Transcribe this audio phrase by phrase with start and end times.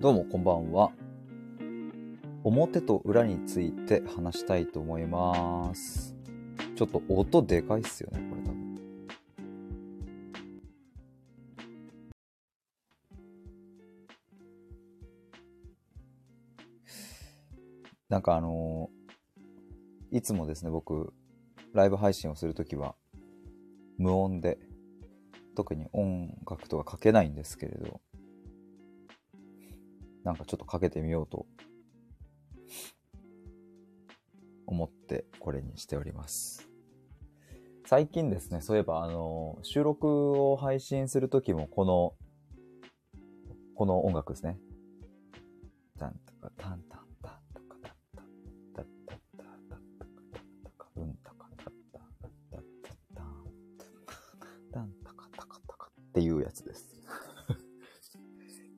[0.00, 0.92] どうもこんばんは。
[2.44, 6.14] 表と裏について話したいと思います。
[6.76, 8.78] ちょっと音でかいっすよね、これ多分。
[18.08, 18.90] なんかあの
[20.12, 21.12] いつもですね、僕、
[21.72, 22.94] ライブ配信をするときは、
[23.96, 24.60] 無音で、
[25.56, 28.00] 特に音楽とかかけないんですけれど、
[30.28, 31.46] なんかちょっとかけてみようと
[34.66, 36.68] 思ってこれにしております。
[37.86, 40.06] 最近ですね、そういえばあの、収録
[40.50, 42.12] を配信するときもこの、
[43.74, 44.58] この音楽ですね。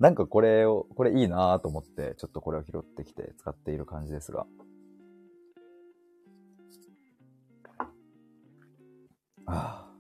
[0.00, 4.46] なんかこれを、これいいなぁと思って、ちょっとこれを拾ってきて使っている感じですが。
[9.46, 9.90] ああ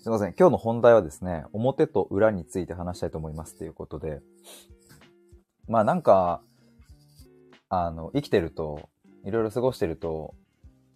[0.00, 0.34] すいません。
[0.38, 4.20] 今日の本題はですね、表と裏について話したいと思いますということで、
[5.66, 6.40] まあなんか、
[7.68, 8.88] あの、生きてると、
[9.24, 10.36] いろいろ過ごしてると、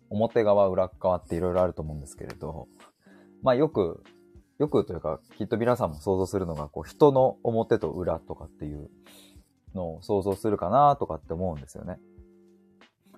[0.08, 2.69] 表側、裏側っていろいろあると思うんですけれど、
[3.42, 4.05] まあよく
[4.61, 8.91] よくというか、きっと皆さんも想像するのが、こう、人の表と裏とかっていう
[9.75, 11.98] のを想像するかなとかって思うんですよね。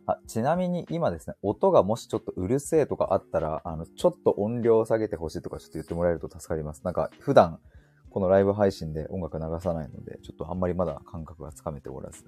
[0.07, 6.85] あ、ちなみに今ですね、音がもしちょっとうるせえとかあったら、あの、ちょっと音量を下げてほしいとかちょっと言ってもらえると助かります。
[6.85, 7.59] なんか、普段、
[8.11, 12.25] このライブ配信で音楽流さないので、ちょっとあんまりまだ感覚がつかめておらず。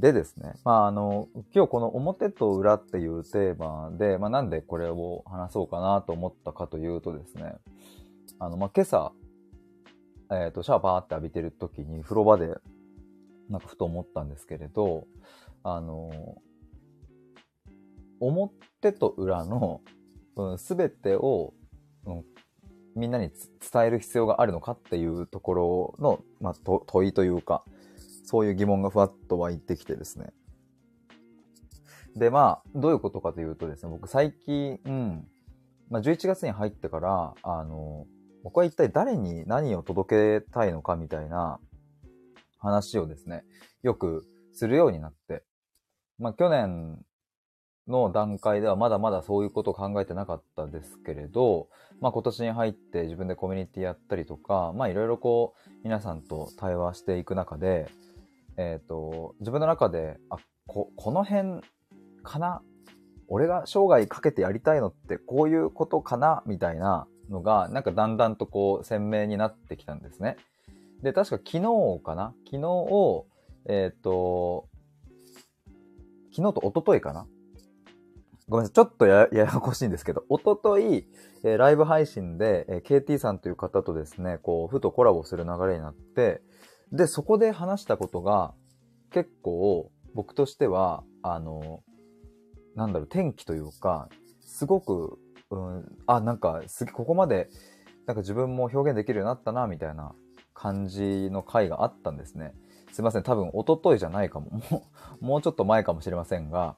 [0.00, 7.54] でですね、まああの、今日この表と裏っていうテーマで、まあなんでこれを話そうかなと思ったかというとですね、
[8.38, 9.12] あの、まあ今朝、
[10.32, 12.48] えっ、と、シャワーバーって浴びてる時に風呂場で、
[13.48, 15.06] なんかふと思ったんですけれど、
[15.62, 16.40] あの、
[18.20, 19.80] 表と裏の、
[20.36, 21.52] うん、全てを、
[22.06, 22.24] うん、
[22.94, 23.30] みんなに
[23.72, 27.64] 伝える必要があるのかっていうところの、まあ、と問いというか、
[28.30, 30.32] そういう疑問がふわっと湧いてきてですね。
[32.14, 35.26] で、まあ、どういうことかというとですね、僕最近、うん、
[35.90, 38.06] まあ、11月に入ってから、あの、
[38.44, 41.58] 僕は一体誰に何を届けたいのかみたいな
[42.58, 43.42] 話をですね、
[43.82, 45.42] よくするようになって、
[46.20, 47.00] まあ、去年
[47.88, 51.68] の段階ではまだまだそういうことを考えてなかったですけれど、
[52.00, 57.90] まあ、今年に入って自分でコミュニティやったりとか、まあ、いろいろこう、皆さんと対話していく中で、
[58.60, 61.62] えっ、と、自分の中で、あ、こ、この辺
[62.22, 62.60] かな？
[63.26, 66.42] 俺が生涯かけてやりたいのってこういうことかな？
[66.44, 70.36] みたいなのが、なんかだんだんとこう鮮明になってきたんですね。
[71.02, 72.34] で、確か昨日かな？
[72.44, 73.26] 昨日を、
[73.66, 74.68] えっ、と、
[76.36, 77.26] 昨日と一昨日かな？
[78.50, 78.74] ごめんなさい。
[78.74, 81.06] ちょっとやややこしいんですけど、一昨日、
[81.44, 86.42] えーライブ配信で、えー KT さんという方とですね、こう、ふとコラボする流れになって、
[86.92, 88.54] で、そこで話したことが、
[89.10, 91.82] 結構、僕としては、あの、
[92.74, 94.08] なんだろう、天気というか、
[94.40, 95.18] すごく、
[95.50, 97.48] うん、あ、なんか、すげここまで、
[98.06, 100.14] なんか自分も表現できるようになったな、みたいな
[100.54, 102.54] 感じの回があったんですね。
[102.92, 104.50] すいません、多分、一昨日じゃないかも。
[104.70, 104.82] も
[105.20, 106.76] う、もうちょっと前かもしれませんが、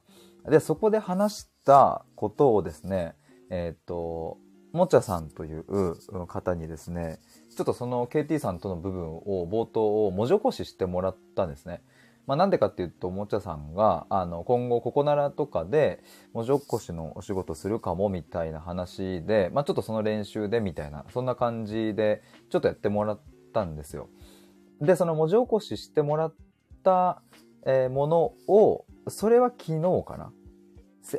[0.48, 3.14] で、そこで話したことをですね、
[3.50, 4.38] えっ、と、
[4.72, 7.18] もちゃさんという方にですね、
[7.54, 11.82] ちょっとその KT さんとの部分を冒頭を文字起こししてもらったんですね。
[12.26, 23.20] まあなんでかっていうと、もちゃさんが、あの、今後ここならとかで文字起こしのお仕事するかもみたいな話で、まあちょっとその練習でみたいな、そんな感じでちょっとやってもらっ
[23.52, 24.08] たんですよ。
[24.80, 26.34] で、その文字起こししてもらっ
[26.84, 27.22] た、
[27.66, 30.32] えーものを、それは昨日かな？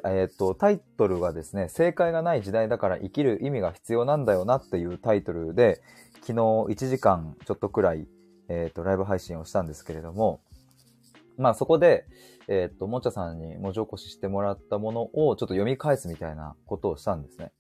[0.05, 5.81] えっ、と、タイトルがですね、正解がない時代だから生きる意味が必要なんだよなっていうタイトルで、
[6.21, 8.07] 昨日1時間ちょっとくらい、
[8.47, 10.41] えっ、と、ライブ配信をしたんですけれども、
[11.37, 12.05] まあそこで、
[12.47, 17.51] えっ、と、もちゃさんに文字起こししてもらったものをちょっと読み返すみたいなことをしたんですね。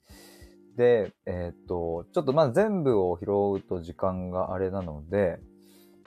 [0.77, 5.39] で、えっ、と、ちょっとまあ全部を拾うと時間があれなので、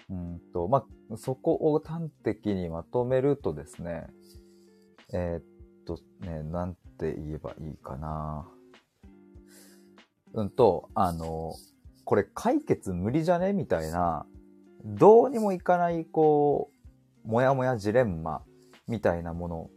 [0.08, 4.06] うんと、まあ、そこを端的にまとめるとですね、
[5.12, 5.42] えーっ
[5.86, 8.46] とね、なんて言えばいいかな。
[10.34, 11.54] うんと、あの、
[12.04, 13.52] これ解決無理じゃね？
[13.52, 14.26] みたいな、
[14.84, 16.70] どうにもいかない、こ
[17.24, 18.42] う、もやもやジレンマ
[18.86, 19.70] みたいなもの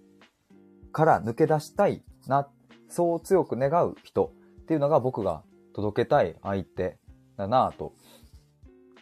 [0.91, 2.49] から抜け出したいな、
[2.89, 6.99] そう強く願う人っていうのが僕が届けたい相手
[7.37, 7.93] だなぁと。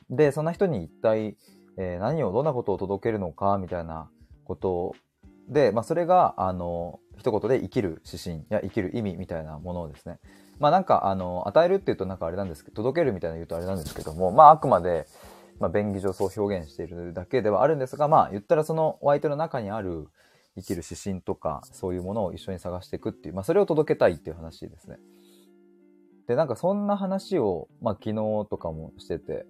[0.10, 1.38] で、そんな人に一体、
[1.78, 4.10] えー、何を、どんなことを届けるのか、みたいな
[4.46, 4.96] こと
[5.48, 10.20] で、まあ、それが、あの、一言で生きる指針や生きる意味みたいなものをですね。
[10.60, 15.08] まあ、なんか、あの、与えるっていうとなんかあれなんですけど、届けるみたいな言うとあれなんですけども、まあ、あくまで、
[15.60, 20.08] まあ、便宜上そう表現しているだけではあるんですが、まあ、言ったらそのお相手の中にある
[20.56, 24.98] 生きる指針とか、そういうものを一緒に探していくっていう、まあ、それを届けたいっていう話ですね。
[26.28, 28.16] で、なんかそんな話を、まあ、昨日
[28.50, 29.46] とかもしてて、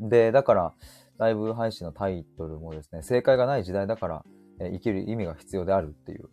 [0.00, 0.74] で、だから、
[1.18, 4.24] ライブ配信のタイトルもですね、正解がない時代だから、
[4.58, 6.28] 生きる意味が必要であるっていう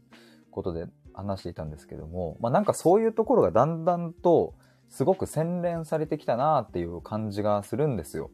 [0.52, 4.56] ことで話していたんですけども、まあなんかそういうところがだんだんと
[4.90, 8.32] すごく洗練されてきたなっていう感じがするんですよ。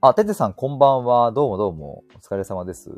[0.00, 1.32] あ、ててさんこんばんは。
[1.32, 2.04] どうもどうも。
[2.14, 2.90] お疲れ様です。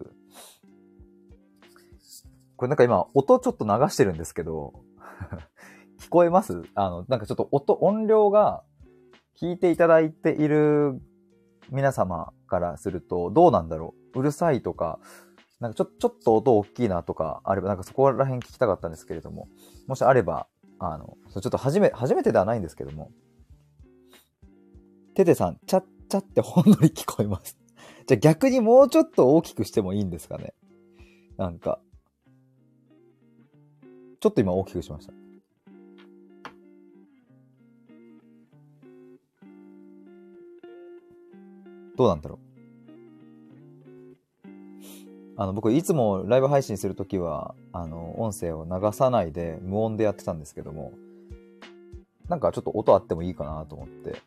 [2.57, 4.75] これなんか今音ちょっと流してるんですけど、
[5.99, 6.63] 聞こえます？
[6.75, 8.63] あの、なんかちょっと音、音量が
[9.41, 11.01] 聞いていただいている
[11.71, 14.21] 皆様からするとどうなんだろう？
[14.21, 14.99] うるさいとか、
[15.61, 19.47] なんかちょ、ちょっと音大きいなとかあれば、なんかそこら辺聞きたかったんですけれども、
[19.87, 20.47] もしあれば、
[20.79, 23.11] あの、ちょっと初め、初めてではないんですけども、
[25.15, 27.59] ててさん、ちゃっちゃってほんのり聞こえます。
[28.07, 30.55] じゃあ逆にもうちょっと大きくしてもいいんですかね
[31.37, 31.79] なんか、
[34.21, 35.13] ちょっと今大きくしました。
[41.97, 42.50] どうなんだろう
[45.41, 50.93] あの、僕いつもライブ配信するときは、あの、音声を流さないで無音でやってたんですけども、
[52.29, 54.21] なんかちょっと音あってもいいかなと思って。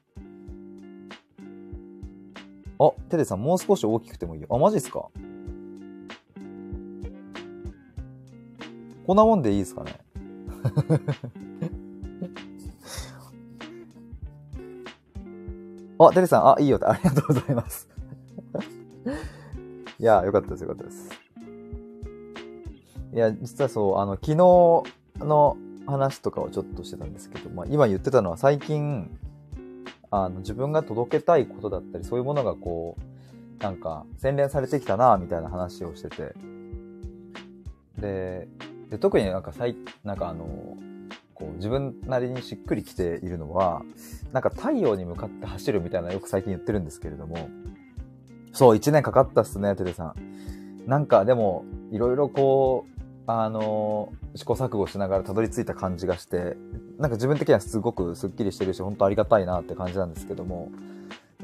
[2.80, 4.48] あ、テテさんもう少し大きくてもいいよ。
[4.50, 5.08] あ、マジっすか？
[9.06, 10.00] こんなもんでいいですかね？
[16.00, 17.88] あ、テテさん、あ、いいよ、ありがとうございます
[20.00, 21.03] いや、よかったです、よかったです。
[23.14, 24.36] いや、実はそう、あの、昨日
[25.20, 29.10] の話とかをちょっとしてたんですけど、まあ、今言ってたのは最近、
[30.10, 36.34] あの、自分が届けたいことだったり、そういうものがこう、なんか、洗練されてきたな、みたいな話をしてて。
[38.00, 38.48] で、
[38.90, 40.78] で特になんか最、なんかあの、
[41.36, 43.84] こう自分なりにしっくりきているのは、
[44.32, 47.50] なんか太陽に向かって走るみたいなよく最近言ってるんですけれども、
[48.52, 50.16] そう、1年かかったっすね、テレさん。
[50.88, 52.93] なんかでも、いろいろこう、
[53.26, 56.58] あの試行錯誤しながらたどり着いた感じがして、
[56.98, 60.72] なんか自分的にはすごくスッキリしてるし、本当ありがたいなって感じなんですけども、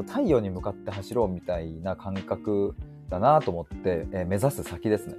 [0.07, 2.75] 太陽に向かって走ろうみたいな感覚
[3.09, 5.15] だなと思って、えー、目指す先ですね。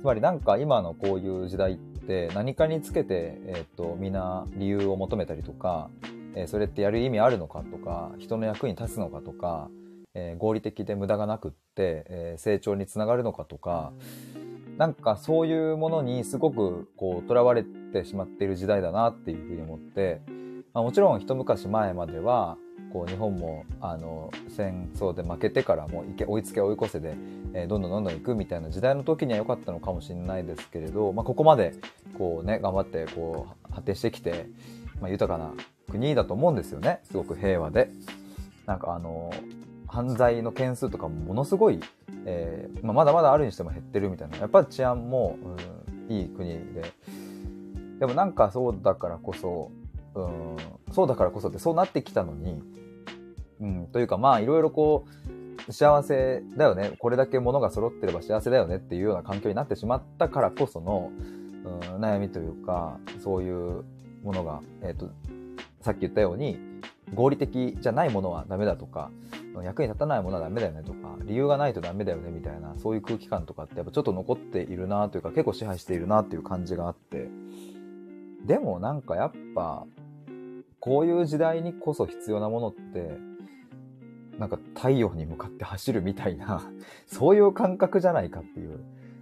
[0.00, 5.90] つまりなんか今のこういう時代って何かにつけて、え、ー、と、みんな理由を求めたりとか、
[6.34, 9.68] えー、それってやる意味あるのかとか、人の役に立つのかとか、
[10.14, 13.92] えー、合理的で無駄がなくって、え、成長につながるのかとか、
[14.76, 20.20] なんかそういうものにすごくこう囚われてしまっている時代だなっていうふうに思って、
[20.74, 22.58] まあ、もちろん一昔前までは
[22.92, 27.16] こう日本もあの戦争で負けてからもう追いつけ追い越せで、
[27.54, 31.74] えー、どんどんどんどん行くみたいな時代の時には良かったのかもしれないですけれど、まあ、ここまで
[32.18, 34.46] こうね頑張ってこう発展してきて、
[35.00, 35.52] まあ、豊かな
[35.90, 37.90] 国だと思うんですよねすごく平和で。
[38.66, 39.30] なんかあの
[39.96, 41.80] 犯罪の件数とかもものすごい、
[42.26, 44.36] えーまあ、まだまだあるにしても減ってるみたいな。
[44.36, 45.38] やっぱり治安も、
[46.08, 46.92] うん、いい国で。
[48.00, 49.70] でもなんかそうだからこそ、
[50.14, 50.56] うん、
[50.92, 52.62] そうだからこそってそうなってきたのに、
[53.58, 55.06] うん、というかまあいろいろこ
[55.66, 56.92] う幸せだよね。
[56.98, 61.10] これだけ物が揃ってれば幸せだよねっていうような環境になってしまったからこその、
[61.64, 63.82] うん、悩みというかそういう
[64.22, 65.08] ものが、えーと
[65.80, 66.58] さっき言ったように
[67.14, 69.10] 合理的じゃないものはダメだとか
[69.62, 77.28] 役に立たないものはダメだよねとか理由がないとダメだよねみたいなそういう空気感とかってやっぱちょっと残っているなというか結構支配しているなっていう感じがあって。
[78.44, 79.86] でもなんかやっぱ
[80.78, 83.18] こういう時代にこそ必要なものって
[84.38, 86.62] なんか太陽に向かって走るみたいな
[87.06, 88.78] そういう感覚じゃないかっていう。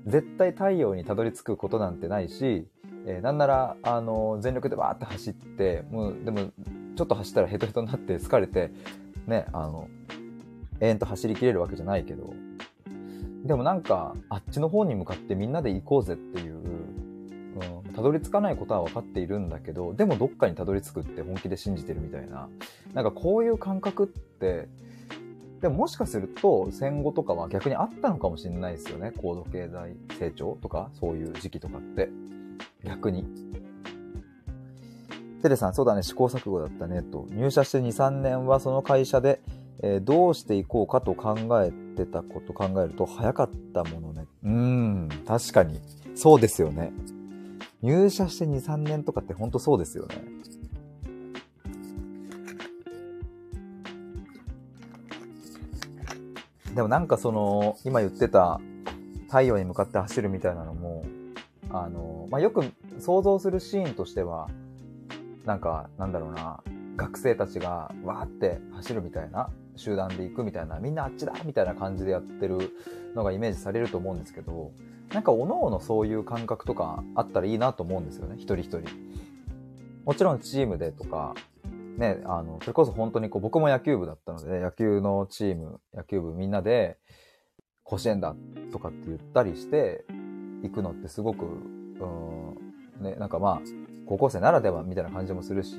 [0.07, 2.67] 絶対太陽にたどり着くことなんてないし、
[3.07, 6.53] えー、なんならあの全力でバーって走ってもうでも
[6.97, 8.71] ちょっと走ったらヘトヘトになって疲れて
[9.27, 9.89] ねあの
[10.81, 12.35] 延々と走りきれるわけじゃないけど、
[13.45, 22.49] でもなんか、あっちの方に向かってみんなで行こうぜっていう、うん、たどり着かないことは分かっているんだけど、でもどっかにたどり着くって本気で信じてるみたいな、
[22.95, 24.69] なんかこういう感覚って、
[25.61, 29.13] でももしかすると戦後とかは逆にあったのかもしれないですよね。
[29.17, 32.11] 高度経済成長とか、そういう時期とかって。
[32.85, 33.25] 逆に。
[35.43, 37.27] テレさん、そうだね、試行錯誤だったね、と。
[37.31, 39.41] 入社して2、3年はその会社で、
[39.87, 44.25] えーどうしていこうかと考えてたこと考えると早かったものね。
[44.43, 45.79] うん、確かに。
[46.15, 46.91] そうですよね。
[47.83, 50.25] 入社して2、3年とかってほんとそうですよね。
[56.75, 58.61] でもなんかその、今言ってた
[59.27, 61.05] 太陽に向かって走るみたいなのも、
[61.69, 62.65] あの、まあ、よく
[62.99, 64.49] 想像するシーンとしては、
[65.45, 66.63] なんか、なんだろうな、
[66.97, 72.73] 学生たちがわーって走るみたいな、集団で行くみたいな、みんなあっちだみたいな感じでやってる
[73.15, 74.73] のがイメージされると思うんですけど、
[75.13, 78.81] なんか各々そういう感覚とかあったらいいなと思うんですよね、一人一人。
[80.05, 81.35] もちろんチームでとか、
[81.97, 86.99] ね、あの、それこそ本当にこう、僕も野球部だったので、野球のチーム、野球部みんなで、
[87.85, 88.35] 甲子園だ
[88.73, 90.05] とかって言ったりして、
[90.63, 93.61] 行くのってすごく、うん、ね、なんかまあ、
[94.07, 95.79] 高校生ならではみたいな感じもするし、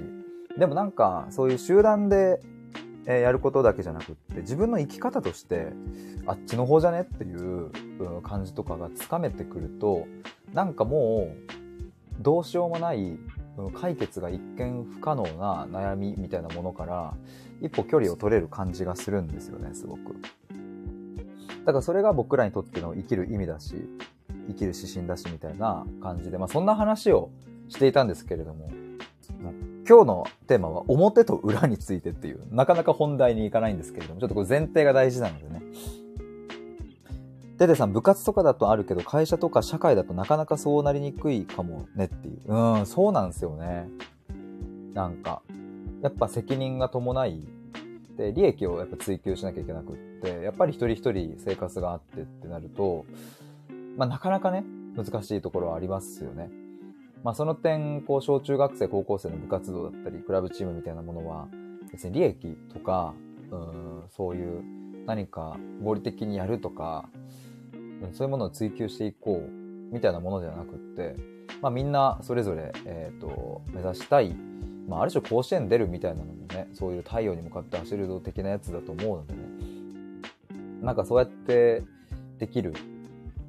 [0.58, 2.40] でもなんか、そういう集団で、
[3.08, 5.72] えやることだけじゃなくって、自分の生き方として、
[6.26, 7.72] あっちの方じゃねっていう
[8.24, 10.08] 感じとかがつかめてくると、
[10.54, 13.18] なんかもう、どうしようもない、
[13.74, 17.14] 解決が一見不可能な悩みみたいなものから、
[17.62, 20.16] 一歩距離を取れる感じがするんですよね、すごく。
[21.66, 23.76] だからそれが僕らにとっての生きる意味だし、
[24.48, 27.32] 生きる指針だしみたいな感じで、まあそんな話を
[27.70, 28.70] していたんですけれども、
[29.88, 35.62] 今日のテーマは表と裏についてっていう、なかなか本題に行かないんですけれども、ちょっとこれ前提が大事なのでね。
[37.58, 42.54] デデさん、部活とかだとあるけど、会社とか社会だとなかなかそうなりにくいかもねっていう。
[42.54, 43.88] うん、そうなんですよね。
[44.94, 45.42] なんか、
[46.02, 47.48] やっぱ責任が伴い、
[48.18, 53.06] で、利益をやっぱ追求しなきゃいけなくって、やっぱり一人一人生活があってってなると、
[53.98, 54.66] まあなかなかね、
[54.98, 56.50] 難しいところはありますよね。
[57.26, 61.48] まあその点、こう、小中学生、高校生の部活動だったり、クラブチームみたいなものは、
[61.92, 63.16] 別に利益とか、
[63.50, 64.64] うん、そういう
[65.08, 67.10] 何か合理的にやるとか、
[67.74, 69.50] うんそういうものを追求していこう、
[69.92, 71.16] みたいなものではなくって、
[71.64, 74.36] まあみんなそれぞれ、えっ、と、目指したい、
[74.88, 79.40] まあある種甲子園出るみたいなのもね、そういう太陽に向かって走るぞ的なやつだと思うのでね、
[80.84, 81.82] なんかそうやって
[82.38, 82.76] できる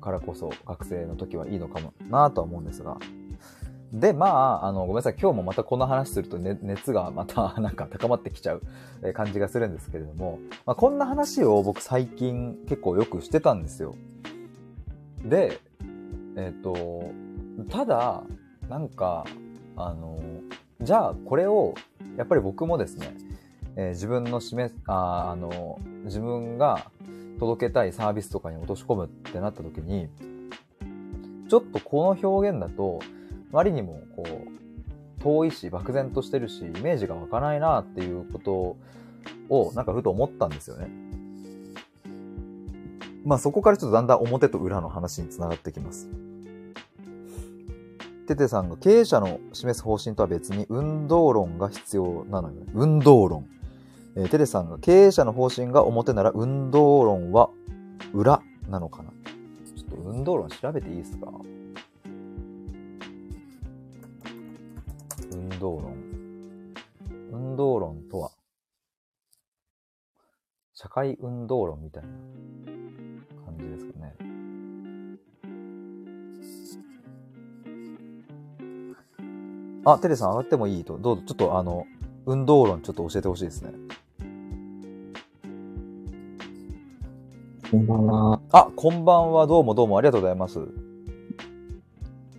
[0.00, 2.97] からこそ学生の時はいいのかもなとは思うんですが、
[3.93, 5.16] で、まあ、あの、ごめんなさい。
[5.21, 8.62] 今日もまたこの話すると、ね、熱がまた なんか高まってきちゃう
[9.14, 13.95] 感じがするんですけれども、まあ、こんな話を僕最近結構よくしてたんですよ。
[15.25, 15.61] で、
[16.37, 17.05] えっ、と、
[17.71, 18.23] ただ、
[18.69, 19.25] なんか、
[19.76, 20.19] あの、
[20.81, 21.75] じゃあこれを、
[22.16, 23.14] やっぱり僕もですね、
[23.76, 26.90] えー自分の示す、ああの、自分が
[27.38, 30.09] 届けたいサービスとかに落とし込むってなった時に、
[31.49, 33.00] ちょっとこの表現だと、
[33.57, 38.77] 割にもこう、遠いし、漠然としてるし、イメージが湧かないなっていうこと
[39.49, 40.89] を、なんかふと思ったんですよね。
[43.25, 46.09] まあそこからちょっとだんだん表と裏の話につながってきます。
[48.29, 52.67] テテさんが経営者の示す方針とは別に運動論が必要なのよね。
[52.75, 53.49] 運動論。
[54.17, 57.51] えーテテさんが経営者の方針が表なら運動論は
[58.13, 61.33] 裏なのかなちょっと運動論調べていいですか？
[65.37, 65.97] 運動論。
[67.31, 68.31] 運動論とは、
[70.73, 72.09] 社会運動論みたいな
[73.45, 74.14] 感じですかね。
[79.85, 80.99] あ、テレさん上がってもいいと。
[80.99, 81.87] どうぞ、ちょっとあの、
[82.25, 83.73] 運動論ちょっと教えてほしいですね。
[87.71, 88.40] こんばんは。
[88.52, 89.47] あ、こんばんは。
[89.47, 90.61] どうもどうもありがとうございます。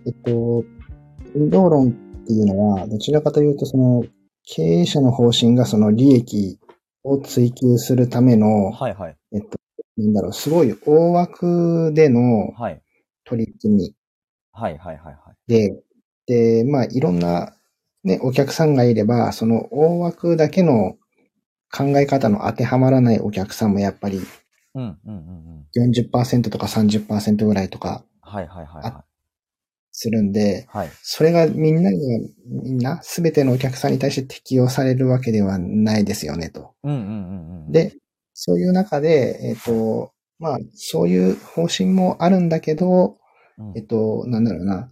[0.06, 0.64] えっと、
[1.34, 4.04] 運動論っていうのは、どちらかというと、その、
[4.44, 6.58] 経営者の方針がその利益
[7.02, 9.16] を追求するための、はいはい。
[9.32, 9.58] えっと、
[9.96, 12.82] なんだろう、すごい大枠でのはい。
[13.24, 13.94] 取り組み
[14.52, 15.36] はいはいはいはい。
[15.46, 15.82] で、
[16.26, 17.54] で、まあ、いろんな、
[18.04, 20.96] ね、お客さんがいれば、その大枠だけの
[21.72, 24.20] 考え方の当てはまらないお客さんもやっぱり
[24.74, 25.16] うんうんうん
[25.76, 25.90] うん。
[25.90, 29.04] 40%とか30%ぐらいとかはいはいはいは
[29.98, 30.76] するんで、い。
[30.76, 30.90] はい。
[31.02, 36.74] それがみんなには、みんな、すべてのお客さんに対して適用されるわけではないですよね、と。
[36.84, 37.96] うんうんうんうん。、で、
[38.32, 43.16] そういう中で、えっ、と、まあ、そういう方針もあるんだけど、
[43.58, 44.88] うんえっと、なんだろうな。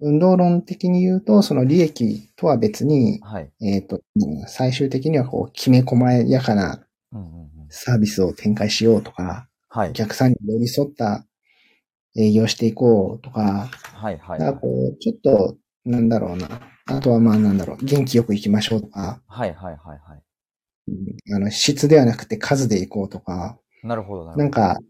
[0.00, 3.52] 運動論的に言うと、その利益とは別に、はい。
[3.62, 7.50] えっ、と、うん最終的にはこう、きめ細やかなうんうんうん。
[7.68, 9.92] サービスを展開しようとか、はいお。
[9.92, 11.24] 客さんに寄り添った
[12.16, 14.60] 営業していこうとか、はいはいはいなんか。
[14.60, 16.60] こう、ちょっと、なんだろうな。
[16.86, 20.22] あとはまあなんだろう、元気よく行きましょうとか、はいはいはいはい。
[20.88, 20.92] う
[21.32, 24.42] んあの、質ではなくて数で行こうとか、なるほどなるほど。
[24.42, 24.80] なんか、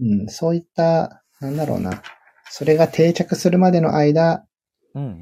[0.00, 2.02] うん、そういった、なんだろうな、
[2.50, 4.46] それが定着するまでの間、
[4.94, 5.18] うんうんうん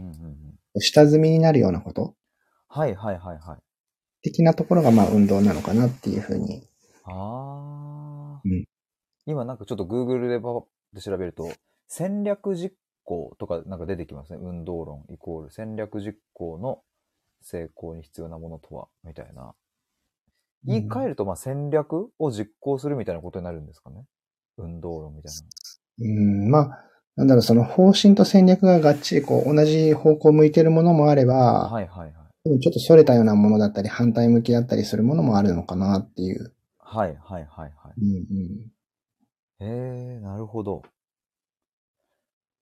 [0.74, 0.80] うん。
[0.80, 2.16] 下積みになるようなこと？
[2.68, 3.62] はいはいはいはい。
[4.22, 6.66] 的なところがまあ運動なのかなっていうふうに。
[7.04, 8.64] ああ、うん
[9.26, 11.52] 今なんかちょっと Google でパパで調べると、
[11.88, 12.74] 戦略実
[13.04, 14.38] 行とかなんか出てきますね。
[14.40, 16.82] 運動論イコール戦略実行の
[17.42, 19.54] 成功に必要なものとは、みたいな。
[20.64, 24.04] 言い換えると、まあ戦略を実行するみたいなことになるんですかね。
[24.56, 25.32] 運動論みたい
[26.00, 26.84] うん、まあ、
[27.16, 31.34] なんだろう、その方針と戦略ががっちりこう同じ方向を向いてるものもあれな。
[31.34, 32.60] ば、はいはいはい。
[32.60, 36.54] ちょっと逸れたようなものだったり、反対向きだったりするものもあるのかなっていう。
[36.78, 38.00] はいはいはいはい。
[38.00, 38.73] うんうん。
[39.60, 40.82] へえ、なるほど。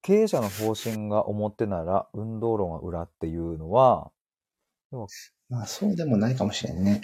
[0.02, 4.11] 経営者の方針が表なら運動論は裏っていうのは、
[5.49, 7.02] まあそうでもないかもしれんね。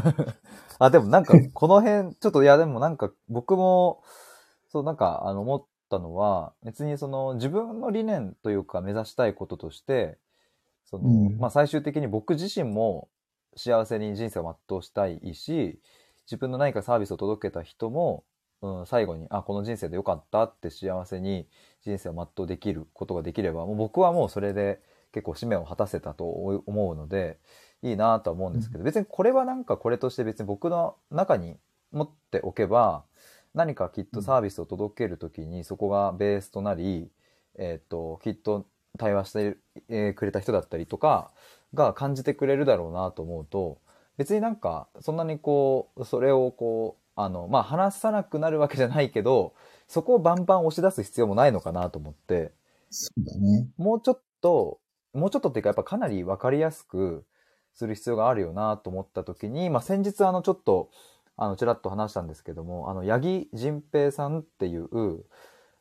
[0.78, 4.02] あ、でもなんか、この辺、ちょっと、いや、でもなんか、僕も、
[4.68, 10.18] そう、なんか、あの、思ったのは、別にその、自分の理念というか、目指したいこととして、
[10.84, 13.08] その、うんまあ、最終的に僕自身も
[13.56, 15.80] 幸せに人生を全うしたいし、
[16.26, 18.24] 自分の何かサービスを届けた人も、
[18.66, 21.46] うん、最後に、あ、この人生でよかったって幸せに
[21.82, 24.80] 人生を全うできることができれば、もう僕はもうそれで
[25.12, 27.38] 結構使命を果たせたと思うので、
[27.82, 31.56] いいなとは思うんですけど、別にこれはなんかこれとして別に僕の中に
[31.92, 33.04] 持っておけば、
[33.54, 37.10] 何かきっとサービスを届けるときにそこがベースとなり、
[37.58, 38.66] えっ、と、きっと
[38.98, 39.56] 対話して
[39.88, 41.30] えーくれた人だったりとか
[41.74, 43.78] が感じてくれるだろうなと思うと、
[44.16, 49.54] 別になんかそんなにこう、それをこう、あの、まあ、話さなくなるわけじゃないけど、
[49.88, 52.52] そこをバンバン押し出す必要もないのかなと思って、
[52.90, 53.68] そうだね。
[53.78, 54.78] もうちょっと、
[55.14, 57.24] もうちょっとっていうかやっぱかなりわかりやすく
[57.74, 60.90] する必要があるよなと思った時に、まあ、先日あのちょっと、
[61.36, 65.24] あの、ちらっと話したんですけども、あの、八木仁平さんっていう、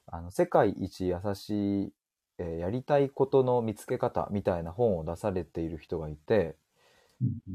[0.08, 1.94] あの、世界一優しい、
[2.38, 6.58] えーやりたいことの見つけ方みたいな本を出されている人がいて、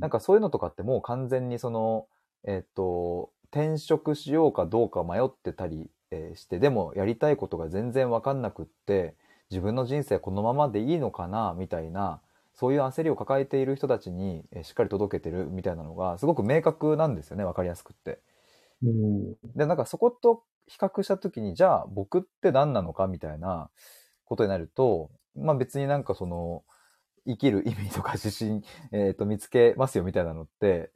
[0.00, 2.06] なんかそういうのとかってもう完全にその、
[2.44, 9.16] えっ、と、転職しようかどうか迷ってたり、えーして、でもやりたいことが全然わかんなくって、
[9.50, 12.20] 自分の人生このままでいいのかな、みたいな、
[12.54, 18.20] そういう焦りを抱えている人たちに、えーしっかり届けてるみたいなのが、すごく明確なんですよね、わかりやすくって。
[18.82, 23.70] うんで、なんかそこと比較したときに、じゃあ僕って何なのかみたいな
[24.24, 26.62] ことになると、まあ別になんかその、
[27.26, 30.90] 生きる意味とか指針、えっ、と見つけますよみたいなのって、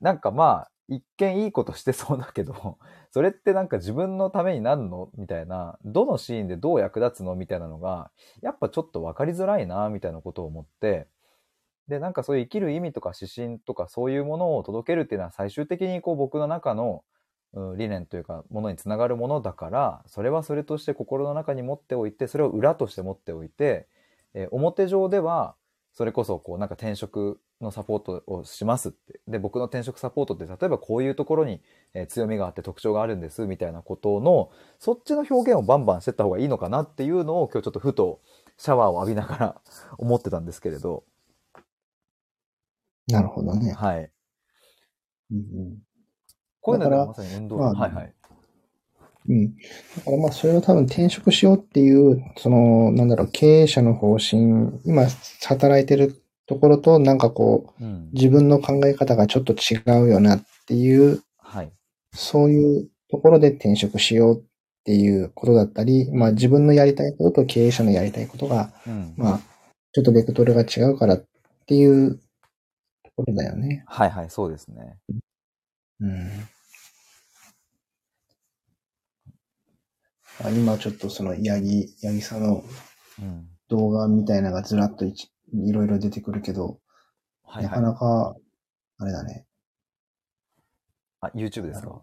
[0.00, 2.78] なんかまあ、一見いいことしてそうだけど、
[3.10, 5.10] それってなんか自分のためになるの？
[5.16, 7.34] みたいな、どのシーンでどう役立つの？
[7.34, 8.10] みたいなのが、
[8.42, 11.08] やっぱちょっと分かりづらいな、みたいなことを思って、
[11.88, 17.04] で、なんかそういう生きる意味とか指針とかそういうものを届けるっていうのは最終的にこう僕の中の
[17.76, 23.88] 理念というかものにつながるものだからそれはそれとして心の中に持っておいてそれを裏として持っておいて、
[24.32, 25.54] えー表上では
[25.92, 29.20] それこそこうなんか転職のサポートをしますって。
[29.28, 31.60] で僕の転職サポートって例えばこういうところに、
[31.94, 38.20] えー強みがあって特徴があるんですみたいなことのそっちの表現をバンバンしてった方がいいのかなっていうのを今日ちょっとふと
[38.58, 39.60] シャワーを浴びながら
[39.98, 41.04] 思ってたんですけれど。
[43.08, 43.72] なるほどね。
[43.72, 44.10] はい。
[45.30, 45.78] うんうん。
[46.60, 48.14] こういうのでだからまさに運動まあはいはい。
[49.28, 49.56] うん。
[49.56, 54.42] だからまあそれを多分転職しようっていう、その、なんだろう、経営者の方針、
[54.84, 55.06] 今
[55.46, 58.10] 働いてるところとなんかこう、うん。
[58.12, 61.72] 自分の考え方がちょっと違うよなっていう、はい。
[62.12, 64.44] そういうところで転職しようっ
[64.84, 69.14] ていうことだったり、まあ自分のやりたいことと経営者のやりたいことが、うん。
[69.16, 69.40] まあ、
[69.92, 71.24] ちょっとベクトルが違うからっ
[71.66, 72.22] ていうと
[73.16, 73.84] ころだよね。
[73.86, 74.98] はいはいそうですね。
[76.00, 76.30] うん。
[80.44, 82.64] あ今ちょっとその八木、八木さんの
[83.20, 83.46] うん。
[83.68, 86.80] 動画みたいなのがずらっといちいろいろ出てくるけど、
[87.46, 88.36] なかはいはいなか、
[88.98, 89.46] あれだね。
[91.20, 92.02] あ YouTube ですか？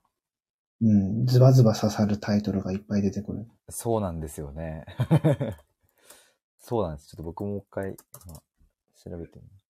[0.81, 3.47] うん、ズバズバ刺さるタイトルがいっぱい出てくる。
[3.69, 4.85] そうなんですよね。
[6.57, 7.09] そうなんです。
[7.09, 8.35] ちょっと僕もう一回、今
[8.95, 9.65] 調べてみます。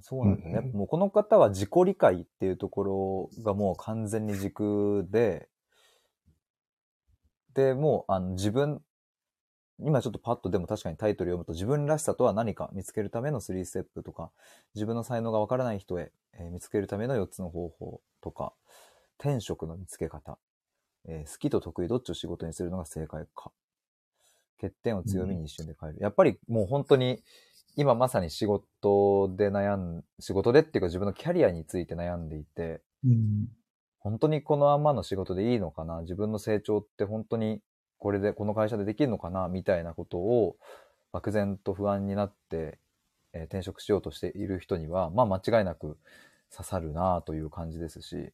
[0.00, 0.58] そうなんですよね。
[0.58, 5.48] うんうんもうこの方は自己理解っていうところがもう完全に軸で、
[7.54, 8.82] で、もうあの自分、
[9.78, 14.30] 今ちょっとパッとでも確かにタイトル読むと自分らしさとは何か見つけるための3ステップとか、
[14.74, 18.52] 自分の才能がわからない人へ、えー見つけるための4つの方法とか、
[19.18, 20.38] 転職の見つけ方、
[21.06, 23.52] えー好きと得意どっちを仕事にするのが正解か。
[24.60, 25.98] 欠点を強みに一瞬で変える。
[26.00, 27.22] やっぱりもう本当に、
[27.76, 33.48] 今まさに仕事で悩ん、仕事でっていうか自分のキャリアについて悩んでいて、うん。
[33.98, 36.00] 本当にこのまんまの仕事でいいのかな？
[36.02, 37.60] 自分の成長って本当に
[37.98, 39.48] これで、この会社でできるのかな？
[39.48, 40.56] みたいなことを
[41.12, 42.78] 漠然と不安になって、
[43.32, 45.98] えー転職しようとしている人には、まあ間違いなく
[46.50, 48.32] 刺さるなという感じですし、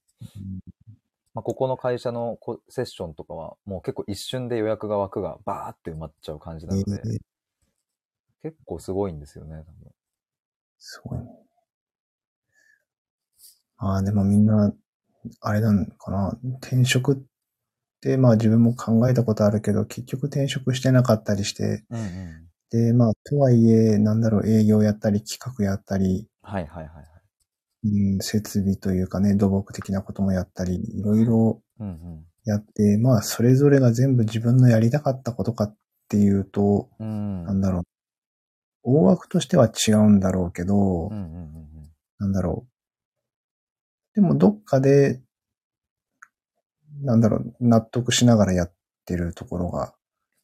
[1.34, 7.18] まあ、ここの会社のこセッションとかはもう結構一瞬で予約が枠がバーって埋まっちゃう感じなので、えー
[8.44, 9.92] 結構すごいんですよね、多分。
[10.76, 11.26] すごいね。
[13.76, 14.74] ああ、でもみんな、
[15.40, 16.36] あれなのかな？
[16.60, 17.16] 転職っ
[18.02, 22.42] て、まあ自分も考えたことあるけど、結局転職してなかったりして、うんうん。
[22.70, 27.04] で、まあ、とはいえ、なんだろう、営業やったり、企画やったり、はいはいはいはい。
[27.84, 32.24] うん、設備というかね、土木的なこともやったり、いろいろうんうん。
[32.44, 35.76] やって、まあ、それぞれが全部自分のやりたかったことかっ
[36.08, 37.44] ていうと、うん。
[37.44, 37.82] なんだろう。
[38.84, 41.92] 大枠としては違うんだろうけど、うんうんうんうん。
[42.18, 44.14] なんだろう。
[44.14, 45.20] でも、どっかで、
[47.02, 49.94] なんだろう、納得しながらやってるところが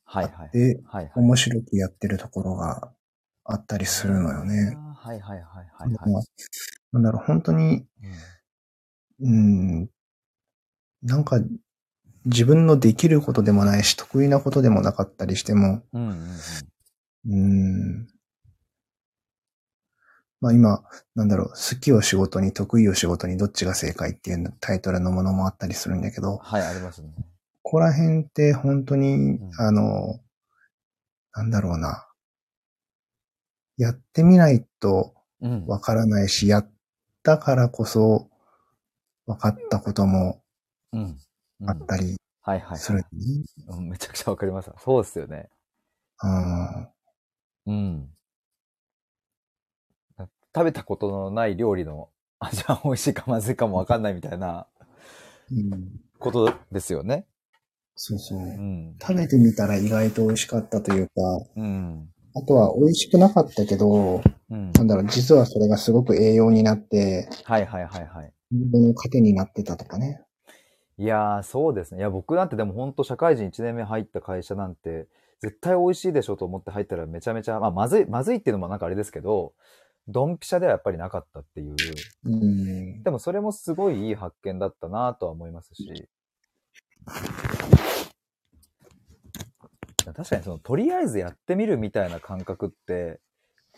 [0.04, 0.34] はいはい。
[0.36, 1.12] あって、はいはい。
[1.16, 2.90] 面白くやってるところが
[3.44, 4.76] あったりするのよね。
[4.96, 6.24] はいはいはいはいはい。
[6.92, 7.84] なんだろう、本当に、
[9.20, 9.90] うん、
[11.02, 11.40] なんか、
[12.24, 16.38] 自分のできることでもないし、得意なことでもなかったりしても、うんうん
[17.26, 17.40] うん。
[17.40, 18.08] うん、
[20.40, 20.82] まあ今、
[21.14, 27.10] なんだろう、好きを仕事に、得意を仕事に、どっちが正解っていうタイトルのものもあったりするんだけど、はい、ありますね。
[27.62, 30.20] ここら辺って本当に、んあの、
[31.34, 32.06] なんだろうな。
[33.76, 35.66] やってみないとうん。
[35.66, 36.70] わからないし、やっ
[37.22, 38.28] たからこそ
[39.26, 40.42] 分かったことも
[41.66, 43.04] あったりはいはいはいね。
[43.68, 43.88] うん。
[43.90, 44.70] めちゃくちゃわかります。
[44.78, 45.48] そうですよね。
[46.22, 46.88] うん
[47.66, 48.10] うん。
[50.58, 52.08] 食べたことのない料理の
[52.40, 54.66] 味は美味しいかまずいかもわかんないみたいな
[55.52, 57.26] うんことですよね。
[57.94, 58.38] そうそう。
[58.38, 58.96] うん。
[59.00, 61.12] 食べてみたら意外と美味しかったというか、
[61.54, 62.08] うん。
[62.34, 64.72] あとは美味しくなかったけど、うん。
[64.72, 68.32] なんだろう、実はそれがすごく栄養になって、はいはいはいはい。
[68.50, 70.20] 自分の糧になってたとかね。
[70.98, 72.00] いやー、そうですね。
[72.00, 75.06] いや、僕なんてでも本当社会人1年目入った会社なんて、
[75.40, 79.52] 絶対美味しいでしょと思って入ったらめちゃめちゃ、まあ、まずい、まずいっていうのもなんかあれですけど、
[80.08, 81.76] ドンピシャではやっぱりなかったっていう。
[82.24, 83.02] うん。
[83.02, 86.08] でもそれもすごいいい発見だったなとは思いますし。
[90.04, 93.20] 確かにその、とりあえずやってみるみたいな感覚って、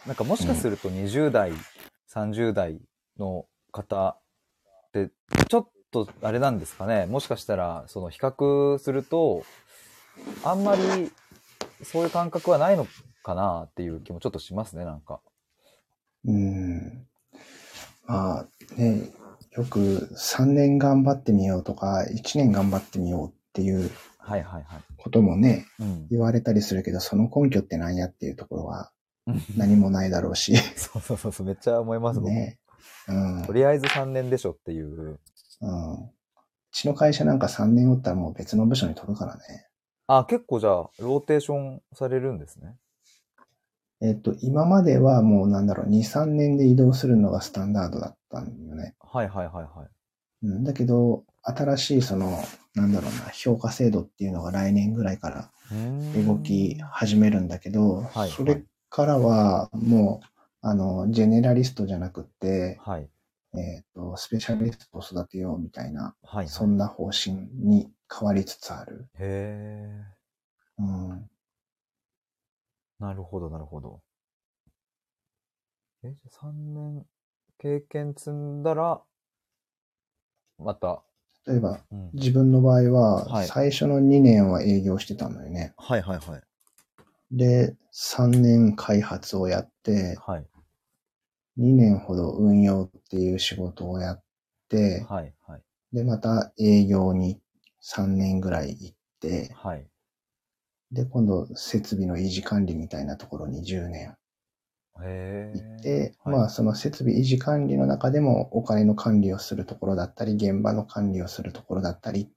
[0.06, 1.52] なんかもしかすると20代、
[2.12, 2.80] 30代
[3.18, 4.16] の方
[4.88, 5.10] って、
[5.48, 7.06] ちょっとあれなんですかね。
[7.06, 9.44] もしかしたら、その比較すると、
[10.44, 11.10] あんまり
[11.82, 12.86] そういう感覚はないの
[13.24, 15.20] かなっていう気もちょっとしますね、なんか。
[16.24, 17.06] うん。
[18.06, 19.10] まあね、
[19.56, 24.82] よく3年頑張ってみようとか、1年頑張ってみようっていうはいはいはい。
[24.96, 26.06] こともね、うん。
[26.08, 28.92] 言われたりするけど、その根拠って何やっていうところは
[29.26, 30.56] うん何もないだろうし。
[30.76, 32.58] そうそうそうそう、めっちゃ思います、ね。
[33.08, 33.44] うん。
[33.44, 35.18] とりあえず3年でしょっていう。
[35.60, 35.94] うん。
[36.04, 36.10] う
[36.72, 39.66] ちの会社なんか3年おったらもう別の部署に飛ぶからね。
[40.06, 42.76] あ、結構じゃあ、ローテーションされるんですね。
[44.02, 48.94] えっと、今まではもうなんだろう、2、3年で移動するのがスタンダードだったんよね。
[49.00, 50.46] はいはいはいはい。
[50.46, 52.42] うん、だけど、新しいその、
[52.74, 55.50] なんだろうな、評価制度っていうのが来年ぐらいから
[56.26, 60.26] 動き始めるんだけど、はいそれからはもう、
[60.62, 63.08] あの、ジェネラリストじゃなくて、はい。
[63.54, 66.48] えっ、と、スペシャリストを育てようみたいな、はい。
[66.48, 69.08] そんな方針に変わりつつある。
[69.18, 69.88] へ
[70.78, 71.29] うん。
[73.00, 73.04] ー。
[73.04, 74.02] なるほどなるほど。
[76.02, 77.06] え、じゃあ3年
[77.58, 79.02] 経験積んだら、
[80.58, 81.02] また、
[81.46, 82.10] 例えば、うん。
[82.12, 85.74] 自分の場合は、はい最初の2年は営業してたのよね。
[85.76, 86.42] はいはいはい。
[87.32, 90.46] で、3年開発をやって、はい。
[91.56, 94.22] 2年ほど運用っていう仕事をやっ
[94.68, 95.62] て、はいはい。
[95.92, 97.40] で、また営業に
[97.80, 99.86] 3年ぐらい行って、はい。
[100.92, 104.16] で、今度設備の維持管理みたいなところに10年
[105.02, 105.82] へ行っー。
[105.82, 112.28] て、はいまあその設備維持管理の中でもお金の管理をするところだったり、現場の管理をするところだったりっ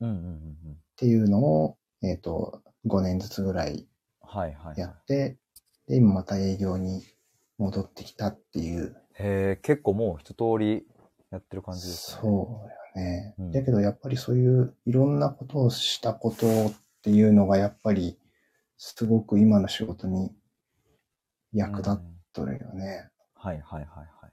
[0.00, 0.76] うんうんうんうん。
[0.96, 3.86] ていうのを、えっ、と、5年ずつぐらい
[4.22, 4.80] はいはい。
[4.80, 5.38] やって、
[5.86, 7.02] で、今また営業に
[7.58, 10.86] 戻ってきたっていう、へー、結構もう一通り
[11.30, 12.22] やってる感じですね。
[12.22, 13.34] そうよね。
[13.38, 18.18] うんだけどやっぱりそういういろんなことをしたことっていうのがやっぱり
[18.76, 20.32] すごく今の仕事に
[21.52, 21.94] 役立っ
[22.32, 23.10] とるよね。
[23.34, 24.32] はいはいはいはい。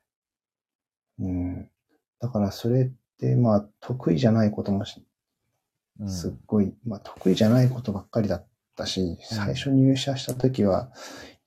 [1.19, 1.69] うん。
[2.19, 5.05] だからそれって、まあ、得意じゃないこともし
[5.99, 10.91] うんすっごい、まあ、得意じゃないことばっかりだったし、最初入社した時は、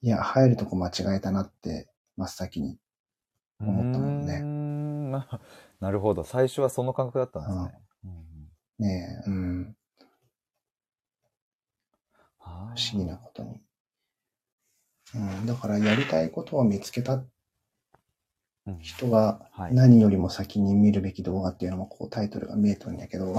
[0.00, 2.78] いや、入るとこ間違えたなって、真っ先に。
[3.60, 5.28] 思ったもんねうーんな
[5.80, 6.24] なるほど。
[6.24, 7.82] 最初はその感覚だったんですね。
[8.04, 9.76] うんねえ、うん、
[12.74, 13.60] 不不思議なことに。
[15.14, 23.34] うん、だからやりたいことを見つけたうん人がはい何よりも先に見るべき動画っていうのもこうタイトルが見えとるんやけど、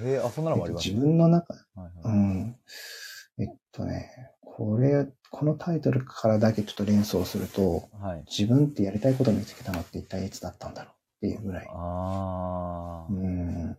[0.00, 0.88] えーあ、そんなのもあります？
[0.88, 2.56] 自分の中、はいはいうん。
[3.38, 8.24] えっとね、これ、このタイトルからだけちょっと連想すると、はい。
[8.30, 11.66] 自分ってやりたいことを見つけたのって一体いつだったんだろうっていうぐらい。
[11.68, 13.76] ああ、うん。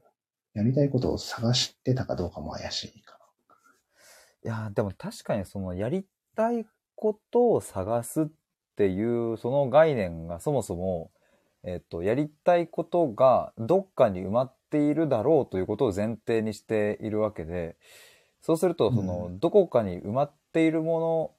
[0.53, 3.04] やりたいことを探してたかどうかも怪しいか
[4.45, 6.05] いやー、でも確かにそのやり
[6.35, 8.25] たいことを探すっ
[8.75, 11.11] ていうその概念がそもそも、
[11.63, 17.75] えっと、やりたいことがどっかに埋まっているだろうということを前提にしているわけで、
[18.43, 21.31] そうすると、その、どこかに埋まっているもの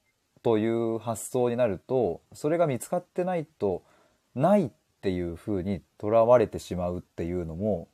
[0.43, 3.85] という発想になると、それが見つかってないと、
[4.35, 7.87] ないっていうふうにとらわれてしまうっていうのも、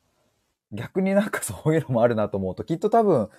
[0.72, 3.30] 逆になんかそういうのもあるなと思うと、きっと多分、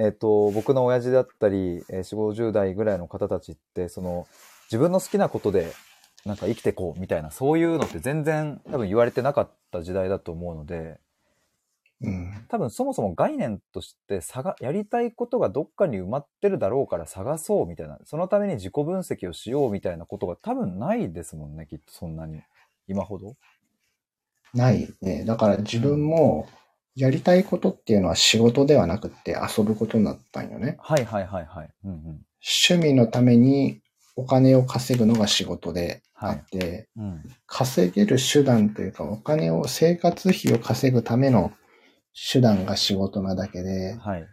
[0.00, 4.26] えっ、と、僕の親父だったり、えー4、50代ぐらいの方たちって、その、
[4.64, 5.72] 自分の好きなことで、
[6.24, 10.98] なんか生きてこうみたいな、そういうのって全然多分言われてなかった時代だと思うので、
[12.00, 12.10] な。
[12.10, 12.46] うん。
[12.48, 22.40] 多分そもそも概念として探、やりたいことがどっかに埋まってるだろうから探そうみたいな、そのために自己分析をしようみたいなことが多分ないですもんね、きっとそんなに。
[22.88, 23.36] 今ほど。
[24.54, 25.24] ないね。
[25.24, 26.48] だから自分も、
[26.96, 30.76] やりたいことっていうのは仕事ではなくって遊ぶことになったんよね。
[30.80, 31.70] はいはいはいはい。
[31.84, 31.98] うんうん。
[32.68, 33.80] 趣味のために
[34.16, 37.22] お金を稼ぐのが仕事であって、うん。
[37.46, 41.52] 稼げる手段というか、お金を、生活費を稼ぐための
[42.32, 44.26] 手段が仕事なだけで、はい。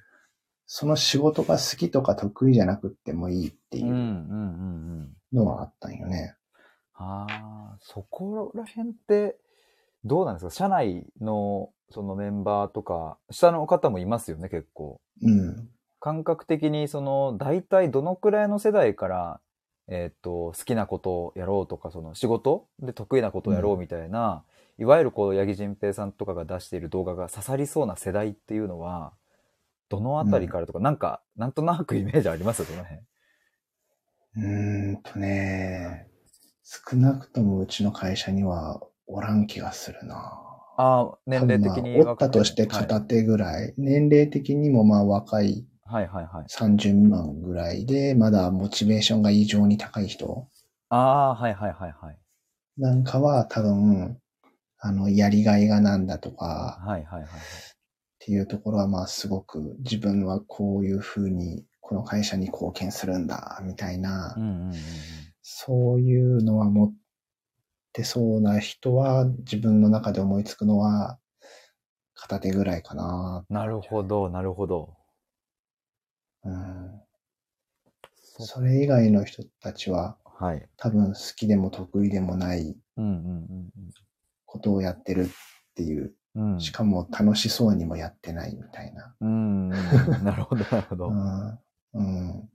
[0.65, 5.37] その仕事が好きとか得意じゃなくってもいいっていううんうんうんうん。
[5.37, 6.35] のはあったんよね。
[6.95, 9.37] ああ、そこら辺って、
[10.03, 10.51] どうなんですか？
[10.51, 14.99] 社内のそのメンバーとか、下の方もいますよね、結構。
[15.21, 15.69] うん。
[15.99, 19.41] 感覚的に、その、大体どのくらいの世代から、
[19.87, 24.43] えっ、と、好きなことをやろうとか、その仕事で得意なことをやろうみたいな、
[24.77, 29.13] いわゆるこう、八木仁平さんとかが出している動画が刺さりそうな世代っていうのは、
[29.89, 32.59] どのあたりからとか、なんか、なんとなくイメージあります？
[32.59, 33.01] よ、その辺。
[34.35, 36.09] うーんとね、
[36.63, 40.15] 少なくともうちの会社にはおらん気がするな。
[40.77, 46.45] ああ、年齢的におったとして片手ぐらい、年齢的にもまあ若いはい、はいはいはい。
[46.49, 50.47] 30未満ぐらいで、まだモチベーションが異常に高い人
[50.89, 52.17] ああ、はいはいはいはい。
[52.77, 54.19] なんかは多分、
[54.79, 57.29] あの、やりがいがなんだとか、はいはいはいはい。
[57.29, 57.31] っ
[58.19, 64.73] ていうところはまあすごく自分はこういうふうにこの会社に貢献するんだ、みたいな、うんうんうんうん。
[65.41, 66.93] そういうのは持っ
[67.97, 71.17] てそうな人は自分の中で思いつくのは
[72.13, 73.43] 片手ぐらいかな。
[73.49, 74.93] なるほど、なるほど。
[76.43, 77.01] うん、
[78.15, 80.69] そそれ以外の人たちははい。
[80.77, 83.69] 多分好きでも得意でもないうんうん
[84.45, 85.27] ことをやってるっ
[85.73, 86.61] ていう、うんうん。
[86.61, 89.15] しかも楽しそうにもやってないみたいな。
[89.19, 89.69] うん。
[89.69, 91.07] なるほど、なるほど。
[91.07, 91.59] うん
[91.93, 92.49] うん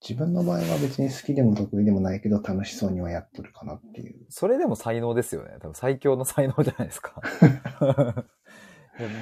[0.00, 4.26] 自分の場合は別に好きでも得意でもないけど楽しそうにはやっとるかなっていう。
[4.28, 5.56] それでも才能ですよね。
[5.60, 7.20] 多分最強の才能じゃないですか。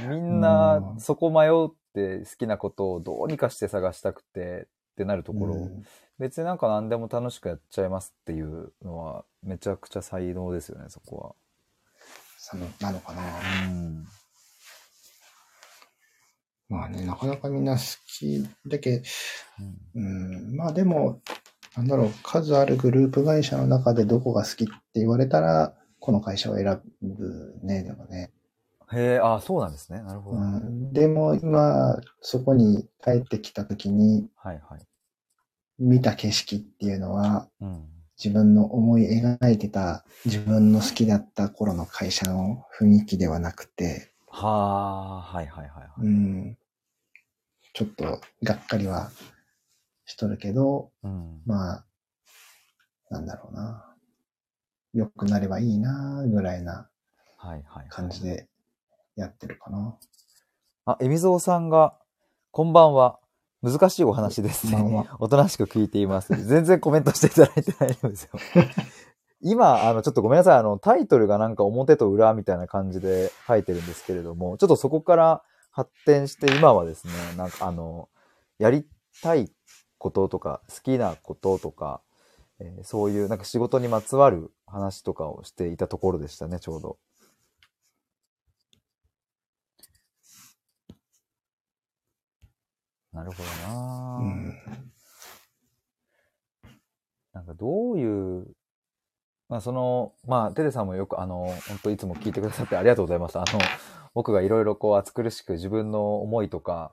[0.08, 5.84] みんなうんそこ迷って好きなことをどうにかして探したくてってなるところ、うん
[6.18, 11.34] 別になんか何でも楽しくやっちゃいますっていうのはめちゃくちゃ才能ですよね、そこ
[12.38, 13.22] そのなのかな。
[13.22, 13.40] は。
[13.66, 14.06] うん。
[16.68, 19.02] まあね、なかなかみんな好きだけ、
[19.94, 21.20] うんうん、まあでも、
[21.76, 28.32] なんだろう、数あるグループ会社の中でどこが好きって言われたら、この会社を選ぶね、でもね。
[28.92, 30.02] へえ、あ、そうなんですね。
[30.02, 30.36] なるほど。
[30.38, 34.86] うん、でも今、そこに帰ってきた時にはいはい。
[35.78, 37.88] 見た景色っていうのは、うん。
[38.16, 45.90] 自分の思い描いてた自分の好きだった頃の会社の雰囲気ではなくて、はあ、はいはいはいはい。
[46.00, 46.58] うん、
[47.72, 49.12] ちょっとがっかりは
[50.06, 51.40] しとるけど、うん。
[51.46, 51.84] まあ、
[53.10, 53.94] なんだろうな。
[54.92, 56.88] 良くなればいいな、ぐらいな
[57.36, 57.86] はいはい。
[57.88, 58.48] 感じで
[59.14, 59.96] やってるかな。
[60.86, 61.94] あ、エミゾウさんが、
[62.50, 63.20] こんばんは。
[63.62, 64.76] 難しいお話ですね。
[64.76, 65.16] は。
[65.20, 66.34] おとなしく聞いています。
[66.44, 68.30] 全然コメントしていただいてないんですよ。
[69.44, 70.58] 今、あの、ちょっとごめんなさい。
[70.58, 78.08] あの、タイトルがなんか表と裏みたいな感じで書いてるんですけれども、ちょっとそこから発展して今はですね、なんかあの、
[78.58, 78.86] やり
[79.22, 79.52] たい
[79.98, 82.00] こととか、好きなこととか、
[82.58, 86.98] えーそういうなんか仕事にまつわる話とかをしていたところでしたね、ちょうど。
[93.12, 94.54] なるほどな、うん。
[97.32, 98.46] なんかどういう、
[99.48, 103.38] まあその、まあテテさんもよくあの、本当いつも聞いてくださってありがとうございます。
[103.38, 103.58] あの、
[104.14, 106.92] 僕がいろいろこう暑苦しく自分の思いとか、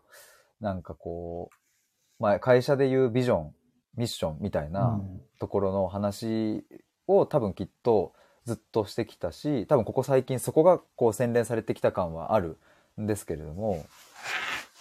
[0.59, 3.55] なんかこう、まあ会社でいうビジョン、
[3.95, 5.01] ミッションみたいな
[5.39, 6.65] ところの話
[7.07, 8.13] を多分きっと
[8.45, 12.57] ずっとしてきたし、多分ここ最近そこがこう洗練されてきた感はある
[12.99, 13.85] んですけれども、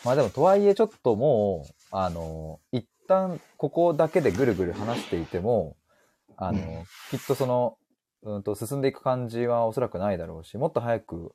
[0.05, 5.77] まあでもとはいえちょっともう、あの、一旦ここだけでぐるぐる話していても、
[6.41, 7.77] あの、うんきっとその、
[8.23, 11.33] うんと進んでいく感じはおそらくないだろうし、もっと早く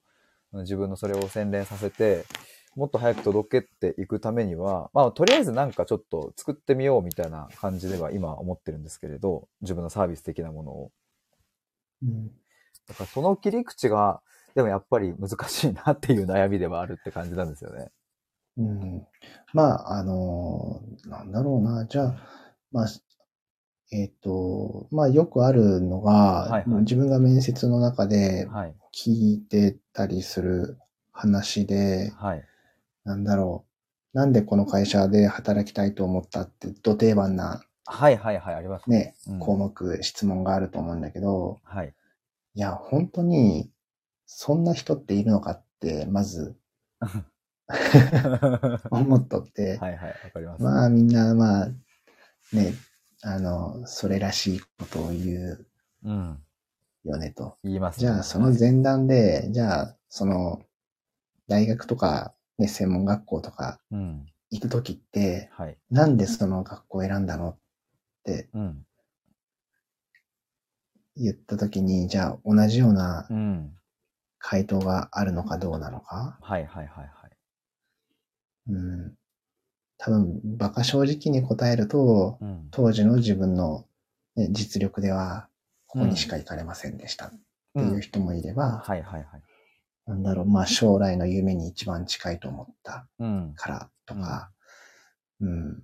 [0.54, 2.26] うん自分のそれを洗練させて、
[2.76, 10.92] もっと早く届けていくためには、まあとりあえずなんかちょっと作ってみようみたいな感じでは今思ってるんですけれど、自分のサービス的なものを。
[12.04, 12.28] うん。
[12.88, 14.22] だからその切り口が、
[14.56, 17.92] でもやっぱり難しいなっていう悩みではあるって感じなんですよね。
[18.58, 19.08] うん。
[19.54, 21.86] まあ、あの、なんだろうな。
[21.86, 22.16] じゃあ、
[22.72, 22.88] まあ、
[23.96, 28.76] えっ、と、まあ、よくあるのが、はいはい自分が面接の中ではい。
[28.94, 30.78] 聞いてたりする
[31.12, 32.44] 話で、はい。
[33.06, 33.66] なんだろ
[34.14, 34.18] う。
[34.18, 41.94] なんでこの会社で働きたいと思ったって、ど定番なはいはいはい、ありますね、うん項目、質問があると思うんだけど、はい。
[42.56, 43.72] いや、本当に、
[44.26, 46.56] そんな人っているのかって、まず、
[47.00, 47.26] は
[48.92, 49.98] 思っとって、いはい、わ
[50.34, 50.64] かります。
[50.64, 51.68] まあみんな、まあ、
[52.54, 52.74] ね、
[53.28, 55.66] あの、それらしいことを言う
[56.04, 56.44] うん。
[57.04, 57.58] よねと。
[57.64, 60.62] 言います、じゃあ、その前段で、じゃあ、その、
[61.48, 64.26] 大学とか、ね、専門学校とかうん。
[64.52, 65.78] 行くときって、はい。
[65.90, 67.58] なんでその学校を選んだのっ
[68.24, 68.86] てうん。
[71.18, 73.72] 言ったときに、じゃあ、同じようなうん。
[74.38, 76.38] 回答があるのかどうなのか？
[76.42, 77.38] はいはいはいはい。
[78.68, 79.18] うん。
[80.06, 82.68] 多分、馬鹿正直に答えると、うん。
[82.70, 83.86] 当時の自分の、
[84.36, 85.48] ね、実力では、
[85.88, 87.32] ここにしか行かれませんでしたっ
[87.74, 89.26] ていう人もいれば、はいはいはい。
[90.06, 93.54] なんだろう、まあ将来の夢に一番近いと思ったうん。
[93.56, 94.52] からとか、
[95.42, 95.84] うん。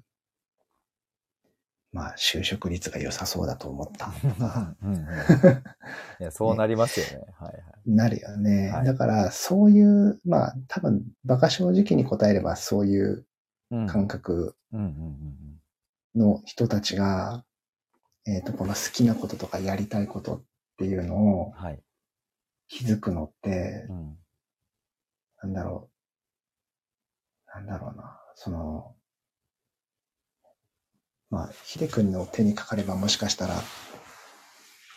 [1.92, 7.26] まあ就職率が良さそうだと思ったとか、 うんうんいや、 そうなりますよね。
[7.40, 7.64] はいはい。
[7.88, 8.70] なるよね。
[8.70, 13.26] はいだからそういう、まあ多分馬鹿正直に答えればそういううん。
[13.88, 14.56] 感覚
[16.16, 17.46] の人たちが、
[18.28, 20.44] えっ、と、この好きなこととかやりたいことっ
[20.78, 21.34] ていうのうん。
[21.34, 21.82] をはい。
[22.68, 24.18] 気づくのってう、ん。
[25.44, 25.90] なんだろ
[27.48, 27.56] う。
[27.56, 28.20] なんだろうな。
[28.36, 28.96] その、
[31.30, 33.56] まあ、ひでくんの手にかかればもしかしたら、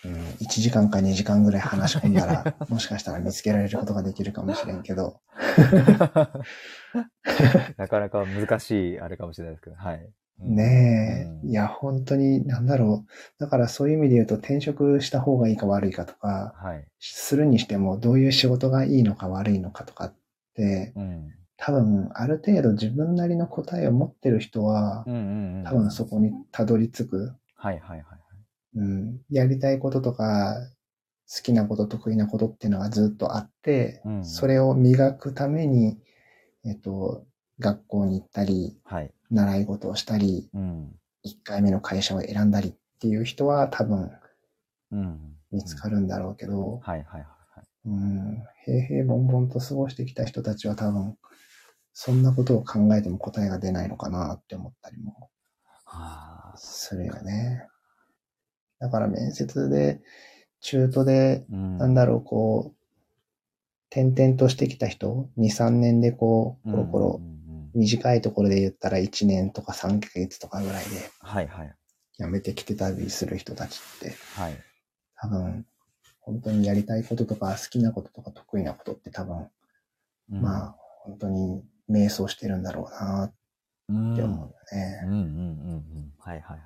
[0.05, 5.21] うん、1時間か2時間ぐらい話し込んだら、 もしかしたら見つけられることができるかもしれんけど、
[7.77, 10.11] なかなか難しいあれかもしれないですけど、はい。
[10.41, 13.11] うんねえ、うんいや、本当に、なんだろう。
[13.39, 16.85] だからそういう意味で言うと、転職した方がいいか悪いかとか、はい。
[16.99, 20.15] するにしても、どういう仕事がいいのか悪いのかとかっ
[20.55, 21.33] て、うん。
[21.57, 25.65] 多分、ある程度自分なりの答えを持ってる人はう、んうんうん。
[25.65, 27.35] 多分そこにたどり着く。
[27.55, 28.24] はいはいはい。
[28.75, 30.57] うん、やりたいこととか、
[31.35, 35.99] 好きなこと、得意なことっていうのがずっとあって、うんそれを磨くために、
[36.65, 37.25] えっと、
[37.59, 39.13] 学校に行ったり、はい。
[39.31, 40.93] 習い事をしたり、うん。
[41.27, 44.11] 1回目の会社を選んだりっていう人は多分
[44.93, 45.37] うん。
[45.51, 47.67] 見つかるんだろうけど、はいはいはいはい。
[47.87, 51.17] うん、平々凡々と過ごしてきた人たちは多分、
[51.93, 55.31] そんなことを考えても答えが出ないのかなって思ったりも
[55.85, 56.57] はあ。
[56.57, 57.69] するよね。
[58.79, 60.01] だから面接で、
[60.61, 62.85] 中途で、うんなんだろう、こう、
[63.91, 67.21] 転々としてきた人、2、3年でこう、コロコロ
[67.75, 71.75] 短いところで言ったら1年とか3ヶ月とかぐらいではいはい。
[72.17, 74.57] 辞めてきてたりする人たちって、はい。
[75.17, 75.67] 多分、
[76.21, 79.49] 本当にやりたいこととか好きなこととか得意なことって多分、
[80.31, 83.35] うんまあ、本当に迷走してるんだろうなっ
[83.89, 85.27] うん、て思うよねうんうんうんう
[85.77, 86.13] ん。
[86.19, 86.61] はいはいはい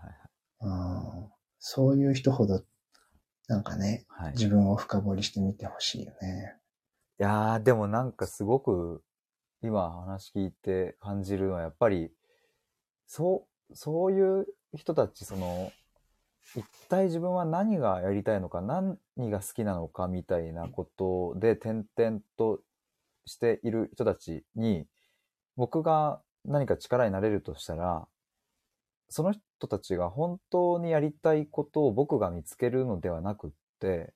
[0.60, 1.37] うん。
[1.58, 2.62] そういう人ほど、
[3.48, 4.32] なんかね、はい。
[4.32, 6.56] 自分を深掘りしてみてほしいよね。
[7.18, 9.02] やー、でもなんかすごく、
[9.62, 12.12] 今話聞いて感じるのはやっぱり、
[13.06, 14.46] そう、そういう
[14.76, 15.72] 人たち、その、
[16.54, 18.98] 一体自分は何がやりたいのか、何
[19.30, 22.60] が好きなのかみたいなことで点々と
[23.26, 24.86] している人たちに、
[25.56, 28.06] 僕が何か力になれるとしたら、
[29.08, 33.50] その人たちが本当にやりたいことを僕が見つけるのではなくっ
[33.80, 34.12] て、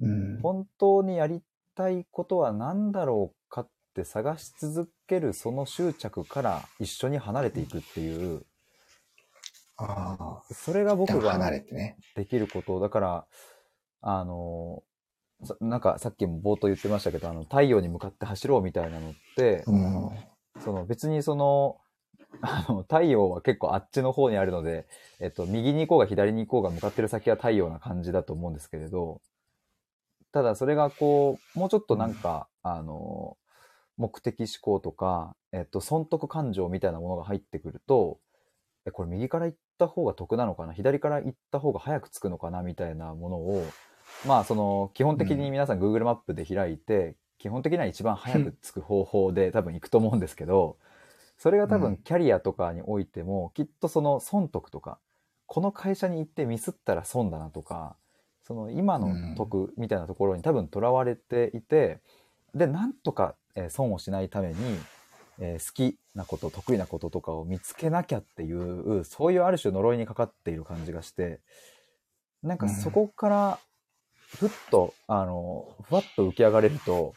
[0.00, 0.40] うん。
[0.40, 1.42] 本当にやり
[1.74, 8.44] たいことは何だろうかって探し続けるその執着から一緒に離れていくっていう、
[9.76, 10.54] ああ。
[10.54, 11.96] それが僕が離れてね。
[12.14, 12.80] できること。
[12.80, 13.26] だから、
[14.00, 14.82] あの、
[15.44, 20.10] さなんかさっきも冒頭言ってましたけど、あの、太陽に向かって走ろうみたいなのって、うん。
[20.62, 21.78] その別にその、
[22.40, 24.86] あの、太陽は結構あっちの方にあるので、
[25.20, 29.20] えっと、右に行こうが左に行こうが向かってる先は太陽な感じだと思うんですけれど、
[30.32, 33.36] ただそれがこう、もうちょっとなんか、あの、
[33.98, 38.18] 目的思考とか、えっと、損得感情みたいなものが入ってくると、
[38.86, 40.72] え、これ右から行った方が得なのかな？
[40.72, 42.62] 左から行った方が早く着くのかな？
[42.62, 43.64] みたいなものを、
[44.26, 50.78] まあ、その、基本的に皆さん Google マップで開いて、基本的には一番早く着く方法で多分行くと思うんですけど、
[51.42, 51.96] それが多分うん。
[51.96, 55.00] キャリアとかにおいても、きっとその損得とか、
[55.46, 57.96] この会社に行ってミスったら損だなとか、
[58.44, 61.98] その今の得みたいなところに多分とらわれていて、
[62.54, 64.54] で、なんとか、えー損をしないために、
[65.40, 71.40] えー好きなこと、得意なこととかを見つけなきゃっていう、そういうある種呪いにかかっている感じがして、
[72.44, 73.58] なんかそこから、
[74.38, 77.14] ふっと、あの、ふわっと浮き上がれると、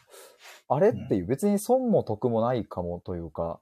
[0.68, 3.60] あれっていう、別に損も得もないかもというか、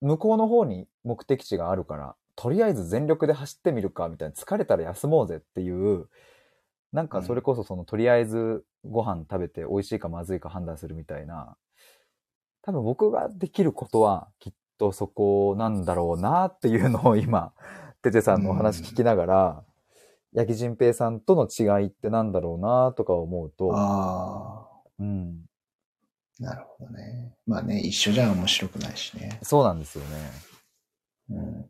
[0.00, 6.06] 向こうの方に目的地があるから、とりあえず全力で走ってみるか、みたいな、疲れたら休もうぜっていう、
[6.92, 11.56] なんかそれこそその、とりあえずご飯食べて美味しいかまずいか判断するみたいな、
[12.62, 17.52] 多分僕ができることはきっとそこなんだろうなっていうのを今、
[18.02, 19.64] ててさんのお話聞きながら、
[20.34, 24.68] 八木仁平さんとの違いってなんだろうなとか思うと、あ
[25.00, 25.47] うん、あ。
[26.38, 27.34] なるほどね。
[27.46, 29.40] まあね、一緒じゃ面白くないしね。
[29.42, 30.30] そうなんですよね。
[31.30, 31.66] うん。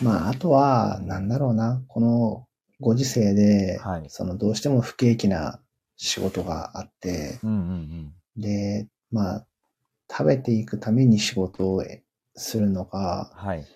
[0.00, 1.82] まあ、あとは、なんだろうな。
[1.88, 2.46] この
[2.80, 5.60] ご時世で、はいそのどうしても不景気な
[5.96, 9.46] 仕事があって、うんうんで、まあ、
[10.10, 11.84] 食べていくために仕事を
[12.34, 12.88] するのうん。
[12.88, 13.66] か、はい。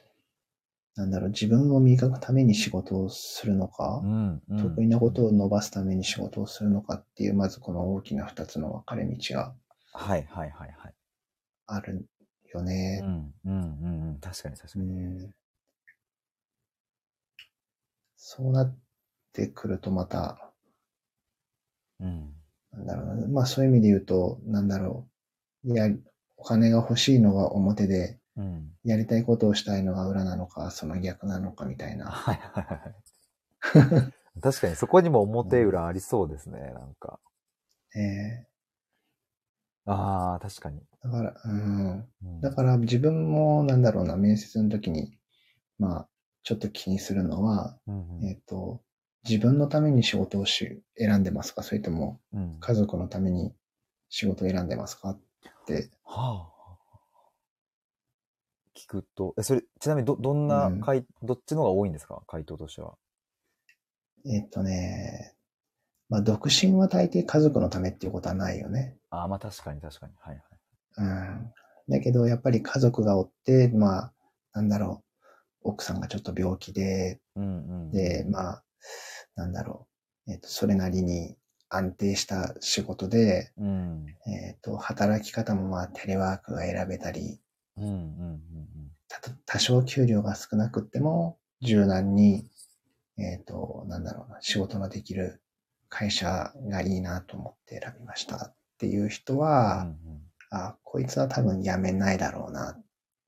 [0.95, 4.63] なんだろう、自分を磨くために仕事をするのかう、ん、うん。
[4.63, 9.55] 得意なことを伸ばすために仕事をするのかっていう、まずこの大きな二つの分かれ道が
[9.97, 10.95] はいはいはいはい。
[11.67, 12.07] ある
[12.53, 13.01] ようね。
[13.03, 14.19] ん、うん、うん、うん。
[14.21, 15.27] 確かに確かうに。
[15.27, 15.35] ん
[18.19, 18.77] そうなっ
[19.33, 20.53] てくるとまた、
[22.01, 22.33] うん。
[22.73, 23.27] なんだろうな。
[23.29, 25.09] まあそういう意味で言うと、なんだろ
[25.65, 25.73] う。
[25.73, 25.89] いや、
[26.37, 28.71] お金が欲しいのが表で、うん。
[28.85, 32.07] やりたいことをしたいのが裏なのか、その逆なのかみたいな。
[32.07, 32.97] はいはいはいはい。
[34.43, 37.19] 確かにそこにも表裏ありそうですね、なんか。
[37.97, 38.47] え
[39.87, 40.87] ああ、確かに。
[41.05, 42.09] ーだから、うん。
[42.23, 42.43] うん。
[42.43, 45.19] だから自分もなんだろうな、面接の時に、
[45.79, 46.09] まあ、
[46.45, 48.31] ちょっと気にするのは、うんうん。
[48.31, 48.83] えっ、と、
[49.29, 51.63] 自分のために仕事をし選んでますか？
[51.63, 52.67] それともうん。
[52.67, 53.55] 家族のために
[54.11, 55.11] 仕事を選んでますか？
[55.11, 55.21] っ
[55.67, 56.57] て、はあ。
[58.75, 60.81] 聞くと、え、それ、ちなみにど、どんなうん。
[60.81, 62.23] 回、どっちの方が多いんですか？
[62.27, 62.97] 回答としては。
[64.25, 65.36] えっ、とね、
[66.09, 68.97] まあ、独身は大抵家族のためっていうことはないよね。
[69.11, 70.13] ああ、まあ確かに確かに。
[70.19, 70.45] はいはい。
[70.99, 71.53] うん。
[71.89, 74.13] だけど、やっぱり家族がおって、まあ、
[74.53, 75.05] なんだろ
[75.63, 77.49] う、奥さんがちょっと病気で、うんう
[77.89, 77.91] ん。
[77.91, 78.65] で、まあ、
[79.35, 79.89] なんだろ
[80.27, 81.37] う、えっ、と、それなりに
[81.69, 84.07] 安定した仕事で、うん。
[84.27, 87.41] えっ、と、働き方もまあ、テレワークが選べたり、
[87.77, 88.41] うんうんうん
[89.09, 92.51] たと多少給料が少なくっても、柔軟に、
[93.19, 95.41] えっ、と、なんだろうな、仕事のできる
[95.97, 99.39] 会社がいいなと思って選びましたっていう人うん。
[99.39, 99.97] は、うんうん
[100.51, 102.79] あ、こいつは多分辞めないだろうな。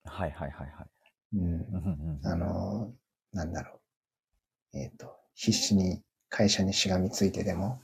[0.05, 1.37] はいはいはいはい。
[1.37, 2.93] うんあ、の、
[3.33, 3.81] なんだろ
[4.73, 4.77] う。
[4.77, 7.81] えっ、と、必死に会社にしがみついてでも、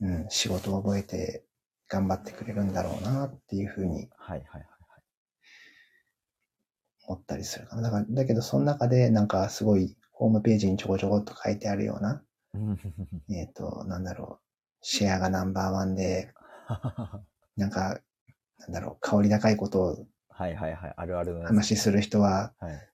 [0.00, 0.22] うんうん。
[0.22, 1.44] うん、仕事を覚えて
[1.88, 4.66] 頑張ってくれるんだろうなっていうふうにはいはいはい
[7.06, 7.82] 思ったりするかな。
[7.82, 12.22] だから、だけどその中でなんかすごいホームページにちょこちょこっと書いてあるような、
[13.30, 14.44] えっ、と、なんだろう、
[14.80, 16.32] シェアがナンバーワンで、
[17.56, 18.00] なんか、
[18.58, 20.94] なんだろう、香り高いことをはいはいはい。
[20.96, 22.88] あるあるの話する人は、はい。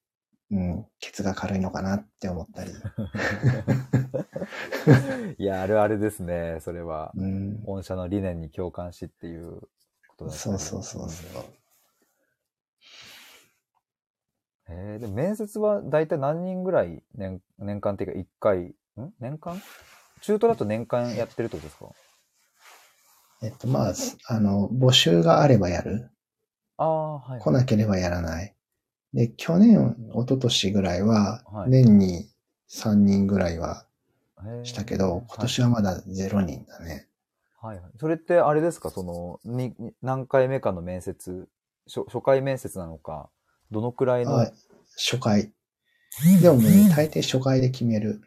[0.51, 2.71] うん、ケツが軽いのかなって思ったり、
[5.37, 7.13] いや、あるあるですね、それは。
[7.17, 9.61] うん、御社の理念に共感しっていう
[10.09, 11.45] ことだったりそうそうそうそう。
[14.69, 17.03] えー、で、面接は大体何人ぐらい？
[17.15, 19.13] 年年間っていうか1回、ん？
[19.21, 19.61] 年間？
[20.23, 21.87] 中途だと年間やってるってことですか？
[23.43, 23.93] えっと、まあ、
[24.29, 26.11] あの、募集があればやる。
[26.77, 27.41] ああ、はい。
[27.41, 28.55] 来なければやらない。
[29.13, 32.29] で、去年、一昨年ぐらいはは、い年に
[32.71, 33.87] 3人ぐらいは
[34.63, 37.07] したけど、今年はまだ0人だね。
[37.61, 37.91] はいはい。
[37.99, 38.91] それってあれですか？
[38.91, 41.49] その、に、に何回目かの面接、
[41.87, 43.29] 初初回面接なのか、
[43.71, 44.51] どのくらいの、あ
[44.97, 45.53] 初回。
[46.41, 48.23] でもね、大抵初回で決める。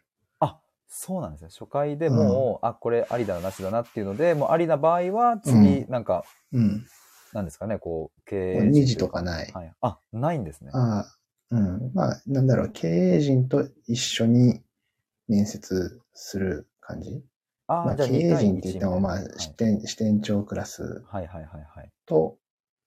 [0.89, 1.49] あ、そうなんですね。
[1.51, 6.85] 初回でもう、あ、これありだな、なしだなっていうので、もうありな場合は、次、うんなんか、うん。
[7.33, 8.61] なんですかね、こう、経営。
[8.69, 9.51] 2時とかない。
[9.53, 9.73] はい。
[9.81, 10.71] あ、ないんですね。
[10.73, 11.17] ああ、
[11.51, 11.91] うん。
[11.93, 14.63] まあ、なんだろう、経営陣と一緒に
[15.27, 17.23] 面接する感じ？
[17.67, 21.91] あまあ、経営陣って言っても、まあ、はい支店、支店長クラスはいはいはいはい。
[22.05, 22.37] と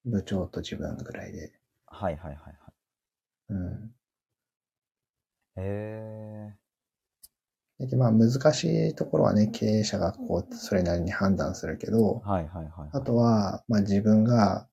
[0.06, 1.52] 部長と自分ぐらいで。
[1.86, 2.54] はいはいはいはい。
[3.50, 3.94] うん。
[5.56, 6.54] へ
[7.86, 12.90] でまあ、難しいところはね、経営者がこう、それなりに判断するけどー。、はいはいはい。
[12.92, 14.68] あとは、まあ自分が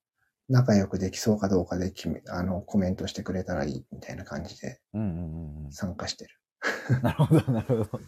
[0.49, 6.29] 仲良くできそうかどうかで決め、あの、コメントしてくれたらいいみたいな感じでうんうんうん参加してる。
[6.89, 7.01] うん。
[7.01, 8.03] なるほどなるほど。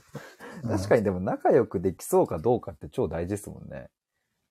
[0.64, 3.90] 確かにでも仲良くできそうかどうかって超大事ですもんね。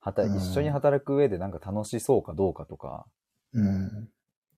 [0.00, 3.06] はたうん一緒に働く上でなんか楽しそうかどうかとか、
[3.52, 4.08] うん。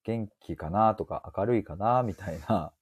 [0.04, 2.72] 元気かなとか明るいかなみたいな、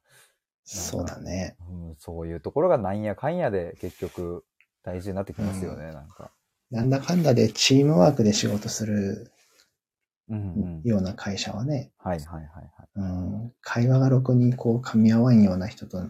[0.70, 1.56] そうだね。
[1.70, 4.44] うん、そういうところがなんやかんやで結局
[4.82, 6.30] 大事になってきますよね、なんか。
[6.70, 9.32] なんだかんだでチームワークで仕事する
[10.28, 10.88] うんうん。
[10.88, 12.88] ような会社はね、はいはいはいはい。
[12.96, 16.06] うん、会話がろくにこう噛み合わんような人と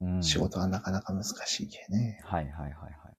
[0.00, 2.20] うん、仕事はなかなか難しいけね。
[2.24, 3.16] はいはいはいはい。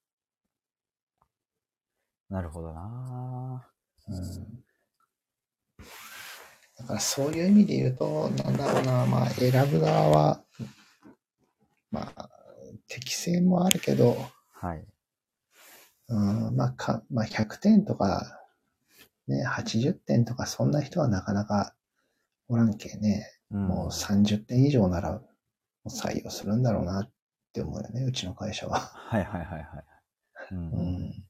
[2.30, 3.66] なるほどな
[4.08, 4.65] うん
[6.78, 10.44] だからそういう意味で言うと、なんだろうな、まあ選ぶ側は、
[11.92, 12.30] まあ
[12.88, 14.18] 適性もあるけど、
[14.52, 14.86] はい。
[16.10, 16.16] う
[16.52, 18.42] ん、まあか、まあ100点とか、
[19.28, 21.74] ね、80点とかそんな人はなかなか
[22.48, 25.22] おらんけね、うんもう30点以上なら
[25.88, 27.12] 採用するんだろうなっ
[27.54, 28.80] て思うよね、うちの会社は。
[28.80, 29.66] はいはいはいはい。
[30.52, 31.26] うんうん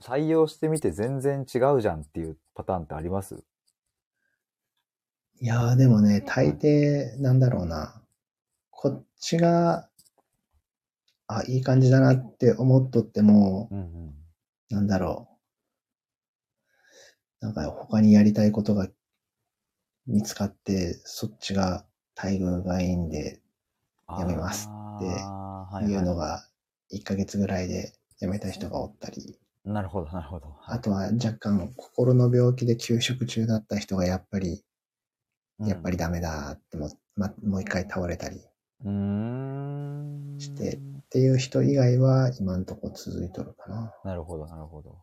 [0.00, 3.42] 採用してみて全然違うじゃんっていうパターンってあります？
[5.42, 8.02] いやーでもね、大抵、なんだろうな。
[8.70, 9.88] こっちが、
[11.26, 14.14] あ、いい感じだなって思っとっても、うんうん。
[14.68, 15.28] なんだろ
[17.40, 17.46] う。
[17.46, 18.88] なんか他にやりたいことが
[20.06, 23.40] 見つかって、そっちが待遇がいいんで、
[24.18, 25.06] やめますって
[25.90, 26.44] いうのが
[26.92, 30.46] 1ヶ月ぐらいで辞めた人がおったり、なるほどなるほど。
[30.46, 34.64] はいあとは若干心の病気で休職中だった人がやっぱり、
[35.60, 35.96] やっぱり。
[35.96, 38.36] ダメだっても、ま、もう一回倒れたり。
[40.38, 40.78] して
[41.10, 43.94] ていう人以外は今んとこ続いとるかな。
[44.04, 45.02] なるほどなるほど。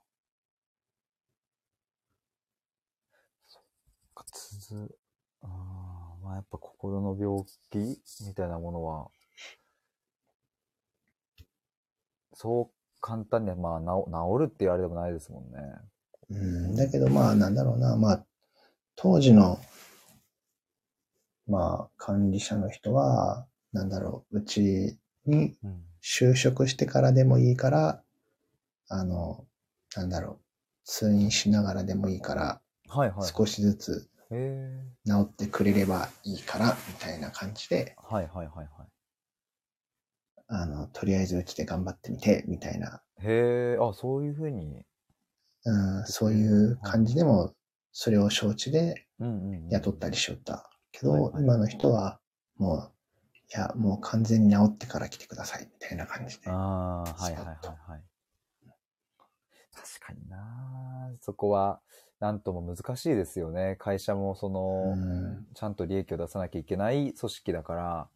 [3.48, 3.64] そっ
[4.16, 4.88] か、つづ、
[5.42, 7.78] あーまあやっぱ心の病気
[8.26, 9.10] みたいなものは、
[12.34, 12.77] そう
[13.08, 15.60] 簡単にはまあ治治るって言われでもないですもんね。
[16.30, 18.26] うん、だけどまあなんだろうな、まあ
[18.98, 19.62] 当時の
[21.48, 25.84] まあ管理者の人は、なんだろう、うちにうん。
[26.04, 28.04] 就職してからでもいいから、
[28.90, 29.46] あの、
[29.96, 30.40] なんだろう、
[30.84, 33.28] 通院しながらでもいいから、はいはい。
[33.28, 34.10] 少しずつ。
[34.30, 38.68] 治ってくれればいいから、みたいな感じで、はいはいはいはい。
[40.48, 44.84] あの、とりあえずうちで頑張ってみて、みたいな、へえ、あ、そういうふうに。
[45.66, 47.54] うん、そういう感じでも、
[47.92, 49.08] それを承知で。
[49.70, 50.70] 雇ったりしよった。
[50.92, 52.20] けど、今の人は、
[52.58, 52.94] もう、
[53.56, 56.50] いや、もう完全に治ってから来てください、みたいな感じで。
[56.50, 58.04] ああ、はいはいはいはい。
[59.74, 61.82] 確かになそこは、
[62.20, 63.76] なんとも難しいですよね。
[63.80, 68.10] 会社もその、うんちゃんと利益を出さなきゃいけない組織だから、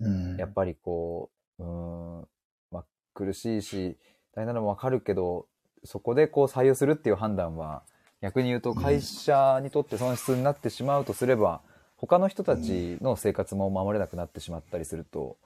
[0.00, 0.36] うん。
[0.36, 1.30] やっぱりこ
[1.60, 2.28] う、ん、
[2.70, 2.84] まあ、
[3.14, 3.96] 苦しいし、
[4.34, 5.46] 大変なのもわかるけど、
[5.84, 7.82] そこでこう採用するっていう判断は、
[8.22, 11.62] 逆に言うと会社にとって損失になってしまうとすれば、
[11.96, 15.36] 他の人たちの生活も守れなくなってしまったりすると、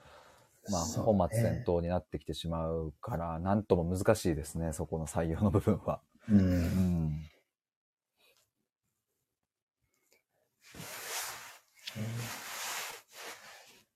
[0.71, 6.01] まあ、そう本末転倒になってきてしまうから、なんとも難しいですね、そこの採用の部分は。
[6.29, 6.41] うんう。
[6.41, 7.34] ん。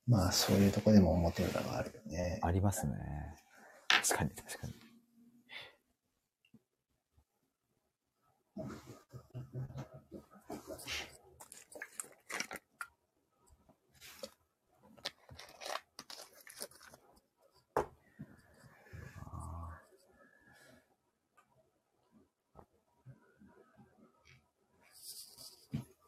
[0.08, 2.38] まあ、そういうとこでも表裏があるよね。
[2.42, 2.94] ありますね。
[3.88, 4.72] 確かに、確かに。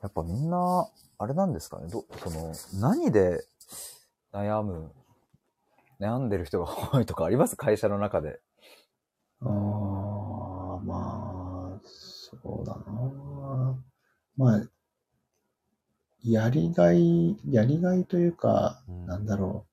[0.01, 0.89] やっぱみんな、
[1.19, 3.45] あれなんですかねど、その、何で
[4.33, 4.93] 悩む、
[6.01, 7.57] 悩んでる人が多いとかあります？
[7.59, 8.41] 会社の中で。
[9.43, 13.83] ああ、まあ、そうだな。
[14.37, 14.63] まあ、
[16.23, 19.67] やりがい、やりがいというか、うんなんだろ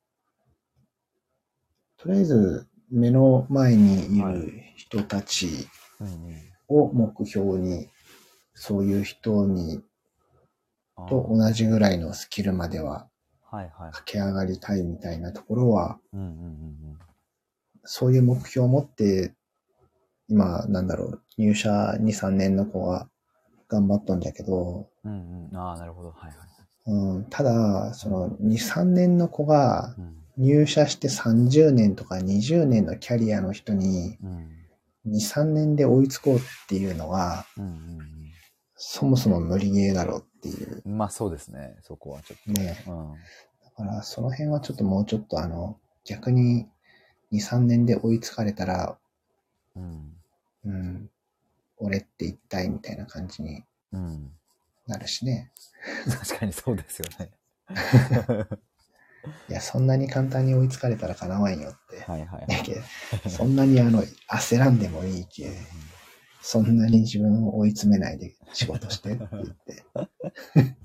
[1.99, 2.01] う。
[2.01, 5.67] とりあえず、目の前にいはいる人たち。
[6.69, 7.89] を目標に、
[8.53, 9.81] そういう人に、
[11.09, 13.09] と同じぐらいのスキルまでは
[13.49, 13.91] はいはい。
[13.91, 16.97] 駆け上がりたいみたいなところは、うんうんうん
[17.89, 19.33] そういう目標を持って、
[20.27, 23.07] 今、なんだろう、入社2、3年の子は
[23.69, 25.49] 頑張っとんじゃけど、うん。
[25.53, 26.09] ああ、なるほど。
[26.11, 26.37] はいはい。
[26.87, 30.17] うん、ただ、その2、3年の子がうん。
[30.39, 35.13] 入社して30年とか20年のキャリアの人にうん。
[35.13, 37.97] 2、3年で追いつこうっていうのは、うんうん
[38.79, 40.97] そもそも無理ゲーだろうっていううん。
[40.97, 41.77] まあそうですね。
[41.81, 42.81] そこはちょっね。
[42.85, 42.91] と。
[42.91, 43.13] うん。
[43.63, 46.67] だからその辺はちょっともうちょっとあの、逆に
[47.31, 48.97] 2、3年で追いつかれたら、
[49.75, 50.13] うん。
[50.65, 51.09] うん、
[51.77, 54.31] 俺って一体みたいな感じにうん。
[54.87, 55.51] なるしね。
[56.19, 57.31] 確かにそうですよね。
[59.49, 62.01] いや、そんなに簡単に追いつかれたらかなわんよって。
[62.03, 62.83] はいはいはい。
[63.29, 65.51] そんなにあの、焦らんでもいいけ。
[66.49, 69.83] そんなに自分を追い詰めないで仕事してって言って。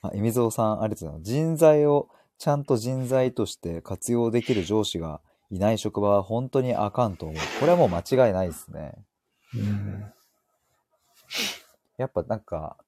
[0.00, 1.30] あ、えみぞうさん、ありがとうございます。
[1.30, 2.08] 人材を
[2.38, 7.36] ちゃんと人材として活用できる上司がいない職場は本当にあかんと思う。
[7.60, 8.94] これはもう間違いないですね。
[9.54, 10.14] うん。
[11.98, 12.78] やっぱなんか、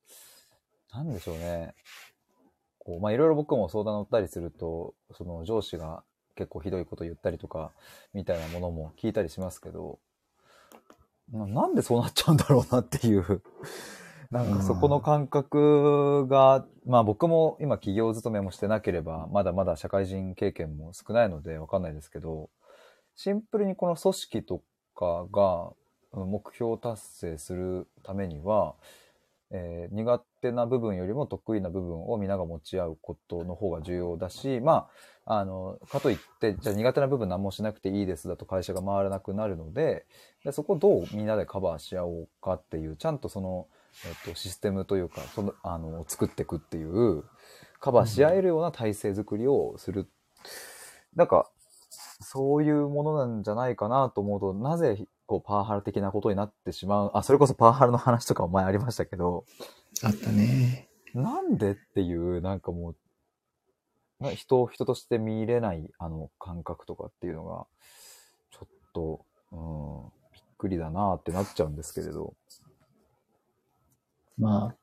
[0.94, 1.74] なんでしょうね。
[2.78, 6.02] こう、まあ、いろいろ僕も相談乗ったりすると、その上司が
[6.36, 7.72] 結構ひどいこと言ったりとか、
[8.14, 9.98] みたいなものも聞いたりしますけど、
[11.30, 13.42] ななんでそうなっちゃうんだろうなっていう、
[14.30, 22.50] なんかそこの感覚が、まあ僕も今企業勤めもしてなければ、まだまだ社会人経験も少ないのでわかんないですけど、
[23.14, 24.62] シンプルにこの組織と
[24.94, 25.72] かが
[26.12, 28.74] うん目標達成するためには、
[29.52, 34.88] えー苦手な部分よりも得意な部分を皆が持ち合うことの方が重要だし、ま
[35.26, 40.06] あ、あの、かといって、じゃあ苦手な部分何もしなくていいですだと会社が回らなくなるので、
[40.44, 43.68] でそこをどうみんなでカバーし合おうかっていう、ちゃんとその、
[44.06, 47.24] えっと、システムというか、その、あの、作っていくっていう、
[47.80, 50.08] カバーし合えるような体制づくりをする。
[51.14, 51.50] なんか、
[52.22, 57.10] そういうものなんじゃないかなと思うと、なぜ、こう、パワハラ的なことになってしまう。
[57.14, 59.44] あ、それこそパワハラの話とかも前ありましたけど、
[60.02, 60.88] あったね。
[61.14, 62.96] なんでっていう、なんかもう、
[64.20, 67.66] な人を人として見れない、あの、感覚とかっていうのが、
[68.50, 72.34] ちょっと、うん、びっくりだなってなっちゃうんですけれど。
[74.38, 74.74] ま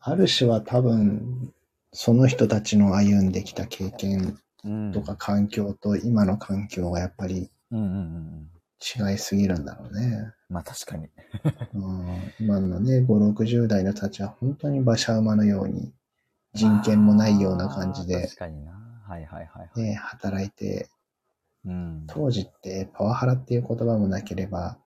[0.00, 1.52] あ、ある種は多分、
[1.92, 4.92] その人たちの歩んできた経験うん。
[4.92, 8.50] とか環境と今の環境がやっぱりうんうんうんうん。
[8.80, 10.32] 違いすぎるんだろうね。
[10.48, 11.08] まあ確かに。
[11.74, 15.92] うん、今のね、5、60代の人たちは本当に馬車馬のように
[16.54, 18.72] 人権もないような感じあーで確、かにな。
[19.06, 19.80] はいはいはいはい。
[19.80, 20.88] ね、働いて、
[21.64, 22.04] うん。
[22.06, 24.78] 当時ってパワハラっていう言葉もなければ、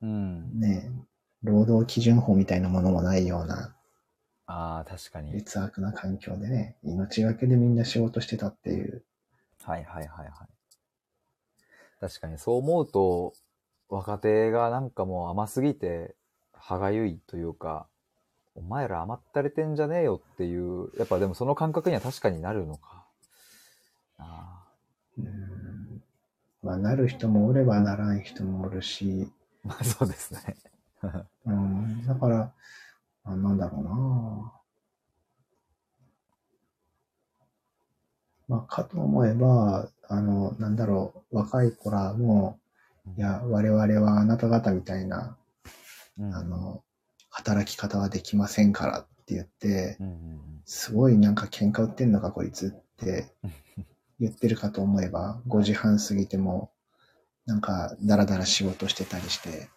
[0.00, 0.58] うん。
[0.60, 0.90] ね、
[1.42, 3.74] 労働基準法みたいなものもないような
[4.46, 5.32] ああ、確かに。
[5.32, 9.04] 劣悪な環境でね、命がけでみんな仕事してたっていう。
[9.62, 10.28] はいはいはいはい。
[12.02, 13.32] 確かにそう思うと、
[13.88, 16.16] 若手がなんかもう甘すぎて、
[16.52, 17.86] 歯がゆいというか、
[18.56, 23.04] お前ら甘ったれてんじゃねえよっていう、やっぱでもその感覚には確かになるのか。
[24.18, 24.64] あ
[25.16, 26.02] うん。
[26.64, 29.30] まあ、なる人もおればならん人もおるし、
[29.64, 30.56] あ、まあそうですね。
[31.46, 32.52] うん、だから、
[33.22, 34.52] あなんだろうな
[38.48, 42.58] まあ、かと思えば、あの、なんだろう、若い子らも、
[43.16, 45.36] いや、我々はあなた方みたいな、
[46.18, 46.82] うん、あの、
[47.30, 53.52] 働き方はできませんからって言って、うんうんすごいなんか喧嘩売ってんのかこいつってうん、
[54.20, 56.70] 言ってるかと思えば、5時半過ぎても、
[57.46, 59.68] なんか、だらだら仕事してたりして、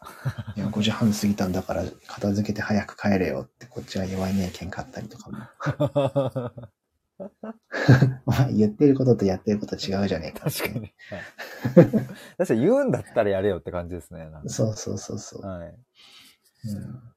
[0.55, 6.51] いや、 5時半過ぎたんだから、片付けて早く帰れよって、こっちは弱いね喧嘩あったりとかも。
[8.25, 10.79] お前言ってることとやってること違うじゃねえか確かに。
[10.79, 10.91] はい
[12.37, 14.29] 確かに言うんだったらやれよって感じですね。
[14.47, 15.41] そうそうそうそう。
[15.41, 15.67] はい。
[15.67, 17.13] うん、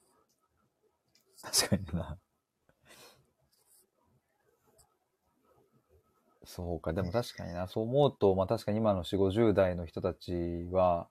[1.43, 2.19] 確かにな。
[6.45, 11.09] そうか、でも確かにな、そう思うと、まあ確かに今の4、50代の人たちは、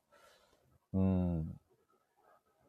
[0.93, 1.59] うん、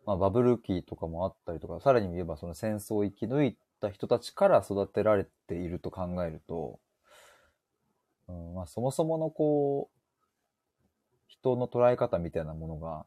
[0.05, 6.79] まあ、バブル期とかもあったりとか、さらに言えばその戦争を生き抜いた人たちから育てられていると考えると、
[8.29, 9.99] うんまあ、そもそものこう、
[11.27, 13.07] 人の捉え方みたいなものが、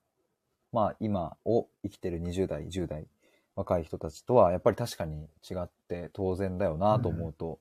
[0.71, 3.07] まあ今を生きてる20代、10代、
[3.55, 7.59] 若い人たちとはやっぱり確かに違って当然だよなと思うと、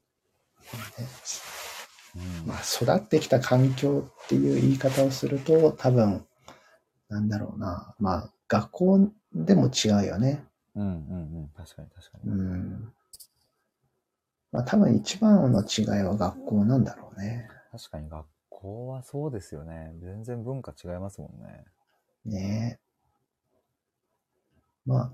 [2.16, 6.26] うんまあ、育ってきた環境っていう言い方をすると、多分、
[7.08, 7.94] なんだろうな。
[7.98, 10.44] まあ、学校でも違うよね。
[10.74, 10.92] うんうんう
[11.44, 12.30] ん、確かに確かに。
[12.30, 12.92] うん。
[14.52, 17.48] まあ、多分一番の違いは学校なんだろうね。
[17.72, 19.92] 確かに学校はそうですよね。
[20.00, 21.64] 全然文化違いますもんね。
[22.24, 22.90] ねえ。
[24.86, 25.12] まあ、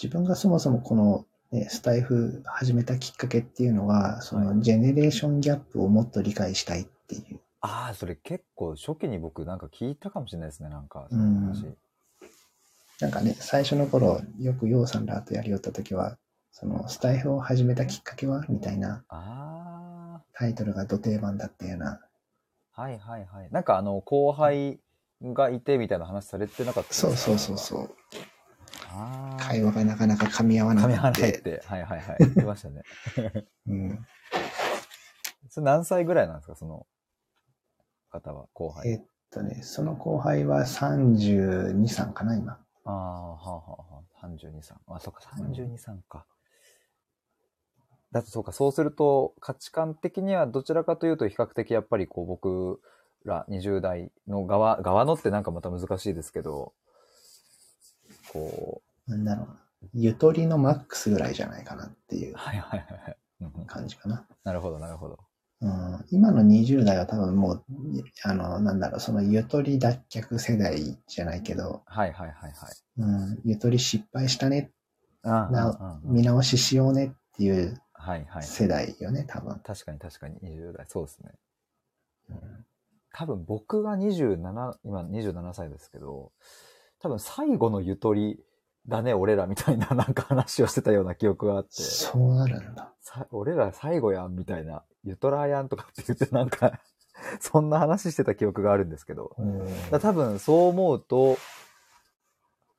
[0.00, 7.40] 自分がそもそもこの、ね、スタイフ始めたきっかけっていうのは、そのジェネレーションギャップをもっと理解したいっていう。
[7.60, 11.08] ああ、それ結構初期に僕なんか聞いたかもしれないですね、なんか。
[11.10, 11.76] うんその話
[13.00, 16.18] なんかね、最初の頃、よくヨウさんらとやりよった時は、
[16.60, 22.00] そのスタイフを始めたきっかけはみたいなあタイトルが土定番だったような。
[22.74, 23.48] あ、はいはいはい。
[23.52, 24.80] なんかあの、後輩
[25.22, 27.16] がいてみたいな話されてなかったですか？
[27.16, 27.90] そうそうそうそう。
[28.90, 29.42] ああ。
[29.44, 31.20] 会話がなかなか噛み合わな噛み合わく。
[31.20, 31.62] ないってて。
[31.64, 32.16] はいはいはい。
[32.18, 32.82] 言ってましたね。
[33.68, 34.06] うん。
[35.50, 36.86] それ何歳ぐらいなんですか、その
[38.10, 38.88] 方は、後輩。
[38.90, 42.58] えっとね、その後輩は32、3かな、今。
[42.84, 44.74] ああ、はあはあはあ、32、3。
[44.88, 46.26] あ、そっか、32、3か。
[48.12, 52.80] だとそうか、そうすると価値観的にはどちらかというと比較的やっぱりこう僕
[53.24, 56.72] ら20代の側、側のってなんかまた難しいですけど、
[58.32, 59.58] こなんだろうな。
[59.94, 63.16] ゆとりのマックスぐらいじゃないかなっていうう、はいはいはいはい。
[63.40, 64.26] うんうん感じかな。
[64.44, 65.18] なるほどなるほど。
[65.60, 67.64] うん、今の20代は多分もう、
[68.24, 72.74] あの、なんだろう、そのゆとり脱却世代じゃないけど、はいはいはいはい。
[72.98, 74.70] うん、ゆとり失敗したね、
[75.22, 78.42] あなあ見直ししようねっていうはいはい。
[78.42, 79.60] 世代よね、多分。
[79.60, 80.86] 確かに確かに20代。
[80.88, 81.32] そうですね。
[82.30, 82.64] うん
[83.10, 86.30] 多分僕が27、今27歳ですけど、
[87.00, 88.38] 多分最後のゆとり
[88.86, 92.92] だね、俺らみたいな なんか話をしてたような記憶があって、そうなるんだ。
[93.00, 96.80] さ俺ら最後やんみたいな、ゆとらやんとかって言ってなんか、
[97.40, 99.34] そんな話してた記憶があるんですけど、
[100.00, 101.38] 多分そう思うと、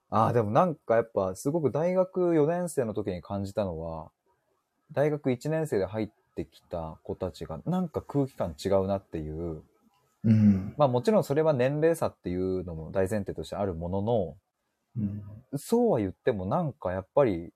[0.09, 4.11] ああ、でもなんかやっぱすごく大学4年生の時に感じたのは、
[4.91, 9.61] 大学1年生で入ってきた子たちがなんか空気感違うなっていう、
[10.23, 10.73] うん。
[10.77, 14.37] まあもちろんそれは年齢差っていうのも大前提としてあるものの、
[14.97, 15.23] うん
[15.55, 17.51] そうは言ってもなんかやっぱり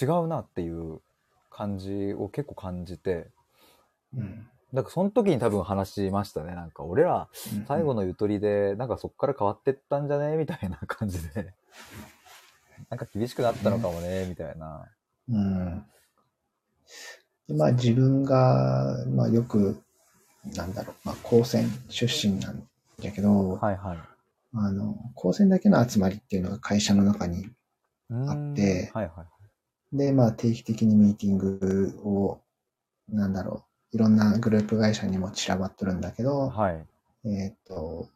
[0.00, 1.00] 違うなっていう
[1.50, 3.26] 感じを結構感じて、
[4.16, 6.56] うんだからその時に多分話しましたね。
[6.56, 7.28] なんか俺ら
[7.68, 11.54] 最後のゆとりでなんかそっから変わってったんじゃねみたいな感じで。
[12.90, 14.88] なんか厳しくなったのかもね、みたいな。
[15.28, 15.84] うん。
[17.48, 19.80] でまあ自分が、まあよく、
[20.54, 22.66] なんだろう、まあ高専出身なん
[23.02, 23.98] だけど、はいはい。
[24.56, 27.48] あの、高専だけの集まりっていうのが会社の中に、
[28.10, 29.24] あってはいは
[29.92, 29.96] い。
[29.96, 32.40] で、まあ定期的にミーティングを、
[33.08, 36.86] なんだろう、いろんなグループ会社にも散らばっとるんだけど、はい。
[37.26, 38.08] えっ、と、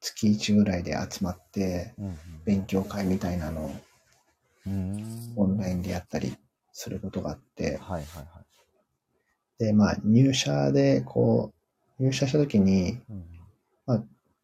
[0.00, 3.70] 月1ぐらいで集まって、うん勉強会みたいなのを
[5.36, 6.36] オンラインでやったり
[6.72, 8.22] することがあって、はいはいは
[9.60, 9.64] い。
[9.64, 11.52] で、まあ入社で、こ
[11.98, 13.32] う、入社した時に、うん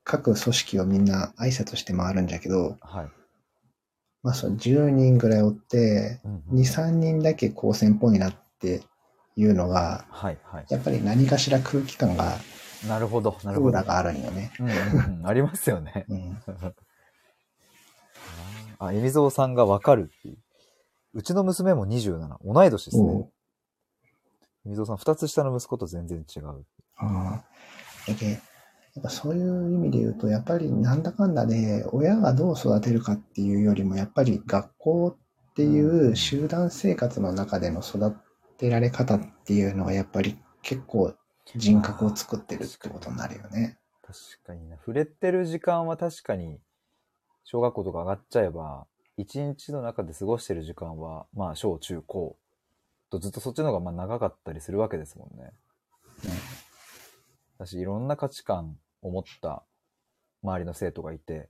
[0.09, 3.11] 各組織をみんな挨拶して回るんじゃけど、はい。
[4.23, 8.81] まあそう10人ぐらいおって、うん2、3人だけ高専っぽいなって
[9.37, 10.67] いうのが、はいはい。
[10.71, 12.39] やっぱり何かしら空気感が、
[12.89, 13.83] なるほど、なるほど。
[13.83, 14.51] があるんよね。
[14.59, 14.75] うんうん
[15.21, 16.07] うん、ありますよね。
[16.09, 16.39] うん。
[18.81, 20.39] あ、えみぞうさんがわかるっていう。
[21.19, 22.37] うちの娘も27。
[22.45, 23.33] 同い年ですねおう。
[24.67, 26.65] えみぞうさん、二つ下の息子と全然違う。
[26.97, 27.45] ああ。
[28.07, 28.37] だけや
[29.01, 38.15] っぱそういう意味で言うと、やっぱりなんだかんだで、親がどう育てるかっていうよりも、やっぱり学校っていう集団生活の中での育
[38.57, 41.13] てられ方っていうのが、やっぱり結構
[41.57, 43.77] 人格を作ってるってことになるよね。
[44.07, 44.77] 確かにな。
[44.77, 46.61] 触れてる時間は確かに、
[47.43, 48.87] 小学校とか上がっちゃえば、
[49.19, 52.37] 一日の中で過ごしてる時間は、まあ、小中高
[53.11, 55.53] とずっとそっちの方がまあ長かったりするわけですもんね。
[57.59, 59.65] だし、いろんな価値観を持った
[60.45, 61.49] 周りの生徒がいて、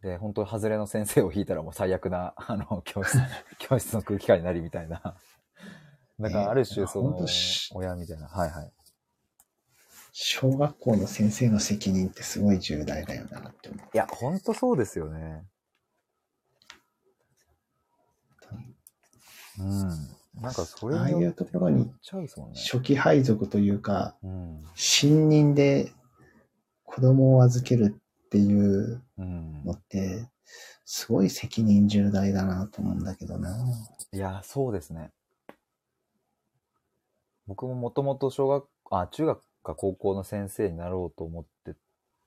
[0.00, 3.18] で、本当外れの先生を引いたらもう最悪な、あの、教室、
[3.58, 5.00] 教室の空気感になりみたいな。
[6.18, 8.26] だから、ある種、その親みたいな。
[8.26, 8.72] はいはい。
[10.12, 13.86] 小学校の先生の責任ってすごい重大だよなって思う。
[13.92, 15.44] いや、ほんとそうですよね。
[19.58, 20.42] うん。
[20.42, 21.90] なんかそれああいうところに。
[22.54, 24.64] 初期配属というか、うん。
[24.74, 25.92] 新任で
[26.84, 27.94] 子供を預ける
[28.26, 29.72] っていううんの。
[29.72, 30.28] って、
[30.84, 33.56] すごい責任重大だなと思うんだけどな。
[34.12, 35.10] いや、そうですね。
[37.46, 41.74] 僕ももともと小学、あ、中学か高校の先生になろうと思って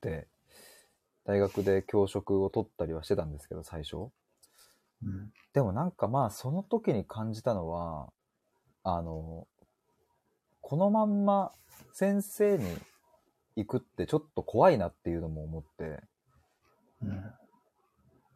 [0.01, 0.27] て、
[1.25, 4.09] 大学で教職を取ったりはしてたんですけど、最初。
[5.03, 5.31] うん。
[5.53, 8.09] でもなんかまあ、その時に感じたのは、
[8.83, 9.47] あの、
[10.61, 11.51] このまんま
[11.93, 12.65] 先生に
[13.55, 16.01] 行くってちょっと怖いなっていうのも思って、
[17.01, 17.23] うん。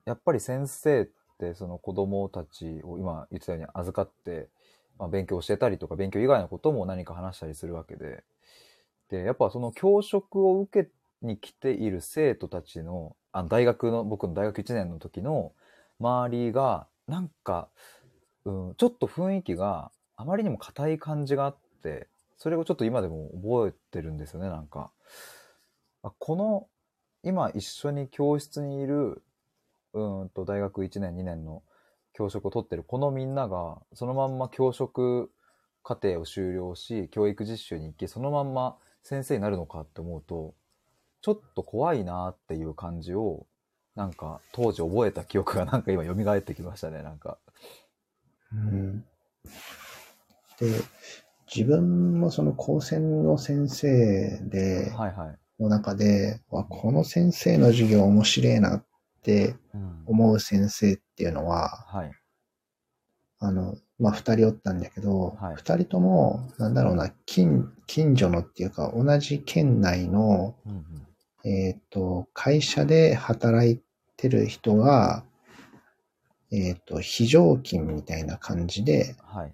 [0.05, 1.07] やっぱり先生っ
[1.39, 4.49] てその子供たちを今言ってたように預かって、
[4.97, 8.23] まあ、勉強教えたりとか勉強以外のことも何か話したりするわけで、
[9.09, 10.89] で、やっぱその教職を受け
[11.21, 15.53] に来ている生徒たちの、あの大学の、僕の大学1年の時の
[15.99, 17.69] 周りが、なんか、
[18.45, 24.91] うん、ちょっと雰囲気があまりにも硬い感じがあって、それをちょっと今でも覚えてるんですよね、なんか。
[26.03, 26.67] あこの、
[27.23, 29.23] 今一緒に教室にいる
[29.93, 31.63] うんと大学1年2年の
[32.13, 35.31] 教職を取ってるこのみんながそのまんま教職
[35.83, 40.53] 課程を修了し教育実習に行きそのまんま先生になるのかって思うと
[41.21, 43.45] ちょっと怖いなっていう感じを
[43.99, 47.37] なんか当時覚えた記憶が なんか今蘇ってきましたねなんか。
[48.53, 49.01] うん。
[50.57, 50.67] で、
[51.53, 58.85] 自分もその高専の先生で、はいはい、の中で、わこの先生の授業面白いなっ
[59.21, 62.11] てうん、思う先生っていうのは、はい。
[63.39, 65.55] あの、まあ、二人おったんだけど、はい。
[65.55, 70.99] 二、人とも、なんだろうな、近、近所のっていうか、同じ県内の、うんうん。
[71.43, 73.81] えっ、と、会社で働い
[74.19, 75.23] てる人が、
[76.51, 79.53] えっ、と、非常勤みたいな感じで、はい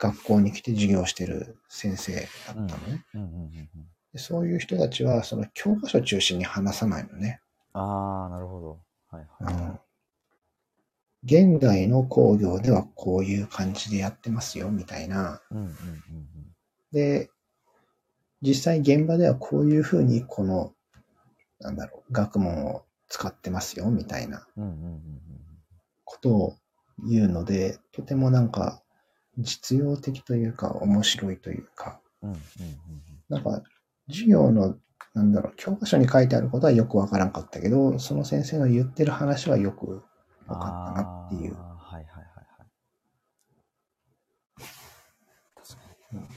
[0.00, 3.04] 学校に来て授業してる先生だったのね。
[3.14, 3.68] うんうんうんうん
[4.12, 7.40] でそういう人たちは、その教科書中心に話さないのね。
[7.74, 8.80] ああなるほど
[9.10, 9.78] はいはいうん
[11.22, 15.42] 現代の工業ではこういう感じでやってますよ、みたいな。
[15.50, 15.74] うんうんうん
[16.92, 17.30] で、
[18.42, 20.72] 実際現場ではこういうふうにこの、
[21.60, 24.46] なんだろう、学問を使ってますよ、みたいな
[26.04, 26.56] ことを
[27.08, 28.82] 言うので、とてもなんか
[29.36, 32.00] 実用的というか面白いというか、
[33.28, 33.62] なんか
[34.08, 34.76] 授業の、
[35.12, 40.02] なんだろう、教科書に書いてあることはよくわからんかったけど、その先生の言ってる話はよく
[40.46, 41.56] わかったなっていう。
[41.56, 42.68] あーはいはいはいはい。
[45.56, 45.76] 確か
[46.12, 46.18] に。
[46.20, 46.28] うん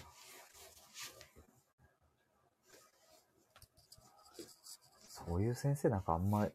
[5.26, 6.50] そういう先生なんかあんま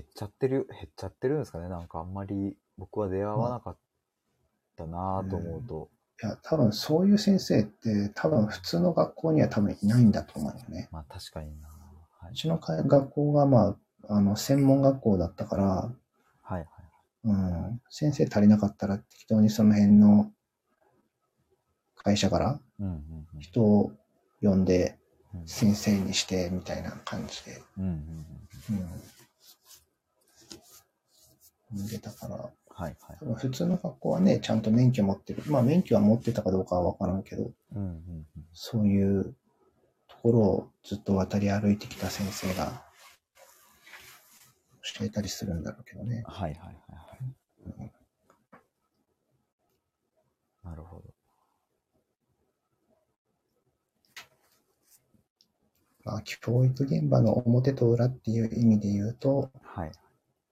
[0.00, 3.78] 減っちゃってる、減っちゃってるんですかねなんかあんまり僕は出会わなかっ
[4.76, 5.90] たなぁと思うと。
[6.22, 10.88] いや、多分そういう先生って多分普通の学校には多分いないんだと思うよね。
[10.90, 11.68] まあ確かにな
[12.18, 12.34] はうい。
[12.34, 13.76] ちのか学校がま
[14.08, 15.92] あ、あの、専門学校だったから、は
[16.48, 16.66] いはい。
[17.24, 20.32] うん、先生足りなかったら適当にその辺の
[21.94, 22.60] 会社から
[23.40, 23.92] 人を
[24.40, 24.98] 呼んで
[25.34, 27.90] うん先生にしてみたいな感じで、うんうん
[28.70, 29.02] うんうん。
[31.72, 33.16] 呼んでたから、はいはい。
[33.20, 35.42] 多分普通の学校はね、ちゃんと免許持ってる。
[35.46, 39.36] まあ免許は持ってたかどうかはわからんけど、うんうんうんそういう
[40.08, 42.84] ところをずっと渡り歩いてきた先生が
[44.98, 46.24] 教えたりするんだろうけどね。
[46.26, 46.74] はいはいはい
[47.78, 47.92] はい。
[50.64, 51.02] なるほど。
[56.04, 59.92] まあ、教育現場の表と裏っていう意味で言うと、はい。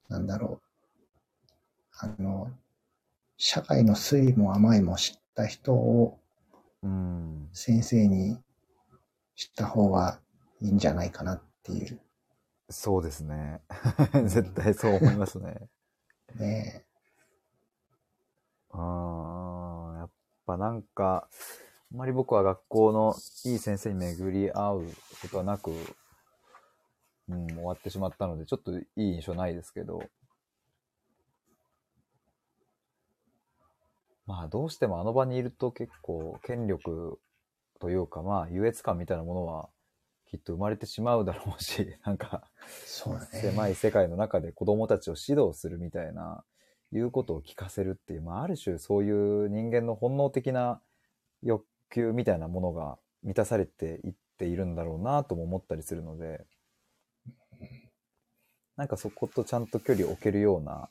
[0.08, 0.67] なんだろう。
[1.99, 2.51] あの、
[3.36, 6.18] 社会の酸いも甘いも知った人を
[6.82, 7.49] うん。
[7.53, 8.38] 先生に
[9.34, 10.20] した方が
[10.61, 12.01] いいんじゃないかなっていう。
[12.70, 13.61] そうですね。
[14.26, 15.57] 絶対そう思いますね。
[16.38, 16.84] ね
[18.70, 20.11] あーやっ
[20.46, 21.28] ぱなんか、
[21.90, 24.84] あんまり僕は学校のいい先生に巡り合う
[25.22, 25.72] ことはなく、
[27.28, 30.03] うん、終わってしまったので、ちょっといい印象ないですけど、
[34.28, 37.18] まあどうしてもあの場にいると結構権力
[37.80, 39.70] というかまあ優越感みたいなものは
[40.30, 42.46] きっと生まれてしまうだろうし、 なんか
[43.32, 43.40] ね。
[43.40, 46.44] 狭い世界の中で子供たちを指導するみたいな、
[46.92, 50.80] いうことを聞かせるっていう、まあ、ある種そういう人間の本能的な
[51.42, 56.46] 欲求みたいなものが満たされていっているんだろうなとも思ったりするので、
[58.76, 60.90] なんかそことちゃんと距離を置けるような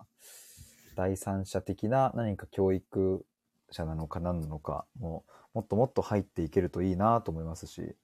[0.97, 3.23] 第三者的な何か教育
[3.69, 5.23] 者なのか何なのかも
[5.53, 7.95] もっともっと入っていけるといいなと思いますし。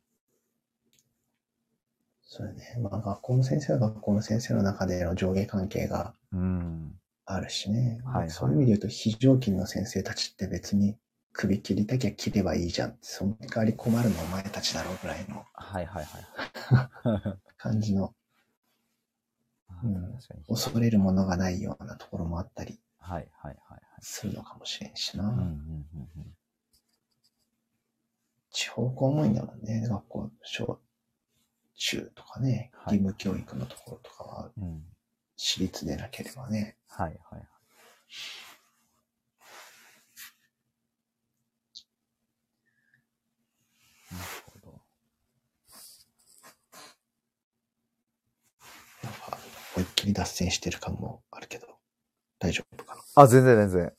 [2.21, 2.77] そうだね。
[2.81, 6.99] まあ学校の先生は学校の先生の中での上下関係がうん。
[7.25, 7.99] あるしね。
[8.05, 10.95] はいはいそういう意味で言うと非常勤の先生たちって別に
[11.31, 12.97] 首切りたきゃ切ればいいじゃん。
[13.01, 16.27] その代わり困るのお前たちだろうぐらいのはいはいはい。
[17.57, 18.13] 感じの
[19.83, 20.19] うん。
[20.47, 23.81] 恐れるものがないようなところもあったりはいはいはいはい。
[24.01, 25.25] するのかもしれんしな。
[25.25, 25.47] うんうんうん
[26.17, 26.33] うん。
[28.51, 29.87] 地方公務員だもんね。
[29.87, 30.79] 学校、小
[31.75, 34.83] 中とかね、はい義務教育のところとかはうん。
[35.35, 36.77] 私立でなければね。
[36.87, 37.47] はいはいはい。
[44.11, 44.81] なるほど。
[49.03, 49.37] なんか、
[50.11, 51.67] 脱線してる感もあるけど、
[52.39, 53.01] 大丈夫かな？
[53.15, 53.93] あ、全然全然。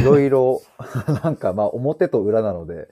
[0.00, 0.62] いろいろ、
[1.22, 2.88] なんかまあ表と裏なので、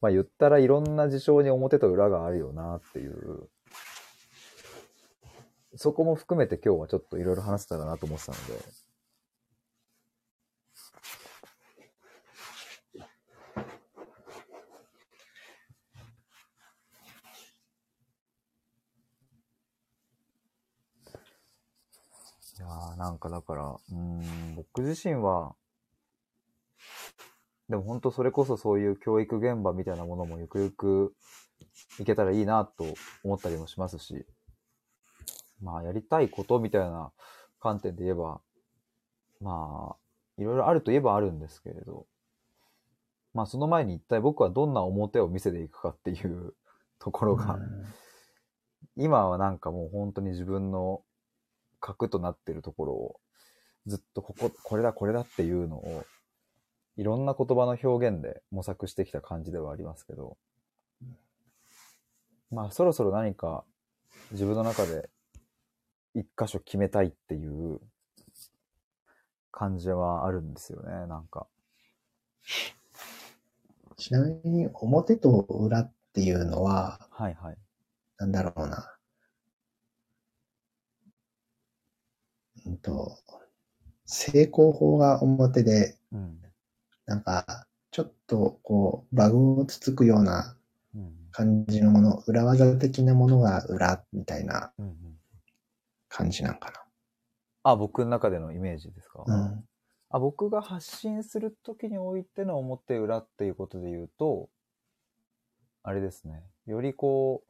[0.00, 3.48] まあ言ったらいろんな事象に表と裏があるよなっていう。
[5.74, 8.87] そこも含めて今日はちょっといろいろ話せたらなと思ってたので。
[22.78, 25.54] いやーなんかだから、うーん、僕自身は、
[27.68, 31.14] でも本当それこそそういう教育現場みたいなものもゆくゆく
[31.98, 32.86] いけたらいいなと
[33.24, 34.24] 思ったりもしますし、
[35.60, 37.10] まあやりたいことみたいな
[37.60, 38.40] 観点で言えば、
[39.40, 39.96] まあ、
[40.40, 42.06] いろいろあるといえばあるんですけれど、
[43.34, 46.54] まあその前に一体僕はどんな表を見せていくかっていう
[47.00, 47.62] ところが、うん。
[48.96, 51.02] 今はなんかもう本当に自分の
[51.80, 53.20] 核となってるところを
[53.86, 56.04] ずっとここ、これだこれだっていうのを
[56.96, 60.36] いろんな言葉の表現で模索してきた感じではありますけど、
[62.50, 63.64] まあそろそろ何か
[64.32, 65.08] 自分の中で
[66.14, 67.80] 一箇所決めたいっていう
[69.50, 71.46] 感じはあるんですよね、なんか。
[73.96, 77.56] ちなみに、表と裏っていうのは、はいはい。
[78.18, 78.97] なんだろうな。
[82.68, 83.16] うんと、
[84.04, 86.38] 成功法が表で、うん。
[87.06, 90.56] なんか、ちょっとこう、バグをつつくような
[90.94, 91.14] うん。
[91.30, 94.72] 感じのもの、裏技的なものが裏みたいな
[96.08, 96.72] 感じなんか
[97.62, 99.34] あ、僕の中でのイメージですか、な。
[99.34, 99.64] うん。
[100.10, 104.48] あ僕が発信するときにおいての表裏っていうことで言うと、
[105.82, 106.42] あれですね。
[106.66, 107.47] よりこう、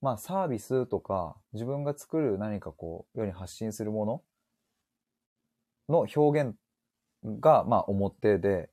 [0.00, 4.22] まあサービスとか自分が作る何かこう、世に発信するもの
[5.88, 6.54] の表現
[7.40, 8.70] がまあ表で、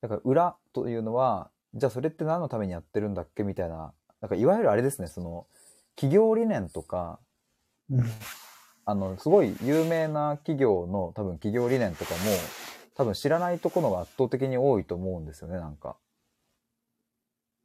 [0.00, 5.46] だから裏というのは、じゃあそれって何のためにやってるんだっけみたいな、なんかいわゆるあれですね、その
[5.96, 7.18] 企業理念とか、
[7.90, 8.04] うん。
[8.84, 12.18] あの、すごい有名な企業の多分企業理念とかも、
[12.94, 15.96] 多分知らないところが圧倒的に多いと思うんですよね、なんか。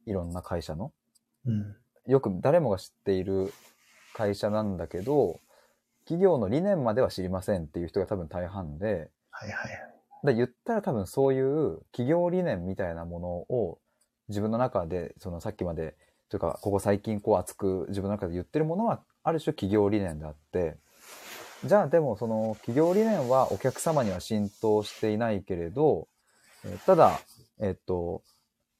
[0.06, 0.92] いろんな会社の。
[1.46, 1.76] うん。
[2.06, 3.52] よく誰もが知っている
[4.12, 5.40] 会社なんだけど、
[6.04, 10.26] 企業の理念までは知りませんっていう人が多分大半で、はいはい。
[10.26, 13.78] で言ったら多分そういう企業理念みたいなものを
[14.28, 15.96] 自分の中で、そのさっきまで、
[16.28, 20.76] というか、ここ最近こう熱く自分の中で言ってるものは、ある種企業理念であって、
[21.64, 26.08] じゃあでもその企業理念はお客様には浸透していないけれど、
[26.64, 27.20] えーただ、
[27.60, 28.22] えっと、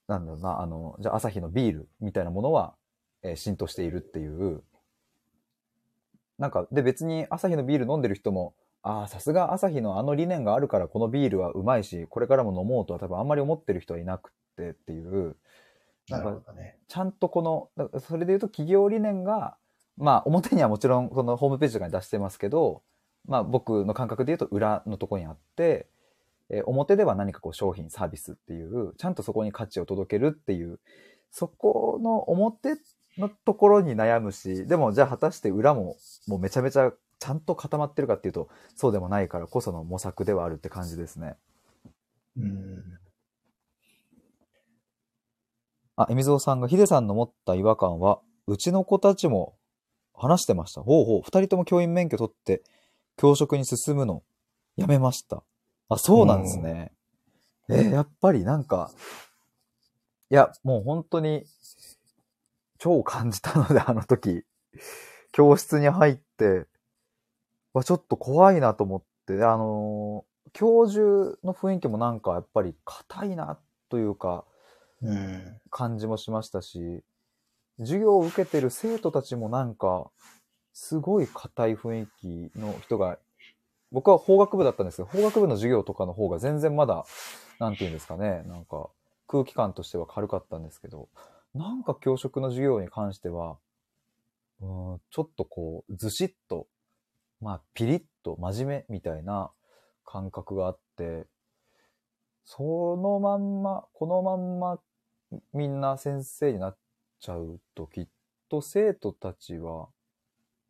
[0.08, 2.74] なんだろうな、あの、じゃあ朝日のビールみたいなものは、
[3.24, 4.62] えー浸透しているっていう、
[6.38, 15.36] なんか、で別に朝日のビール飲んでる人も、ああ、さすが朝日のあの理念があるからこのビールはうまいし、これからも飲もうとは多分あんまり思ってる人はいなくてっていう、
[16.08, 16.52] ななんるか。
[16.86, 19.56] ちゃんとこの、それで言うと企業理念が、
[19.96, 22.82] まあ表にはもちろんこのホームページとかに出してますけど、
[23.26, 25.86] まあ僕の感覚で言うと裏のところにあって、
[26.50, 30.78] えー表では何かこう商品、サービスっていう、ちゃんとそこに価値を届けるっていう、
[31.30, 32.76] そこの表
[33.18, 35.96] のところに悩むし、でもじゃあ果たして裏も
[36.26, 41.36] もうめちゃめちゃちゃんと固まってるかっていうと、そうでもないからこその模索ではあるって感じですね。
[42.36, 42.82] うん。
[45.96, 49.56] あ、エミゾウさんがヒデさんの持った違和感は、うちの子たちも
[50.12, 50.82] 話してました。
[50.82, 52.62] ほうほう、二人とも教員免許取って、
[53.16, 54.22] 教職に進むの、
[54.76, 55.44] やめました。
[55.88, 56.92] あ、そうなんですね。
[57.70, 58.90] えーやっぱりなんか、
[60.30, 61.44] いや、もう本当に、
[62.84, 64.44] 超感じたので、あの時、
[65.32, 66.66] 教室に入って、
[67.72, 73.58] わ、ちょっと怖いなと思って、であのー教授の雰囲気もなんかやっぱり硬いな
[73.88, 74.44] というか、
[75.02, 75.60] うん。
[75.70, 77.02] 感じもしましたし、
[77.78, 80.10] 授業を受けてる生徒たちもなんか、
[80.74, 83.18] すごい硬い雰囲気の人が、
[83.90, 87.06] 僕は法学部だったんですけど、法学部の授業とかの方が全然まだ、
[87.58, 88.90] なんて言うんですかね、なんか
[89.26, 91.08] 空気感としては軽かったんですけど、
[91.54, 93.58] なんか教職の授業に関しては、
[94.60, 96.66] うん、ちょっとこう、ずしっと、
[97.40, 99.50] まあ、ピリッと真面目みたいな
[100.04, 101.26] 感覚があって、
[102.44, 104.78] そのまんま、このまんま
[105.52, 106.76] みんな先生になっ
[107.20, 108.06] ちゃうときっ
[108.48, 109.88] と生徒たちは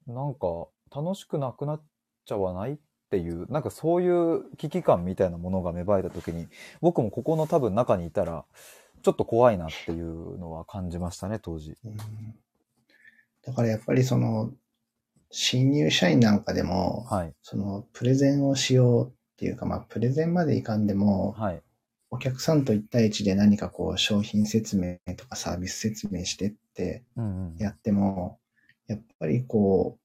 [0.07, 1.83] なんか楽しくなくなっ
[2.25, 2.77] ちゃわないっ
[3.11, 6.47] ていうなんかそういう危機感みたいなものが芽生えたときに
[6.81, 8.45] 僕もここの多分中にいたら
[9.05, 11.77] ちょっと怖いなっていうのは感じましたね当時。
[11.85, 11.97] うん
[13.47, 14.53] だからやっぱりその、
[15.31, 17.35] 新入社員なんかでも、はい。
[17.43, 21.63] その、プレゼンをしようっていうか、まあ、プレゼンまでいかんでも、はい。
[22.11, 27.57] お客さんと一対一で何かこう、商品説明とかサービス説明してってうんうん。
[27.59, 28.39] やっても、
[28.87, 29.99] やっぱりこ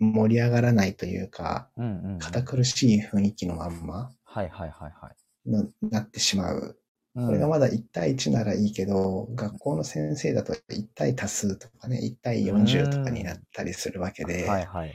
[0.00, 1.70] う、盛り上がらないというか。
[2.18, 5.50] 堅苦しい雰囲気のまんまはいはいはいはい。
[5.50, 6.78] のなってしまう。
[7.18, 14.94] うんこれがまだ1対1ならいいけど、学校の先生だと1対多数とかね、1対40とかになったりするわけで、はいはい。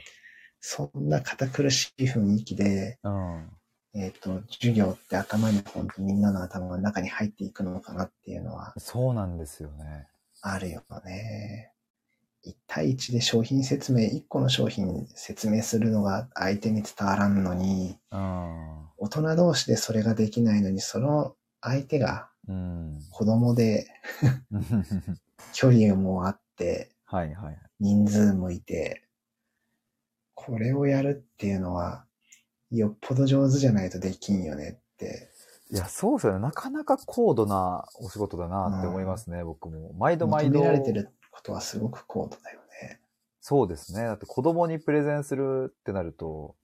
[0.60, 3.50] そんな堅苦しい雰囲気で、うん。
[3.94, 10.08] えっ、と、授業って頭に本当みんなの頭の中に入っていくのかなっていうのはそうなんですよね。
[10.40, 11.72] あるよね。
[12.46, 18.88] 1対1で商品説明、1個の商品説明するのが相手に伝わらんのに、うん。
[18.96, 22.98] 大人同士でそれができないのに、その相手がうん。
[23.10, 23.86] 子供で
[25.52, 27.58] 距離もあって、はいはい。
[27.80, 29.02] 人数もいて、
[30.34, 32.04] これをやるっていうのは、
[32.70, 35.30] よっぽど上手じゃないとできんよねって。
[35.70, 36.40] いや、そうですよね。
[36.40, 39.92] なかなか高度なお仕事だなって思いますね、僕も。
[39.94, 40.58] 毎度毎度。
[40.58, 43.00] 求められてることはすごく高度だよね。
[43.40, 44.02] そうですね。
[44.02, 46.56] だって子供にプレゼンするってなると、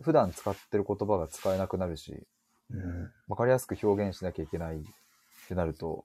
[0.00, 2.26] 普段使ってる言葉が使えなくなるし、
[2.72, 3.10] うん。
[3.28, 4.80] わかりやすく表現しなきゃいけないっ
[5.48, 6.04] てなると、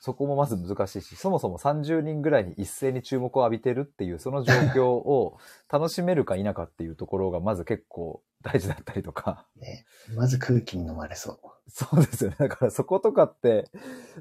[0.00, 5.38] そこもまず難しいし、そもそも30人ぐらいに一斉に注目を浴びてるっていう、その状況を
[5.70, 9.46] 楽しめるか否かっていうところがまず結構大事だったりとか。
[9.56, 9.86] ね。
[10.16, 11.36] まず空気に飲まれそう。
[11.68, 12.36] そうですよね。
[12.36, 13.70] だからそことかって、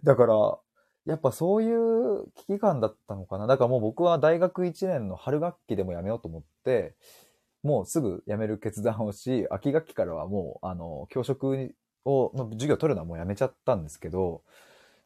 [0.03, 0.59] だから、
[1.05, 3.47] やっぱそういう危機感だったのかな。
[3.47, 6.95] だからもう僕は大学1年の春学期でも辞めようと思って、
[7.63, 11.73] もうすぐ辞める決断をし、 秋学期からはもう、あの、教職
[12.05, 14.41] を、の授業を取るのはもうやめちゃったんですけど、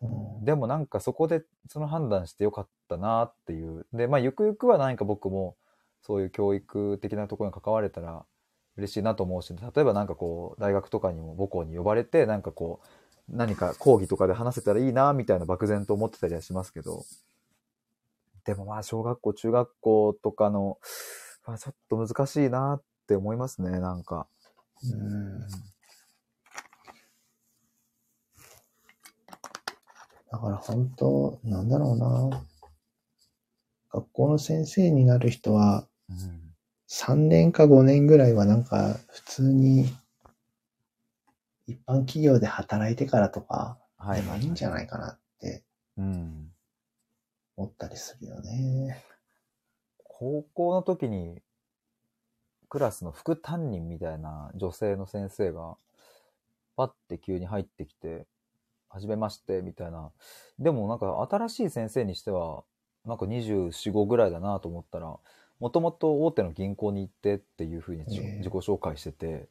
[0.02, 3.88] うんでもなんかそこでその判断してよかったなっていう。
[3.94, 5.56] で、まあゆくゆくは何か僕も
[6.02, 8.26] そういう教育的なところに関われたら
[8.78, 17.06] 嬉しいなと思うし、例えばなんかこう大学とかにも母校に呼ばれてなんかこう何か講義とかで話せたらいいなみたいな漠然と思ってたりはしますけど。
[18.46, 20.78] でもまあ小学校、中学校とかの、
[21.46, 24.28] まあちょっと難しいなって思いますね、なんか。
[24.84, 25.40] うん
[30.32, 32.44] だから本当、なんだろうな。
[33.90, 36.46] 学校の先生になる人は、うん
[36.88, 39.86] 3年か5年ぐらいはなんか普通に
[41.66, 45.64] 一般企業で働いてからとかはいいいんじゃないかなって
[45.98, 46.52] うん。
[47.58, 49.04] 思ったりするよね。
[50.18, 51.42] 高校の時に、
[52.70, 55.76] クラスの副担任みたいな女性の先生が、
[56.78, 58.26] パッて急に入ってきて、
[58.90, 60.12] はじめまして、みたいな。
[60.58, 62.64] でもなんか新しい先生にしては、
[63.06, 65.18] なんか24、5ぐらいだなと思ったら、
[65.60, 69.50] もともと大手の銀行に行ってっていうふうに自己紹介してて、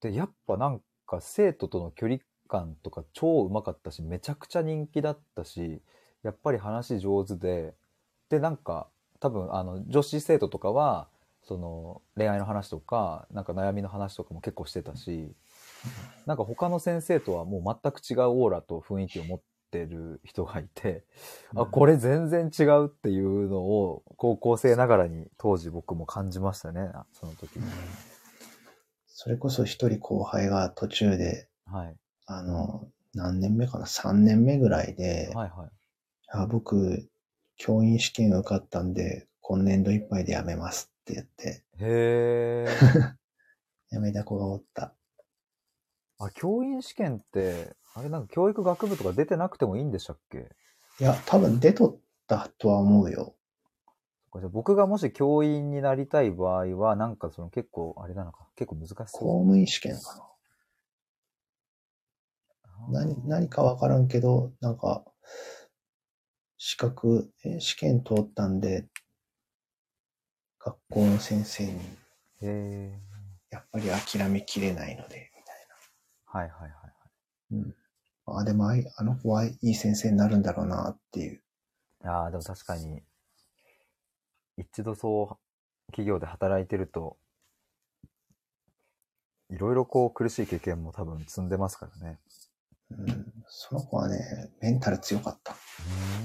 [0.00, 5.82] で、やっぱなんか生徒との距離感とか超うまかったし、めちゃくちゃ人気だったし、
[6.22, 7.74] やっぱり話上手で、
[8.28, 8.88] で、なんか、
[9.20, 11.08] 多分、あの、女子生徒とかは、
[11.42, 15.34] その、恋愛の話とか、なんか悩みの話とかも結構してたし、
[16.26, 19.40] なんか他の先生とはもう全く違うオーラと雰囲気を持っ
[19.70, 21.04] てる人がいて、
[21.54, 27.64] あ、これ全然違うっていうのを、高校生ながらに当時僕も感じましたね、その時に。
[29.06, 31.96] それこそ一人後輩が途中で、はい。
[32.26, 35.70] あの、何年目かな ?3 年目ぐらいで、はいはい。
[36.32, 37.08] あ僕、
[37.56, 43.16] 教員試験受かったんで、今年度いっぱいで辞めますって言って、へー。
[43.90, 44.94] 辞めた子がおった。
[46.18, 50.48] あ、教員試験って、あれなんか教育学部とか出てなくてもいいんでしたっけ？
[51.00, 51.96] いや、多分出とっ
[52.26, 53.34] たとは思うよ。
[54.52, 60.28] 僕がもし教員になりたい場合は、なんかその結構、あれなのか、結構難し公そ務員試験か
[62.90, 62.92] う。
[62.92, 63.00] な。
[63.00, 65.04] 何、何かわからんけど、なんか、
[66.58, 68.86] 資格、え試験通ったんで、
[70.58, 71.76] 学校の先生に、へ
[72.42, 73.00] え。
[73.50, 75.56] やっぱり諦めきれないので、みたい
[76.26, 76.72] はいはいはいはい。
[77.50, 77.58] な。
[77.58, 77.74] うん。
[78.40, 81.42] あ、でもあい、あの子はいい先生になるんだろうなっていう。
[82.04, 83.02] ああ、でも確かに、
[84.56, 87.16] 一度そう、企業で働いてると、
[89.50, 92.18] いろいろこう苦しい経験も多分積んでますからね。
[92.90, 93.32] うん。
[93.46, 95.52] その子はね、メンタル強かった。
[95.52, 95.56] う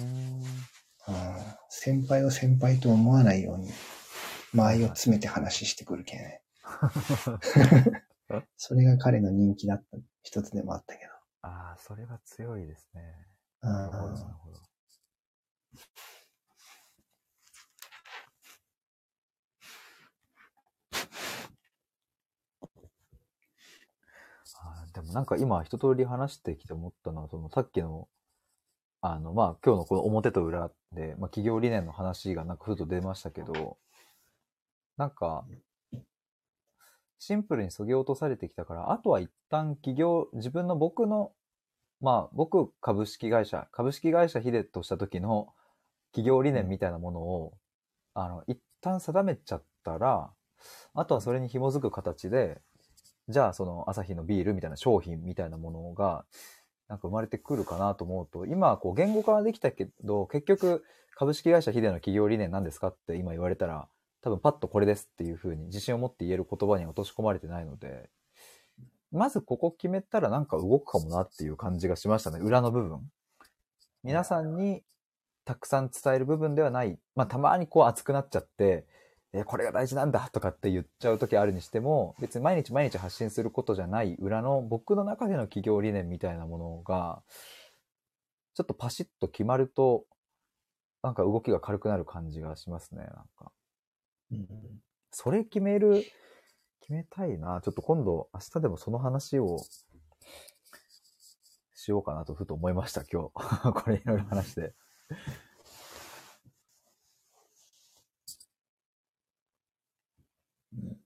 [0.04, 0.11] ーん。
[1.88, 2.02] うん。
[2.02, 3.70] 先輩を先輩と思わないように、
[4.54, 6.42] 間合いを詰めて話してくるけんね。
[8.58, 11.06] それが彼の人気だった一つでもあったけ
[11.44, 13.02] ああ、それは強いですね。
[13.62, 13.70] ど。
[13.70, 14.62] なるほど、うんなるほど。
[24.64, 28.08] あーでもなんか今一通り話してきて思ったのは、そのさっきの、
[29.02, 33.78] あの、まあ今日のこの表と裏で、まあ企業理念の話がなんかふと出ましたけど、
[34.98, 35.46] なんか、
[37.20, 41.34] シンプルに削ぎ落とされてきたから、あとは一旦企業、自分の僕の
[42.02, 45.54] まあ、僕、株式会社、株式会社ヒデとした時の
[46.12, 47.54] 企業理念みたいなものを、
[48.16, 50.32] あの、一旦定めちゃったら、
[50.96, 52.60] あとはそれに紐づく形で、
[53.30, 56.26] じゃあその朝日のビールみたいな商品みたいなものが、
[56.92, 60.84] なんか生まれてくるかなと思うと、今、こう、言語化はできたけど、結局、
[61.16, 63.88] 株式会社ヒデの企業理念何ですかって今言われたら、
[64.22, 68.10] 多分パッとこれですっていうふうに自信を持って言える言葉に落とし込まれてないので、
[69.14, 72.40] まずここ決めたらなんか動くかもなっていう感じがしましたね。
[72.40, 73.00] 裏の部分。
[74.04, 74.84] 皆さんに
[75.46, 77.00] たくさん伝える部分ではない。
[77.16, 78.86] まあたまにこう熱くなっちゃって、
[79.34, 87.24] えーこれが大事なんだとかって言っちゃう時あるにしても、別に毎日毎日発信することじゃない裏の僕の中での企業理念みたいなものが、
[88.54, 90.06] ちょっとパシッと決まると、
[91.04, 93.04] なんか動きが軽くなる感じがしますね。
[93.04, 93.52] なんか。
[94.32, 94.48] うん
[95.14, 96.06] それ決める、
[96.82, 97.62] 決めたいな。
[97.62, 99.58] ちょっと今度、明日でもその話を
[101.74, 103.32] しようかなとふと思いました、今日。
[103.74, 104.74] これいろいろ話して。
[110.74, 110.98] うん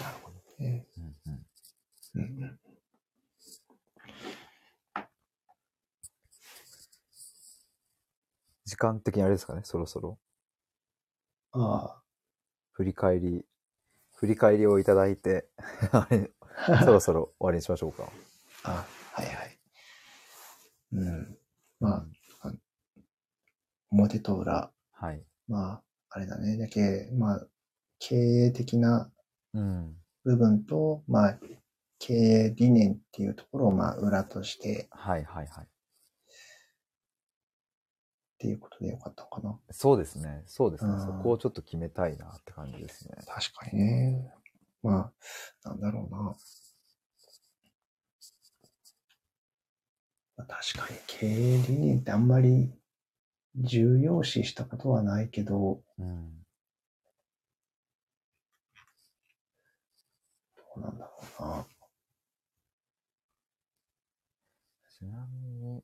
[0.00, 0.86] なるほどね。
[0.96, 1.46] うんうん
[2.14, 2.60] うんうん
[8.70, 10.16] 時間的にあれですかね、そろそろ。
[11.52, 12.00] あ
[12.72, 13.44] 振り返り、
[14.14, 15.48] 振り返りをいただいて、
[16.84, 18.12] そろそろ終わりにしましょうか。
[18.62, 19.58] あ、 あ、はいはい。
[20.92, 21.38] うん。
[21.80, 22.06] ま
[22.42, 22.52] あ、あ
[23.90, 24.72] 表と裏。
[24.92, 25.24] はい。
[25.48, 26.56] まあ、あれだね。
[26.56, 27.46] だけ、まあ、
[27.98, 29.10] 経営的な
[29.52, 29.96] うん。
[30.22, 31.38] 部分と、まあ、
[32.00, 35.64] 経営理念っていうところを、まあ、裏としてはいはいはい。
[35.64, 35.68] っ
[38.38, 39.58] ていうことでよかったのかな。
[39.70, 40.42] そうですね。
[40.46, 40.92] そうですね。
[40.92, 43.16] うんそこをちょっと決めたいなって感じですね。
[43.26, 44.32] 確かにね。
[44.82, 45.12] ま
[45.64, 46.34] あ、なんだろうな。
[50.38, 52.72] まあ、確かに経営理念ってあんまり
[53.56, 56.30] 重要視したことはないけど、うん。
[60.56, 61.66] どうなんだろうな。
[65.00, 65.82] ちなみに、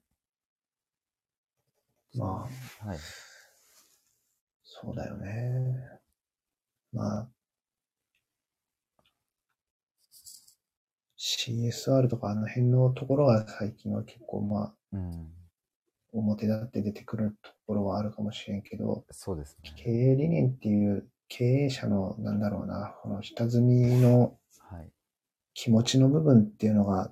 [2.14, 2.46] ま
[2.82, 2.98] あ、はい。
[4.62, 5.74] そうだよね。
[6.92, 7.28] まあ、
[11.16, 15.32] CSR とかあの辺のところは最近は結構まあ、うん。
[16.12, 19.72] 表立って出てくるところはあるかもしれんけど、そうですね。
[19.76, 24.36] 経営理念っていう経営者の、なんだろうな、この下積みの
[24.68, 24.90] はい。
[25.54, 27.10] 気持ちの部分っていうのが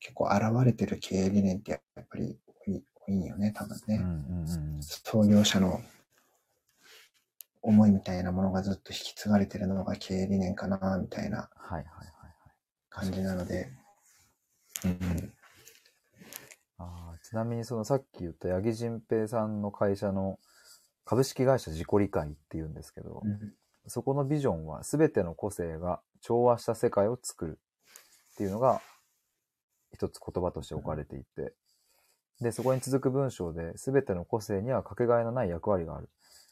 [0.00, 3.96] 結構現れてる経営理念ってやっぱり多い多いんよね、多分ね。
[3.96, 4.82] うんうんうんうん。
[4.82, 5.80] 創業者の
[7.62, 12.32] 思いみたいなものがずっと引き継がれてるのが経営理念かな、みたいなはいはいはいはい。
[12.90, 13.70] 感じなので。
[14.84, 15.32] うん。
[16.78, 20.38] あーちなみにそのさっき言った八木仁平さんの会社の
[21.04, 23.54] 株式会社自己理解っていうんですけど、うん
[23.86, 27.58] そこのビジョンは全ての個性が調和した世界を作る
[28.32, 28.80] っていうのが
[29.94, 31.54] 一つ言葉として置かれていて、
[32.40, 36.08] で、そこに続く文章で全ての個性にはかけがえのない役割がある。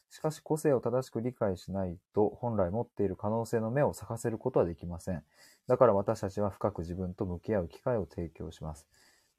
[0.09, 5.23] しかし個性を正しく理解しないと本来持っている可能性の目を咲かせることはできません。
[5.67, 8.87] だから私たちは深く自分と向き合う機会を提供します。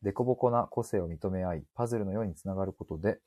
[0.02, 3.20] 凸凹な個性を認め合い、パズルのようにつながることで、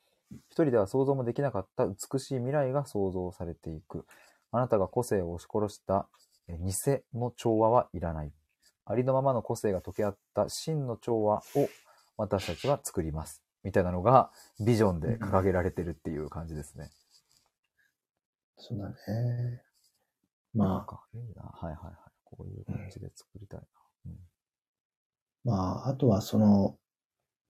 [0.49, 4.05] 一人では想像もできなかった美しい未来が想像されていく。
[4.51, 6.07] あなたが個性を押し殺した
[6.49, 6.71] え偽
[7.13, 8.31] の調和はいらない。
[8.89, 11.69] ありのままの個性が溶け合った真の調和を
[12.15, 13.43] 私たちは作ります。
[13.63, 16.89] みたいなのがビジョンで掲げられてるっていう感じですね。
[18.57, 19.61] そうだね。
[20.53, 21.43] まあ、かいいな。
[21.43, 21.93] はいはいはい。
[22.23, 23.65] こういう感じで作りたいな。
[25.43, 25.53] ま
[25.85, 26.77] あ、あとはその、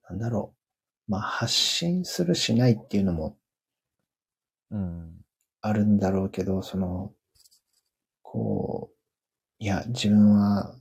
[0.08, 0.54] なんだろ
[1.08, 1.10] う。
[1.10, 3.38] まあ、発信するしないっていうのも
[4.70, 4.78] うん。
[4.78, 5.24] うん。
[5.60, 7.12] あるんだろうけど、その、
[8.22, 8.96] こう、
[9.58, 10.78] いや、自分は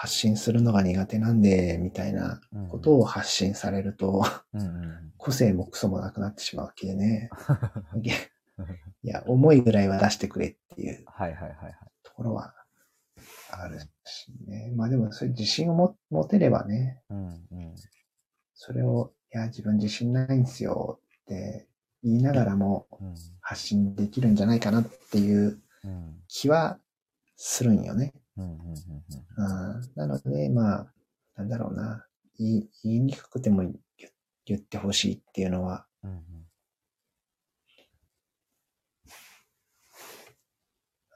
[0.00, 7.28] 発信するのが苦手なんで、みたいなうんことを発信されると、うんうん個性もクソもなくなってしまうわけでね。
[8.00, 8.14] い や
[9.02, 11.04] いや、思いぐらいは出してくれっていう。
[12.04, 12.54] ところは
[13.50, 14.70] あるしね。
[14.76, 17.74] まあでも、それ自信をも持てればね、うんうん。
[18.54, 21.66] それを、いや、自分自信ないんですよって
[22.04, 26.78] 言いながらもうん発信できるんじゃないかなっていううん気は
[27.34, 28.14] するんよね。
[28.38, 30.86] うんうんうんうん、なので、まあ、
[31.36, 32.04] なんだろうな。
[32.38, 33.74] 言い言いにくくても言
[34.46, 36.18] 言ってほしいっていうのは、うんうん。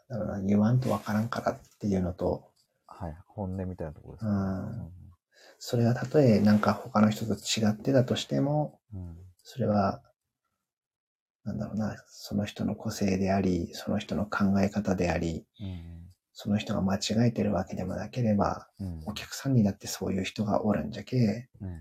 [0.09, 2.51] なんだろうな、言わんとわからんからっていうのと、
[2.87, 3.17] はい。
[3.29, 4.27] 本音みたいなところです
[5.59, 9.17] それがたとえなんか他の人と違ってたとしても、うん。
[9.45, 10.03] それは、
[11.45, 16.02] なんだろうな、その人の個性であり、その人の考え方であり、うん
[16.33, 19.03] その人が間違えてるわけでもなければ、うん。
[19.07, 21.81] お客さんにだってそういう人がおるんじゃけ、うん。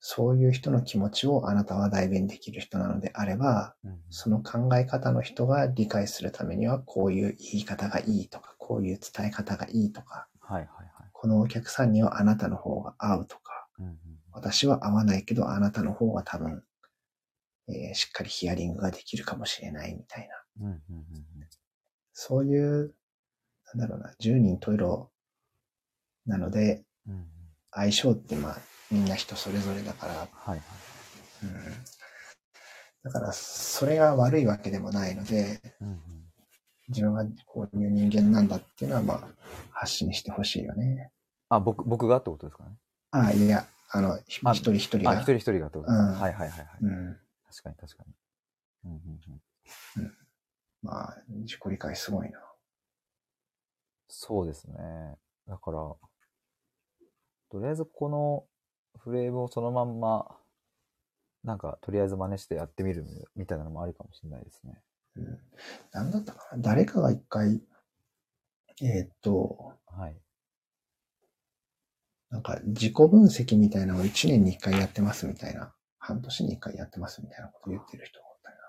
[0.00, 3.98] そういう人の気持ちをあなたは代弁できる人なのであれば、うん。
[4.10, 10.88] その考え方の人が理解するためには、こういう言い方がいいとか、こういう伝え方がいいとか、はいはいはい。
[11.12, 13.66] このお客さんにはあなたの方が合うとか、
[14.32, 16.62] 私は合わないけど、あなたの方が多分、
[17.68, 20.34] えーしっかりヒアリングができるかもしれないみたいな。
[22.12, 22.94] そういう、
[23.74, 25.10] なんだろうな、十人十色
[26.26, 27.26] なので、うんうん
[27.70, 28.56] 相性ってまあ、
[28.90, 30.60] みんな人それぞれだから、はいはい。
[31.44, 31.52] うん、
[33.04, 36.00] だから、それが悪いわけでもないので、うんうん
[36.88, 39.28] 自分はこういう人間なんだっていうのは、まあ、
[39.72, 41.12] 発信してほしいよね。
[41.50, 42.70] あ、僕、僕がってことですかね？
[43.10, 45.20] ああ、いや、あの、一人一人あ、が。
[45.20, 46.68] 一人一人がってことですか、うんはいはいはいはい。
[46.80, 47.16] うん。
[47.46, 48.14] 確かに確かに。
[48.86, 49.20] うんうん
[49.98, 50.14] うん、
[50.80, 52.40] まあ、自己理解すごいな。
[54.08, 54.74] そうですね。
[55.46, 55.78] だから、
[57.50, 58.46] とりあえずこの
[58.98, 60.36] フレームをそのまんま、
[61.44, 63.04] なんか、とりあえず真似してやってみる
[63.36, 64.82] みたいなのもありかもしれないですね。
[65.16, 65.38] うん。
[65.92, 67.62] なんだったかな誰かが一回、
[68.82, 70.16] えーっと、はい。
[72.30, 75.72] なんか自己分析みたいなのを一年に一回やってますみたいな。
[75.98, 78.62] 半年に一回やってますみたいなこと言ってる人がおったよな。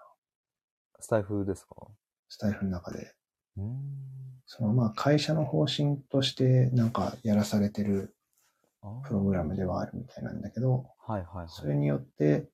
[1.00, 1.76] スタイフですか？
[2.28, 3.14] スタイフの中で。
[3.58, 4.39] うーん。
[4.52, 8.16] そのまあ会社の方針としてなんかやらされてる
[9.08, 11.46] プログラムではあるみたいなんだけど、はいはいはい。
[11.50, 12.46] それによって、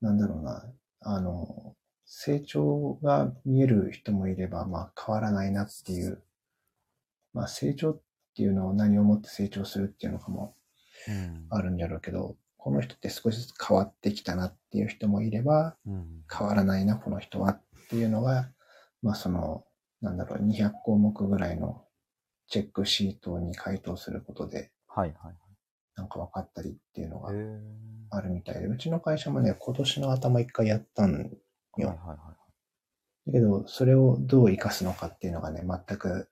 [0.00, 0.64] なんだろうな、
[1.00, 1.74] あの、
[2.06, 6.22] 成長が見える人もいれば、まあ変わらないなっていう、
[7.32, 8.00] まあ成長っ
[8.36, 10.54] ていうのを何をもって成長するっていうのかも
[11.08, 11.46] うん。
[11.50, 16.22] あるんだろうけど、この人って少しずつ変わってきたなっていう人もいれば、うん。
[16.32, 18.48] 変わらないな、この人はっていうのが、
[19.02, 19.64] まあその、
[20.04, 21.84] なんだろう、200項目ぐらいの
[22.48, 25.34] チェックシートに回答することで、はいはい
[25.96, 27.30] なんか分かったりっていうのが。
[28.10, 31.28] あるみたいで、うちの会社もね、今年の頭一回やったんは
[31.78, 31.88] いよ。
[31.88, 33.30] はいはい。
[33.30, 36.28] だけど、それをどう活かすのかっていうのがね、全く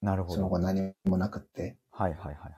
[0.00, 0.34] なるほど。
[0.36, 2.54] その後何もなくって、はいはいはい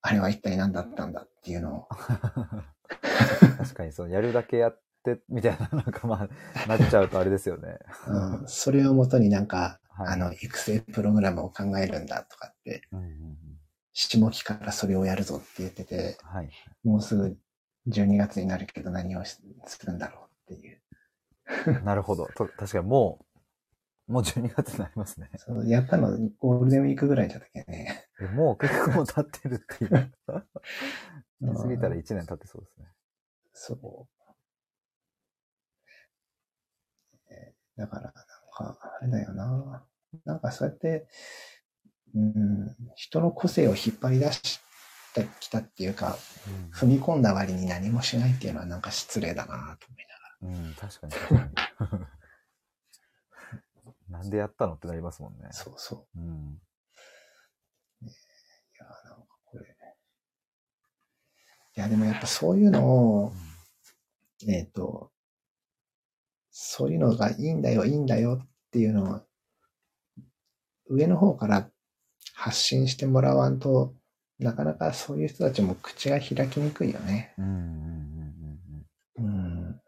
[0.00, 3.56] あれは一体何だったんだっていうのを、はい。
[3.58, 6.28] 確かにそう、やるだけやって、みたいな、 なんかま
[6.64, 7.78] あ、なっちゃうとあれですよね。
[8.06, 13.38] うん、それをもとになんか、はいあの、育成プログラムを考えるんだとかって、うんうんうん。
[13.92, 16.50] 下期からそれをやるぞって言ってて、はい。
[16.84, 17.36] もうすぐ
[17.88, 20.80] 12月になるけど何をしするんだろうっていう。
[21.84, 22.26] なるほど。
[22.26, 23.18] と確かにも
[24.08, 25.30] う、もう12月になりますね。
[25.36, 28.08] そうやったのゴールデンウィークぐらいだったっけね。
[28.20, 30.12] えもう結構経ってるっていう。
[31.40, 32.86] 気づいたらうん1年経ってそうですね。
[33.52, 34.08] そう。
[37.30, 39.84] えーだから、なんか、あれだよな。
[40.24, 41.06] なんかそうやって、
[42.14, 44.60] うん、人の個性を引っ張り出し
[45.14, 46.18] てきたっていうか、
[46.72, 50.08] 踏み込んだ割に何もしないっていうのはなんか失礼だなと思い
[50.40, 51.50] うん、確かに確かに。
[54.08, 55.48] なんでやったのってなりますもんね。
[55.50, 56.18] そうそう。
[56.18, 56.60] うん。
[58.02, 58.06] い
[58.78, 59.66] や、なんかこれ。
[61.76, 63.32] いや、でもやっぱそういうのを、
[64.46, 65.12] えっ、と、
[66.60, 69.20] そういうのがいいんだよ、いいんだよっていうのを、
[70.88, 71.70] 上の方から
[72.34, 73.94] 発信してもらわんと、
[74.40, 77.32] なかなかそういう人たちも口が開きにくいよね。
[77.38, 77.52] うんうん
[79.18, 79.80] うんうんうん。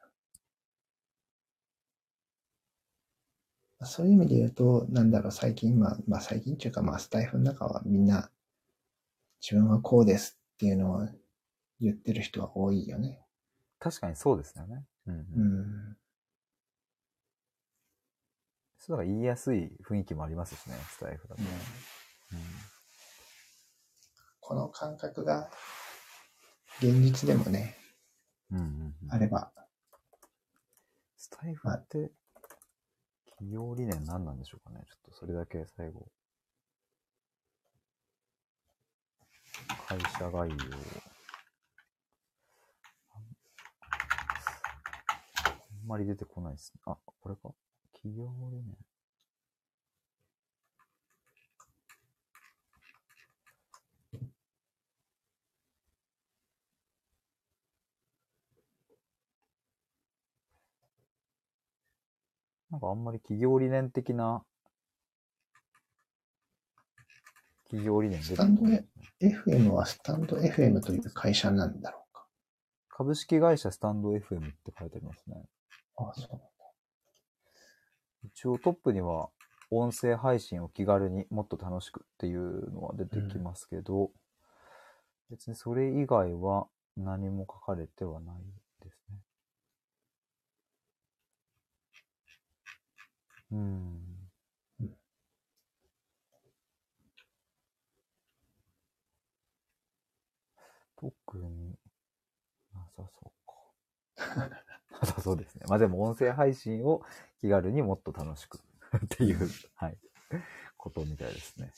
[3.82, 8.30] そういう意味で言うと、なんだろう、最近、まあ、まあ最近っていうか、まあスタイフの中はみんな、
[9.42, 11.08] 自分はこうですっていうのを
[11.80, 13.26] 言ってる人は多いよね。
[13.80, 14.84] 確かにそうですよね。
[15.08, 15.24] うんうん。
[15.34, 15.62] う
[15.94, 15.99] ん。
[18.80, 21.42] そうだから言いやすい雰囲気もありますしね、スタイフだと。
[21.42, 21.48] うん
[24.40, 25.48] この感覚が、
[26.78, 27.76] 現実でもね、
[28.50, 29.52] うんうんうんうんあれば、
[31.16, 32.10] スタイフって、
[33.26, 34.84] 企業理念何なんでしょうかね。
[34.88, 36.08] ちょっとそれだけ最後。
[39.86, 40.54] 会社概要。
[43.14, 43.22] あん
[45.44, 45.54] あ
[45.84, 46.80] んまり出てこないですね。
[46.86, 47.54] あ、これか。
[48.02, 48.76] 企業理念。
[62.70, 64.44] なんかあんまり企業理念的な、
[67.64, 68.86] 企業理念出てこない
[69.20, 69.30] で。
[69.44, 72.26] FM はスタンド FM という会社なんだろうか。
[72.88, 75.42] 株式会社スタンド FM って書いてありますね。
[75.98, 76.59] あそう。
[78.24, 79.28] 一応トップには
[79.70, 84.10] 音声配信を気軽にもっと楽しくっていうのは出てきますけど、
[85.30, 86.66] 別にそれ以外は
[86.96, 88.36] 何も書かれてはない
[88.82, 89.18] ですね。
[93.52, 94.00] うん。
[101.00, 101.78] 特に
[102.74, 104.50] なさそうか。
[105.00, 105.62] なさそうですね。
[105.66, 107.02] まあでも音声配信を
[107.40, 108.58] 気軽にもっと楽しく
[109.04, 109.98] っていう、はい、
[110.76, 111.72] ことみたいですね。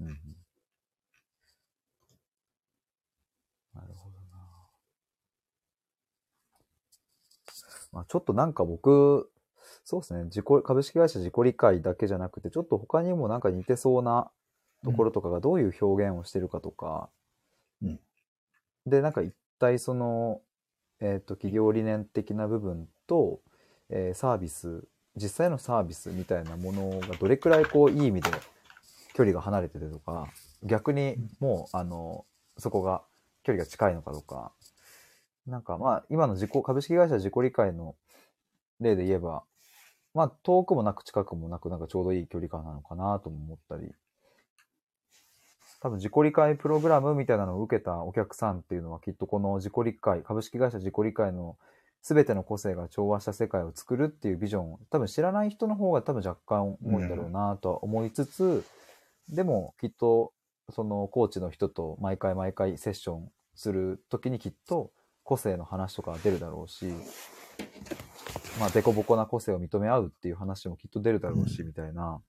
[0.00, 0.36] うん、
[3.74, 4.68] なるほどな。
[7.92, 9.30] まあ、ちょっとなんか僕、
[9.84, 14.30] そうですね、自己、株式会社自己理解だけじゃなくて、ちょっと他にもなんか似てそうな
[14.84, 17.10] ところとかがどういう表現をしてるかとか、
[17.82, 18.00] うん。
[18.86, 20.40] で、なんか一体その、
[21.00, 23.40] えっ、と、企業理念的な部分と、
[23.90, 24.84] えーサービス、
[25.16, 28.30] 実際のサービスみたいなものがどれくらいこういい意味で
[29.14, 30.28] 距離が離れてるとか、
[30.62, 32.24] 逆にもう、あの、
[32.56, 33.02] そこが
[33.42, 34.52] 距離が近いのかとか、
[35.46, 37.96] なんかまあ、今の自己、株式会社自己理解の
[38.80, 39.44] 例で言えば、
[40.14, 43.92] まあ、遠くもなく近くもなく、なんかちょうどいい距離感なのかなとも思ったり、
[45.80, 51.56] 多分自己理解プログラムみたいなのを受けたお客さんっていうのはきっとこの自己理解、株式会社自己理解の
[52.02, 58.64] 全ての個性が調和した世界を作るっていうビジョンを多分知らない人の方が多分若干多いんだろうなとは思いつつ、
[59.28, 60.32] でもきっと
[60.70, 64.90] そのコーチの人と毎回毎回セッションするときにきっと
[65.22, 66.86] 個性の話とか出るだろうし、
[68.58, 72.20] まあ、デコボコな個性を認め合うっていう話もきっと出るだろうし、みたいな。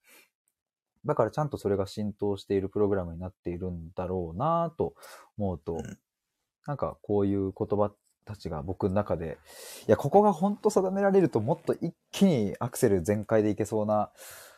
[1.05, 4.95] だからちゃんとそれが浸透しているプログラムになっているんだろうなと
[5.38, 5.77] 思うと、ん
[6.67, 7.91] なんかこういう言葉
[8.26, 9.39] たちが僕の中で、
[9.88, 14.11] いや、ここが本当定められるともっと一気にアクセル全開でいけそうな、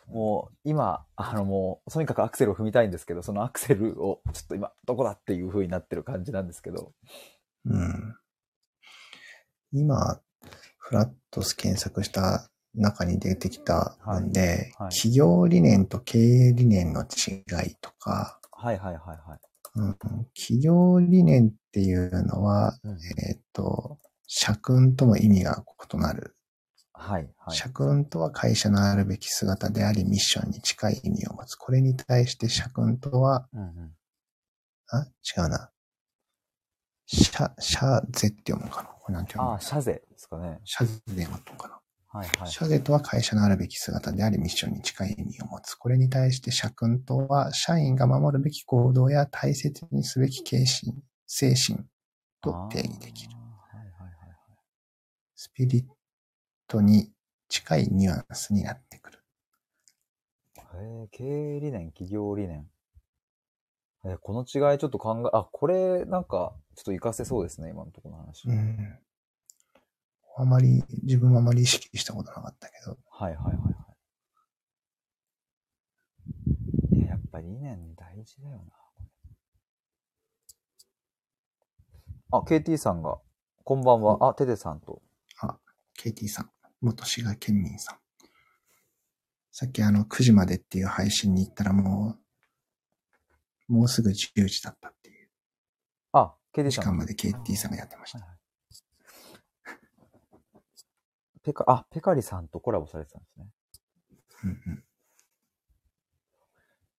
[0.08, 6.92] もう今、あのもう、とにかくアクセルを踏みたいんですけど、そのアクセルをちょっと今、どこだっていう風になってる感じなんですけど。
[7.64, 8.16] うん。
[9.72, 10.20] 今、
[10.76, 14.48] フラットス検索した中に出てきたんで、はい
[14.84, 19.40] はい企業理念と経営理念の違いとか、はいはいはいはい。
[19.74, 19.96] うん、
[20.34, 26.36] 企業理念っていうのは、うんえっ、と、社訓とも意味が異なる。
[26.92, 27.56] はいはい。
[27.56, 31.56] 社訓とは会社のあるべき姿であり、ミッションに近い意味を持つ。
[31.56, 33.92] これに対して社訓とは、うんうん
[34.88, 35.06] あ？
[35.36, 35.70] 違うな。
[37.06, 38.88] 社、社税って読むのかな？
[38.90, 39.54] これなんて読むの？
[39.54, 40.60] ああ、社税ですかね。
[40.64, 41.81] 社税で読むのかな？
[42.12, 42.50] はいはい。
[42.50, 45.74] 社税とは会社のあるべき姿であり、ミッションに近い意味を持つ。
[45.76, 51.86] これに対して社訓とは、社員が守るべき行動や大切にすべき精神、精神
[52.42, 53.30] と定義できる。
[53.32, 54.36] はいはいはいはい。
[55.34, 55.84] スピリッ
[56.68, 57.10] トに
[57.48, 59.18] 近いニュアンスになってくる。
[60.56, 60.60] へ
[61.04, 61.24] え、経
[61.56, 62.66] 営理念、企業理念。
[64.04, 68.48] えーこの違いちょっと考え、あ、これなんかちょっと活かせそうですね、今のところの話。
[68.48, 68.98] うん。
[70.36, 72.98] あまり、自分もあまり意識したことなかったけど。
[73.10, 73.70] はいはいはいは
[76.92, 76.96] い。
[76.96, 78.72] いや、やっぱ理念大事だよな。
[82.38, 83.18] あ、KT さんが、
[83.64, 84.30] こんばんは。
[84.30, 85.02] あ、テテさんと。
[85.98, 86.50] KT さん、
[86.80, 87.98] 元滋賀県民さん。
[89.52, 92.16] さっきあの9時までっていう配信に行ったらも
[93.68, 95.28] う、もうすぐ10時だったっていう
[96.12, 96.70] あ、KT さん。
[96.70, 98.41] 時間まで KT さんがやってました。
[101.42, 103.46] ペカ、あ、ペカリさんとコラボされてたんですね。
[104.44, 104.84] うんうん。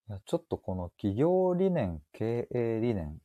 [0.10, 3.20] いや、ちょっとこの企業理念、経営理念、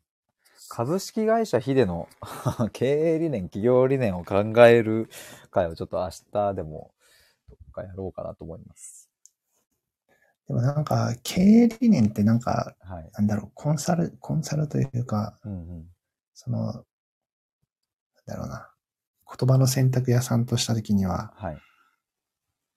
[0.69, 2.09] 株式会社ヒデの
[2.73, 4.37] 経営理念、企業理念を考
[4.67, 5.09] える
[5.51, 6.93] 会をちょっと明日でも、
[7.49, 9.11] どっかやろうかなと思います。
[10.47, 13.11] でもなんか、経営理念ってなんか、はい。
[13.13, 15.87] なんだろう、コンサル、コンサルというか、うんうん。
[16.35, 16.85] その、なん
[18.27, 18.71] だろうな、
[19.29, 21.59] 言葉の選択屋さんとしたときには、はい。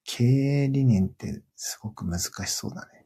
[0.03, 3.05] 経営理念ってすごく難しそうだね。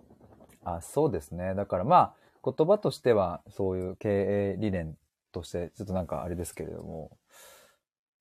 [0.64, 1.54] あ、そうですね。
[1.54, 4.10] だからまあ、言葉としては、そういう経
[4.54, 4.98] 営理念
[5.32, 7.18] として、ちょっとなんかあれですけれども、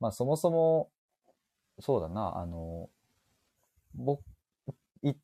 [0.01, 0.91] まあそもそも、
[1.81, 2.91] そうだな、あの、
[3.95, 4.23] 僕、
[5.03, 5.17] 一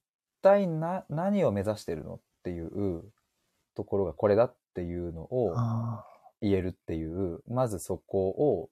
[0.43, 3.03] 体な、何を目指してるのっていう
[3.75, 6.05] ところがこれだっていうのをあ
[6.41, 8.71] 言えるっていう、まずそこを、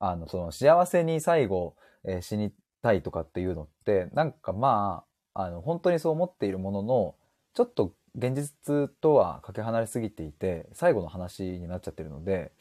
[0.00, 2.52] あの、その幸せに最後、えー死に
[2.82, 5.04] たいとかっていうのって、なんかま
[5.34, 7.14] あ、あの、本当にそう思っているものの、
[7.52, 12.52] ちょっと現実とはかけ離れすぎていて、最後の話になっちゃってるので、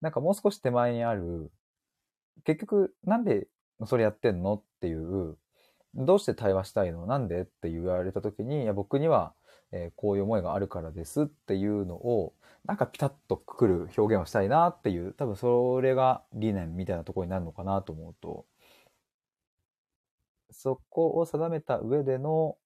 [0.00, 1.52] なんかもう少し手前にある、
[2.44, 3.46] 結局、なんで
[3.86, 5.36] それやってんのっていう、
[5.94, 7.06] どうして対話したいの？
[7.06, 7.42] なんで？
[7.42, 9.32] って言われた時に、いや、僕には、
[9.76, 12.34] えーこういう思いがあるからですっていうのを、
[12.64, 18.46] なんかピタッとくくる表現をしたいなっていう、多分それが理念みたいなところになるのかなと思うと、
[20.50, 22.56] そこを定めた上での、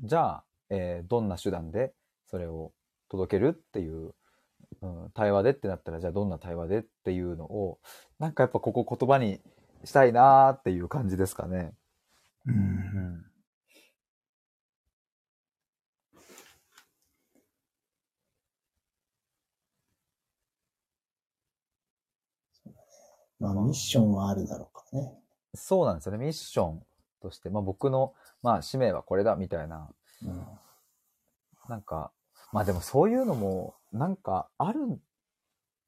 [0.00, 1.92] じゃあ、えーどんな手段で
[2.26, 2.72] それを
[3.08, 4.14] 届けるっていう、
[4.82, 7.78] うん、対話でってなったら、じゃあどんな対話でっていうのを、
[8.18, 9.40] なんかやっぱここ言葉に
[9.84, 11.74] したいなーっていう感じですかね。
[12.46, 13.31] うん。
[23.42, 25.12] まあ、ミッションはあるだろうからね。
[25.54, 26.18] そうなんですよね。
[26.18, 26.82] ミッション
[27.20, 29.88] として、まあ僕の、まあ使命はこれだみたいな、
[30.24, 30.46] うん。
[31.68, 32.12] なんか、
[32.52, 34.78] まあでもそういうのも、なんかある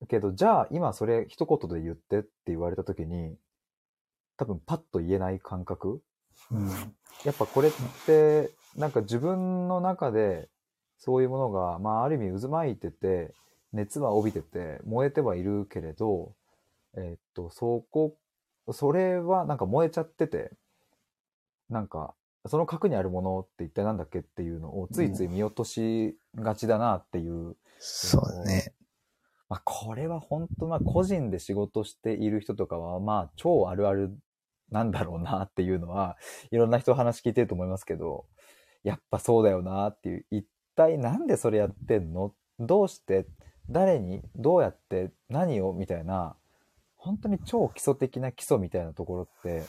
[0.09, 3.36] けど、じゃあ今それ一言で言ってって言われた時に、
[4.36, 6.02] 多分パッと言えない感覚
[6.51, 6.68] うん。
[7.24, 7.72] やっぱこれっ
[8.05, 10.48] て、なんか自分の中で、
[10.98, 13.32] そういうものが、まあある意味渦巻いてて、
[13.72, 16.35] 熱は帯びてて、燃えてはいるけれど、
[16.97, 18.16] えーっと、そこ、
[18.73, 20.53] それはなんか燃えちゃってて、
[21.69, 22.15] なんか、
[22.47, 27.57] その核にあるものって一体なんだっけっていうのをついつい見落としがちだなっていう。
[27.79, 28.75] そうだね。
[29.49, 34.15] まあこれは本当まあ個人で仕事している人とかはまあ超あるある
[34.71, 36.19] なんだろうなっていうのは、
[36.51, 38.27] いろんな人話聞いてると思いますけど、
[38.83, 40.47] やっぱそうだよなっていう、一
[40.77, 42.35] 体なんでそれやってんの？
[42.59, 43.27] どうして？
[43.71, 44.23] 誰に？
[44.37, 45.12] どうやって？
[45.31, 45.73] 何を？
[45.73, 46.37] みたいな、
[47.05, 49.64] 本当に超基礎的な基礎みたいなところって、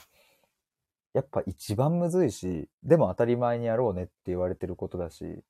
[1.13, 5.43] やっぱ一番むずいし、でも当たり前にやろうねって言われてることだし、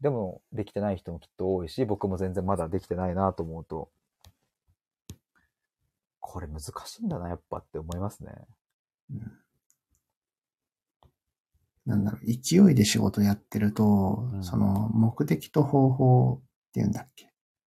[0.00, 3.90] でもできてない人もきっと多いし、僕も全然まだできてないなと思うと、
[6.20, 8.32] これ難しいんだな、やっぱって思いますね。
[9.10, 9.32] うん。
[11.86, 14.44] なんだろう、勢いで仕事やってると、うん。
[14.44, 17.30] その目的と方法っていうんだっけ、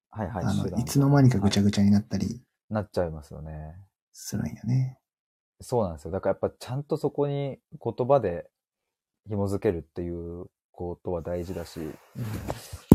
[0.09, 2.41] はいはい、あのいつの間にかぐちゃぐちゃになったり
[2.73, 3.75] なっちゃいますよね。
[4.11, 4.99] するんよね。
[5.61, 6.11] そうなんですよ。
[6.11, 8.49] だからやっぱちゃんとそこに言葉で
[9.27, 11.79] 紐づけるっていうことは大事だし、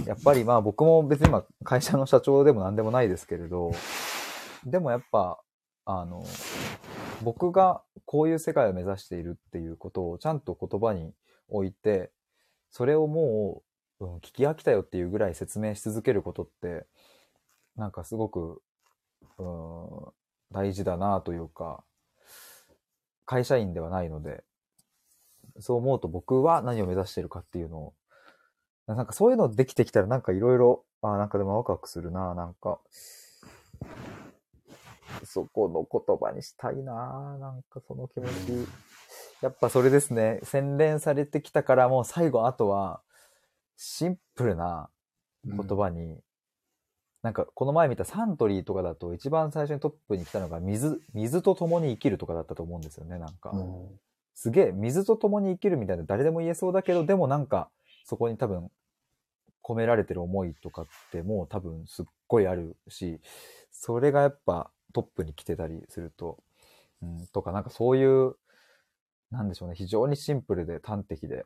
[0.04, 3.72] やっぱりまあ僕も別に今会社の社長でも何でもないですけれど、
[4.64, 5.40] でもやっぱ、
[5.84, 6.24] あの、
[7.22, 11.14] 僕がこういう世界を目指しているっていうことをちゃんと言葉に
[11.48, 12.10] 置いて、
[12.70, 13.62] それをも
[14.00, 16.86] う、うん、聞き飽きたよっていうぐらい説明し続けることって、
[17.76, 18.60] なんかすごく、
[19.38, 20.12] うん、
[20.52, 21.84] 大事だなというか、
[23.24, 24.42] 会社員ではないので、
[25.60, 27.94] そう思うと僕は何を目指してるかっていうのを、
[28.86, 32.80] なんかそういうのできてきたらなんかいろいろ、あなんかでもワクワクするななんか、
[35.24, 38.68] そこの言葉にしたいななんかその気持ち。
[39.40, 40.40] やっぱそれですね。
[40.42, 43.02] 洗練されてきたからもう最後あとは、
[43.76, 44.90] シンプルな、
[45.44, 46.18] 言葉に、
[47.22, 53.50] なんかこの前見たサントリーとかだと一番最初にトップに来たのが水、水と共に生きるとかだったと思うんですよね、なんか。
[53.50, 54.00] うん
[54.40, 57.70] すげえ、水と共に生きるみたいな誰でも言えそうだけど、でもなんか、
[58.04, 58.70] そこに多分、
[59.64, 63.20] 込められてる思いとかってもう多分すっごいあるし、
[63.72, 66.38] それがやっぱトップに来てたりすると、
[67.02, 68.36] うん、とかなんかそういう、
[69.32, 71.44] なんでしょうね、非常にシンプルで端的で、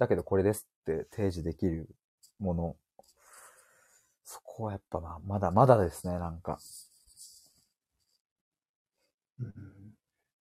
[0.00, 1.88] だけどこれですって提示できる
[2.40, 2.76] もの、
[4.32, 6.58] そこはやっぱまあ、まだまだですね、なんか。
[9.38, 9.52] うん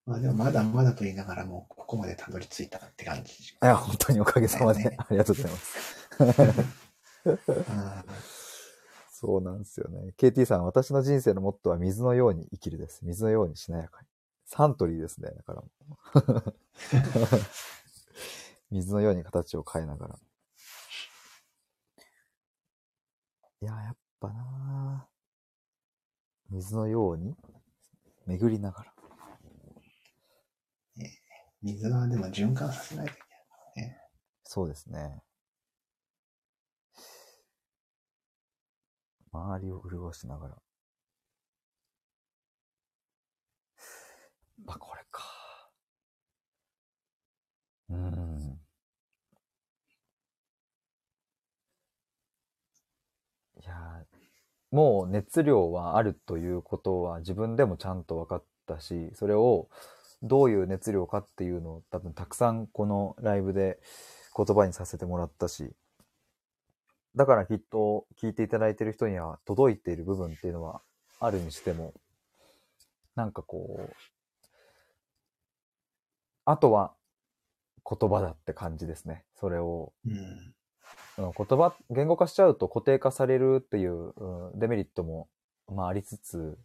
[0.05, 3.33] まあでもまだまだと言いながらもうここまでたどり着いたって感じ。
[3.33, 6.07] いや、本当におかげさまで、ねありがとうございます。
[7.69, 8.03] あ
[9.11, 10.13] そうなんですよね。
[10.17, 13.01] KT さん、私の人生のモットーは水のように生きるです。
[13.03, 14.07] 水のようにしなやかに。
[14.45, 15.29] サントリーですね。
[15.31, 15.67] だからも
[16.15, 16.55] う。
[18.71, 20.19] 水のように形を変えながら。
[23.61, 25.11] いや、やっぱなぁ
[26.51, 27.35] 水のように
[28.27, 28.93] 巡りながら。
[31.61, 33.15] 水はでも循環させないとい
[33.75, 33.97] けない。
[34.43, 35.23] そうですね。
[39.33, 40.55] 周りを潤しながら。
[44.65, 45.21] まあ、これか。
[47.89, 48.59] うーん。
[53.61, 54.17] いやー、
[54.71, 59.69] もう熱量はあるということは自分でもちゃんと分かったし、それを
[60.23, 63.79] どういう熱量かっていうのを多分たくさんこのライブで
[64.35, 65.71] 言葉にさせてもらったし、
[67.15, 70.81] だからきっと聞いていただいてる人には届いている部分っていうのは
[71.19, 71.93] あるにしても、
[73.15, 73.93] なんかこう、
[76.45, 76.93] あとは
[77.87, 79.25] 言葉だって感じですね。
[79.35, 79.91] それを、
[81.17, 84.13] 言葉、言語化しちゃうと固定化されるっていう、
[84.55, 85.27] デメリットも、
[85.67, 86.57] まあありつつ、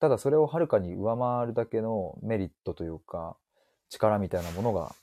[0.00, 3.36] ただそれをはるかに上回るだけのメリットというか、
[3.88, 4.94] 力みたいなものが、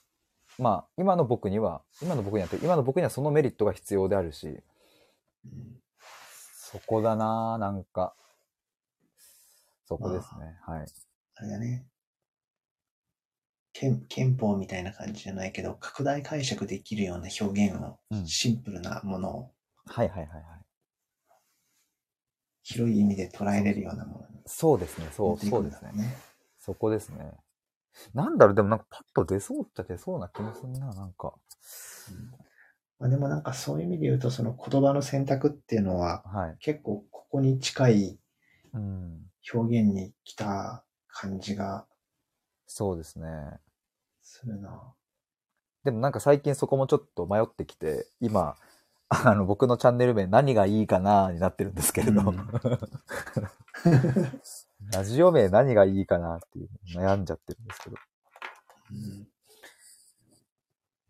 [0.58, 4.60] まあ今の僕には、今の僕にはって、今の僕にはそのメリットが必要であるし、
[6.54, 8.14] そこだなぁ、なんか。
[9.86, 10.58] そこですね。
[10.62, 10.86] はい。
[11.36, 11.86] あれだね。
[13.78, 19.50] 憲憲法みたいな感じじゃないけど、拡大解釈できるような表現を、うんシンプルなものを
[19.84, 20.42] はいはいはいはい。
[22.62, 25.06] 広い意味で捉えれるようなものにそうですね。
[25.12, 25.92] そう、持っていくそうんですね。
[26.58, 27.32] そこですね。
[28.14, 31.34] なんだろう、でもなんかパッと出そうっちゃ出そうな気もするな、なんか。
[32.10, 32.30] うん
[32.98, 36.56] まあ、でもなんかそういう意味で言うと、その言葉の選択っていうのは、はい。
[36.60, 38.18] 結構ここに近い
[38.72, 39.26] うん。
[39.52, 41.86] 表現に来た感じが
[42.66, 43.26] そうですね。
[44.40, 44.94] するな。
[45.84, 48.56] でもなんか最近そこもちょっと迷ってきて、今、
[49.08, 52.36] あの、僕のチャンネル名何がいいかなになってるんですけれど、うん
[54.92, 57.96] ラジオ名何がいいかなっていう悩んじゃってるんですけど。
[58.90, 59.28] うん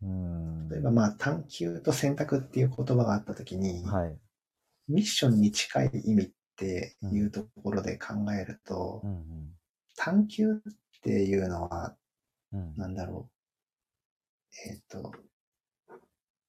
[0.03, 0.69] うん。
[0.69, 4.19] 例えばまあ探求と選択っていう言葉があったときに、はい。
[4.87, 9.53] ミッションに近い意味っていうところで考えると、うん
[9.99, 10.59] 探求っ
[11.01, 11.95] ていうのは、
[12.53, 12.59] うん。
[12.59, 12.75] うん。
[12.77, 14.69] なんだろう。
[14.69, 15.11] えっ、と、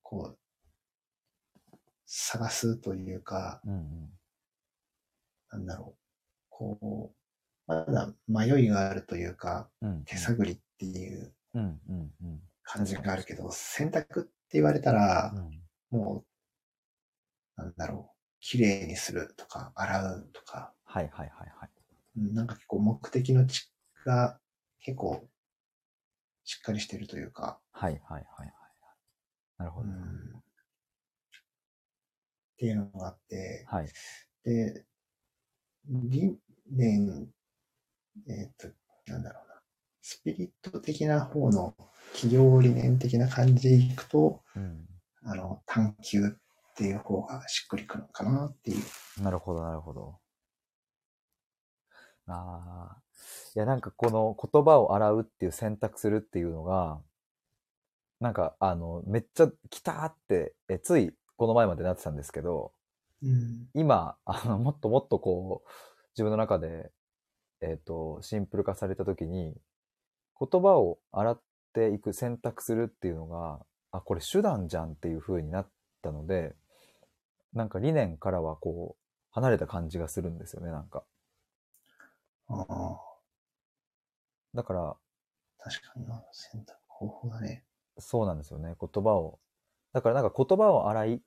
[0.03, 0.39] こう、
[2.07, 4.11] 探すというか、うんうん。
[5.51, 5.99] なんだろう。
[6.51, 7.17] こう、
[7.67, 10.05] まだ迷いがあるというか、うん。
[10.05, 12.41] 手探りっていううんうんうん。
[12.63, 15.99] 感じがあるけど、選択って言われたらう、ん。
[15.99, 16.25] も
[17.59, 18.19] う、なんだろう。
[18.41, 21.71] 綺麗にするとか、洗うとか、はいはいはいはい。
[22.19, 23.71] うんなんか結構目的のち
[24.05, 24.39] が
[24.81, 25.29] 結構
[26.49, 28.53] しっかりしてるというか、はいはいはいはい。
[29.59, 29.89] なるほど。
[29.89, 30.01] うん、っ
[32.57, 33.89] ていうのがあって、はい。
[34.45, 34.87] で、
[35.87, 36.39] 理
[36.71, 37.29] 念、
[38.31, 38.69] えっ、と、
[39.13, 39.61] なんだろうな、
[40.01, 41.75] スピリット的な方の
[42.15, 44.87] 企業理念的な感じでいくと、うん。
[45.25, 46.31] あの、探求っ
[46.77, 49.23] ていう方がしっくりくるのかなっていう。
[49.23, 50.19] なるほど、なるほど。
[52.27, 53.08] ああ。
[53.55, 57.01] いや、なんかこの言葉を洗うっていう選択するっていうのが、
[58.21, 62.73] なんかあの、めっちゃ来たって、え、ついこの前までなってたんですけど、
[63.23, 63.69] うん。
[63.75, 65.69] 今、あの、もっともっとこう、
[66.15, 66.91] 自分の中で、
[67.61, 69.55] えっ、と、シンプル化されたときに、
[70.39, 71.41] 言葉を洗っ
[71.73, 75.69] ていく、選択するっていうのが、あ、これ手段じゃんっていう風になっ
[76.03, 76.55] たので、
[77.53, 81.05] なんか理念からはこう、離れた感じがするんですよね、なんか。
[82.49, 83.01] ああ、
[84.59, 84.97] だから、
[85.61, 87.65] 確かにな、選択方法だね。
[88.01, 89.39] そうなんですよね、言葉を。
[89.93, 91.23] だからなんか言葉を洗い、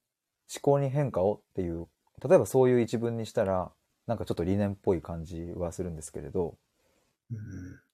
[0.61, 1.87] 考に変化をっていう、
[2.21, 3.71] 例えばそういう一文にしたら、
[4.05, 6.57] なんかちょっと理念っぽい感じはするんですけれど、
[7.31, 7.37] うん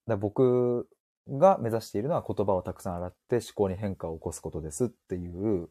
[0.08, 0.90] だ僕
[1.30, 5.70] が目指しているのは言葉をたくさん洗って思考に変化を起こすことですっていう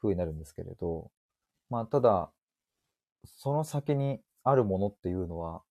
[0.00, 1.12] 風になるんですけれど、
[1.70, 2.32] まあただ、
[3.24, 5.62] その先にあるものっていうのは、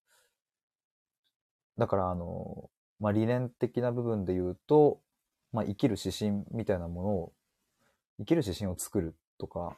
[1.78, 2.70] だからあの、
[3.00, 5.00] まあ理念的な部分で言うと、
[5.52, 7.34] まあ生きる指針みたいなものを、
[8.20, 9.78] 生きる指針を作るとか、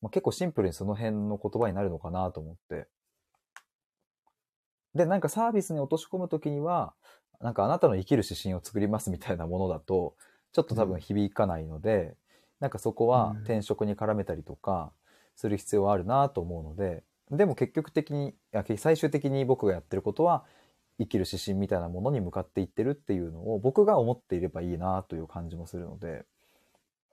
[0.00, 2.86] まあ、結構シンプルにその辺の言葉になるのかなと思って。
[4.94, 6.94] で、なんかサービスに落とし込むときには、
[7.40, 10.16] なんかあなたの生きる指針を作りますみたいなものだと、
[10.52, 12.16] ちょっと多分響かないので、
[12.60, 14.92] なんかそこはうん転職に絡めたりとか
[15.36, 18.34] する必要はあるなと思うので、でも結局的に、
[18.78, 20.44] 最終的に僕がやってることは、
[20.98, 26.24] 生きる指針みたいなものに向かっていってるっていうのを僕が思っていればいいなという感じもするので、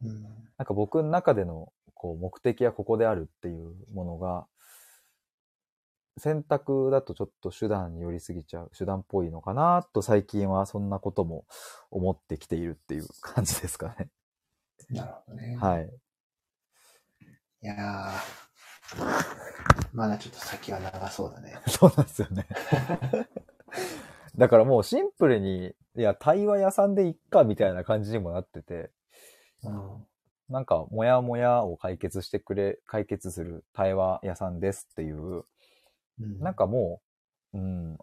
[0.04, 0.24] うん
[0.58, 4.46] なんか僕の中でのこう目的はここであるっていうものが、
[6.18, 11.46] 選択だとちょっと手段に寄りすぎちゃう、手段っぽいのかなと最近はそんなことも
[11.92, 14.10] 思ってきているっていう感じですかね。
[14.90, 15.58] なるほどね。
[15.60, 15.90] はい。
[17.64, 21.60] いやー、まだちょっと先は長そうだね。
[21.68, 22.48] そうなんですよね。
[24.38, 28.92] だからもうシンプルに、いや、対話屋さんでいっかみたいな感じにもなってて、
[29.64, 30.08] うん。
[30.50, 35.46] なんか、もやもやを解決してくれ、解決する対話屋さんですっていう、
[36.20, 36.40] うん。
[36.40, 37.02] なんかも
[37.54, 37.98] う、うん、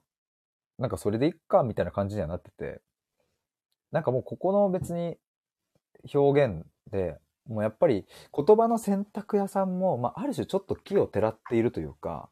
[0.78, 2.80] なんかそれでいっかみたいな感じにはなってて、
[3.90, 5.18] なんかもうここの別に
[6.12, 12.30] 表現で、もうやっぱり言葉の選択屋さんも、まあある種ちょっと木をてらっているというか、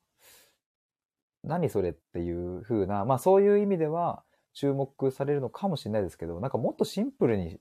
[1.45, 4.23] 何それっていう風な、まあそういう意味では
[4.53, 7.59] 注目されるのかもしれないですけど、なんかもっとシンプルに、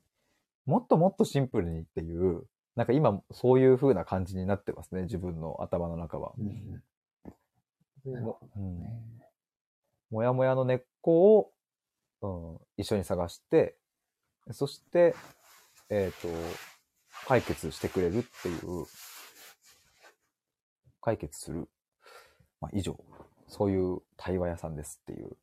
[0.65, 2.43] もっともっとシンプルにっていう、
[2.75, 6.33] なんか今そういう風な感じになってますね、自分の頭の中は。
[6.37, 6.83] うん
[8.05, 8.89] なるほどうんね
[10.09, 11.51] もやもやの根っこ
[12.21, 13.75] を、うん、一緒に探して、
[14.51, 15.15] そして、
[15.89, 16.27] えっ、と、
[17.27, 18.85] 解決してくれるっていう、
[21.01, 21.69] 解決する。
[22.59, 22.99] まあ、以上。
[23.49, 25.35] そういう対話屋さんですっていう。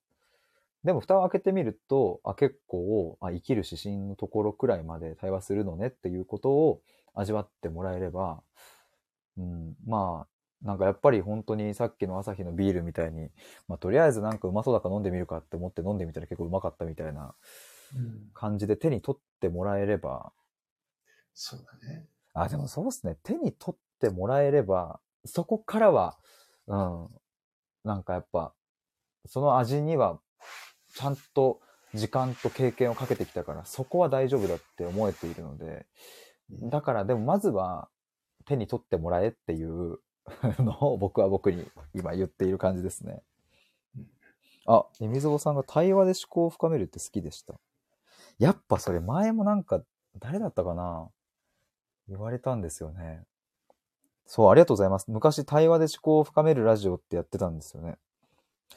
[0.84, 6.80] でも、蓋を開けてみると、あ、結構、あ、生きる指針のところくらいまで対話するのねっていうことを
[7.14, 8.42] 味わってもらえれば、
[9.36, 13.28] うん、まあ、なんかやっぱり本当にさっきの朝日のビールみたいに、
[13.68, 17.34] まあ、とりあえずなんかうまそうだから飲んでみるかって思って飲んでみたら結構うまかったみたいな
[17.94, 20.32] うん感じで手に取ってもらえれば、
[21.34, 22.06] そうだね。
[22.34, 23.16] あ、でもそうですね。
[23.22, 26.18] 手に取ってもらえれば、そこからは、
[26.66, 27.08] うん、
[27.86, 28.52] なんかやっぱ、
[29.24, 30.20] その味には、
[30.94, 31.60] ちゃんと
[31.94, 35.86] 時間と経験をかけてきたから、そこは大丈夫だって思えているので、
[36.50, 37.88] うんだからでもまずは
[38.44, 39.98] 手に取ってもらえっていう
[40.60, 43.20] のを僕は僕に今言っている感じですね
[43.96, 44.06] うん。
[44.66, 47.54] あ、みみぞぼさんが対話で思考を深めるって好きでした。
[48.38, 49.82] やっぱそれ前もなんか
[50.20, 51.08] 誰だったかな？
[52.08, 53.24] 言われたんですよね。
[54.26, 55.10] そう、ありがとうございます。
[55.10, 57.96] 昔対話で思考を深めるラジオってやってたんですよね。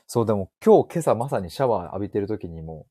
[0.07, 2.85] そう、でも今日今朝まさにシャワー浴びてる時にも、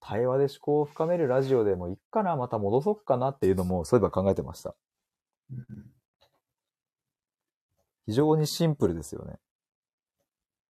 [0.00, 4.74] 対話で思考を深めるラジオでもいっかな、また戻そっかなっていうのもそういえば考えてました。
[8.06, 9.38] 非常にシンプルですよね。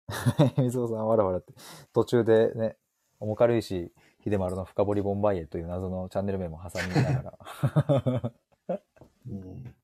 [0.58, 1.54] 水尾さん、わらわらって。
[1.94, 2.76] 途中でね、
[3.20, 3.94] 重軽石
[4.24, 7.38] 秀丸の深掘りボンバイエという謎のチャンネル名も挟みなが
[8.02, 8.34] ら。
[9.30, 9.79] うん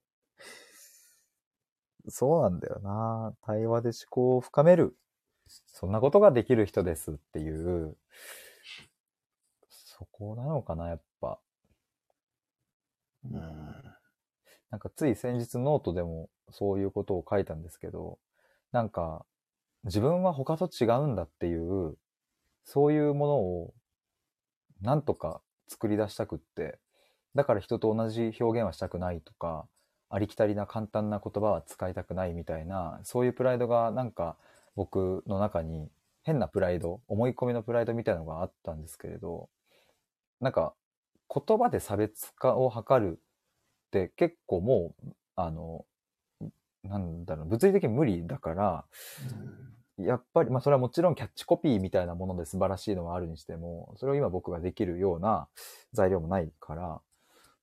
[2.09, 3.33] そうなんだよな。
[3.41, 4.97] 対話で思考を深める。
[5.47, 7.95] そんなことができる人ですっていう、
[9.69, 11.39] そこなのかな、やっぱ。
[13.31, 13.95] うん
[14.71, 18.19] なんかつい先日ノートでもそういうことを書いたんですけど、
[18.73, 19.25] なんか
[19.85, 21.95] 自分は他と違うんだっていう、
[22.65, 23.73] そういうものを
[24.81, 26.77] なんとか作り出したくって、
[27.35, 29.65] だから人と同じ表現はしたくないとか、
[30.09, 34.37] ありきたりな簡単な言葉は使いたくないみたいな、そういうプライドがなんか
[34.75, 35.89] 僕の中に
[36.23, 39.49] 変なプライド、思い込みのプライドみたいなのがあったんですけれど、
[40.41, 40.73] なんか
[41.33, 45.85] 言葉で差別化を図るって結構もう、あの、
[46.83, 48.85] なんだろう、物理的に無理だから、
[49.97, 55.47] やっぱり、まあそれはもちろんキャッチコピーみたいなもので素晴らしいのはあるにしても、それを今僕ができるような
[55.93, 57.01] 材料もないから、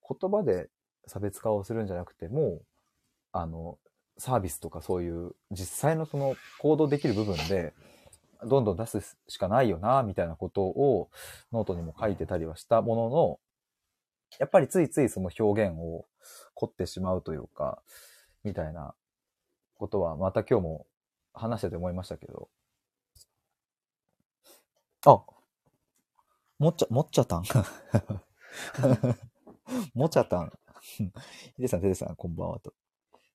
[0.09, 0.69] 言葉で
[1.07, 2.63] 差別化をするんじゃなくても、
[3.33, 3.79] あの、
[4.19, 7.73] サービスとかそういう実際のその行動できる部分で、
[8.45, 11.11] どんどん出すしかないよな、みたいなことを
[11.53, 13.41] ノートにも書いてたりはしたものの、
[14.39, 16.07] やっぱりついついその表現を
[16.55, 17.83] 凝ってしまうというか、
[18.45, 18.95] みたいな
[19.75, 20.87] ことは、また今日も
[21.35, 22.49] 話してて思いましたけど。
[25.05, 25.21] あ
[26.59, 27.43] もっちゃ、もっちゃたん
[29.95, 30.53] もちゃたん。
[31.57, 32.75] ヒデさん、テデさん、こんばんはと。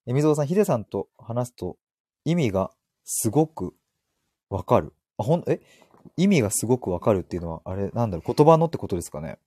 [0.06, 1.78] え、みぞうさん、ヒデさんと話すと
[2.24, 2.72] 意味が
[3.04, 3.76] すごく
[4.50, 4.94] わかる。
[5.18, 5.60] あ、ほん、え
[6.16, 9.40] 意味がすごくわかるっていうのは、あれ、なんだろう、言葉のってことですかね。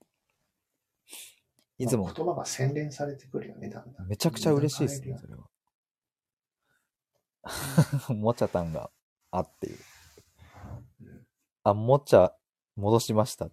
[1.78, 4.07] いつもまあ、言葉が洗練されてくるよね、だんだん。
[4.07, 5.49] めちゃくちゃ嬉しいですね、それは。
[8.15, 8.91] もちゃたんが、
[9.31, 9.78] あっていう。
[11.01, 11.27] うん
[11.62, 12.35] あ、もちゃ、
[12.77, 13.51] 戻しました。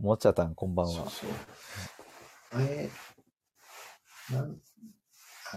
[0.00, 0.92] もちゃたん、こんばんは。
[0.92, 1.30] そうそう。
[2.52, 2.88] あれ、
[4.32, 4.58] なん、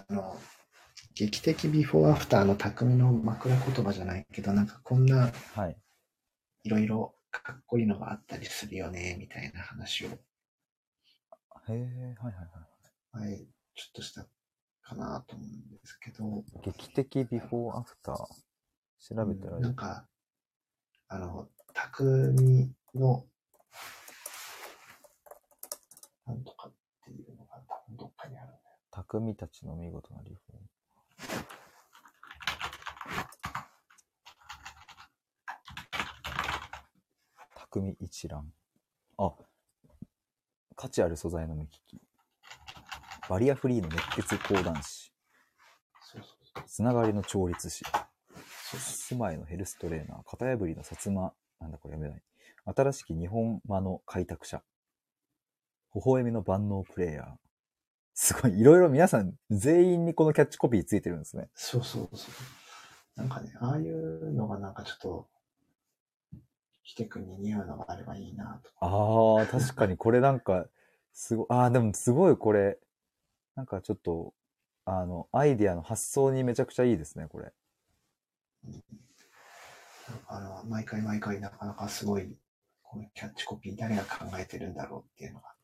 [0.08, 0.38] あの、
[1.14, 5.76] 劇的ビフォーアフターの匠の枕言葉じゃないけど、なんかこんなはい。
[6.64, 10.12] いろいろかっこいいのがあったりするよね、みたいな話を、へ
[11.68, 12.34] え、はいはい
[13.14, 13.28] はい。
[13.30, 13.46] 前、ちょ
[13.88, 14.26] っとした
[14.82, 18.16] かなと思うんですけど、劇的ビフォーアフター。
[19.06, 19.60] 調べてられる。
[19.62, 20.06] なんか、
[21.08, 23.26] あの、匠の、
[26.26, 26.72] なんとかっ
[27.04, 28.60] ていうのが多分どっかにあるんだよ。
[28.90, 30.68] 匠たちの見事なリフォーム。
[37.72, 38.52] 匠一覧。
[39.18, 39.32] あ、
[40.76, 42.00] 価値ある素材の目利き。
[43.28, 45.12] バリアフリーの熱血講談師。
[46.66, 47.84] つながりの調律師。
[48.76, 50.30] 住まいのヘルストレーナー。
[50.30, 51.32] 型破りの薩摩。
[51.60, 52.22] なんだこれ読めない。
[52.64, 54.62] 新しき日本間の開拓者。
[55.94, 57.26] 微笑みの万能プレイヤー。
[58.14, 61.48] すごい、いろいろ皆さん全員にこのキャッチコピーついてるんですね。
[61.54, 62.28] そうそうそ
[63.16, 63.20] う。
[63.20, 65.28] なんかね、ああいうのがなんかちょっと、
[66.82, 68.70] ひてくんに似合うのがあればいいなと。
[68.80, 70.66] ああ、確かにこれなんか、
[71.12, 72.78] すごい、ああ、でもすごいこれ、
[73.54, 74.34] なんかちょっと、
[74.84, 77.52] あの、アイディアの発想にめちゃくちゃいいですね、これ。
[80.26, 82.36] あの、毎回毎回なかなかすごい、
[82.82, 85.54] このキャッチコピー誰が考えてるんだろうっていうのが、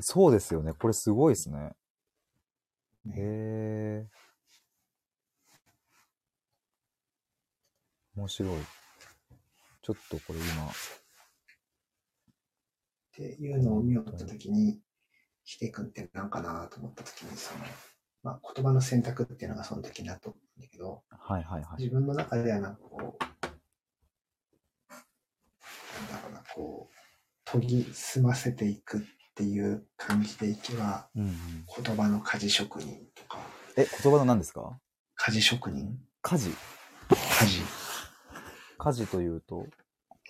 [0.00, 0.72] そうですよね。
[0.72, 1.72] これすごいですね。
[3.06, 4.06] へね、え。
[8.16, 8.58] 面白い。
[9.82, 10.72] ちょっとこれ今、っ
[13.12, 14.80] ていうのを見よったときに、
[15.44, 17.64] ひてくんってなんかなと思ったときに、その、
[18.22, 21.82] まあ、言葉の選択っていうのがその時になったんだけど、はいはいはい。
[21.82, 23.24] 自分の中ではなんかこう、
[24.92, 26.94] なんだろうな、こう、
[27.60, 29.00] 研ぎ澄ませていくっ
[29.40, 33.38] ていう感じでいけば、うんうん、言葉の鍛冶職人とか、
[33.74, 34.78] え、言葉の何ですか？
[35.18, 35.98] 鍛冶職人？
[36.20, 36.50] 家事
[37.08, 37.64] 鍛冶。
[38.76, 39.66] 家事というと、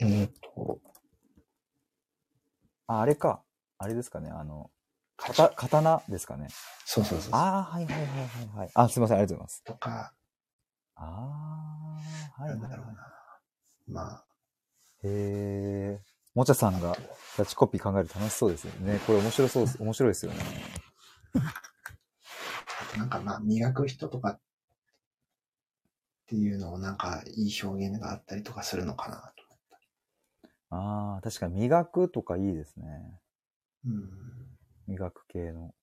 [0.00, 0.78] えーっと、
[2.86, 3.42] あ、あれか。
[3.78, 4.30] あれですかね。
[4.30, 4.70] あの、
[5.16, 6.46] かた、刀ですかね。
[6.84, 7.34] そうそうそう。
[7.34, 8.14] ああ、はいはいはいは
[8.44, 8.70] いはい。
[8.74, 9.16] あ、すいません。
[9.16, 9.64] ありがとうございます。
[9.64, 10.14] とか、
[10.94, 11.98] あ
[12.38, 12.60] あ、はいはいはい。
[12.60, 12.94] なんだろうな。
[13.88, 14.24] まあ、
[15.02, 16.00] へえ。
[16.34, 19.00] もちゃさんがキャッチコピー考えると楽しそうですよね。
[19.06, 19.82] これ面白そうです。
[19.82, 20.38] 面白いですよね。
[21.34, 21.40] あ
[22.92, 24.40] となんかまあ、磨く人とかっ
[26.26, 29.40] ていうのをなんかいい表現があったりとかするのかなと。
[30.70, 32.86] ああ、確かに磨くとかいいですね。
[33.84, 34.56] うん。
[34.86, 35.74] 磨く系の。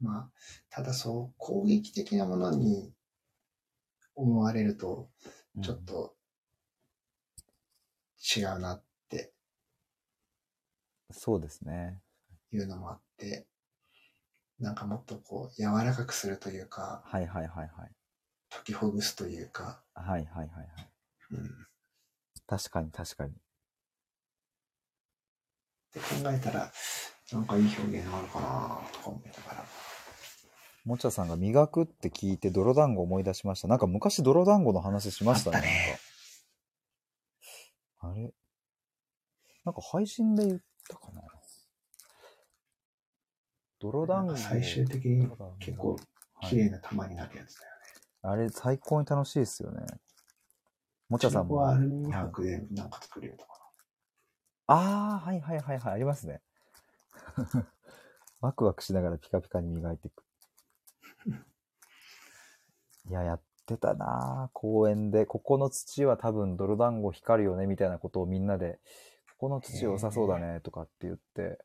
[0.00, 0.30] まあ、
[0.68, 2.92] ただそう、攻撃的なものに
[4.14, 5.08] 思われると、
[5.56, 6.14] うんちょっと
[8.36, 9.32] 違うなって
[11.10, 12.00] そうですね。
[12.52, 13.46] いうのもあって、
[14.60, 17.90] なんかもっとこう、柔らかくするというか、はいはいはいはい。
[18.50, 20.68] 解きほぐすというか、はいはいはいはい。
[21.32, 21.66] うん。
[22.46, 23.30] 確かに確かに。
[23.30, 23.34] っ
[25.92, 26.72] て考えたら、
[27.32, 29.64] なんかいい表現あるかなとか思いながら。
[30.84, 33.68] もちゃさんが磨くって聞いて泥団子思い出しました。
[33.68, 35.56] なんか昔泥団子の話しましたね。
[35.56, 36.07] あったね
[38.00, 38.32] あれ？
[39.64, 41.22] なんか配信で言ったかな？
[43.80, 44.36] 泥団子。
[44.36, 47.80] 最終的に結構はい綺麗な玉になるやつだよね。
[48.22, 49.84] あれ最高に楽しいですよね。
[51.08, 51.56] もちゃさんも。
[51.56, 53.72] 中古はアルミはい箔でなんか作れるとか
[54.66, 56.42] ああ、はいはいはいはい、ありますね。
[58.40, 60.24] ワクワクしながらピカピカに磨いていく。
[63.08, 65.26] いや、やってたなぁ公園で。
[65.26, 68.80] ここの土は多分泥団子光るよね、みたいなことをみんなで、
[69.38, 71.58] ここの土良さそうだね、とかって言って。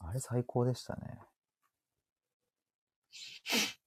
[0.00, 1.18] あれ最高でしたね。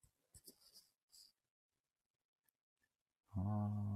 [3.35, 3.39] あ
[3.83, 3.86] あ。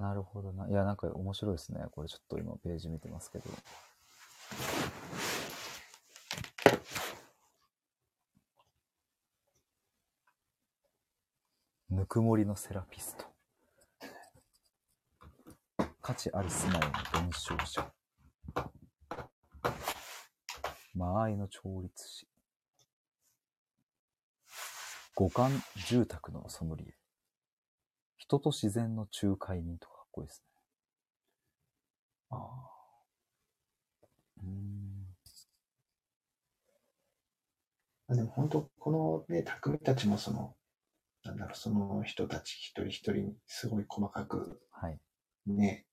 [0.00, 0.66] なるほどな。
[0.66, 1.84] いや、なんか面白いですね。
[1.90, 3.44] これちょっと今ページ見てますけど。
[11.90, 13.26] ぬくもりのセラピスト。
[16.00, 16.88] 価値あり住まいの
[17.20, 17.92] 伝承者。
[20.94, 22.26] 間合いの調律師。
[25.14, 25.50] 五感
[25.86, 26.99] 住宅のソムリエ。
[28.30, 30.50] 人と自然の仲介人とかかっこいいですね。
[32.30, 32.70] ああ。
[34.42, 35.06] うーん。
[38.08, 40.54] あでも本当、このね、匠たちもその、
[41.24, 45.00] なんだろう、その人たち一人一人にすごい細かくはい。
[45.46, 45.86] ね、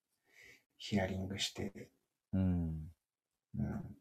[0.78, 1.90] ヒアリングして、
[2.34, 2.92] うん。
[3.60, 3.98] うん。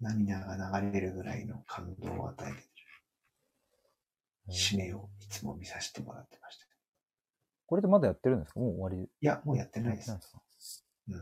[0.00, 2.73] 涙が流れるぐらいの感動を与えて
[4.46, 6.64] る死ねをいつも見させてもらってました。
[7.66, 8.60] これでまだやってるんですか？
[8.60, 9.08] もう終わり？
[9.08, 10.18] いや、もうやってないですやっ。
[10.20, 10.42] てか？
[11.08, 11.18] うん。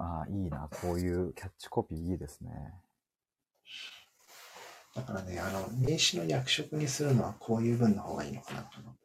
[0.00, 0.68] ああ、いいな。
[0.80, 2.50] こういうキャッチコピーいいですね。
[4.94, 9.00] だからね、あの、名刺の役職にするのはこういう文の方がいいのかなと思って。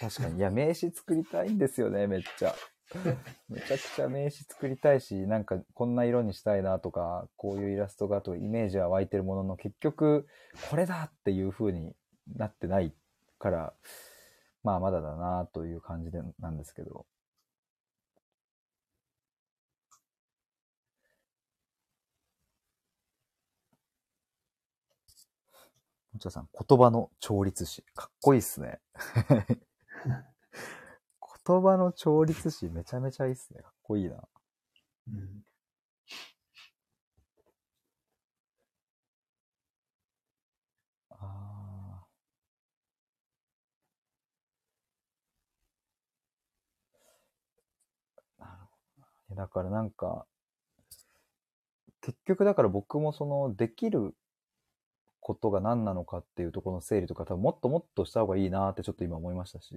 [0.00, 0.38] 確かに。
[0.38, 2.54] いや、名刺作りたいんですよね、めっちゃ。
[3.48, 10.26] めちゃくちゃ名刺作りたいし、なんかこんな色にしたいなとか、こういうイラストがとイメージは湧いてるものの、結局、
[10.70, 11.94] これだっていう風に
[12.36, 12.94] なってない
[13.38, 13.74] から、
[14.62, 17.06] まあまだだなという感じでなんですけど。
[26.12, 27.82] もちろさん、言葉の調律師。
[27.94, 28.80] かっこいいっすね。
[31.46, 33.62] 言葉の調律師めちゃめちゃいいっすね。
[33.62, 34.16] かっこいいな。
[35.08, 35.42] うん。
[41.10, 41.16] あ
[42.02, 42.06] あ。
[48.38, 48.52] なる
[49.28, 49.42] ほど。
[49.42, 50.26] だからなんか、
[52.02, 54.14] 結局だから僕もその、できる
[55.20, 59.74] ことが何なのかっていうところの整理とか多分もっともっとした方がいいなってちょっと今思いましたし、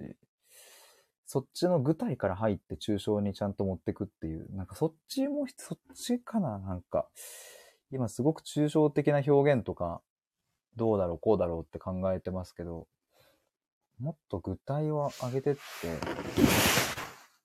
[1.30, 7.06] そっちの具体から入って抽象にちゃんと持ってくっていう、なんかそっちも、そっちかななんか、
[7.92, 10.00] 今すごく抽象的な表現とか、
[10.76, 12.86] どうだろう、こうだろうって考えてますけど、
[14.00, 15.60] もっと具体を上げてって、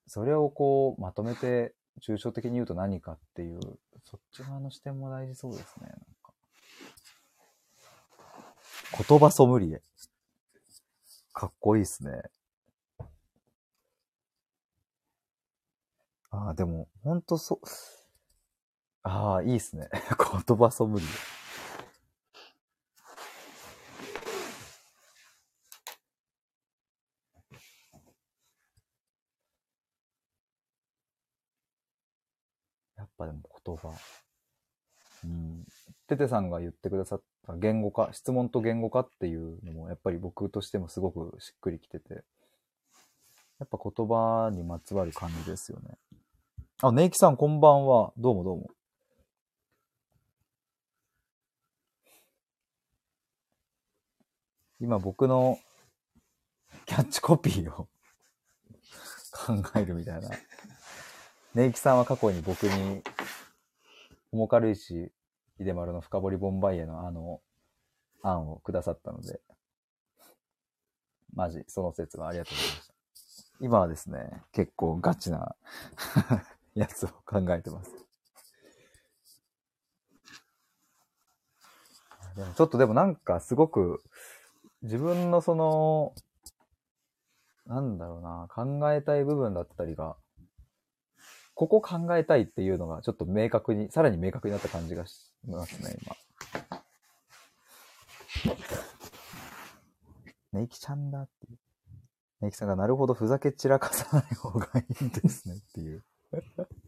[0.08, 3.60] それをこう、まとめて、抽象的に言うと何かっていう、
[4.06, 6.32] そっち側の視点も大事そうですね、なんか。
[9.10, 9.82] 言葉ソムリエ。
[11.34, 12.22] かっこいいっすね。
[16.34, 17.62] ああ、でも、ほんとそ、
[19.04, 19.88] ああ、いいっすね。
[20.48, 21.10] 言葉ソムリエ。
[32.98, 33.94] やっぱでも言葉。
[35.24, 35.66] うん。
[36.08, 42.24] テテさんが言ってくださった言語化、質問と言語化っていうのも、やっぱり僕としてもすごくしっくりきてて、
[43.60, 45.98] やっぱ言葉にまつわる感じですよね。
[46.86, 48.12] あ、ネイキさんこんばんは。
[48.18, 48.70] どうもどうも。
[54.82, 55.58] 今僕の
[56.86, 57.88] キャッチコピーを
[59.32, 60.30] 考えるみたいな。
[61.56, 63.02] ネイキさんは過去に僕に、
[64.34, 65.14] 重軽石
[65.60, 67.42] 秀丸の深掘りボンバイエのあの
[68.24, 69.40] 案をくださったので、
[71.34, 72.94] マジ、その説はありがとうございました。
[73.62, 75.56] 今はですね、結構ガチな
[76.76, 77.92] やつを考えてます。
[82.36, 84.02] でもちょっとでもなんかすごく
[84.84, 86.14] 自分のその、
[87.66, 90.18] なんだろうな、考えたい部分だったりが、
[91.56, 96.16] ここ考えたいっていうのがちょっと明確に、さらに明確になった感じがしますね、今。
[100.52, 101.58] ネイキちゃんだっていう。
[102.42, 106.04] ネイキさんがなるほどふざけ散らかさない方がいいんですねっていう。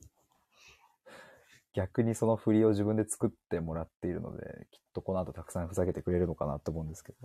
[1.74, 7.18] 逆にその振りを自分で作ってもらっているので、きっとこの後たくさんふざけてくれるのかなと思うんですけど。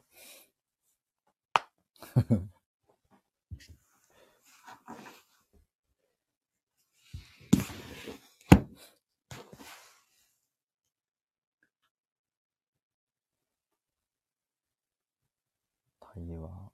[16.15, 16.71] 対話。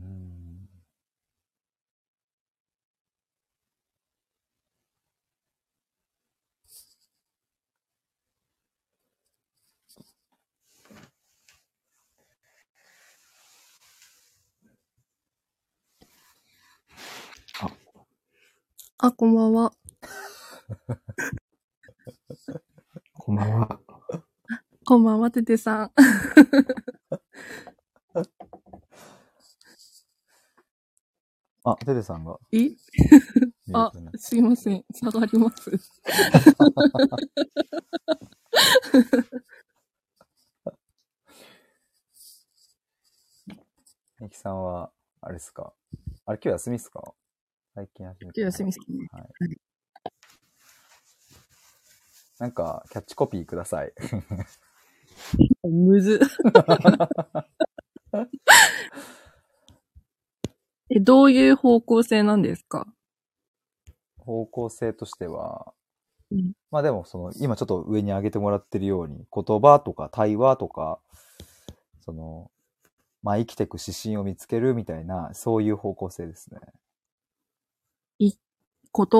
[0.00, 0.68] うーん。
[19.00, 19.72] あ、こんばんは。
[23.14, 23.80] こんばんは。
[24.84, 25.92] こんばんは、ててさん。
[31.64, 32.70] あ、テテさんがえ？
[33.66, 34.84] 見あすいません。
[34.94, 35.70] 下がります。
[44.20, 45.72] みきさんは、あれですか？
[46.26, 47.14] あれ今日休みっすか？
[47.78, 49.30] 最近休み休みねはいはい。
[52.40, 53.92] なんか、キャッチコピーください。
[55.62, 56.18] むず。
[60.90, 62.92] え、どういう方向性なんですか？
[64.18, 65.72] 方向性としては、
[66.32, 70.98] うんまあでもその、今ちょっと上に上げてもらってるように、言葉とか対話とか、
[72.00, 72.50] その、
[73.22, 76.58] まあ生きていく指針を見つけるみたいな、そういう方向性ですね。
[78.18, 78.32] 言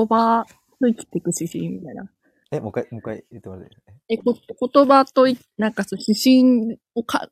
[0.06, 0.44] 葉
[0.80, 2.10] と生きていく指針みたいな。
[2.50, 3.76] え、もう一回、もう一回言ってもらっていい？
[3.76, 7.28] ですかえ、こ言葉とい、なんかそう、指針をか、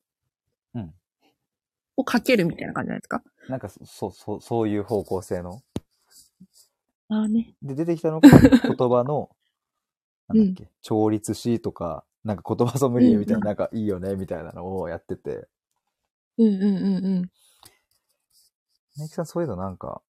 [0.74, 0.94] うん。
[1.96, 3.22] をかけるみたいな感じなんですか？
[3.48, 5.62] なんか、そう、そう、そういう方向性の？
[7.08, 7.54] ああね。
[7.62, 8.40] で、出てきたのが 言
[8.88, 9.30] 葉の、
[10.28, 15.48] なんだっけ、調律師とか、なんか言葉ソムリエみたいな、うんなんかいいよね、みたいなのをやってて、
[16.36, 17.22] うんうんうんうん。
[17.22, 20.02] ねきさんそういうのなんか、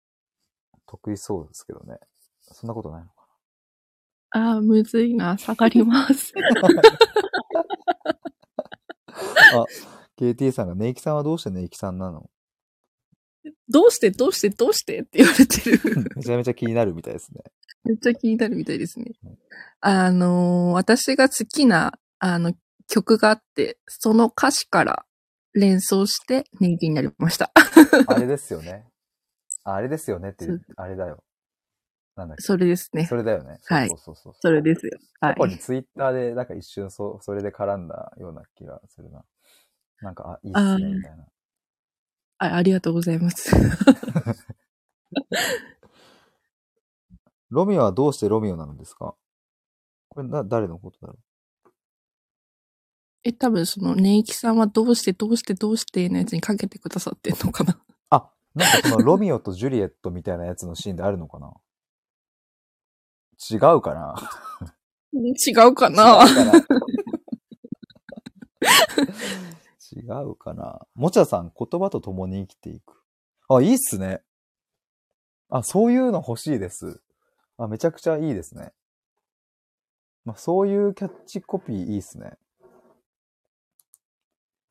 [0.87, 1.97] 得意そうですけどね。
[2.41, 3.13] そんなことないのか
[4.31, 5.37] ああ、むずいな。
[5.37, 6.33] 下がります。
[6.35, 6.41] な
[9.61, 9.65] あ、
[10.17, 12.29] KT さんが、ネイキさんはどうしてネイキさんなの？
[13.69, 14.11] どうして？
[14.11, 14.49] どうして？
[14.49, 14.99] どうして？
[15.01, 15.79] って言われてる。
[16.15, 17.41] めちゃめちゃ気になるみたいですね。
[17.83, 19.37] めっちゃ気になるみたいですねうん。
[19.79, 22.53] あのー私が好きな、あの、
[22.87, 25.05] 曲があって、その歌詞から
[25.53, 27.51] 連想して人気になりました。
[28.07, 28.85] あれですよね。
[29.67, 31.23] ああれですよねっていうそ、あれだよ。
[32.15, 32.43] なんだっけ。
[32.43, 33.15] それですねそ。
[33.15, 33.59] れだよね。
[33.65, 34.97] はいそうそうそうそれですよ。
[35.21, 35.57] は過去にい。
[35.57, 39.23] ツイッターでなんか一瞬そそれで絡んだような気がするな。
[40.01, 41.25] なんか、あ、いいっすね、みたいな。
[42.39, 43.51] あありがとうございます。
[47.49, 49.15] ロミオはどうしてロミオなのですか？
[50.09, 51.19] これな、誰のことだろ
[53.23, 57.79] え、多分その、ネイキさんはどうしてどうしてどうしてのやつにかけてくださってんのかな
[58.57, 61.53] なんかそのロミオとジュリエットみたいなやつのシーンであるのかな？
[63.51, 64.15] 違うかな？
[65.13, 66.25] 違うかな？
[69.95, 70.79] 違うかな？
[70.95, 73.03] もちゃさん、言葉と共に生きていく。
[73.47, 74.21] あ、いいっすね。
[75.49, 77.01] あ、そういうの欲しいです。
[77.57, 78.73] あ、めちゃくちゃいいですね。
[80.25, 82.33] まあ、そういうキャッチコピーいいっすね。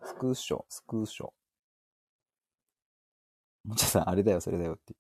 [0.04, 1.30] スクーショ、スクーショ。
[3.66, 4.94] もちゃさん、あれだよ、それだよって。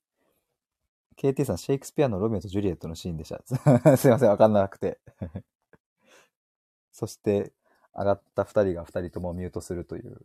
[1.16, 3.42] KT さん、シェイクスピアのロミオとジュリエットのシーンでした。
[3.96, 5.00] すいません、わかんなくて。
[6.92, 7.52] そして、
[7.94, 10.20] 上がった二人が二人ともミュートするという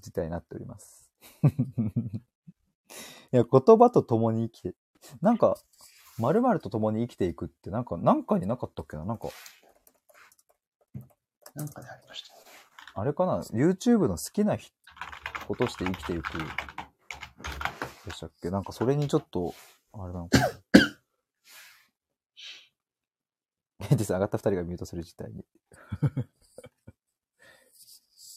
[0.00, 1.10] 事態になっております。
[1.44, 1.50] い
[3.30, 4.74] や、言葉と共に生きて、
[5.20, 5.56] なんか、
[6.18, 9.04] 〇〇と共に生きていくって、なんか、なんかになかったっけな？
[9.04, 9.28] なんか、
[11.54, 12.34] なんかでありました。
[13.00, 14.56] あれかな ?YouTube の好きな
[15.46, 16.38] ことして生きていく
[18.06, 18.50] でしたっけ？
[18.50, 19.54] なんかそれにちょっと、
[19.92, 20.46] あれなのかな
[23.86, 25.44] 現実上がった二人がミュートする事態に。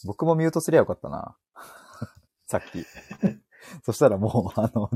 [0.05, 1.37] 僕もミュートすりゃよかったな。
[2.47, 2.85] さっき。
[3.83, 4.89] そしたらもう、あの、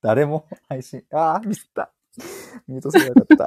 [0.00, 1.92] 誰も配信、ああ、ミスった。
[2.66, 3.44] ミュートすりゃよかった。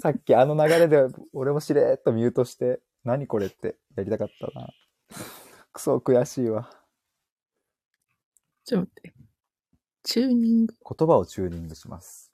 [0.00, 4.72] さっきあの流れで俺もしれーっとミュートして、何これってやりたかったな。
[5.72, 6.70] クソ悔しいわ。
[8.64, 9.27] ちょっと待って。
[10.08, 10.74] チューニング。
[10.98, 12.32] 言葉をチューニングします。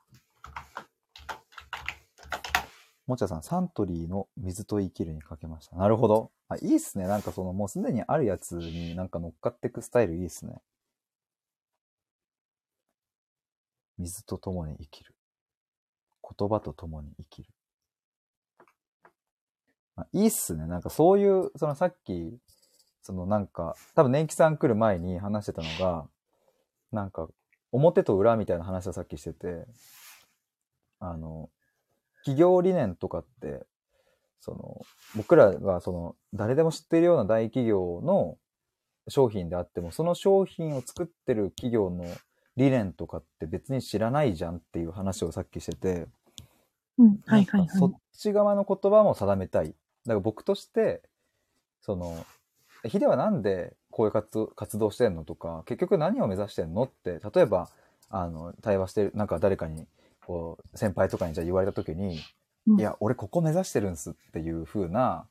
[3.08, 5.74] もちゃさん、サントリーの水と生きるにかけました。
[5.74, 6.30] なるほど。
[6.48, 7.08] あ、いいっすね。
[7.08, 10.62] なんかその、もうすでにあるやつになんか乗っかっていくスタイルいいっすね。
[13.98, 15.12] 水と共に生きる。
[16.38, 17.48] 言葉と共に生きる。
[19.96, 20.68] あいいっすね。
[20.68, 22.38] なんかそういう、そのさっき、
[23.02, 26.06] そのなんか、多分年季さん来る前に話してたのが、
[26.92, 27.26] なんか、
[27.74, 29.66] 表と裏みたいな話をさっきしてて、
[31.00, 31.50] あの、
[32.24, 33.66] 企業理念とかって、
[34.40, 38.38] その、僕らがその、誰でも知っているような大企業の
[39.08, 42.04] 商品であっても、その商品を作ってる企業の
[42.56, 46.06] 理念とかって別に知らないじゃんっていう話をさっきしてて、
[46.98, 47.18] うん。
[47.26, 48.00] はいはいなんかそっはい。
[48.12, 49.66] ち側の言葉も定めたい。
[49.68, 51.02] だから僕として、
[51.80, 52.26] その、
[52.84, 57.70] ヒデはなんでこういう活活動してんのとか、結局何を目指してんのって、例えば、
[58.10, 59.86] あの、対話してる、なんか誰かに
[60.26, 62.18] こう、先輩とかにじゃあ言われた時に、
[62.66, 62.80] うん。
[62.80, 65.28] いや、俺ここ目指してるんすっていう風な、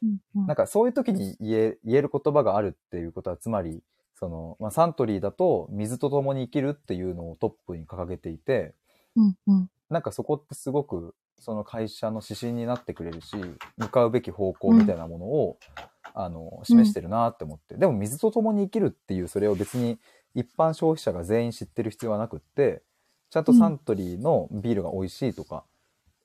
[0.00, 0.46] うんうん。
[0.46, 3.82] なんかそういう時に言え、言える言葉があるっていうことは、つまり、
[4.14, 8.74] その、まあ、サントリーだと水と共に生きるっていうのをトップに掲げていて、
[9.16, 9.70] うんうん。
[9.90, 13.36] なんかそこってすごく、その会社の指針になってくれるし、
[13.76, 15.58] 向かうべき方向みたいなものを、
[16.14, 17.76] あの、示してるなって思って。
[17.76, 19.98] でも水と共に生きるっていう、それを別に
[20.34, 22.82] 一般消費者が全員知ってる必要はなくって、
[23.30, 25.64] ちゃんとサントリーのビールが美味しいとか、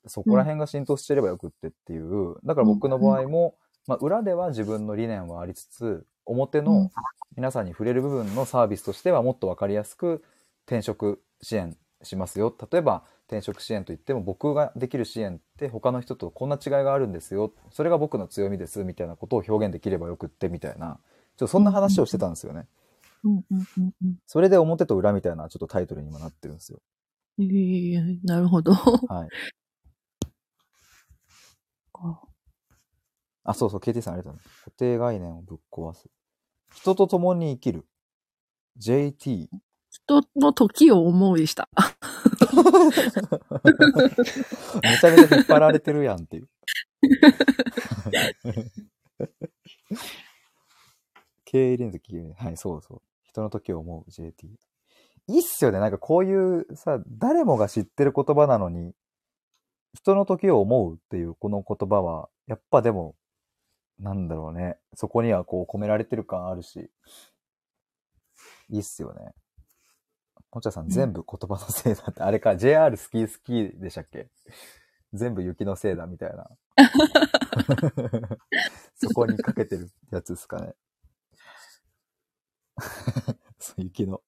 [0.05, 3.55] そこら辺が浸透してればよくってっていう、だから僕の場合も、
[3.87, 6.65] まあ裏では自分の理念はありつつ、表うん。
[6.65, 6.91] の
[7.35, 10.23] 皆さんに触れる部分のサービスとしてはもっとわかりやすく
[10.65, 12.55] 転職支援しますよ。
[12.71, 17.53] 例えば転職支援といっても僕ができる支援って他の人とこんな違いがあるんですよ。
[17.71, 20.99] それが僕の強みですみたいなことを表現できればよくってみたいな。
[21.37, 22.67] ちょっとそんな話をしてたんですよね。
[23.23, 26.79] うんうんうんうんそれで表と裏みたいなちょっとタイトルにもなってるんですよ。
[27.39, 27.43] え
[27.95, 28.73] えなるほど。
[28.73, 29.29] はい。
[33.49, 34.63] あ、そうそう、KT さんありがとうございます。
[34.65, 36.07] 固定概念をぶっ壊す。
[36.73, 37.85] 人と共に生きる。
[38.77, 39.49] JT。
[39.89, 41.69] 人の時を思いした。
[44.83, 46.49] めちゃめちゃ引っ張られてるやんっていう。
[51.45, 53.01] 経営連続企業はい、そうそう。
[53.23, 54.47] 人の時を思う JT。
[55.27, 55.79] いいっすよね。
[55.79, 58.93] なんかこういうさ、誰もが知ってる言葉なのに、
[59.93, 63.15] 人の時を思うっていうこの言葉は、やっぱでも、
[63.99, 64.77] なんだろうね。
[64.93, 66.89] そこにはこう込められてる感あるし、
[68.69, 69.33] いいっすよね。
[70.49, 74.29] こちゃさん、ん全部言葉のせいだって、あれか、JR 好き好きでしたっけ？
[75.13, 76.49] 全部雪のせいだみたいな。
[78.95, 80.75] そこにかけてるやつですかね。
[83.59, 84.21] そう雪の。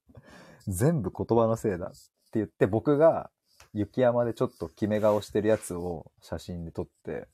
[0.67, 1.97] 全部言葉のせいだって
[2.33, 3.31] 言って、僕が
[3.73, 7.27] 雪山でちょっと決め顔してるやつを写真で撮って、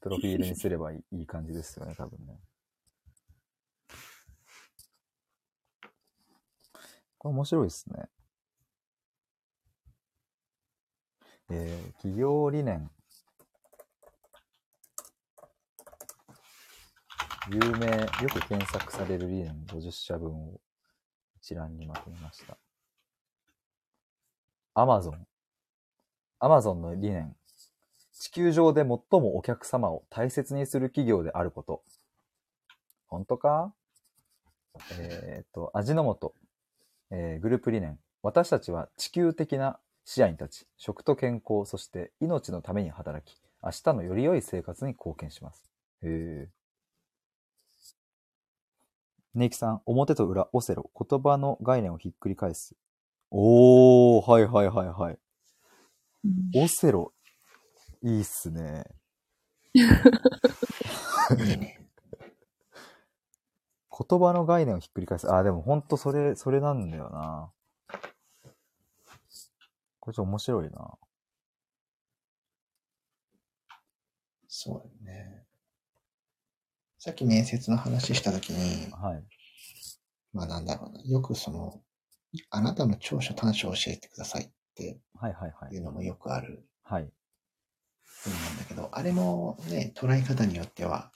[0.00, 2.38] プロフィールにすればいい感じですよね、多分ね。
[7.18, 8.08] これ面白いですね。
[11.50, 12.90] えー、企業理念。
[17.50, 20.60] 有名、よく検索される理念50社分を
[21.40, 22.58] 一覧にまとめました。
[24.74, 25.26] アマゾン。
[26.38, 27.34] アマゾンの理念。
[28.12, 31.82] 地球上で最もお客様を大切にする企業であること。
[33.06, 33.72] 本当か？
[35.00, 36.34] えっ、と、味の素。
[37.10, 37.98] えーグループ理念。
[38.22, 45.70] 私たちは地球的な視野に立ち、食と健康、そして命のために働き、明日のより良い生活に貢献します。
[46.02, 46.48] へえ。
[49.34, 52.74] ネイキさん、表と裏、オセロ、言葉の概念をひっくり返す。
[53.30, 55.18] おー、はいはいはいはい。
[56.24, 57.12] うんオセロ、
[58.02, 58.84] いいっすね。
[61.38, 61.87] いいね。
[63.98, 65.32] 言葉の概念をひっくり返す。
[65.32, 67.50] あ、でもほんとそれ、それなんだよな。
[69.98, 70.98] これちょっと面白いな。
[74.46, 75.44] そうだね。
[76.98, 79.24] さっき面接の話したときに、はい。
[80.32, 81.02] まあなんだろうな。
[81.02, 81.80] よくその、
[82.50, 85.78] あなたの長所短所を教えてくださいってはいはいはいい。
[85.78, 87.10] うのもよくあるはい。
[88.24, 91.10] 文なんだけど、あれもね、捉え方によっては、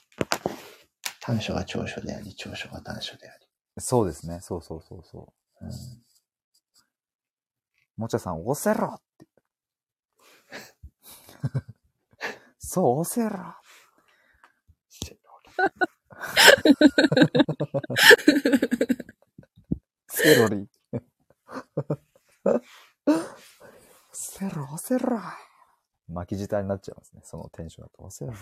[1.25, 3.47] 短所が長所であり、長所が短所であり。
[3.77, 4.41] そうですね。
[4.41, 5.65] そうそうそうそう。
[5.65, 5.71] うん。
[7.95, 9.27] もちゃさん、オセロって。
[12.59, 13.29] そう、オセロ。
[20.09, 20.69] セロリ。
[24.11, 25.21] セロ、オセロ。
[26.09, 27.21] 巻き舌になっちゃいますね。
[27.23, 28.03] そのテンションだと。
[28.03, 28.33] オセロ。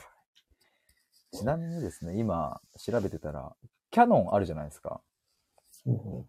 [1.32, 3.56] ちなみにですね、今調べてたら、
[3.90, 5.02] キャノンあるじゃないですか。
[5.72, 6.26] そ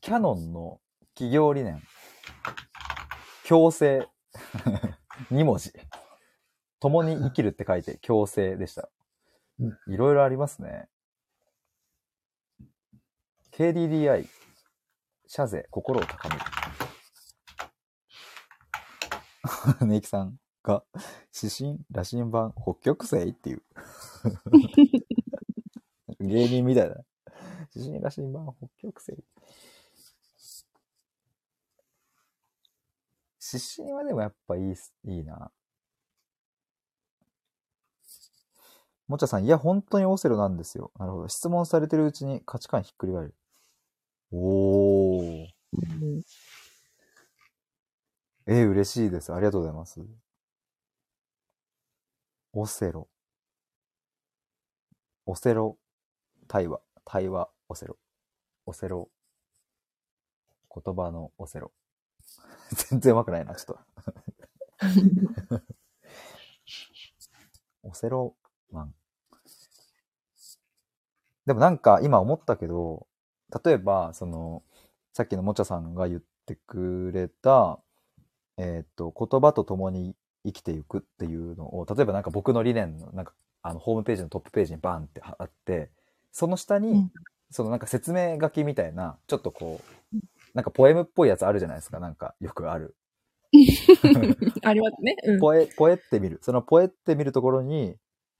[0.00, 0.80] キャノンの
[1.14, 1.82] 企業理念。
[3.48, 4.08] 共生。
[5.30, 5.72] 2文字。
[6.80, 8.90] 共に生きるって書いて共生でした。
[9.86, 10.88] いろいろありますね。
[13.52, 14.28] KDDI、
[15.26, 16.40] 社税、心を高める。
[19.86, 20.82] ネイキさんが、
[21.32, 23.62] 指針、羅針盤、北極星っていう。
[26.20, 26.96] 芸人みたいな。
[27.74, 29.22] 指針、羅針盤、北極星。
[33.52, 34.74] 指針はでもやっぱいい
[35.04, 35.52] いいな。
[39.06, 40.90] もちゃさん、いや、本当にオセロなんですよ。
[40.98, 41.28] なるほど。
[41.28, 43.34] 質問されてるうちに価値観ひっくり返る。
[44.32, 45.46] おー。
[48.46, 49.32] えー、嬉しいです。
[49.32, 50.23] ありがとうございます。
[52.56, 53.08] オセロ。
[55.26, 55.76] オセロ、
[56.46, 57.98] 対話、対話、オセロ。
[58.64, 59.10] オセロ、
[60.72, 61.72] 言葉のオセロ。
[62.90, 63.78] 全然うまくないな、ちょっと。
[67.82, 68.36] オセロ
[68.70, 68.94] マン。
[71.44, 73.08] でもなんか今思ったけど、
[73.64, 74.62] 例えば、その、
[75.12, 77.80] さっきのもちゃさんが言ってくれた、
[78.58, 80.14] えーっと、言葉と共に
[80.44, 85.90] 生きていくっていうのを、例えばなんか僕の理念の、なんか、あの、ホームページのトップページにバンって貼って、
[86.32, 87.12] その下に、うん
[87.50, 89.80] そのなんか説明書きみたいな、ちょっとこ
[90.12, 90.16] う、
[90.54, 92.00] なんかポエムっぽいやつあるじゃないですか。
[92.00, 92.96] なんかよくある。
[94.64, 95.16] ありますね。
[95.24, 95.38] うん。
[95.38, 96.40] ポエ、ポエってみる。
[96.42, 97.96] そのポエってみるところに、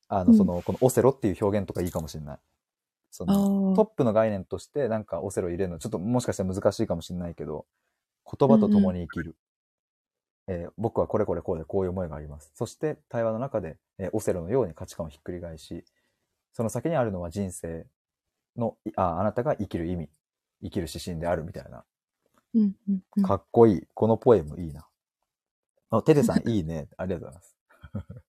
[0.09, 2.39] あの、うんその、このオセロっていう表現とかいいかもしれない。
[3.13, 7.67] そあの、トッープの概念としてなんかオセロ入れるの、ちょっともしかしたら難しいかもしれないけど、
[8.27, 9.37] 言葉と共に生きる。
[10.47, 12.53] えー僕はこれこれこうでこういう思いがあります。
[12.55, 15.85] そして対話の中で、えーオセロのように価値観をひっくり返し、
[16.53, 17.87] その先にあるのは人生
[18.57, 20.09] の、いあ、あなたが生きる意味、
[20.63, 21.85] 生きる指針であるみたいな。
[22.55, 23.87] うんうんうんかっこいい。
[23.95, 24.87] このポエムいいな。
[25.91, 26.89] あ、テテさん いいね。
[26.97, 28.25] ありがとうございます。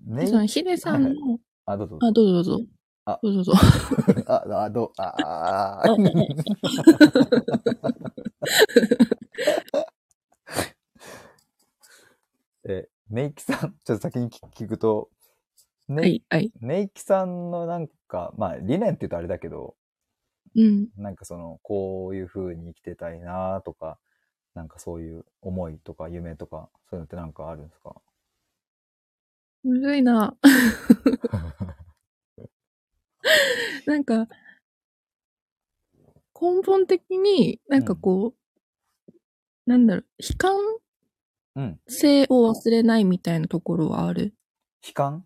[0.00, 1.98] ねヒデさんはいの、あ、どうぞ。
[2.02, 2.66] あ、どうぞどうぞ。
[3.10, 3.52] あどうぞどうぞ。
[4.28, 5.96] あ、あ、どう、あ、あ
[12.64, 15.10] え、ネイキさん、 ちょっと先に聞聞くと、
[15.88, 16.52] ネイはい、はい。
[16.60, 19.76] ネイキさんのなんか、まあ理念って言うとあれだけど、
[20.56, 20.88] うん。
[20.96, 23.98] なんかその、こういう風に生きてたいなとか、
[24.54, 27.96] なんかそういう思いとか夢とか、そういうのってなんかあるんですか？
[29.62, 30.36] むずいな。
[33.86, 34.26] なんか、
[36.40, 40.56] 根本的になんかこう、なんだろう、悲観
[41.56, 41.80] うん。
[41.88, 44.34] 性を忘れないみたいなところはある。
[44.86, 45.24] 悲観？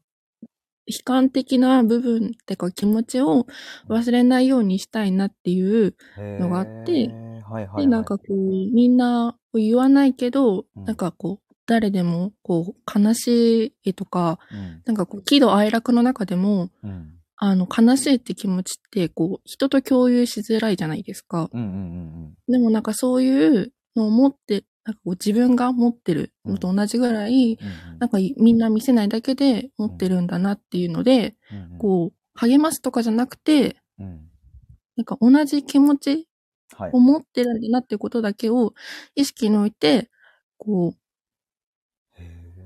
[0.86, 3.46] 悲観的な部分ってか気持ちを
[3.88, 7.84] 忘れないようにしたいなっていう、のがあってはいはい、はい。
[7.84, 8.30] で、なんかこう、
[8.74, 17.18] みんな言わないけど、うんなんかこう、誰でも、こう、悲しいとか、うん、なんかこう、喜怒哀楽の中でも、うん。
[17.36, 21.48] あの、悲しいって気持ちって、こう、人と共有しづらいじゃないですか。
[21.52, 27.66] うんうんうんでもなんかそういうのを持って、なんかこう自分が持ってるのと同じぐらい、うん。
[27.66, 34.28] うんなんかみんな見せないだけで持ってるんだなっていうので、うんうん、こう、励ますとかじゃなくて、うん。
[34.96, 36.28] なんか同じ気持ち
[36.76, 37.00] はいを。
[37.00, 38.74] 持ってるんだなってことだけを
[39.14, 40.10] 意識に置いて、
[40.58, 40.98] こう、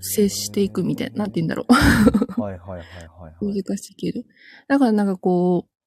[0.00, 2.40] 接していくみたいな、なんて言うんだろう。
[2.40, 3.62] はいはいはいはいはい。
[3.62, 4.22] 難しいけど。
[4.68, 5.84] だからなんかこう、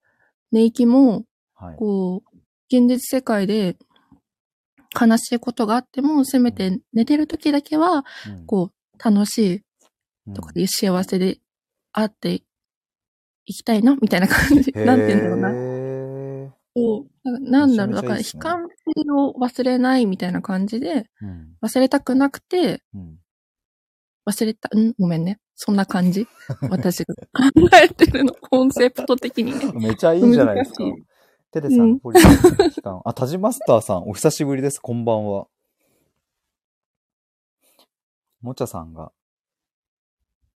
[0.51, 1.25] 寝息も、
[1.55, 1.75] はい。
[1.77, 3.77] こう、現実世界で
[4.99, 9.63] 悲しいことがあっても、せめて寝てる時だけは、うんこう、楽し
[10.27, 11.39] うんいとかで幸せで
[11.91, 12.43] あって
[13.45, 14.71] いきたいな、みたいな感じ。
[14.73, 15.49] なんて言うんだろうな。
[15.51, 21.09] へこうなんだろう、だから悲観性を忘れないみたいな感じで。
[21.61, 23.20] 忘れたくなくて、うん。
[24.25, 24.93] 忘れた、ん？
[24.99, 25.39] ごめんね。
[25.55, 26.27] そんな感じ。
[26.69, 27.21] 私が考
[27.83, 29.71] えてるの、コンセプト的にね。
[29.73, 30.83] めちゃいいじゃないですか。
[31.51, 32.37] テテさうんん、ポリさん、
[32.71, 33.01] 期間。
[33.03, 34.79] あ、タジマスターさん、お久しぶりです。
[34.79, 35.47] こんばんは。
[38.41, 39.11] もちゃさんが、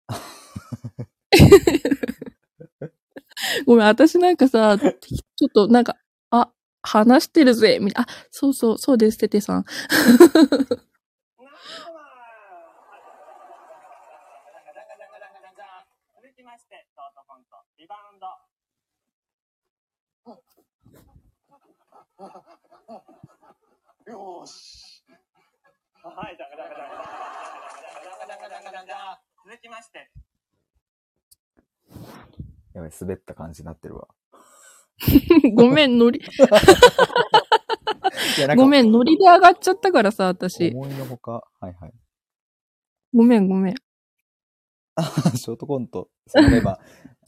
[3.66, 4.90] ごめん、私なんかさ、ちょ
[5.48, 5.98] っとなんか、
[6.30, 6.50] あ、
[6.82, 8.12] 話してるぜ、みたいな。
[8.12, 9.64] あ、そうそう、そうです、テテさん。
[9.64, 9.76] 続
[16.36, 18.28] きまして、ショートコント、リバウンド。
[24.08, 25.04] よーし。
[26.04, 27.00] はい、だからだからだか
[28.22, 30.12] らだからだからだからだから続きまして、
[32.74, 34.08] やばい、滑った感じになってるわ。
[35.56, 36.22] ごめん、ノリ、
[38.56, 40.72] ごめん、ノリで上がっちゃったからさ、私。
[40.72, 41.94] 思いのほか、はいはい。
[43.14, 43.76] ごめん、ごめん。
[45.36, 46.10] ショートコント。
[46.28, 46.80] その今、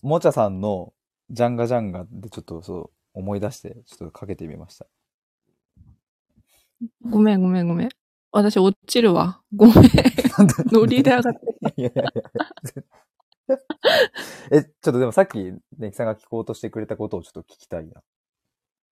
[0.01, 0.93] もちゃさんの
[1.29, 4.85] ジャンガジャンガでちょっとそう思い出して、ちょっとかけてみました。
[7.01, 7.89] ごめん、ごめん、ごめん。
[8.31, 9.41] 私、落ちるわ。
[9.55, 9.75] ごめん。
[10.71, 11.69] ノリで上がった。
[11.69, 12.83] いやいやいや。
[14.51, 15.37] え、ちょっとでもさっき、
[15.77, 18.01] ネキさんが聞こうとしてくれたことをちょっと聞きたいな。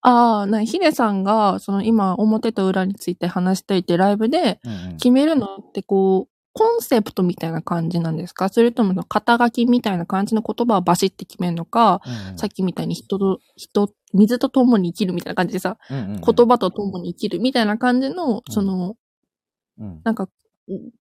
[0.01, 4.59] ああ、な、ヒデさんが、その今、表と裏について話していて、ライブで、
[4.97, 8.49] 決めるのってこう、コンセプトみたいな感じなんですか？
[8.49, 12.37] それとも肩書きみたいな感じの言葉をバシって決めるのか、うんうん。
[12.37, 16.21] さっきみたいに人と、人、水と共に生きるみたいな感じでさ、うんうんうん。
[16.21, 18.95] 言葉と共に生きるみたいな感じの、その、
[19.79, 20.01] うん。
[20.03, 20.27] なんか、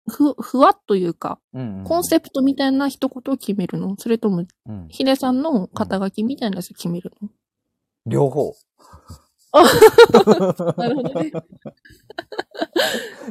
[0.09, 3.95] ふ、ふわっというか、うんうんコンセプトみたいな一言を決めるの？
[3.97, 4.87] それとも、うん。
[4.89, 7.29] ヒデさんの肩書きみたいなやつを決めるの？
[8.05, 8.53] 両方。
[10.77, 11.31] なるほどね。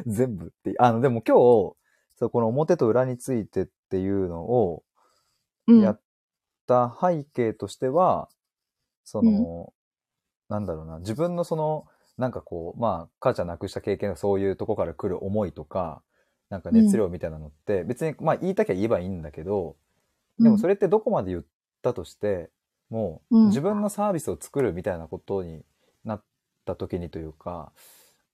[0.07, 0.75] 全部って。
[0.79, 1.77] あの、でも今日、
[2.19, 4.83] そうこの表と裏についてっていうのを
[5.69, 5.81] うん。
[5.83, 6.01] やっ
[6.67, 8.29] た背景としては、
[9.05, 9.73] その、
[10.49, 11.87] なんだろうな、自分のその、
[12.17, 16.03] なんかこう、まあ、母ちゃん亡くした経験がそういうとこから来る思いとか、
[16.51, 19.77] なんか熱量みたいなのって、別に、まあ言いたきゃ言えばいいんだけど、
[20.39, 21.45] でもそれってどこまで言っ
[21.83, 22.51] たとして、
[22.89, 23.47] もううん。
[23.49, 25.63] 自分のサービスを作るみたいなことに
[26.05, 26.25] なっ
[26.65, 27.73] た時にというか、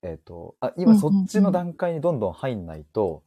[0.02, 3.24] えっ、と、あ、今そっちの段階にどんどん入んないと、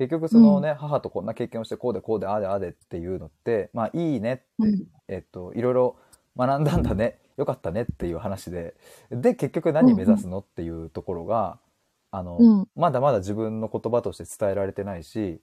[0.00, 4.86] 結局そのね、母とこんな経験をしてこうでこうでああでああでっていうのって、まあいいねって、うん。
[5.08, 5.96] えっ、と、いろいろ
[6.38, 8.74] 学んだんだね、よかったねっていう話で、
[9.10, 11.58] で、結局何目指すのっていうところが、
[12.12, 12.68] あの、うん。
[12.76, 15.42] まだまだ自分の言葉として伝えられてないし、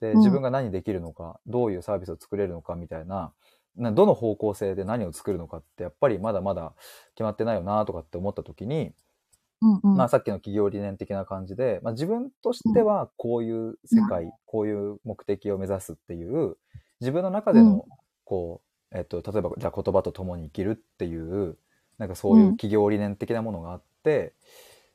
[0.00, 0.18] で、うん。
[0.18, 3.32] 自分が何できるのか、どういうサービスを作れるのかみたいな、
[3.76, 6.72] などの方向性で何を作るのかって、やっぱりまだまだ
[7.16, 8.92] 決まってないよなとかって思った時に、
[9.60, 9.96] うんうん。
[9.96, 16.56] まあさっきの企業理念的な感じで、まあ自分としてはこういう世界、こういう目的を目指すっていう、
[17.00, 17.84] 自分の中での、
[18.24, 18.62] こ
[18.92, 21.56] う、えっと、例えば、じゃあ言葉と共に生きるっていう、
[21.98, 24.34] なんかそういう企業理念的なものがあって、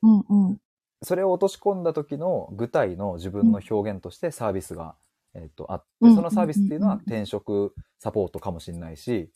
[0.01, 0.57] うんうん。
[1.01, 4.95] それを落とし込んだ時の具体の自分の表現としてサービスが、
[5.35, 9.29] えっとあって、うんそのサービスっていうのは転職サポートかもしれないし、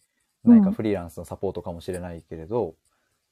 [0.45, 2.75] うん何かフリーランスのサポートかもしれないけれど、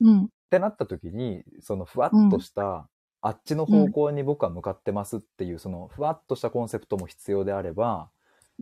[0.01, 0.29] うん。
[0.45, 2.87] ってなった時に、そのふわっとした、
[3.21, 8.09] あっちの方向に僕は向かってますっていう、そのふわっとしたコンセプトも必要であれば、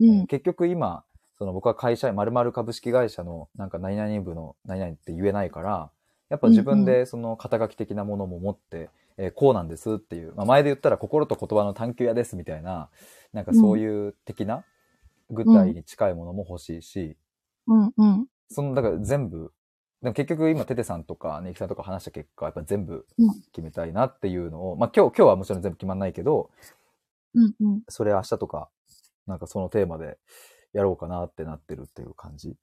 [0.00, 0.26] うん。
[0.26, 1.04] 結局今、
[1.38, 5.90] その僕は会社員、〇〇株式会社のなんか何々部の何々って言えないから、
[6.30, 12.88] やっぱ自分でその肩書き的なものも持って、えーこうなんですっていう、まあ、前で言ったら心と言葉の探求屋ですみたいな、
[13.32, 14.64] なんかそういう的な
[15.30, 17.16] 具体に近いものも欲しいし、
[17.66, 18.26] うんうん。
[18.48, 19.52] その、だから全部、
[20.04, 26.50] でも結局今テテさんとかネイキさんとか話した結果、やっぱ全部うん決めたいなっていうのを、まあ今日、今日はもちろん全部決まんないけど、
[27.34, 27.82] うんうん。
[27.88, 28.68] それ明日とか、
[29.26, 30.18] なんかそのテーマで
[30.74, 32.54] やろうかなってなってるっていう感じ。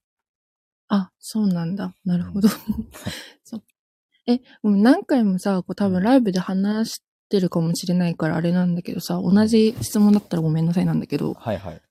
[0.88, 1.96] あ、そうなんだ。
[2.06, 2.48] なるほど。
[3.44, 3.64] そう。
[4.28, 11.82] え、ごめん何回もさ、こう多分ライブで話してるかもしれないからあれなんだけどさ、同じ質問だったらごめんなさいなんだけど、はいはい。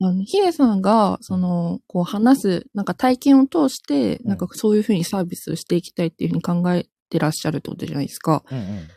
[0.00, 8.44] あの、ヒデさんが、その、こう話す、なんか体験を通して、うんなんかそういうふうにサービスをしていきたいっていうふうに考えてらっしゃるってことじゃないですか。
[8.50, 8.88] うんうん。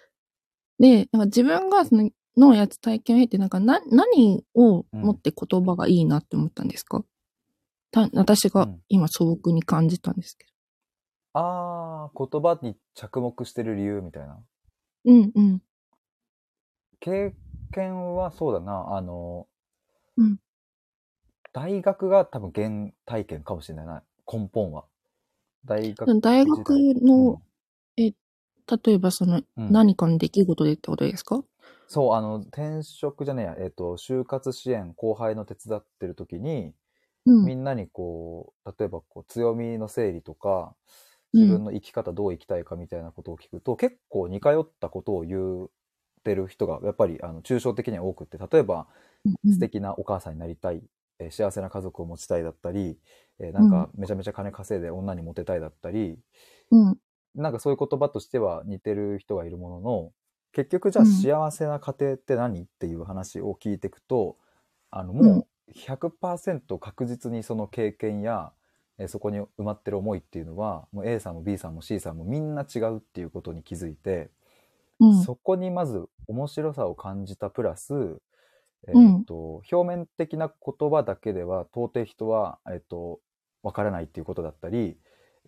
[0.80, 7.04] で、なんか自分がその、のやつ体験を経て、なんかな、何を持って言葉がいいなって思ったんですか、
[7.92, 10.46] た私がうん今素朴に感じたんですけ
[11.34, 14.36] あー、言葉に着目してる理由みたいな。
[14.36, 15.12] ど。
[15.12, 15.62] うんうん。
[17.00, 17.34] 経
[17.74, 19.48] 験はそうだな、あの、
[20.18, 20.38] うん
[21.54, 24.86] 大学が多分原体験かもしれないな、根本は。
[25.66, 27.42] 大学大学の、
[27.98, 29.70] 例えばその、うん。
[29.70, 31.44] 何かの出来事でってことですか？
[31.88, 36.74] そう、あの、転職じゃねえや、えっ、と、就活支援、後輩の手伝ってる時に、
[37.26, 37.48] うん。
[37.48, 40.76] みんなにこう、例えばこう、強みの整理とか、
[41.40, 45.70] 自分の生き方どう生きたいかみたいなことを聞くと、結構似通ったことを言っ
[46.24, 48.90] てる人が、やっぱり、あの、抽象的には多くって、例えば、
[49.26, 49.36] うん。
[49.50, 50.84] 素敵なお母さんになりたい、
[51.22, 53.00] えー幸せな家族を持ちたいだったり、
[53.40, 56.20] えーなんかめちゃめちゃ金稼いで女にモテたいだったり、
[56.72, 57.00] うん。
[57.36, 60.12] なんかそういう言葉としては似てる人がいるものの、
[60.52, 64.38] 結局じゃあうん幸せな家庭って何っていう話を聞いていくと、
[64.90, 68.54] あのもう100%確実にその経験や、
[68.98, 74.30] えーそこに埋まってる思いっていうのは、もう A さんも B さんも C さんもみんな違うっていうことに気づいて、
[75.00, 75.14] うん。
[75.24, 78.22] そこにまず面白さを感じたプラス、
[78.88, 79.16] えうん。
[79.22, 83.20] ーと表面的な言葉だけでは到底人は、えー、と
[83.64, 84.98] わからないっていうことだったり、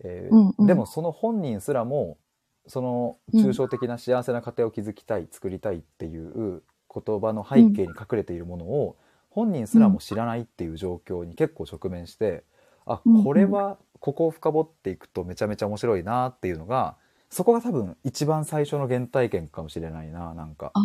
[0.02, 0.66] えーうんうん。
[0.66, 2.18] でもその本人すらも
[2.66, 6.62] その抽象的な幸せな家庭を築きたい作りたいっていう
[6.92, 8.96] 言葉の背景に隠れているものを
[9.28, 12.44] 本人すらも知らないっていう状況に結構直面して、
[12.86, 13.24] あうんうん。
[13.24, 16.96] これはここを深掘っていくとめちゃめちゃ面白いなっていうのが
[17.30, 20.70] そこが多分一番最初の原体験かもしれないななんか。
[20.74, 20.80] あ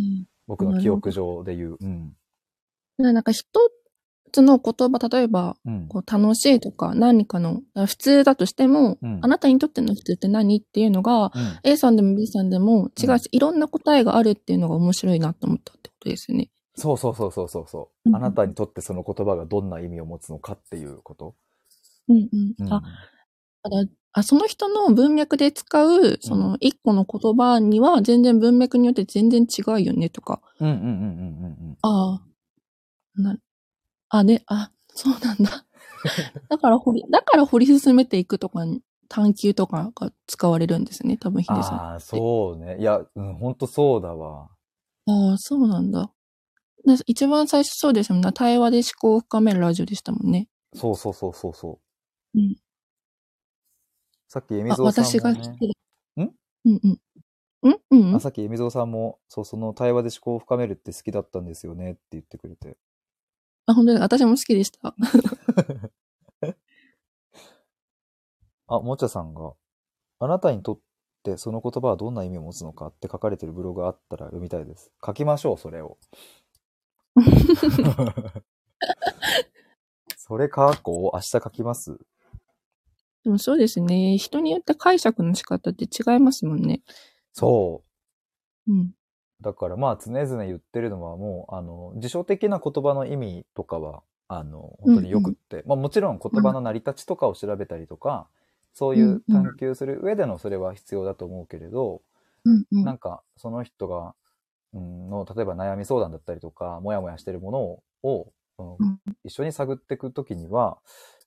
[0.47, 1.77] 僕の記憶上で言う。
[1.79, 2.11] うん。
[2.15, 2.18] あ。
[2.99, 3.45] なんか一
[4.31, 11.31] つの言葉、例えば、うんこう楽しいとか何かの、普通だとしても、うんあなたにとっての普通って何っていうのが、うん
[11.63, 16.49] A さんでも B さんでも違うし、いろんな答えがあるっていうのが面白いなと思ったってことですよね。
[16.75, 18.09] そうそうそうそうそうそう。
[18.09, 21.35] うんあなたにとってその言葉がどんな意味を持つのかっていうこと。
[22.07, 22.53] うんうん。
[22.59, 22.81] うんあ、
[24.13, 30.41] あ、その人の文脈で使う、その一個の言葉には全然文脈によって全然違うよねとか。
[30.59, 31.77] うんうんうんうんうんうん。
[31.81, 32.28] ああ、
[33.15, 33.37] な、
[34.09, 35.65] あ、ね、あ、そうなんだ。
[36.49, 41.79] だから掘り、だから掘り進めていくとかに、探求とかが使われるんですね、多分ヒデさん。
[41.79, 42.79] ああ、そうね。
[42.79, 44.49] いや、うん、ほんとそうだわ。
[45.07, 46.11] ああ、そうなんだ。
[46.85, 48.31] で一番最初そうですもんね。
[48.31, 50.47] 対話で思考を深めるラジオでしたもんね。
[50.75, 51.79] そうそうそうそうそ
[52.35, 52.39] う。
[52.39, 52.55] うん。
[54.27, 55.19] さっき、エミあ、ゾウさんも、ね。
[55.19, 55.73] 私が聞いてる。
[56.23, 56.35] ん？
[56.65, 56.79] うん
[57.63, 57.69] うん。
[57.71, 57.79] ん？
[57.89, 62.77] うんあさっき、エミゾウさんも、そう、その対話で思考を深めるって好きだったんですよねって言ってくれて。
[63.69, 64.95] あ、本当に私も好きでした。
[68.65, 69.53] あ、もちゃさんが、
[70.17, 70.79] あなたにとっ
[71.21, 74.91] てその言葉はどんな意味を持つのかって書かれてるブログがあったら読みたいです。
[75.05, 75.99] 書きましょう、それを。
[80.17, 81.99] それ書こう明日書きます。
[83.23, 84.17] でもそうですね。
[84.17, 86.81] 人によって解釈の仕方って違いますもんね。
[87.33, 87.83] そ
[88.67, 88.95] うん。
[89.39, 89.43] う。
[89.43, 98.27] だからまあ常々言ってるのはもう、あの、辞書的な言葉の意味とかは、あの、本当によくって、まあもちろん言葉の成り立ちとかを調べたりとか、
[98.73, 102.01] そういう探求する上でのそれは必要だと思うけれど、
[102.45, 102.83] うんうん。
[102.83, 104.13] なんかその人が、
[104.73, 110.77] うん、の例えば悩み相談だったりとかモヤモヤしてるものをうん一緒に探っていくときには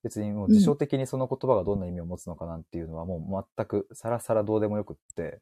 [0.02, 5.40] 別にもう辞書的にその言葉がどんな意味を持つのかなんていうのはもう全くさらさらどうでもよくって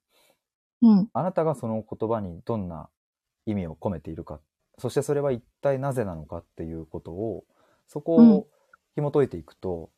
[0.83, 1.11] うん。
[1.13, 2.89] あなたがその言葉にどんな
[3.47, 4.41] 意味を込めているか
[4.79, 7.45] そしてそれは一体なぜなのかっていうことを
[7.87, 8.47] そこうんを
[8.95, 9.91] 紐解いていくと、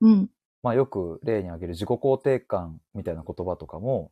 [0.00, 0.30] うん。
[0.62, 4.10] まあよく例に挙げる自己肯定感みたいな言葉とかも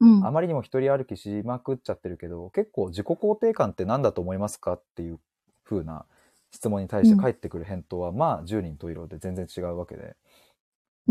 [0.00, 0.26] うん。
[0.26, 5.20] あまりにも一人歩きしまくっちゃってるけど、結構自己肯定感って何だと思いますかっていう
[5.64, 6.06] 風な
[6.52, 10.14] 質問に対して返ってくる返答は、まあ10人十色で全然違うわけで、うん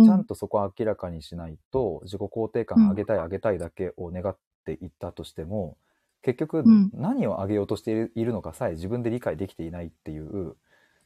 [0.03, 5.78] ちゃんとそこは明らかにしないと、自己肯定感上げたい上げたいだけを願っていったとしても、
[6.22, 10.56] 結局ん何を上げようとしているのかさえ自分で理解できていないっていう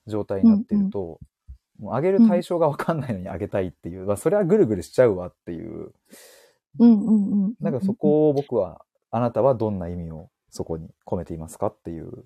[0.07, 1.19] 状態になっていると、
[1.79, 5.91] もう上げる対象がわかんないのに上げたいっていう、まあそれはぐるぐるしちゃうわっていう、
[6.79, 7.53] うんうんうん。
[7.59, 12.25] なんかそこを僕は、あなたはどんな意味をそこに込めていますかっていう。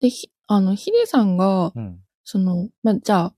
[0.00, 2.00] で、ひあの、ヒデさんが、うん。
[2.24, 3.34] その、まあ、じゃあ、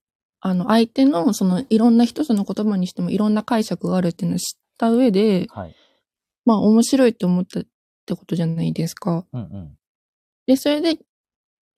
[0.49, 5.75] あの、相手の、その、いろんな一つの言葉にしてもいろんな解釈があるっていうのを知った上で、はい。
[6.45, 7.65] まあ、面白いって思ったっ
[8.07, 9.27] てことじゃないですか。
[9.33, 9.79] うんうん。
[10.47, 11.01] で、それで、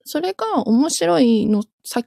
[0.05, 2.03] それが面白いのさ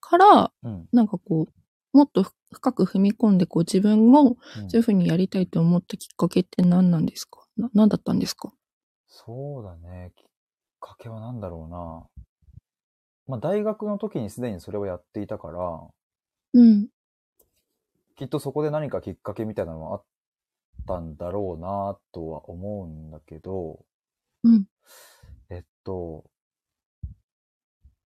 [0.00, 0.88] から、うん。
[0.92, 7.44] なんかこう、もっと深く踏み込んで、こう自分もうんそういうふうにやりたいと思ったきっかけって何なんですか？
[7.56, 8.52] な何だったんですか？
[9.08, 10.12] そうだね。
[10.16, 10.24] きっ
[10.80, 12.06] かけは何だろうな。
[13.26, 15.80] まあ大学の時にすでにそれをやっていたから、
[16.54, 16.88] うん。
[18.16, 20.04] きっとそこで何かきっかけみたいなのはあっ
[20.86, 23.84] たんだろうなとは思うんだけど、
[24.44, 24.64] うん。
[25.50, 26.24] えっと、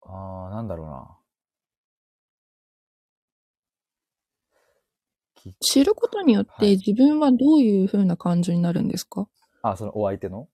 [0.03, 1.19] あー、なんだろうな。
[5.35, 9.29] き知ることによっはいて自分はどういうふうな感情になるんですか、
[9.63, 10.49] あ、そのお相手の？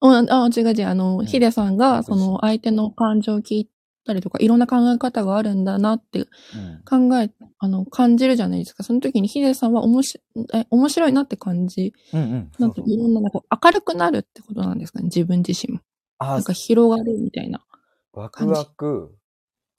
[0.00, 0.86] あ、あ違う違う。
[0.86, 3.68] あの、うんヒデさんが、その相手の感情を聞い
[4.08, 7.08] たりとか、いろんな考え方があるんだなってうん。
[7.08, 8.82] 考え、あの、感じるじゃないですか。
[8.82, 10.20] その時にヒデさんはおもし、
[10.54, 12.52] え面白いなって感じ、うんうん。
[12.58, 15.04] なんていろんな、なんか明るくなるってことなんですかね。
[15.04, 15.80] 自分自身も。
[16.18, 17.64] あなんか広がるみたいな。
[18.12, 19.14] ワクワク、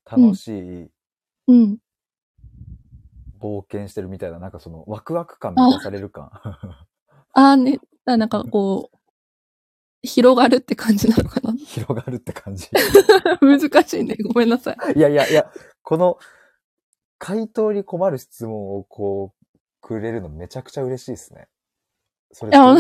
[0.10, 0.90] 楽しい、
[1.48, 1.78] うん。
[3.42, 6.30] 冒険してるみたいな、なんかそのワクワク感満たされる感。
[7.34, 8.98] ああね、なんかこう、
[10.04, 11.54] 広がるって感じなのかな？
[11.66, 12.68] 広がるって感じ。
[13.42, 14.16] 難しいね。
[14.34, 14.98] ごめんなさい。
[14.98, 15.52] いやいやいや、
[15.84, 16.18] この
[17.18, 19.46] 回答に困る質問をこう、
[19.82, 21.48] くれるのめちゃくちゃ嬉しいですね。
[22.32, 22.78] それいや、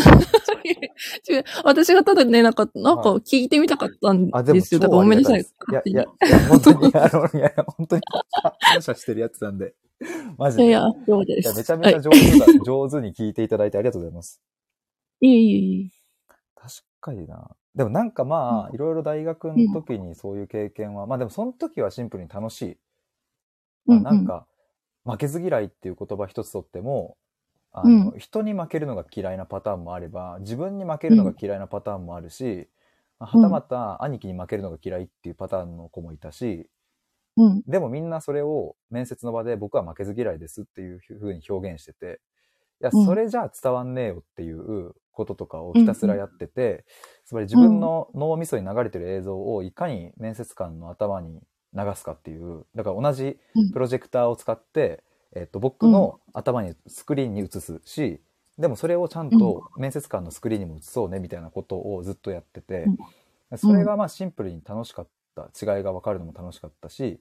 [1.63, 4.79] 私がただね、なんか、なんか聞いてみたかったんあ、ですよ。
[4.79, 5.41] だ超からごめんなさい。
[5.41, 8.01] いや、いや、いや本当に、あの、いや、本当に
[8.61, 9.73] 感謝してるやつなんで。
[10.37, 10.67] マジで。
[10.67, 11.57] いやいや、そうでいやす。
[11.57, 14.39] めちゃめちゃ上手だ、上手に聞いていただいてありがとうございます。
[15.21, 15.98] いえいえいえ。
[17.01, 17.55] 確かにな。
[17.75, 22.77] でもなんかまあ、いろいろ大学の時にそういう経験は、まあでもその時はシンプルに楽しい。
[23.85, 24.47] まあ、なんか、
[25.05, 27.17] 負けず嫌いっていう言葉一つとっても、
[27.71, 32.69] あの、人に負けるのが嫌いなパターンもあれば、自分に負けるのが嫌いなパターンもあるし、
[33.19, 36.69] まあはたまた兄貴に負けるのが嫌いっていうパターンの子もいたし、
[37.37, 37.63] うん。
[37.67, 42.21] でもみんなそれを面接の場で僕は負けず嫌いですっていうふうに表現してて、
[42.81, 46.85] いや、うんそれじゃあ伝わんねえよっていうこととかをひたすらやってて、
[47.25, 51.41] つまり自分の脳みそに流れてる映像をいかに面接官の頭に
[51.73, 53.71] 流すかっていう、だから同じうん。
[53.71, 55.03] プロジェクターを使って、
[55.35, 58.21] えっと、僕の頭にスクリーンに映すし、
[58.57, 62.85] でもそれをちゃんと面接官のスクリーンにも映そうねみたいなことをずっとやってて、
[63.57, 65.49] それがまあシンプルに楽しかった。
[65.61, 67.19] 違いが分かるのも楽しかったし、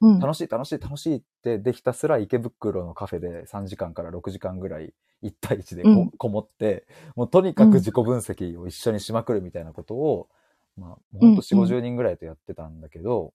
[0.00, 0.18] うん。
[0.18, 4.92] 楽しい楽しい楽しいってできたすら池袋のカフェで3時間から6時間ぐらい
[5.22, 6.10] 1対1でこ,、うん。
[6.10, 10.28] こもって、もうとにかく自己分析を一緒にしまくるみたいなことを、
[10.76, 13.32] まあ、もうほんと4、うんうん50人ぐらいとやってたんだけど、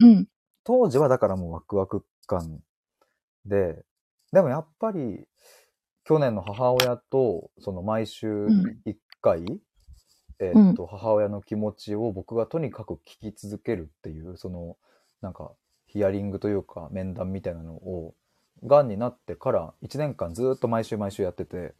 [0.00, 0.26] うん。
[0.64, 2.60] 当時はだからもうワクワク感
[3.44, 3.84] で、
[4.32, 5.26] でもやっぱり
[6.04, 8.80] 去年の母親とその毎週ん。
[8.84, 9.44] 1回、
[10.38, 14.76] えーっと、母親の気持ちを僕がとにかく聞き続けるっていう、その、
[15.20, 15.52] なんか、
[15.86, 18.14] ヒアリングというか面談みたいなのを、
[18.64, 21.74] がんになってから1年間ずっと毎週毎週やってて、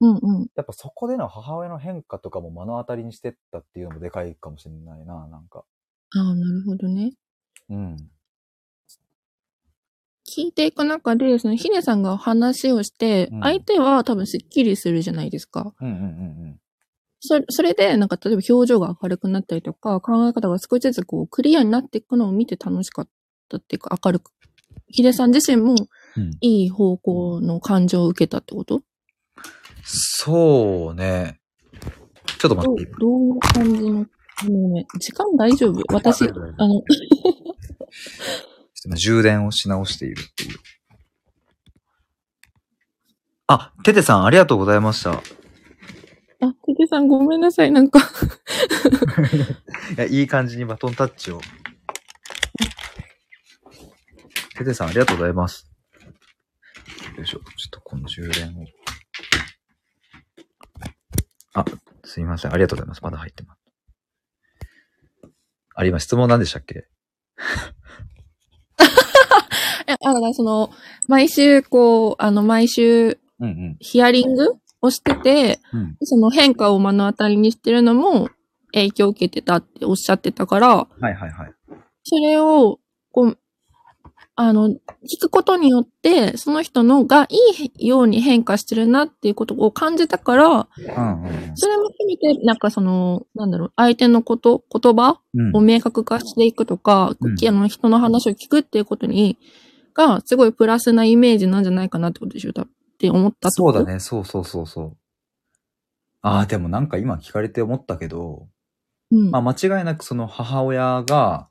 [0.00, 0.16] うん。
[0.16, 0.46] うん。
[0.56, 5.64] やっぱそこでの母親の変化とかも目の当たりにしてったっていうのもでかいかもしれないな、なんか。
[6.16, 7.12] ああ、なるほどね。
[7.68, 7.96] うん。
[10.26, 15.74] 聞いていく中で、そのヒデさんが話をしてうん、相手は多分スッキリするじゃないですか。
[15.80, 16.60] うんうんうん
[17.22, 23.08] それ、それで、なんか、例えば表情が明るくなったりとか、考え方が少しずつこう、クリアになっていくのを見て楽しかっ
[23.50, 24.32] たっていうか、明るく。
[24.90, 25.74] ヒデさん自身も、
[26.16, 26.22] うん。
[26.22, 28.82] うんいい方向の感情を受けたってこと？
[29.84, 31.40] そうね。
[32.38, 32.86] ちょっと待どうって。
[32.98, 34.06] どういう感じの、
[34.46, 36.82] ごめん時間大丈夫私、あの、
[38.84, 40.58] 今充電をし直しているっていう。
[43.46, 45.12] あ、テテさんありがとうございました。
[45.12, 45.16] い
[46.40, 48.00] あ、ヒデさんごめんなさい、なんか、
[49.96, 51.40] や、いい感じにバトンタッチを。
[54.60, 55.70] テテさんありがとうございます。
[57.16, 57.38] よいしょ。
[57.38, 58.66] ちょっとこの充電を。
[61.54, 61.64] あ、
[62.04, 62.52] すいません。
[62.52, 63.00] ありがとうございます。
[63.02, 63.60] まだ入ってます。
[65.74, 66.74] あ、今質問何でしたっけ？
[69.88, 70.68] え、あ、だからその、
[71.08, 73.76] 毎週、こう、あの、毎週、うんうん。
[73.80, 75.96] ヒアリングをしてて、うん。
[76.02, 78.28] その変化を目の当たりにしてるのも
[78.74, 81.54] 影響を受けてたっておっしゃってたから、はいはいはい。
[82.04, 82.78] それを、
[83.10, 83.38] こう、
[84.42, 84.78] あの、聞
[85.20, 87.36] くことによって、その人のがい
[87.78, 90.54] いように変化してるなっていうことを感じたから、うん
[90.86, 95.56] うんうんそれも含めて、なんかその、なんだろう、相手のこと、言葉うん。
[95.56, 99.36] を明確化していくとか、うんあの人の話を聞くっていうことに、
[99.92, 103.84] が、すごいプラスなイメージなんじゃないかなってことでしょ多分って思ったそうだ。
[103.84, 104.00] ね。
[104.00, 104.96] そうそうそうそう。
[106.22, 108.48] ああ、でもなんか今聞かれて思ったけど、
[109.10, 109.30] うん。
[109.30, 111.49] まあ間違いなくその母親が、うん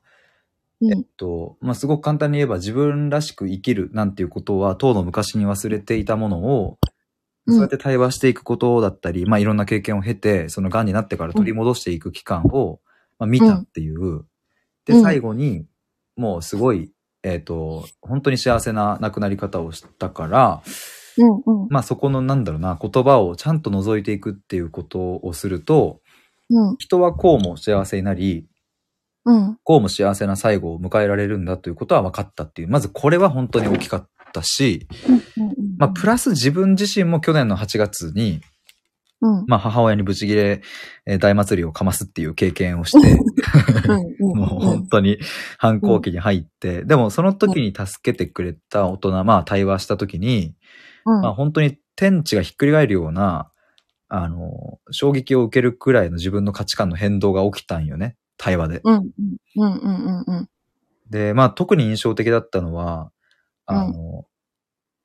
[0.82, 6.90] えっと、まあすごく簡単に言えば自分らしく生きるなんていうことは、当の昔に忘れていたものを、うん
[7.48, 12.80] そうやって対話していくことだったり、まあいろんな経験を経て、その癌になってから取り戻していく期間を、
[13.18, 14.24] まあ見たっていう。
[14.84, 15.66] で、うん最後に、
[16.16, 16.92] もうすごい、
[17.22, 20.62] えっと、本当に幸せな亡くなり方をしたから、
[21.18, 21.68] うんうん。
[21.70, 26.00] まあそこのなんだろうな、言葉をちゃんと覗いていくっていうことをすると、
[26.50, 26.76] うん。
[26.78, 28.46] 人はこうも幸せになり、
[29.24, 29.58] うん。
[29.62, 32.68] こうも幸せな最後を迎えられるんだということは分かったっていう。
[32.68, 34.88] まずこれは本当に大きかったし、
[35.78, 38.40] まあプラス自分自身も去年の8月に、
[39.22, 39.44] うん。
[39.46, 40.62] まあ母親にブチギレ
[41.06, 43.18] えー大祭りをかますっていう経験をして、
[44.18, 44.38] うん。
[44.38, 45.18] もう本当に
[45.58, 50.54] 反抗期に入って、でもその時に助けてくれた大人、まあ対話した時に、
[51.04, 51.20] うん。
[51.20, 53.50] まあ本当に天地がひっくり返るような、
[54.08, 58.16] あの、衝撃を受けるくらいの自分の価値観の変動が起きたんよね。
[58.40, 58.80] 対話で。
[58.82, 58.94] うん。
[58.96, 59.10] うん。
[59.56, 59.74] うん。
[59.76, 60.24] うん。
[60.26, 60.48] うん。
[61.10, 63.12] で、まあ特に印象的だったのは、
[63.66, 64.24] あの、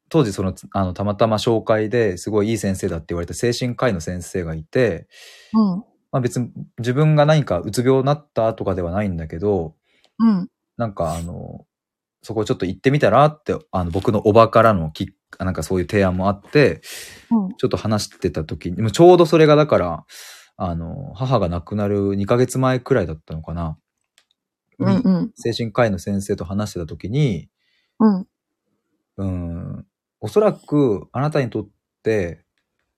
[0.09, 5.07] 当時その、あの、たまたま紹介ですごいいい先生だって言われた精神科医の先生がいて、
[5.53, 5.83] うん。
[6.11, 9.75] まあ別に自分が何かうつ病になったとかではないんだけど、
[10.19, 10.47] うん。
[10.77, 11.65] なんかあの、
[12.23, 16.81] そこちょっと行ってみたらって、あの、僕のおばからのきなんかそういう提案もあって、
[17.31, 17.55] うん。
[17.57, 20.05] ちょっと話してた時に、もうちょうどそれがだから、
[20.57, 23.77] あの、母が亡くなる2ヶ月前くらいだったのかな。
[24.79, 24.95] うん。
[25.03, 25.31] うん。
[25.35, 27.49] 精神科医の先生と話してた時に、
[27.99, 28.27] うん。
[29.17, 29.85] うん、
[30.19, 31.67] おそらくあなたにとっ
[32.03, 32.43] て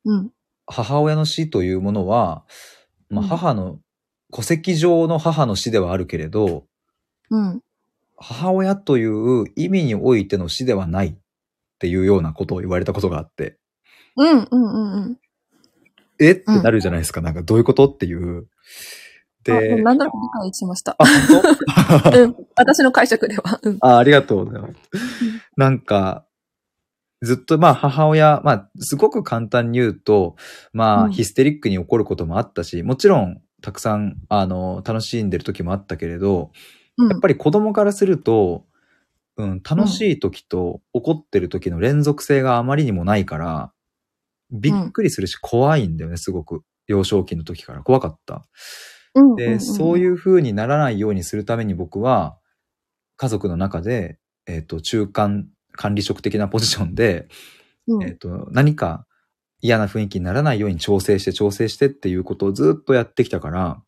[0.06, 0.32] うん。
[0.68, 2.46] 母親の死というものは、
[3.10, 3.80] まあ、うん母の、
[4.34, 6.66] 戸籍上の母の死ではあるけれど、
[7.32, 7.62] うん。
[8.18, 11.16] 母親という意味においての死ではないっ
[11.80, 13.58] ていうようなことを言われたことがあって、
[14.18, 14.48] うん。
[14.52, 15.04] うん。
[15.04, 15.18] うん。
[16.20, 16.32] え？
[16.32, 17.22] ってなるじゃないですか。
[17.22, 17.88] なんかどういうこと？
[17.88, 18.48] っていう。
[19.44, 20.96] で、あなんとなく理解しました。
[21.00, 22.36] あ、本当 うん。
[22.56, 23.60] 私の解釈では。
[23.64, 23.78] うん。
[23.82, 24.74] あありがとうございます。
[25.56, 26.26] なんか、
[27.22, 30.36] ずっとまあ母親、まあすごく簡単に言うと、
[30.74, 36.52] まうんあヒステリックに怒ることもあったし、もちろんたくさんあの楽しんでる時もあったけれど、
[36.98, 37.10] うん。
[37.10, 38.66] やっぱり子供からすると、
[39.38, 43.72] うん、楽しい時と怒ってる時の連続性があまりにもないから、
[44.52, 46.64] びっくりするし怖いんだよね、すごく。
[46.88, 47.82] 幼少期の時から。
[47.82, 48.46] 怖かった。
[49.14, 52.38] うん、で、そういうう風にならないようにするために僕は、
[53.18, 57.28] 家族の中で、えっ、と、中間管理職的なポジションで、
[57.88, 58.04] ん、うん。
[58.04, 59.06] えっ、と、何か
[59.60, 63.82] 嫌な雰囲気にならないように調整して調整してっていうことをずっとやってきたから、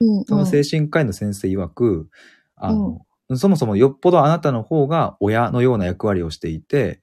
[0.00, 2.08] うん、その精神科医の先生曰く、
[2.56, 3.00] あの、
[3.36, 7.00] そもそもよっぽどあなたの方が親のような役割をしていて、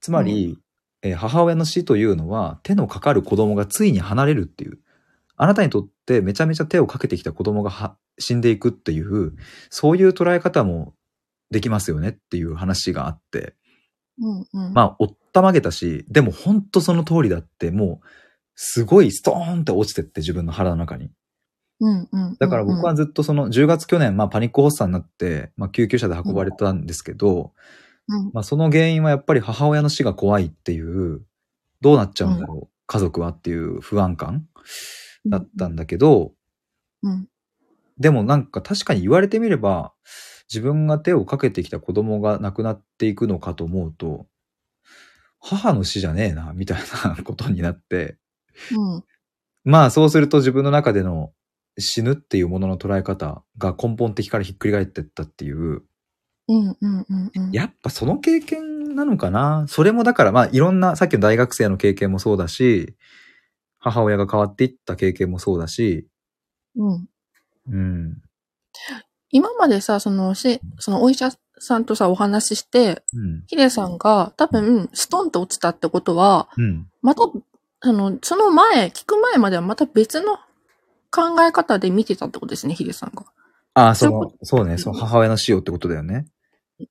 [0.00, 0.58] つまり、
[1.04, 4.78] えー母親の死というのは手のかかる子供がついに離れるっていう。
[5.36, 9.32] あなたにとってめちゃめちゃ手をかけてきた子供がは死んでいくっていう、
[9.70, 10.94] そういう捉え方も
[11.50, 13.54] できますよねっていう話があって、
[14.20, 14.72] うん、うん。
[14.72, 18.06] まあ、おったまげたし、でも本当その通りだって、もう、
[18.54, 21.10] すごいストーンって落ちてって自分の腹の中に。
[22.38, 27.52] だから僕はずっとその10月去年、まあパニック発作になって、まあ救急車で運ばれたんですけど、
[28.08, 31.22] うん、まあその原因はやっぱり母親の死が怖いっていう、
[31.80, 34.46] どうなっちゃうんだろう、家族はっていう不安感
[35.26, 36.32] だったんだけど、
[37.02, 37.28] うん、
[37.98, 39.92] でもなんか確かに言われてみれば、
[40.52, 44.26] 自分が手をかけてきた子供が亡くなっていくのかと思うと、
[45.40, 48.16] 母の死じゃねえな、みたいなことになって、
[48.70, 49.04] うん、
[49.64, 51.32] まあそうすると自分の中での
[51.78, 55.82] 死ぬっていうものの捉え方が根本的からひっくり返ってったっていう、
[56.48, 57.52] うん、うん、うん、うん。
[57.52, 59.64] やっぱその経験なのかな？
[59.68, 62.94] それもだからまあいろんなさっきの大学生の経験もそうだし、
[63.78, 66.06] 母親が変わっていった経験もそうだし、
[66.76, 67.08] うん。
[67.70, 68.22] うん。
[69.30, 73.42] 今までさ、その、し、そのお医者さんとさ、お話しして、うん。
[73.46, 76.86] ヒデさんが多分、ストンと落ちたってことは、うん。
[77.02, 77.22] また、
[77.80, 80.36] あの、その前、聞く前まではまた別の
[81.10, 83.24] 考え方で見てたってことですね、ヒデさんが。
[83.74, 86.26] ああ、そのそうね、その母親の死をってことだよね。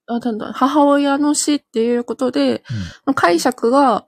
[0.08, 2.64] あただ母親の死っていうことで、
[3.16, 4.06] 解釈が、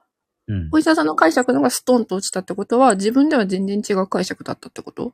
[0.47, 0.69] うん。
[0.71, 5.13] お医者さんの解釈のがストンと落ちたってことは、自分では全然違う解釈だったってこと？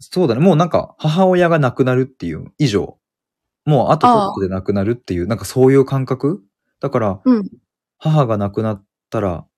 [0.00, 0.40] そうだね。
[0.40, 2.98] もうなんか、母親が亡くなるっていう以上、
[3.64, 6.42] もうあとちょっとで亡くなるっていう、なんかそういう感覚？
[6.80, 7.48] だから、うん。
[7.98, 9.48] 母が亡くなったらっ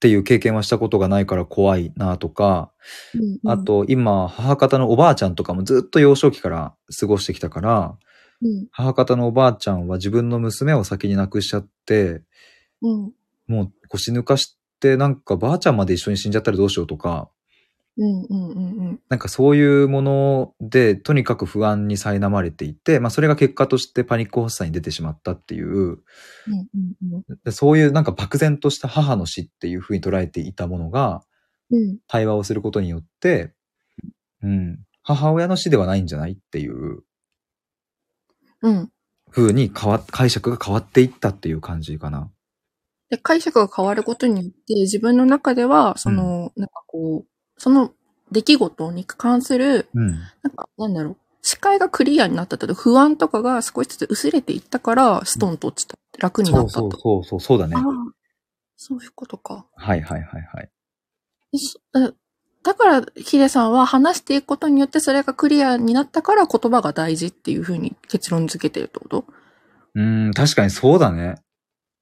[0.00, 2.70] ていう経験はしたことがないから怖いなとか、
[3.14, 7.98] うんうんあ、と今、母方のおばあちゃんとかもずっと幼少期から過ごしてきたから、
[8.42, 8.68] うん。
[8.70, 12.22] 母方のおばあちゃんは自分の娘を先に亡くしちゃって、
[12.82, 13.12] うん。
[13.48, 17.30] もう腰抜かしてなんかばあちゃんまで一緒に死んじゃったらどうしようとか、
[17.98, 18.22] うん。
[18.22, 18.50] うん。
[18.50, 19.00] うん。
[19.08, 25.98] なんかそういうもので、とにかく不安に苛まれていて、まあそれが結果としてパニック発作に出てしまったっていう、うん。
[27.02, 27.24] うん。
[27.44, 31.22] でそういうなんか漠然とした母の死っていうふうに捉えていたものが、
[31.70, 31.98] うん。
[32.06, 33.52] 対話をすることによって、
[34.42, 37.02] うん、母親の死ではないんじゃないっていう
[38.62, 38.90] うん。
[39.30, 42.30] 風に変わ、解釈が変わっていったっていう感じかな。
[43.10, 47.92] で、解釈が変わることによって、自分の中では、その、なんかこう、その
[48.32, 50.12] 出来事に関する、うん。
[50.12, 55.96] なんか、なんだろう、視界がクリアになったと不安とかが少しずつ薄れていったから、ストンと落ちた。
[56.18, 56.80] 楽になったと。
[56.80, 57.76] そうそうそうそう、だね
[58.76, 59.66] そういうことか。
[59.74, 60.70] はいはいはいはい。
[62.68, 69.24] そだだから、ヒデさんは話していくことによってそれがクリアになったから言葉が大事っていうふうに結論付けてるってこと？
[69.94, 71.36] うーん、確かにそうだね。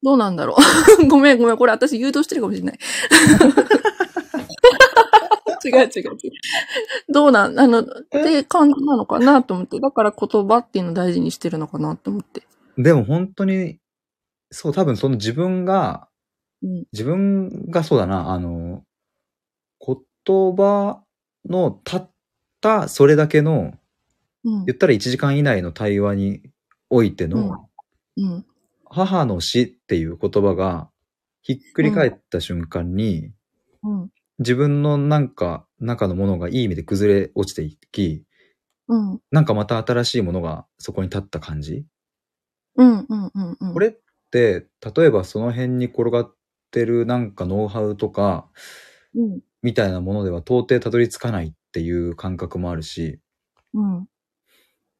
[0.03, 0.57] どうなんだろ
[1.01, 2.79] う ごめんごめん、これ私誘導してるかもしれない。
[5.65, 6.17] 違う違う違う。
[7.09, 9.81] どうなん、あの、って感じなのかなと思って。
[9.81, 12.43] だから言葉っていうのを大事にしてるのかなと思って。
[12.77, 13.79] でも本当に、
[14.51, 16.09] そう、多分その自分が、
[16.63, 16.85] うん。
[16.93, 18.85] 自分がそうだな、あの、
[19.85, 19.97] 言
[20.27, 21.03] 葉
[21.49, 22.11] のたっ
[22.61, 23.75] たそれだけの、
[24.45, 24.67] うん。
[24.67, 26.43] 言ったら1時間以内の対話に
[26.91, 27.69] おいての、
[28.17, 28.47] うん。
[28.85, 30.91] 母の死っていう言葉が
[31.43, 33.33] ひっくり返った瞬間に、
[33.83, 34.11] うん。
[34.39, 38.25] 自分のなんか中のものがいい意味で崩れ落ちていき、
[38.89, 39.21] うん。
[39.31, 41.85] なんかまた新しいものがそこに立った感じ？
[42.77, 43.01] うん。
[43.01, 43.33] うん。
[43.35, 43.57] うん。
[43.61, 43.75] うん。
[43.75, 43.93] これっ
[44.31, 46.35] て、例えばその辺に転がっ
[46.71, 48.49] てるなんかノウハウとか、
[49.15, 49.41] うん。
[49.67, 53.19] みたいなものでは到底たどり着かないっていう感覚もあるし、
[53.75, 54.07] うん。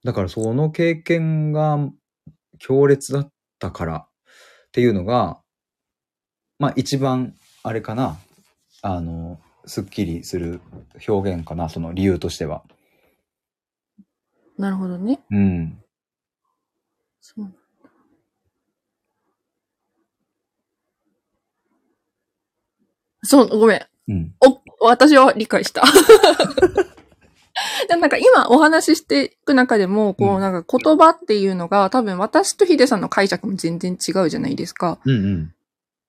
[0.03, 1.79] だからその経験が
[2.59, 4.09] 強烈だったからっ
[4.73, 5.41] ていうのが、
[6.59, 8.19] まあ一番あれかな、
[8.83, 10.61] あの、すっきりする
[11.07, 12.65] 表現かな、その理由としては。
[14.59, 15.21] なるほどね。
[15.31, 15.79] うん。
[17.21, 17.53] そう。
[23.23, 23.87] そう、ごめん。
[24.09, 24.35] うん。
[24.41, 25.83] お、私は理解した。
[27.89, 34.99] でなんか今お話ししていく中でも、こうんうなんか言葉っていうのが多分私とヒデさんの解釈も全然違うじゃないですか。
[35.05, 35.55] うんうん。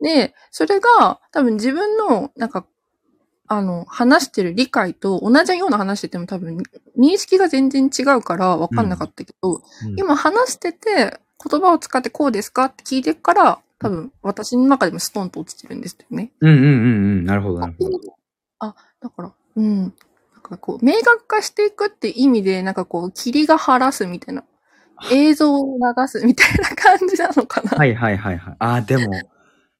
[0.01, 2.65] で、それが多分自分のなんか、
[3.47, 6.61] あの、話してる理解と同じような話してても多分
[6.99, 16.31] 認識が全然違うから分かんなかったけど、うん今話してて言葉を使ってこうですかって聞いてから多分私の中でもストンと落ちてるんですよね。
[16.41, 16.69] うんうんうんう
[17.21, 17.25] ん。
[17.25, 17.99] なるほど、なるほど。
[18.59, 19.81] あ、だから、うん。
[19.81, 19.91] なん
[20.41, 24.43] かこう、明確化していくって意味で、なんかこう、霧が晴らすみたいな、
[25.11, 27.69] 映像を流すみたいな感じなのかな。
[27.77, 28.55] はいはいはいはい。
[28.59, 29.11] ああ、でも、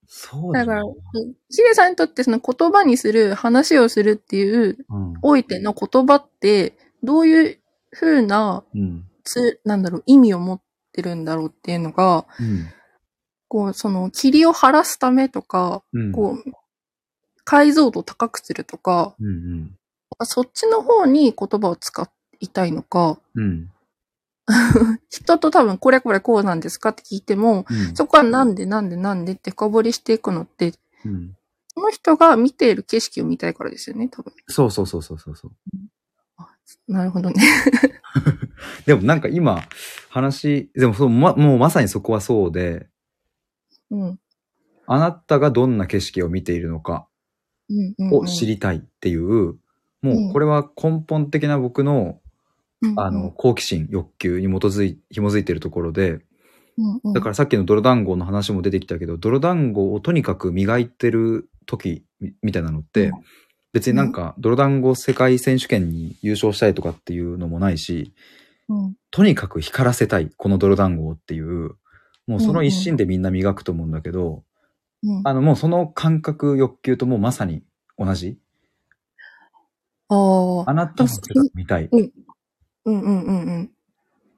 [0.08, 5.14] そうだなだから、シゲさんにとってその言葉にする、話をするっていう、うん。
[5.22, 7.60] おいての言葉って、どういう
[7.92, 9.06] 風な、うん。
[9.24, 10.62] つ、なんだろう、意味を持っ
[10.94, 12.68] てるんだろうっていうのが、うん。
[13.50, 16.12] こう、その、霧を晴らすためとか、うん。
[16.12, 16.52] こう、
[17.48, 19.72] 解像度を高くするとか、うん
[20.24, 22.10] そっちの方に言葉を使
[22.40, 23.44] いたいのか、うん。
[23.44, 23.70] うん。
[25.10, 27.96] 人と多分これこれこうなんですかって聞いても、うん。
[27.96, 30.74] そこはなんでなんでなんでって深掘りしていくのって、
[31.06, 31.36] うん。
[31.74, 34.34] その人が見ている景色を見たいからですよね、多分。
[34.48, 36.92] そうそうそうそうそうそう。
[36.92, 37.44] なるほどね。
[38.86, 39.62] でもなんか今、
[40.10, 42.90] 話、でもそう、ま、もうまさにそこはそうで、
[43.92, 44.20] うん。
[44.88, 47.08] あなたがどんな景色を見ているのか
[47.70, 48.14] うんうん、うん。
[48.20, 49.56] を知りたいっていう、
[50.02, 52.20] もうこれは根本的な僕の、
[52.82, 56.20] うんうん、あの、好奇心、欲求に基づい、紐づいているところで、
[56.78, 63.14] うんうん、だからさっきの泥団子の話も出てきたけど、泥団子をとにかく磨いてる時みみたいなのって、うん。
[63.74, 68.14] 別になんか泥団子世界選手権に優勝したいとかっていうのもないし、
[68.70, 71.76] うん、とにかく光らせたい、この泥団子をっていう、
[72.28, 74.44] もうその一心でみんな磨くと思うんだけど、
[75.04, 75.28] うん。
[75.28, 77.64] あのもうその感覚、欲求ともうまさに
[77.98, 78.38] 同じ？
[80.10, 80.16] あ
[80.66, 80.70] あ。
[80.70, 81.90] あなたの姿見たい。
[81.92, 82.12] うん
[82.86, 83.72] うんうんうん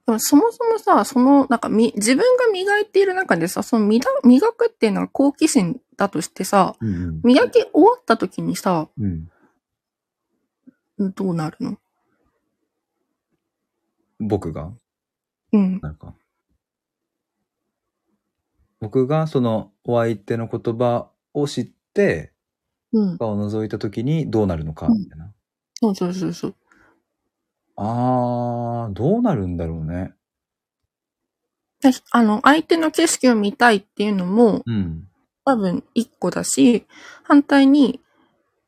[0.08, 0.18] うん。
[0.18, 9.28] そもそもさ、その、なんかみ、自分が磨いている中でさ、その磨磨くっていうのが好奇心だとしてさ、うんうん磨き終わった時にさ、うん、
[10.98, 11.78] どうなるの？
[14.18, 14.72] 僕が？
[15.52, 15.78] うん。
[15.80, 16.12] なんか。
[18.80, 22.32] 僕がそのお相手の言葉を知って、
[22.92, 23.18] うん。
[23.18, 25.32] 顔を覗いた時にどうなるのか、みたいな。
[25.74, 26.54] そうそうそうそう。
[27.76, 30.14] あー、どうなるんだろうね。
[31.80, 35.06] であの、相手の景色を見たいっていうのもうん。
[35.44, 36.86] 多分一個だし、
[37.22, 38.00] 反対に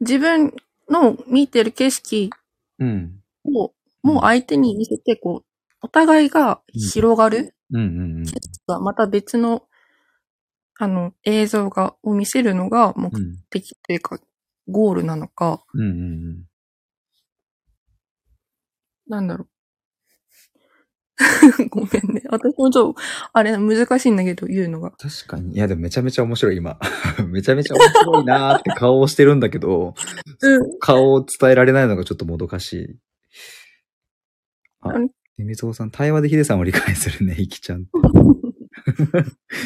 [0.00, 0.55] 自分
[0.89, 2.31] の見てる景色
[2.78, 3.20] うん。
[3.44, 5.44] をもう相手に見せて、こう、
[5.81, 9.65] お互いが広がる、うんうんまた別の、
[10.83, 13.17] あの、映像が、を見せるのが目うん。
[13.17, 14.19] うん的というか、
[14.67, 16.44] ゴールなのか、うんうん
[19.07, 19.49] なんだろう。
[21.69, 22.23] ごめんね。
[22.31, 23.01] 私もちょっと、
[23.33, 24.91] あれ、難しいんだけど、言うのが。
[24.93, 25.55] 確かに。
[25.55, 26.81] いや、でもめちゃめちゃ面白い、今。
[27.28, 29.94] めちゃめちゃ面白いなーって顔をしてるんだけど、
[30.41, 30.78] うん。
[30.81, 32.99] 顔を伝えられないのがちょっともどかしい。
[34.81, 37.86] あ何、みみつおさん、対話でヒデさんを理解するね、いきちゃん。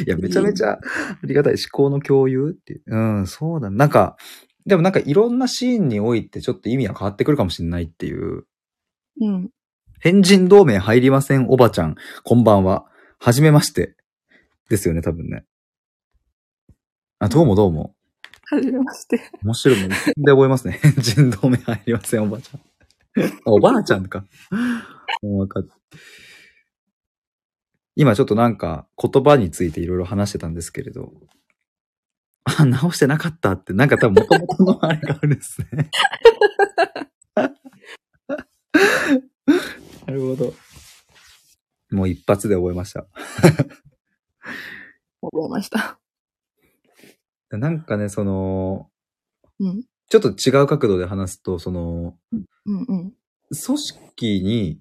[0.06, 0.80] いや、めちゃめちゃあ
[1.24, 1.54] りがたい。
[1.54, 2.82] 思考の共有っていう。
[2.86, 3.70] うん、そうだ。
[3.70, 4.16] なんか、
[4.66, 8.44] でもなんかいろんなシーンにおいてちょっと意味が変わってくるかもしれないっていう。
[9.20, 9.50] うん。
[10.00, 11.94] 変人同盟入りません、おばちゃん。
[12.24, 12.86] こんばんは。
[13.18, 13.96] はじめまして。
[14.68, 15.44] ですよね、多分ね。
[17.18, 17.94] あ、どうもどうも。
[18.50, 19.20] はじめまして。
[19.42, 19.88] 面白いもん。
[19.88, 19.96] で
[20.32, 20.78] 覚えますね。
[20.82, 22.60] 変人同盟入りません、おばあちゃん。
[23.24, 24.24] あおばあちゃんか。
[25.22, 25.66] もうわかっ
[27.96, 31.14] 今ちょっとなんか言葉についていろいろ話してたんですけれど。
[32.44, 35.90] あ、直してなかったって、なんか多分元々のあれがあるんですね。
[40.06, 40.54] なるほど。
[41.90, 43.06] もう一発で覚えました。
[45.22, 45.98] 覚えました。
[47.50, 48.90] なんかね、その、
[49.58, 49.84] うん。
[50.08, 53.12] ちょっと違う角度で話すと、その、うんうん。
[53.48, 54.78] 組織に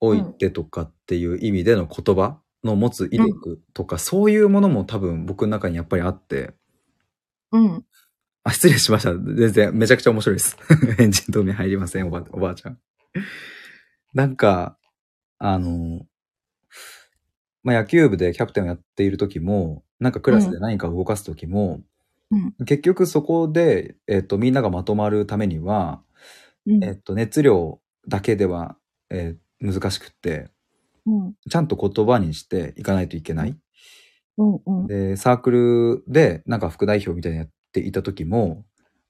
[0.00, 6.54] おいてとかっていう意味での言葉の持つ威力とか、そういうものも多分僕の中にやっぱりあって、
[7.52, 7.84] うん。
[8.44, 9.14] あ、失礼しました。
[9.14, 10.56] 全然めちゃくちゃ面白いです。
[10.98, 12.78] エンジン止め入りません、おばおばあちゃん。
[14.14, 14.78] なんか、
[15.38, 16.06] あの、
[17.62, 21.82] まあ、野球部でキャプテンをやっている時も、なんかクラスで何かを動かす時も、うん
[22.66, 26.02] 結局そこで、えっと、みんながまとまるためには、
[26.66, 26.84] うん。
[26.84, 28.76] えっと、熱量だけでは、
[29.10, 30.50] えー難しくって、うん。
[31.48, 33.56] ちゃんと言葉にしていかないといけない。
[34.38, 34.60] うん。
[34.66, 34.86] うん。
[34.86, 38.64] で、サークルでなんか副代表みたいなのやっていた時も、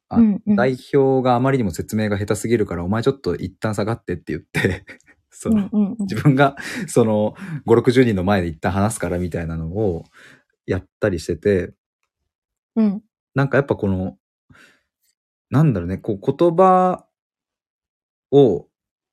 [0.08, 0.57] あうんうん。
[0.57, 4.84] 代表があまりにも説明が下手すぎるから、お前ちょっと一旦下がってって言って、
[5.31, 7.34] その、うんうんうん自分が、その、
[7.66, 10.05] 5、60人の前で一旦話すからみたいなのを
[10.66, 11.75] やったりしてて、
[12.76, 13.02] うん。
[13.34, 14.16] なんかやっぱこの、
[15.50, 17.07] なんだろうね、こう言葉
[18.31, 18.66] を、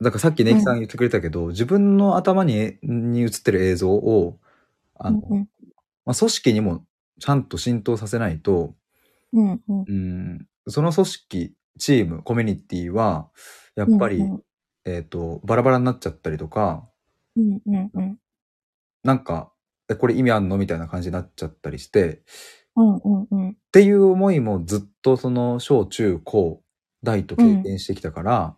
[0.04, 4.40] だからさっきネイキさん言ってくれたけど、自分の頭にに映ってる映像を、
[4.96, 5.50] あの、うん
[6.06, 6.86] まあ、組織にも
[7.20, 8.76] ちゃんと浸透させないと、
[9.32, 9.86] うんうん。
[9.88, 13.30] うん、その組織、チーム、コミュニティは、
[13.76, 14.44] やっぱり、うん
[14.86, 16.88] えっ、と、バラバラになっちゃったりとか、
[17.38, 18.20] うんうんうん。
[19.04, 19.52] なんか、
[19.90, 20.58] え、これ意味あんの？
[20.58, 22.22] みたいな感じになっちゃったりして、
[22.76, 23.50] うんうんうん。
[23.52, 26.62] っていう思いもずっとその小中高
[27.02, 28.58] 大と経験してきたから、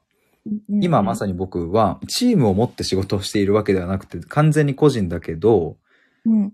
[0.70, 5.78] 今まさに僕はチームを持って仕事をしているわけではなくて完全に個人だけど、
[6.26, 6.54] うん。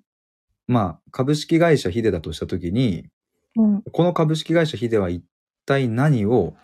[0.68, 3.08] まあ株式会社ヒデだとした時に、
[3.58, 3.82] うん。
[3.92, 5.24] この株式会社ヒデは一
[5.66, 6.56] 体何を、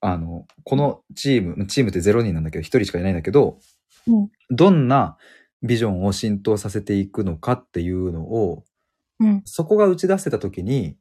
[0.00, 3.58] あの、このチーム、チームって0人なんだけど1人しかいないんだけど、
[4.06, 4.28] うん。
[4.50, 5.18] どんな
[5.62, 8.64] ビジョンを浸透させていくのかっていうのを、
[9.20, 9.42] うん。
[9.44, 10.96] そこが打ち出せた時に、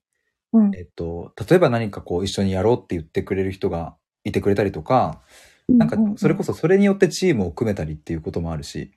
[0.52, 0.76] うん。
[0.76, 5.22] えっと、例えば何かこう一緒にやろうって言ってくれる人がいてくれたりとか、
[5.68, 8.92] なんかそれこそそれによってチームを組めたりっていうこともあるし、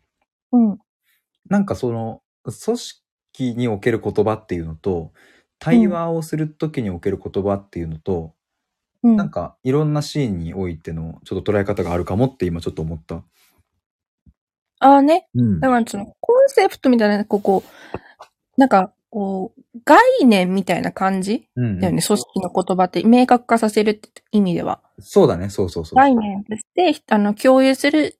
[0.52, 0.78] うん。
[1.48, 5.12] なんかその組織における言葉っていうのと、
[5.58, 8.34] 対話をする時における言葉っていうのと、
[9.02, 9.16] うん。
[9.16, 13.22] なんかいろんなシーンにおいてのちょっと捉え方があるかもって今ちょっと思った。
[14.78, 15.28] ああね。
[15.34, 15.60] うん。
[15.60, 17.62] だからそのコンセプトみたいな、ここ、
[18.56, 22.02] なんか、こう、概念みたいな感じうんだよね。
[22.02, 24.82] 組織の言葉って明確化させるって意味では。
[24.98, 25.96] そうだね、そうそうそう。
[25.96, 28.18] 概念として、あの、共有する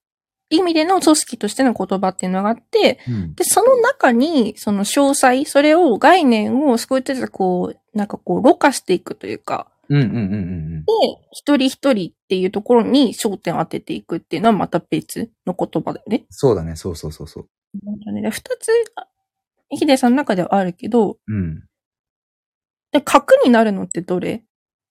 [0.48, 10.92] 意味での組織としての言葉っていうのがあって、うんで、その中に、その詳細、それを、概念を少しずつこう、なんかこう、ろ過していくというか、うんうんうんうんで、
[11.32, 16.24] 一人一人っていうところに焦点を当てていくっていうのはまた別の言葉だよね。
[16.30, 17.48] そうだね、そうそうそうそう。
[17.84, 18.72] 二つ、
[19.70, 21.64] ヒデさんの中ではあるけど、うん。
[22.92, 24.44] で、核になるのってどれ？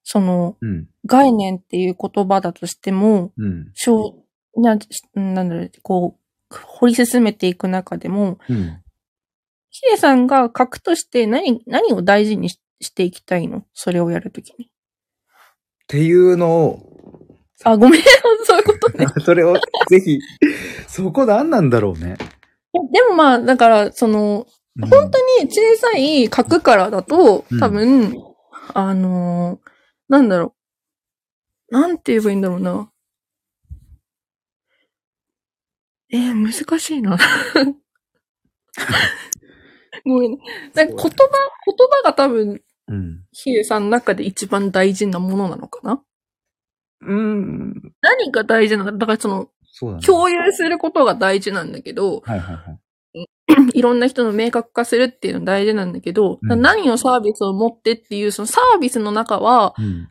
[0.03, 0.87] その、うん。
[1.05, 3.71] 概念っていう言葉だとしても、うん。
[3.73, 4.23] しょ
[4.53, 4.77] う、な、
[5.15, 6.17] なんだろう、こ
[6.51, 8.81] う、掘り進めていく中でも、うん。
[9.69, 13.65] ヒデさんが核として何、何を大事にししていきたいの？
[13.73, 14.65] それをやるときに。
[14.65, 14.67] っ
[15.87, 16.79] ていうのを、
[17.63, 18.01] あ、ごめん、
[18.43, 19.05] そういうことね。
[19.23, 19.55] それを
[19.89, 20.19] ぜひ、
[20.87, 22.17] そこ何なんだろうね。
[22.73, 24.45] いやでもまあ、だから、その、
[24.79, 28.13] 本本当に小さい核からだとうん、多分、
[28.73, 29.75] あのー
[30.07, 30.53] なんだろ
[31.71, 31.73] う。
[31.73, 32.91] なんて言えばいいんだろうな。
[36.11, 37.17] えー、難しいな。
[40.05, 40.37] ごめんね。
[40.75, 41.11] なんか言葉、言
[41.89, 43.25] 葉が多分、うん。
[43.31, 46.03] ヒデさんの中で一番大事なものなのかな？
[47.01, 47.93] うん。
[48.01, 50.03] 何が大事なのかだからその、そうだね。
[50.03, 52.79] 共有することが大事なんだけど、はいはいはい。
[53.73, 60.09] いろんな人の明確化するっていうの大事なんだけど、うん何をサービスを持ってっていう、そのサービスの中は、うん。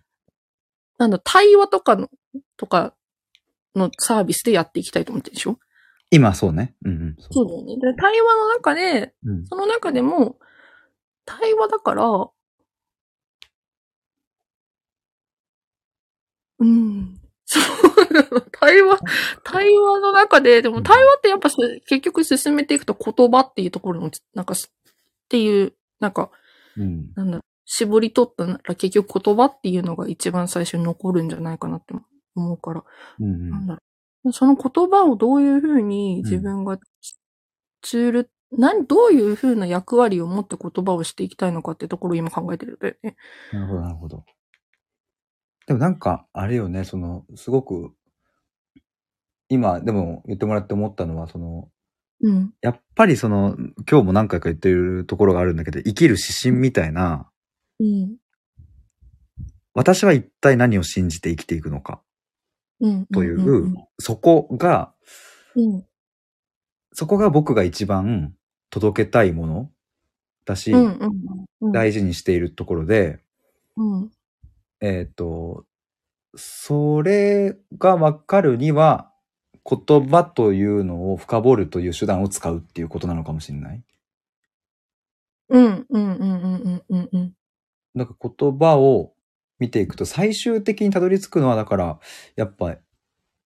[0.99, 2.09] なんだ、対話とかの、
[2.57, 2.95] とか
[3.75, 5.59] のサービスでやっていきたいと思ってるでしょ？
[6.11, 6.75] 今そうね。
[6.85, 7.17] うんうん。
[7.19, 7.77] そそうだよね。
[7.77, 9.47] で、対話の中で、うん。
[9.47, 10.39] その中でも、
[11.25, 12.31] 対話だから、
[16.61, 17.21] うん。
[17.45, 17.63] そう。
[18.53, 18.99] 対話、
[19.43, 21.57] 対話の中で、でも対話ってやっぱす
[21.87, 24.73] 結局進めていくと言葉っていうところの、なんかす、
[25.25, 26.31] っていう、なんか、
[26.77, 27.13] うん。
[27.15, 31.95] なんだ、絞り取ったら結局言葉っていうのが一番最初に残るんじゃないかなって
[32.35, 32.85] 思うから、
[33.21, 33.81] うんなんだろ
[34.25, 34.33] う。
[34.33, 36.79] その言葉をどういうふうに自分が
[37.83, 43.17] ツール、何、どういうふうな役割を持って言葉をしていきたいのかってところを今考えてるんだよね。
[43.53, 44.25] なるほど、なるほど。
[45.67, 47.93] でもなんか、あれよね、その、すごく、
[49.49, 51.69] 今、でも言ってもらって思ったのは、その、
[52.23, 52.53] うん。
[52.61, 53.57] やっぱりその、
[53.91, 57.29] 今日も何回か言ってるところがあるんだけど、生きる指針みたいな、
[57.81, 58.17] うん。
[59.75, 62.03] 私は一体何を信じて生きていくのか、
[62.81, 63.07] うん。
[63.07, 63.75] という、うん。
[63.99, 64.93] そこが、
[65.57, 65.85] うん。
[66.93, 68.35] そこが僕が一番
[68.71, 69.71] 届けたいもの
[70.45, 70.99] だし、うん。
[71.63, 71.73] うん。
[71.73, 73.21] 大事にしているところで、
[73.77, 74.11] うん。
[74.87, 75.65] えっ、と、
[76.37, 79.11] それがわかるには、
[79.65, 83.83] 言葉というのを深掘るという手段を使うっていうことなのかもしれない？
[85.49, 85.87] うん。
[85.89, 86.13] うん。
[86.13, 86.21] うん。
[86.21, 86.83] うん。
[86.89, 87.09] うん。
[87.13, 87.33] うん。
[87.95, 89.13] なんか言葉を
[89.59, 91.99] 見ていくと最終的にたどり着くのはだから、
[92.37, 92.77] やっぱ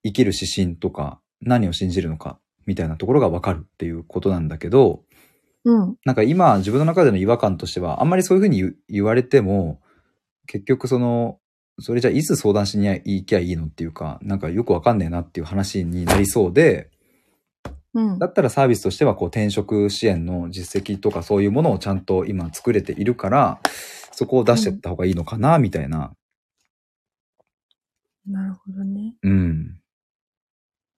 [0.05, 5.05] 生きる指針とか何を信じるのかみたいなところがわかるっていうことなんだけど、
[5.65, 5.97] うん。
[6.05, 9.81] なんか今自分の中での違和感としてはあんまりそういうふうに言言われても
[10.49, 11.39] 結局その
[11.81, 16.91] それじゃあいつ相談しに行きゃいいのっていうか、なんかよくわかんねえなっていう話になりそうで、
[17.95, 18.27] うんだ。
[18.27, 23.61] ったらサービスとしてはこう転職支援の実績とかそういうものをちゃんと今作れているから、
[24.13, 26.13] そこを出していった方がいいのかな、みたいな。
[28.27, 29.15] なるほどね。
[29.23, 29.81] うん。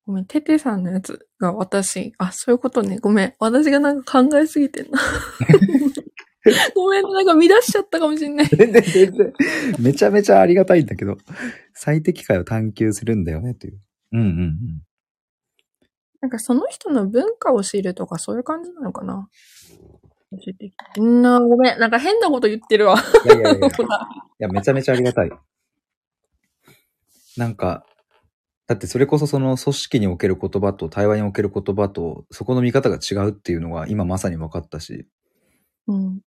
[0.06, 2.98] ごめん、テテさんのやつが私、あ、そういうことね。
[2.98, 3.34] ごめん。
[3.38, 4.98] 私がなんか考えすぎてんな。
[6.74, 8.46] ごめん、なんか乱しちゃったかもしんない。
[8.46, 9.32] 全然全然。
[9.78, 11.18] めちゃめちゃありがたいんだけど、
[11.74, 13.80] 最適解を探求するんだよね、という。
[14.12, 14.82] うんうんうん。
[16.20, 19.28] なんかその人の文化を知るとかそういう感じなのかな
[20.32, 20.72] 教えて。
[20.98, 21.78] うんな、ごめん。
[21.78, 22.96] なんか変なこと言ってるわ。
[23.24, 23.68] いやいやいや。
[23.68, 23.70] い
[24.38, 25.30] や、めちゃめちゃありがたい。
[27.36, 27.84] なんか、
[28.66, 35.08] だってそれこそその組織における言葉と対話における言葉と、そこの見方が違うっていうのが今まさに分かったし。
[35.88, 36.20] うん。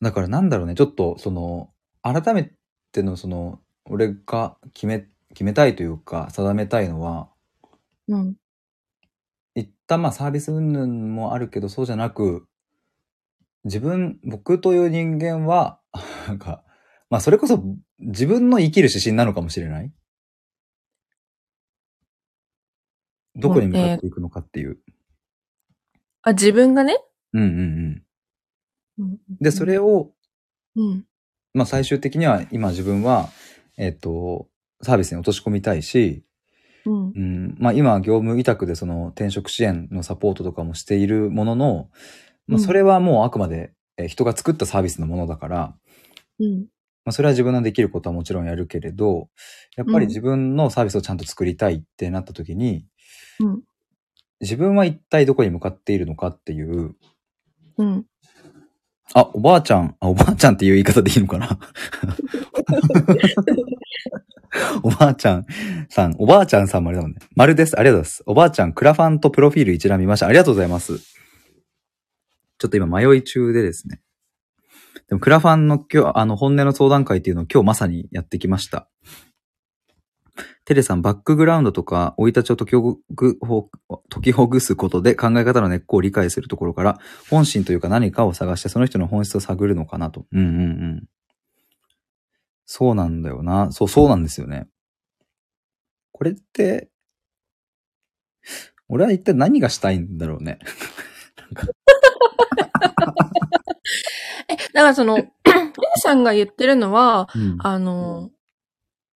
[0.00, 1.70] だからなんだろうね、ちょっとその、
[2.02, 2.50] 改め
[2.92, 7.28] てのその、俺が決め、決めたいというか、定めたいのは、
[8.08, 8.36] うん。
[9.54, 12.46] 一旦まあサービス云々もあるけど、そうじゃなく、
[13.64, 15.80] 自分、僕という人間は、
[16.26, 16.64] なんか、
[17.10, 17.62] まあそれこそ
[17.98, 19.92] 自分の生きる指針なのかもしれない？
[23.36, 24.78] どこに向かっていくのかっていう。
[26.22, 26.96] あ、自分がね？
[27.32, 28.02] うんうんうんうん。
[29.40, 30.10] で、それを、
[30.76, 31.04] うん。
[31.52, 33.28] まあ最終的には今自分は、
[33.76, 34.48] えっ、と、
[34.82, 36.24] サービスに落とし込みたいし、
[36.86, 37.12] うん。
[37.14, 41.90] うん、まあ今業務委託でその転職支援のサポートとかもしているものの、
[42.46, 45.74] まあうんそれはもうあくまでえー人が作ったサービスのものだから、
[46.38, 46.66] うん。
[47.04, 49.28] まあそれは自分のできることはもちろんやるけれど、
[49.76, 52.86] やっぱり自分のサービスをちゃんと作りたいってなった時に、
[53.40, 53.62] うん。
[54.40, 56.94] 自分は一体どこに向かっているのかっていう、
[57.76, 58.06] うん。
[59.14, 61.58] あ、おばあちゃん、あ、おばあちゃんっていう言い方でいいのかな？
[64.82, 65.46] おばあちゃん
[65.88, 67.18] さん、おばあちゃんさんもあれだもんね。
[67.34, 67.78] 丸です。
[67.78, 68.22] ありがとうございます。
[68.26, 70.26] おばあちゃん、クラファンとプロフィール一覧見ました。
[70.26, 70.98] ありがとうございます。
[70.98, 74.00] ちょっと今迷い中でですね。
[75.08, 78.88] でもクラファンの今日、あの、本音の相談会っていうのを今日まさにやってきました。
[80.70, 83.68] テレさん、バックグラウンドとか、生い立ちを解きほぐ、ほ
[84.08, 90.26] 解きほぐすことで考え方の根っこを理解するところから、本心というか何かを探してその人の本質を探るのかなと。
[90.30, 91.08] うんうんうん。
[92.66, 93.72] そうなんだよな。
[93.72, 94.68] そう、そうなんですよね。
[96.12, 96.88] これって、
[98.88, 100.60] 俺は一体何がしたいんだろうね。
[104.48, 105.64] え、だからその、テ レ
[105.96, 107.56] さんが言ってるのは、うん。
[107.58, 108.30] あの、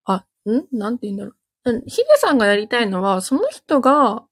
[0.04, 0.76] あ、ん？
[0.76, 1.36] なんて言うんだろう。
[1.64, 4.24] うんヒデさんがやりたいのは、その人が、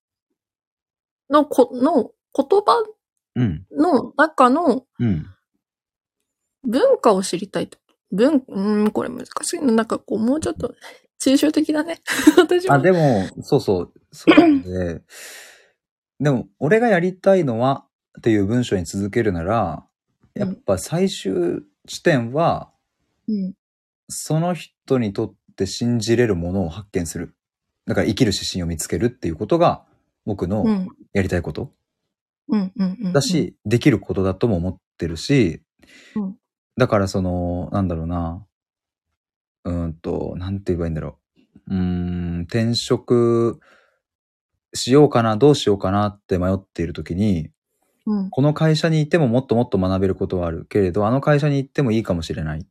[1.30, 2.84] のこ、の言葉
[3.34, 3.64] うん。
[3.70, 5.26] の中のうん。
[6.64, 7.78] 文化を知りたいと。
[8.12, 9.72] 文、うん、これ難しいな。
[9.72, 10.74] なんかこう、もうちょっと、
[11.20, 12.00] 抽象的だね。
[12.36, 12.76] 私は。
[12.76, 15.02] あ、でも、そうそう、そうなんで、
[16.20, 17.86] でも、俺がやりたいのは、
[18.18, 19.86] っていう文章に続けるなら、
[20.34, 22.70] やっぱ最終地点は、
[23.28, 23.54] うん。
[24.08, 27.34] その人にとって信じれるものを発見する。
[27.86, 29.84] だから生きる指針を見つけるっていうことが、
[30.24, 30.88] 僕のうん。
[31.12, 31.72] やりたいこと。
[33.12, 35.62] だし、できることだとも思ってるし、
[36.16, 36.36] うん
[36.78, 38.46] だからその、なんだろうな、
[39.64, 41.18] うーんと、なんて言えばいいんだろ
[41.68, 41.74] う。
[41.74, 43.60] うーん、転職
[44.72, 47.50] しようかな、どうしようかなって迷っているときに、
[48.06, 48.30] うん。
[48.30, 52.66] この会社にいてももっともっと学べることはあるけれど、あの会社に行ってもいいかもしれない。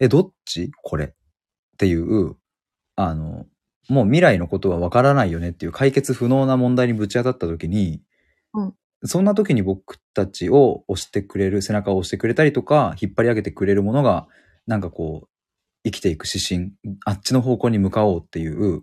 [0.00, 0.70] え、どっち？
[0.82, 1.14] これ
[1.76, 2.36] っていう、
[2.96, 3.44] あの、
[3.88, 8.00] もう未来のことはわからないよねっていう解決不能な問題にぶち当たったときに、
[8.54, 8.74] うん。
[9.04, 14.26] そんな時に僕たちを押してくれる、背中を押してくれたりとか、引っ張り上げてくれるものが、
[14.66, 15.28] なんかこう、
[15.84, 16.72] 生きていく指針、
[17.04, 18.82] あっちの方向に向かおうっていう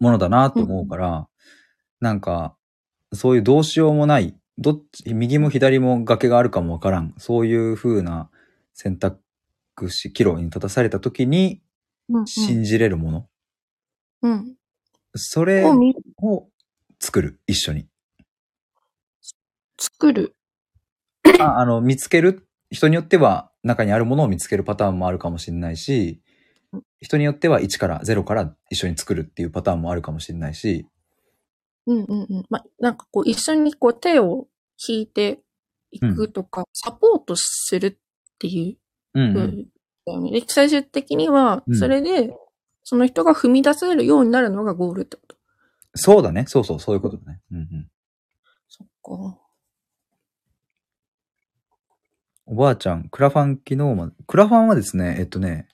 [0.00, 1.28] ものだなと思うから、
[2.00, 2.56] なんか、
[3.12, 8.30] そういうどうしようもない、どっち、右も左も崖があるかもわからん、そういう風な
[8.72, 9.20] 選択
[9.88, 11.62] 肢、岐路に立たされた時に
[12.08, 12.26] うん。
[12.26, 13.28] 信じれるもの、
[14.22, 14.56] うん。
[15.14, 16.48] それを
[17.00, 17.86] 作る、一緒に。
[19.78, 20.36] 作る。
[21.40, 26.20] ああの、見つける、人によっては中にあるものを見つけるパターンもあるかもしれないし、
[27.00, 30.86] 人によっては1から0から一緒に作るっていうパターンもあるかもしれないし、
[31.86, 32.46] うんうんうん。
[32.50, 34.46] ま、なんかこう、一緒にこう、手を
[34.86, 35.40] 引いて
[35.90, 37.96] いくとか、サポートするっ
[38.38, 38.76] ていう
[39.14, 39.34] うん、う
[40.04, 40.30] 風ん。
[40.30, 42.34] で最終的にはう、んそれで、
[42.82, 45.36] その人が踏み出せるようになるのがゴールってこと。
[45.94, 46.44] そうだね。
[46.46, 47.40] そうそう、そういうことだね。
[47.52, 47.88] うんうん。
[48.68, 49.38] そっか。
[52.46, 55.68] おばあちゃん、クラファン昨日まで、クラファンはですね、えっとね、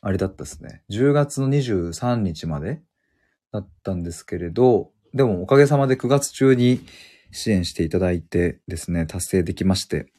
[0.00, 0.82] あれだったですね。
[0.90, 2.80] 10月の23日まで
[3.52, 6.80] だったんですけれど、でもおかげさまで9月中に
[7.32, 10.10] 支援していただいてですね、達成できまして、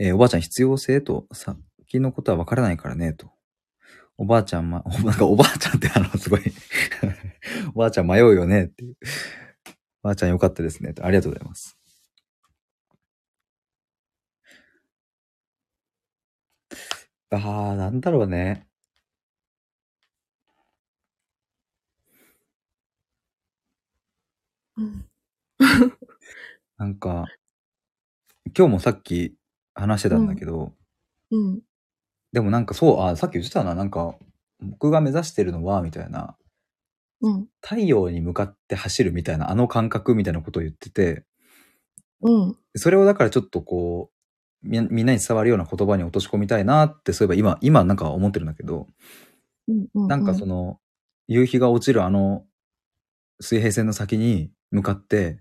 [0.00, 3.30] えーおばあちゃん必要性と、先のことはわからないからね、と。
[4.18, 6.42] おばあちゃんま、お なんかおばあちゃんってあの、すごい
[7.74, 8.96] おばあちゃん迷うよねっていう。
[10.02, 10.92] おばあちゃんよかったですね。
[10.94, 11.76] とありがとうございます。
[17.30, 18.66] ああ、なんだろうね。
[24.76, 25.06] うん。
[26.78, 27.26] なんか、
[28.56, 29.34] 今日もさっき
[29.74, 30.72] 話してたんだけど、
[31.30, 31.60] うん。
[32.32, 34.16] でもなんかそう、あ、さっき言ってたな、なんか、
[34.60, 36.36] 僕が目指してるのは、みたいな、
[37.22, 37.46] うん。
[37.62, 41.24] 太陽に向かって走るみたいな、あの感覚みたいなことを言ってて、
[42.22, 42.56] うん。
[42.76, 44.10] それをだからちょっとこ
[44.64, 48.86] う、みみんなに伝わるような言葉に落とし込みたいなって、そういえば今、今なんか思ってるんだけど、
[49.68, 49.86] うん。
[49.94, 50.08] うん。
[50.08, 50.78] なんかその、
[51.28, 52.44] 夕日が落ちるあの、
[53.40, 55.38] 水平線の先に向かって、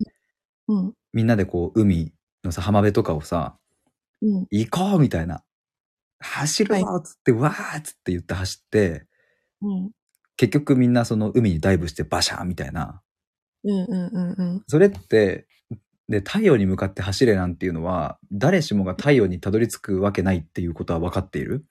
[0.67, 0.93] うん。
[1.14, 3.58] みんなでこう、海のさ、浜辺とかをさ、
[4.22, 4.48] うん。
[4.51, 5.43] 行こうみたいな。
[6.19, 9.06] 走るぞっつって、わーっつって言って走って、
[9.61, 9.91] うん。
[10.38, 13.01] 結局みんなその海にダイブしてバシャーンみたいな。
[13.64, 13.72] うん。
[13.72, 14.07] うん。
[14.14, 14.35] うん。
[14.38, 14.64] うん。
[14.67, 15.48] それって、
[16.09, 21.65] で、太陽に向かって走れなんていうのは、誰しもが太陽にたどり着くわけないっていうことは分かっている？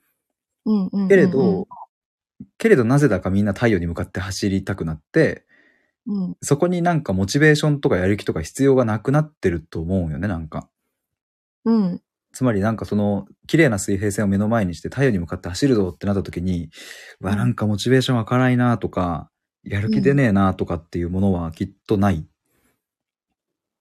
[0.67, 0.89] うん。
[0.93, 1.09] うん。
[1.09, 1.67] けれど、
[2.59, 5.45] けれどなぜだかみんな太陽に向かって走りたくなって、
[6.07, 6.37] うん。
[6.43, 10.69] そこになんかモチベーションとかやる気とか必要がなくなってると思うよね、なんか。
[11.65, 12.03] うん。
[12.39, 16.71] つまりなんかその綺麗な水平線を目の前にして太陽に向かって走るぞってなった時に、
[17.21, 19.29] うわ、なんかモチベーション湧かないなとか、
[19.65, 22.25] やる気出ねえなとかっていうものはきっとない。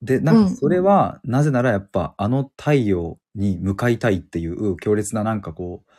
[0.01, 5.91] で、なんかそれは、なぜならやっぱあの太陽に向かいたいっていう強烈ななんかこう、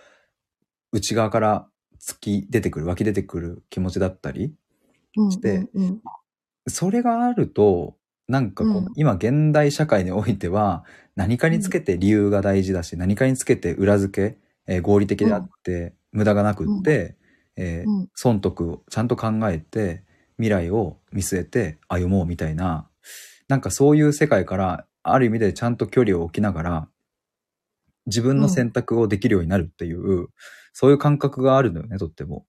[0.91, 1.69] 内側から
[2.01, 4.53] 突き出てくる、湧き出てくる気持ちだったり、
[5.17, 5.31] うん。
[5.31, 6.03] してうん。
[6.67, 7.98] それがあると、
[8.29, 10.85] なんかこう、うん今現代社会においては、
[11.17, 17.17] 何かにつけて理由が大事だし、何かにつけて裏付け、えー合理的であって、無駄がなくって、
[17.57, 18.09] えーうん。
[18.15, 20.05] 損得をちゃんと考えて、
[20.37, 22.89] 未来を見据えて歩もうみたいな、
[23.49, 26.89] なんかそういう世界から、ある意味でちゃんと距離を置きながら、
[28.07, 30.29] 自分の選択をできるようになるっていう、
[30.73, 32.47] そういう感覚があるのよね、とっても。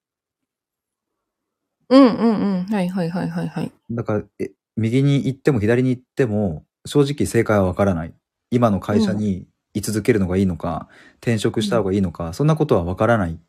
[1.90, 2.16] うん。
[2.16, 2.60] うん。
[2.60, 2.66] うん。
[2.66, 2.88] はい。
[2.90, 3.10] はい。
[3.10, 3.30] はい。
[3.30, 3.48] はい。
[3.48, 3.72] はい。
[3.92, 8.14] だから、え右に行っても左に行っても、正直正解はわからない。
[8.52, 13.40] 今の会社に居続けるのがいいのか、転職した方がいいのか、そんなことはわからない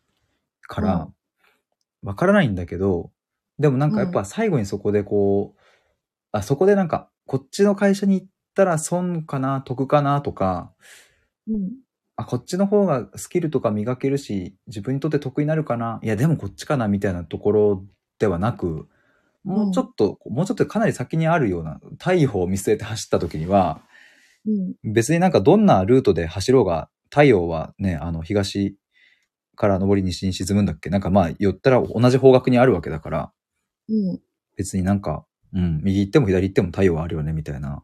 [0.62, 1.08] から、
[2.02, 3.12] わからないんだけど、
[3.58, 5.60] でもなんかやっぱ最後にそこでこう、
[6.32, 10.74] あ、そこでなんか、こっちの会社に行ったら損かな、得かなとか、
[11.46, 11.80] うん。
[12.16, 16.00] あ、こっちの方がスキルとか磨けるし、自分にとって得になるかな。
[16.02, 17.84] いや、でもこっちかな、みたいなところ
[18.18, 18.88] ではなく、
[19.44, 23.82] もうちょっと、もうちょっとかなり先にあるような、太陽を見据えて走った時には、
[24.46, 24.50] う
[24.88, 24.92] ん。
[24.92, 28.76] 別になんかどんなルートで走ろうが、太陽はね、あの、東
[29.56, 30.90] から昇り西に沈むんだっけ？
[30.90, 33.32] なんかまあ、言ったら同じ方角にあるわけだから、
[33.88, 34.20] うん。
[34.56, 37.82] 別になんか、うん、右行っても左行っても太陽はあるよね、みたいな。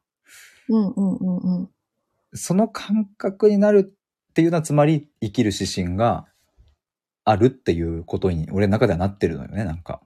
[0.68, 0.88] うん。
[0.88, 1.16] うん。
[1.16, 1.36] うん。
[1.38, 1.70] うん。
[2.34, 3.92] その感覚になる
[4.30, 6.26] っていうのは、つまり生きる指針が
[7.24, 10.00] あるっていうことに、俺の中ではなってるのよね、なんか。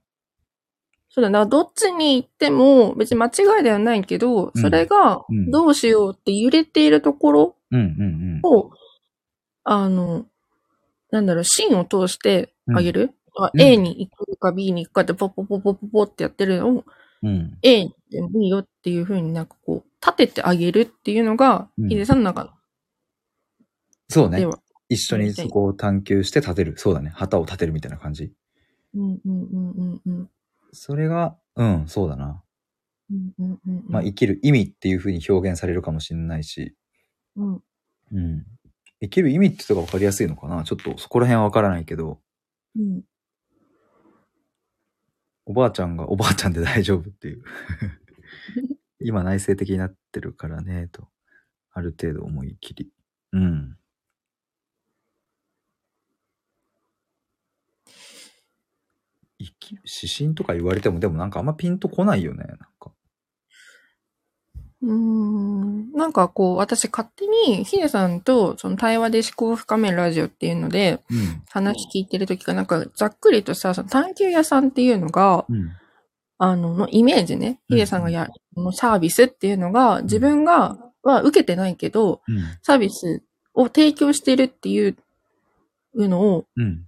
[1.12, 1.44] そうだな。
[1.44, 7.56] どっちに行っても別に間違いではないけど、うんそれがうんどうしようって揺れているところ
[8.44, 8.70] を、
[9.64, 10.26] あの、
[11.10, 13.10] なんだろう、芯を通してあげる？
[13.36, 16.84] あうん A に行くか B に行くかってポッポポポポポってやってるのを
[17.22, 17.28] うん。
[17.28, 17.58] うん。
[17.62, 22.54] A でもいいよっていう風になんかこう、立ててあげるっていうのが、うんヒデさんの中
[24.08, 24.46] そうね。
[24.88, 26.74] 一緒にそこを探求して立てる。
[26.76, 27.10] そうだね。
[27.14, 28.32] 旗を立てるみたいな感じ。
[28.94, 30.30] うんうんうんうんうん。
[30.72, 32.42] それが、うん、そうだな。
[33.10, 33.84] うんうんうんうん。
[33.88, 36.74] まあ、生きる意味っていう風に表現されるかもしれないし、
[37.36, 37.62] うん
[38.12, 38.44] うん。
[39.00, 40.64] 生きる意味って言ったら分かりやすいのかな？
[40.64, 42.20] ちょっとそこら辺は分からないけど、
[42.76, 43.02] うん
[45.46, 47.42] おばあちゃんがおばあちゃんで大丈夫っていう。
[49.00, 51.08] 今内省的になってるからね、と。
[51.72, 52.90] ある程度思い切り。
[53.32, 53.76] うん。
[59.44, 62.92] 生きる指針とか言われても、でもなんかあんまピンとこないよね、なんか。
[64.82, 71.42] うーんなんかこう、私勝手にヒデさんとその対話で思考を深めるラジオっていうのでうん。
[71.50, 75.70] 話聞いてるときかなんかざっくりとさ、その探求屋さんっていうのが、うん。
[76.38, 82.42] あの、のイメージね、うんヒデさんがやる、のサービスっていうのが自分が、は受けてないけど、うん。
[82.62, 83.22] サービス
[83.54, 84.96] を提供してるっていう
[85.94, 86.86] のを、うん。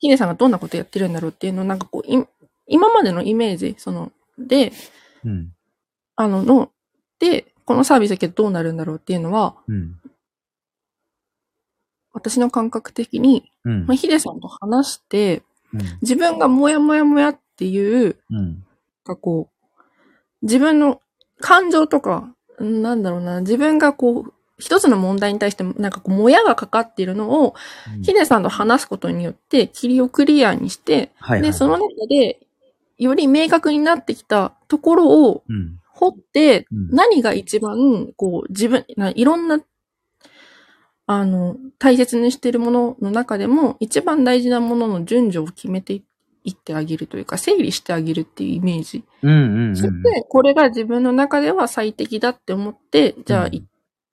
[0.00, 2.24] ヒデさんがどんなことやってるんだろうっていうのをなんかこう、い
[2.66, 4.72] 今までのイメージ、その、で、
[5.24, 5.52] うん。
[6.16, 6.70] あの、の、
[7.18, 10.00] で、このサービスだけどどうなるんだろうっていうのは、うん。
[12.12, 13.94] 私の感覚的に、うんまあ、。
[13.94, 15.42] ヒデさんと話して、
[15.74, 15.80] うん。
[16.00, 18.64] 自分がもやもやもやっていう、うん。
[19.04, 19.66] かこう、
[20.42, 21.00] 自分の
[21.40, 27.54] 感情とか、んなんだろうな、自分がこう、一つの問題に対して、なんかこう、もやがかかっているのを、
[28.02, 31.50] ヒデさんと話すことによって、霧をクリアにして、はいはい。
[31.50, 32.40] で、その中で、
[32.98, 35.80] より明確になってきたところをうん。
[36.00, 39.60] 掘って、うん何が一番、こう、自分、ないろんな、
[41.06, 46.02] あの、大切にしているものの中でも、一番大事なものの順序を決めて
[46.44, 49.04] いってあげるというか、整理してあげるっていうイメージ。
[49.22, 49.76] うんうんうん。
[49.76, 53.48] そして、これが自分の中では最適だって思って、じゃあ、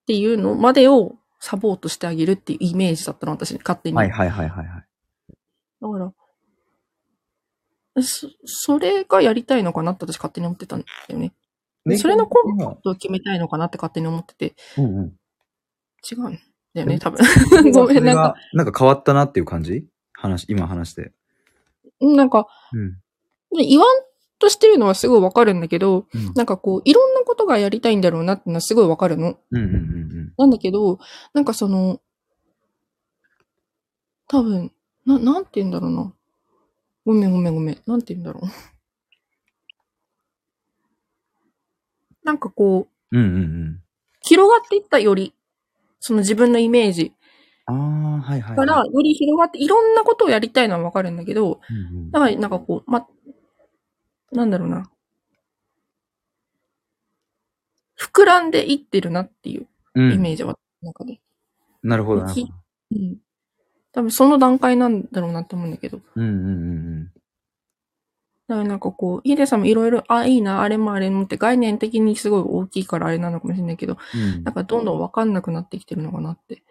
[0.07, 3.97] っていうのまでをサポートしてあげるっていうイメージだったの、私、勝手に。
[3.97, 4.85] はいはいはいはいはい。
[5.81, 6.13] だか
[7.95, 11.33] ら、そ、それがやりたいのかなって私勝手に思ってたんだよね。
[11.97, 15.13] それのコンセプトを決めたいのかなって勝手に思ってて、うんうん。
[16.09, 16.39] 違うん
[16.73, 17.19] だよね、多分。
[17.73, 18.35] ご ごめん、なんか、。
[18.53, 19.85] なんか変わったなっていう感じ？
[20.13, 21.11] 話、今話して。
[21.99, 22.93] なんか、うん。
[23.57, 23.87] で言わん
[24.39, 29.37] としてるのはすごいわかるんだけど、うんなんかこう、いろんなことがやりたいんだろうなってのはすごいわかるの。
[29.51, 30.99] うんうんうんなんだけど、
[31.33, 31.99] なんかその、
[34.27, 34.71] 多分、
[35.05, 36.13] な、なんて言うんだろうな。
[37.05, 37.77] ごめんごめんごめん。
[37.87, 38.45] なんて言うんだろう。
[42.23, 43.25] なんかこう、うん。
[43.25, 43.81] うんうんうん。
[44.21, 45.33] 広がっていったより、
[45.99, 47.13] その自分のイメージ
[47.65, 47.75] ああ、
[48.21, 48.55] はいはい。
[48.55, 53.07] から、より広がって、いろんなことをやりたいのはわかるんだけど、うんうんだからなんかこう、ま、
[54.31, 54.89] なんだろうな。
[57.99, 61.19] 膨らんでいってるなっていううんイメージは、中で。
[61.83, 62.53] なるほどなるほど。
[62.91, 63.17] うん。
[63.91, 65.99] 多分その段階なんだろうなって思うんだけど。
[66.15, 66.33] うんうんう
[67.03, 67.11] ん
[68.47, 74.21] だからなんかこう、ヒデさんもいろいろ、あ、いいな、あれもあれもって概念的にすごい大きいからあれなのかもしれないけど、うん。
[74.21, 76.63] うんなんかどんどんわかんなくなってきてるのかなって。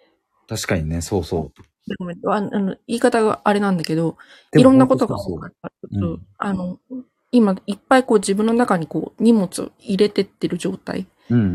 [0.49, 1.63] 確かにね、そうそう。
[1.99, 4.17] ごめんああの、言い方があれなんだけど、
[4.55, 5.73] いろんなことがそう分かった。
[5.93, 6.79] うんそうあの、
[7.31, 11.07] 今いっぱいこう自分の中にこう荷物を入れてってる状態。
[11.31, 11.49] うんうんう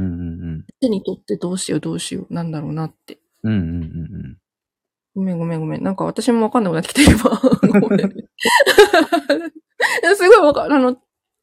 [0.58, 3.19] ん手に取ってどうしようどうしようなんだろうなって。
[3.43, 3.53] うん。
[3.53, 3.83] うんうんうんう
[4.30, 4.38] ん。
[5.16, 5.83] ごめんごめんごめん。
[5.83, 7.30] なんか私もわかんなくなってきてる今。
[7.80, 7.90] ご
[10.16, 10.75] すごいわかる。
[10.75, 10.98] あの、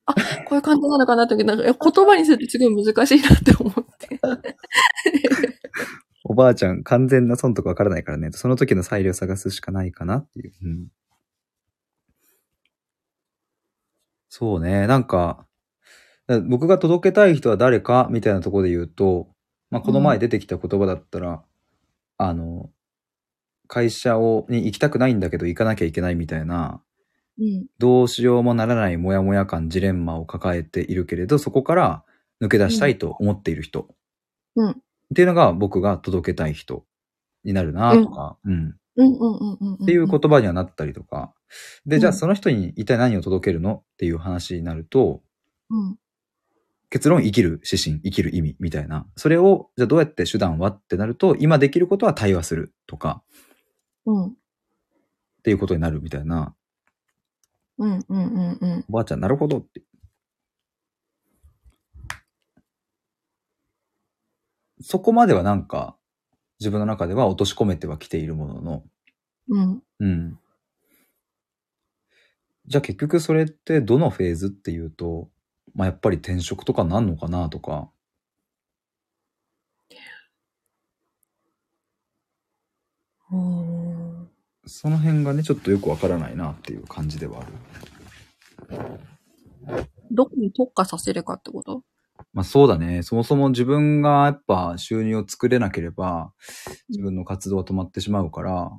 [0.06, 0.14] あ、
[0.46, 4.18] こういう感じなのかなってなんか言葉にするとすごい難しいなって思って。
[6.24, 8.30] おばあちゃん、完全な損とかわからないからね。
[8.32, 10.52] その時の裁量を探すしかないかなっていう。
[10.62, 10.88] うん。
[14.30, 14.86] そうね。
[14.86, 15.47] なんか、だ
[16.46, 19.28] 僕が届けたい人は誰かみたいなところで言うと、
[19.70, 21.42] まあ、この前出てきた言葉だったら、
[22.18, 22.70] あの、
[23.66, 26.82] 会社を、に行きたくないんだけど行かなきゃいけないみたいな、
[27.38, 27.66] うん。
[27.78, 32.04] どうしようもならないモヤモヤ感、ジレンマを抱えているけれど、そこから
[32.42, 33.88] 抜け出したいと思っている人。
[34.56, 34.74] うんっ
[35.14, 36.84] ていうのが僕が届けたい人
[37.42, 38.76] になるなとか、うん。
[38.96, 39.74] うんうんうんうん。
[39.74, 41.32] っっていう言葉にはなったりとか。
[41.86, 43.84] で、うんじゃあその人に一体何を届けるの？
[43.94, 45.22] っていう話になると、
[45.70, 45.96] うん。
[46.90, 49.06] 結論生きる指針、生きる意味みたいな。
[49.16, 53.22] それを、じゃあどうやって手段はってなると、今できることは対話するとか、
[54.06, 54.26] うん。
[54.28, 54.32] っ
[55.42, 56.54] ていうことになるみたいな。
[57.78, 58.84] うんうんうんうん。
[58.88, 59.82] おばあちゃん、なるほどって。
[64.80, 65.96] そこまではなんか、
[66.60, 68.84] 自分の中では落とし込めてはきているものの、
[69.48, 69.82] うん。
[70.00, 70.38] うん。
[72.66, 75.30] じゃあ結局それってどのフェーズっていうと、
[75.74, 77.90] まあやっぱり転職とかなんのかなとか、
[84.66, 87.48] その辺がね、ちょっとよくわからないなっていう感じではある。
[90.10, 91.82] どこに特化させるかってこと？
[92.32, 93.02] まあそうだね。
[93.02, 96.32] そもそも自分がやっぱ収入を作れなければ、
[96.88, 98.70] 自分の活動は止まってしまうから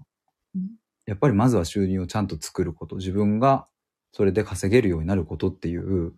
[0.56, 0.70] うん、
[1.06, 3.68] やっぱりまずは収入をちゃんと作ること、自分が
[4.12, 6.14] それで稼げるようになることっていう、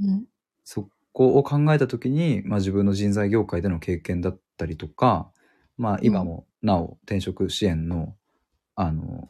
[0.00, 0.24] うん。
[0.64, 5.30] そこを考えたときに、まあ自分の人材業界での経験だったりとか、
[5.76, 8.14] まあ今もなお転職支援の、
[8.74, 9.28] あの、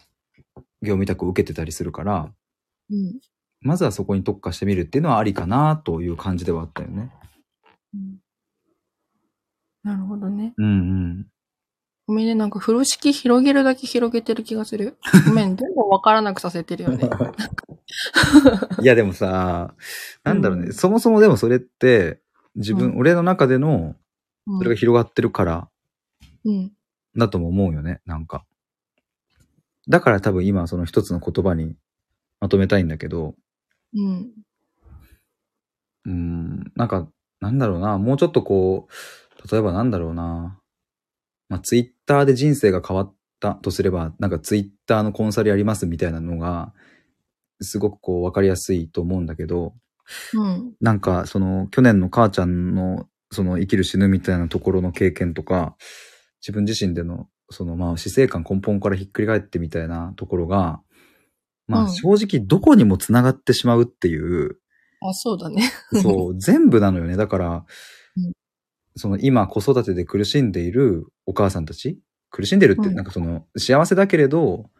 [0.82, 2.32] 業務委託を受けてたりするから、
[2.90, 3.20] うん。
[3.60, 7.10] まずはそこに特化してみるっていうのはありかなという感じではあったよね。
[7.94, 8.18] うん
[9.84, 10.54] なるほどね。
[10.56, 11.26] うんうん。
[12.06, 14.98] ごめんね、なんか風呂敷広げるだけ広げてる気がする。
[15.26, 17.08] ごめん、 全部わからなくさせてるよね。
[18.82, 19.74] いやでもさ、
[20.22, 22.20] なんだろうね、うんそもそもでもそれって、
[22.56, 23.96] 自分、う俺の中での、
[24.46, 25.70] うんそれが広がってるから、
[26.44, 26.72] うん。
[27.16, 28.44] だとも思うよね、なんか。
[29.88, 31.76] だから多分今その一つの言葉に
[32.40, 33.34] まとめたいんだけど、
[33.94, 34.32] うん。
[36.04, 37.08] うーん、なんか、
[37.40, 40.60] なんだろうな、もうちょっとこう、例えばなんだろうな、
[41.48, 46.72] まあ、ツイッターで人生が変わったとすれば、なんかツイッターのコンサルやりますみたいなのが、
[47.60, 49.74] すごくこう分かりやすいと思うんだけど、
[50.34, 50.74] うん。
[50.80, 55.76] なんかその去年の母ちゃんのその生きる死ぬみたいなところの経験とか、
[56.40, 60.80] 自分自身でのそのまあ死生観根本からひっくり返ってみたいなところが、
[61.66, 64.58] まうんあ正直どこにも繋がってしまうっていう、
[65.00, 65.70] あ、そうだね。
[66.02, 67.16] そう、全部なのよね。
[67.16, 67.62] だから、うん
[68.96, 71.98] その今子育てで苦しんでいるお母さんたち、
[72.30, 74.70] 苦しんでるって、うんなんかその幸せだけれど、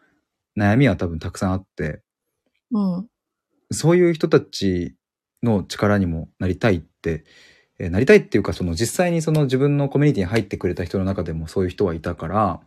[0.57, 2.01] 悩みは多分たくさんあって、
[2.71, 3.07] うん。
[3.71, 4.95] そういう人たち
[5.43, 7.25] の力にもなりたいって、
[7.79, 12.61] えーなりたいっていうか、その実際にその自分のコミュニティに入ってくれた人の中でもそういう人はいたから、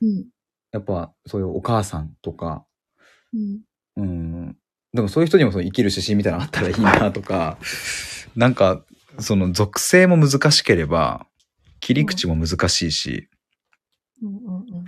[0.00, 0.26] うん。
[0.72, 2.64] やっぱそういうお母さんとか、
[3.32, 3.60] うん。
[3.96, 4.56] うん、
[4.92, 7.58] でもそういう人にもその生きる指針みたいなのあったらいいなとか、
[8.36, 8.84] なんか、
[9.18, 11.26] その属性も難しければ、
[11.80, 13.28] 切り口も難しいし、
[14.22, 14.84] うんうんうん。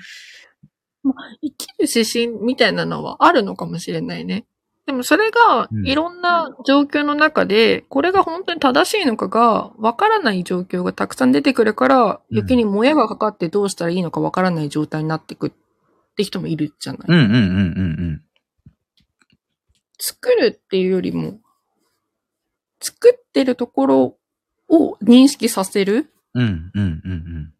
[1.03, 4.47] まあ、生きる指針みたいなのはあるのかもしれないね。
[4.87, 15.51] でもそれがうんいろんな状況の中で、これが本当に正しいのかがわからない状況がたくさん出てくるから、うん余計にもやがかかってどうしたらいいのかわからない状態になってくっ
[16.17, 17.03] て人もいるじゃない。
[17.09, 18.23] うんうんうんうん
[19.99, 21.41] 作るっていうよりも、
[22.87, 24.17] 作ってるところ
[24.69, 26.43] を認識させるうん。
[26.43, 27.53] うんうんうんうん。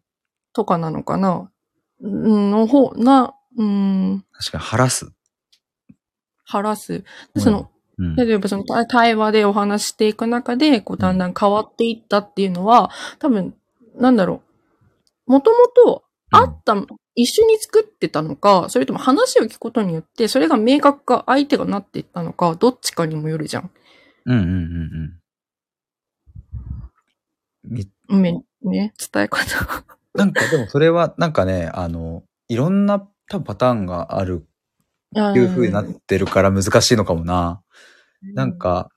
[0.53, 1.51] とかなのかな？
[2.01, 5.11] うんの方、な、うん、確かに晴らす。
[6.45, 7.03] 晴らす。
[7.35, 8.15] その、うん。
[8.15, 13.55] 例えばその対対話でお話していく中で、こうだんだん変わっていったっていうのは、多分、
[13.95, 14.41] なんだろ
[15.27, 15.31] う。
[15.31, 16.75] もともとあった、
[17.15, 23.71] 一緒に作ってたのか、それとも話を聞くことによって、それが明確か相手がなっていったのか、どっちかにもよるじゃん。
[24.27, 25.19] うんうんうん
[27.71, 28.21] うん。
[28.61, 29.85] ね、伝え方。
[30.13, 32.99] なんかでもそれはなんかね、あの、いろんな
[33.29, 34.45] 多分パターンがある
[35.11, 37.61] っていう風になってるから難しいのかもな。
[38.33, 38.89] なん、か、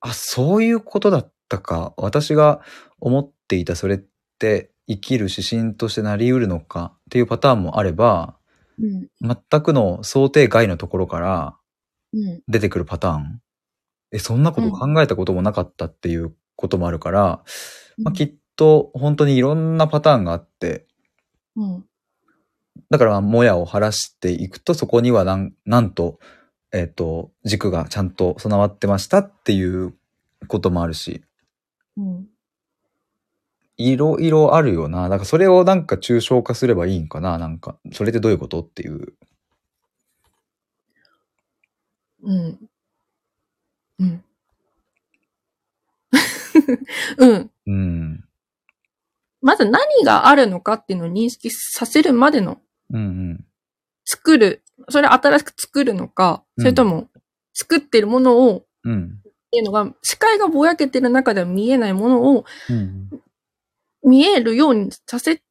[0.00, 1.94] あ、そういうことだったか。
[1.96, 2.62] 私が
[2.98, 4.00] 思っていたそれっ
[4.38, 8.36] て生きる指針としてなり得るのかっていうパターンもあれば、
[8.80, 11.56] うん、全くの想定外のところから
[12.12, 13.40] うん、出てくるパターン。
[14.12, 17.42] え、そんなこと考えたこともなかったっていうこともあるから、
[17.98, 20.86] まあ、きっと本当にいろんなパターンがあって、
[21.56, 21.84] うん、
[22.90, 26.18] だからまあ、もやを晴らしていくと、そこにはなん、なんと、
[26.72, 29.94] えっ、と、軸がちゃんと備わってましたっていう
[30.48, 31.22] こともあるし、
[31.96, 32.26] うん。
[33.78, 35.08] いろいろあるよな。
[35.08, 37.38] だからそれをなんか抽象化すればいいんかな。
[37.38, 39.14] なんか、それってどういうことっていう。
[42.22, 42.58] うん。
[43.98, 44.24] うん。
[47.18, 47.50] うん。
[47.66, 48.24] うん。
[49.42, 52.60] まず何があるのかっていうのを認識させるまでの
[52.92, 53.00] うんう
[53.34, 53.44] ん。
[54.04, 57.08] 作る、それ新しく作るのか、うんそれとも
[57.54, 59.20] 作ってるものを、うん。
[59.26, 63.10] っていうのが、視界がぼやけてる中では見えないものをうん。
[64.04, 65.42] 見えるようにさせ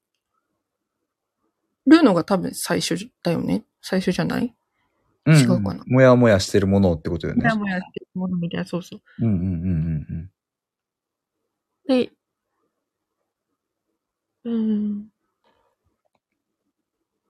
[1.87, 3.63] るのが多分最初だよね。
[3.81, 4.55] 最初じゃない？
[5.25, 5.35] うん。
[5.35, 7.41] 違うかなもやもやしてるものってことよね。
[7.43, 9.01] もやもやしてるものみたいな、そうそう。
[9.19, 10.31] うんうんうんうん
[11.87, 12.11] で、
[14.43, 15.07] うん。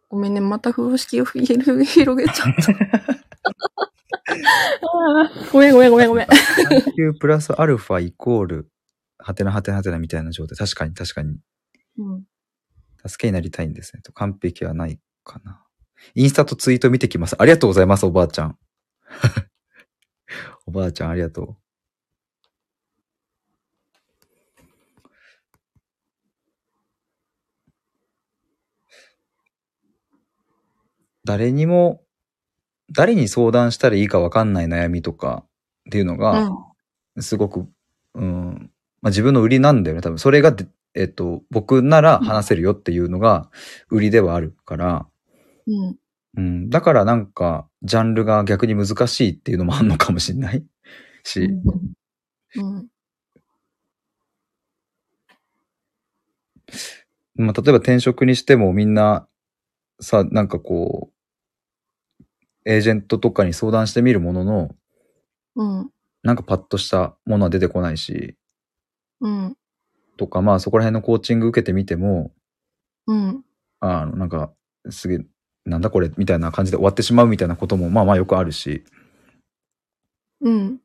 [0.09, 2.73] ごめんね、また風呂敷を広げちゃった。
[5.51, 6.25] ごめんごめんごめんごめん。
[6.25, 6.31] うん。
[6.31, 8.69] 3級プラスアルファイコール、
[9.17, 10.57] はてなはてなはてなみたいな状態。
[10.57, 11.37] 確かに確かに。
[11.97, 12.23] うん
[13.07, 14.01] 助けになりたいんですね。
[14.01, 15.63] と完璧はないかな。
[16.15, 17.35] インスタとツイート見てきます。
[17.39, 18.57] ありがとうございます、おばあちゃん。
[20.67, 21.55] おばあちゃん、ありがとう。
[31.25, 32.01] 誰にも、
[32.91, 35.43] 誰に相談したらいいかわかんない悩みとか
[35.89, 36.49] っていうのが、
[37.19, 37.67] すごく、
[38.13, 38.71] うん、
[39.01, 40.01] まあ、自分の売りなんだよね。
[40.01, 43.49] 多分それがで、えっと、僕なら話せるよっていうのが
[43.89, 45.07] 売りではあるから、
[45.67, 45.95] うん。
[46.37, 50.65] うん、だからなんか、ジャンルが逆に難しいっていうのもあるのかもしれない
[51.23, 51.49] し、
[52.55, 52.87] うん。
[57.35, 59.27] まあ、例えば転職にしてもみんな、
[60.01, 61.15] さ、なんかこう、
[62.65, 64.75] エージェントとかに相談してみるものの、
[65.55, 65.91] うん。
[66.23, 68.35] なんかパッとしたものは出てこないし、
[69.21, 69.57] うん。
[70.17, 72.33] とか、まあそこら辺のコーチング受けてみても、
[73.07, 73.43] うん。
[73.79, 74.51] あの、なんか、
[74.89, 75.25] すげえ、
[75.65, 78.83] なんだこれみたいな感じで終わってしまうみたいなこともまあまあよくあるし、
[80.41, 80.79] うん。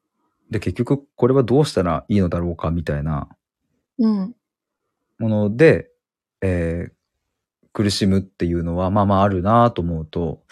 [0.51, 3.29] で、結局これはどうしたらいいのだろうかみたいな
[3.99, 4.35] うん。
[5.19, 5.91] もので、
[6.43, 6.93] えー
[7.73, 10.43] 苦しむっていうのはまあまああるなと思うと、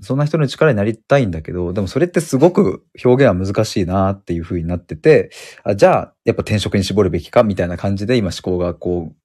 [0.00, 5.30] そんな人の力になりたいんだけど、でもそれってすごく表現は難しいなっていう風になってて、
[5.64, 9.16] あじゃあやっぱ転職に絞るべきかみたいな感じで今思考がこう、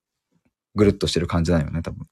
[0.75, 2.07] ぐるっとしてる感じだよね、多分。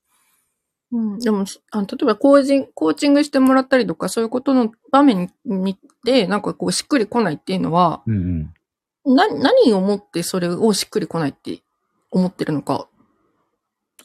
[0.94, 8.54] うん、でも、あの例えばコーチン、コーチングしてもらったりとか、そういうことの場面にで、なんかこう、しっくりこないっていうのは、うん
[9.06, 9.16] うん。
[9.16, 11.64] な、何をもってそれをしっくりこないって
[12.12, 12.88] 思ってるのか、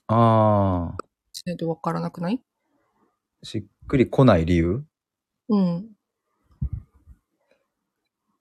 [0.06, 0.96] ああ、
[1.32, 2.40] しないとわからなくない？
[3.42, 4.84] しっくり来ない理由？
[5.50, 5.86] うん。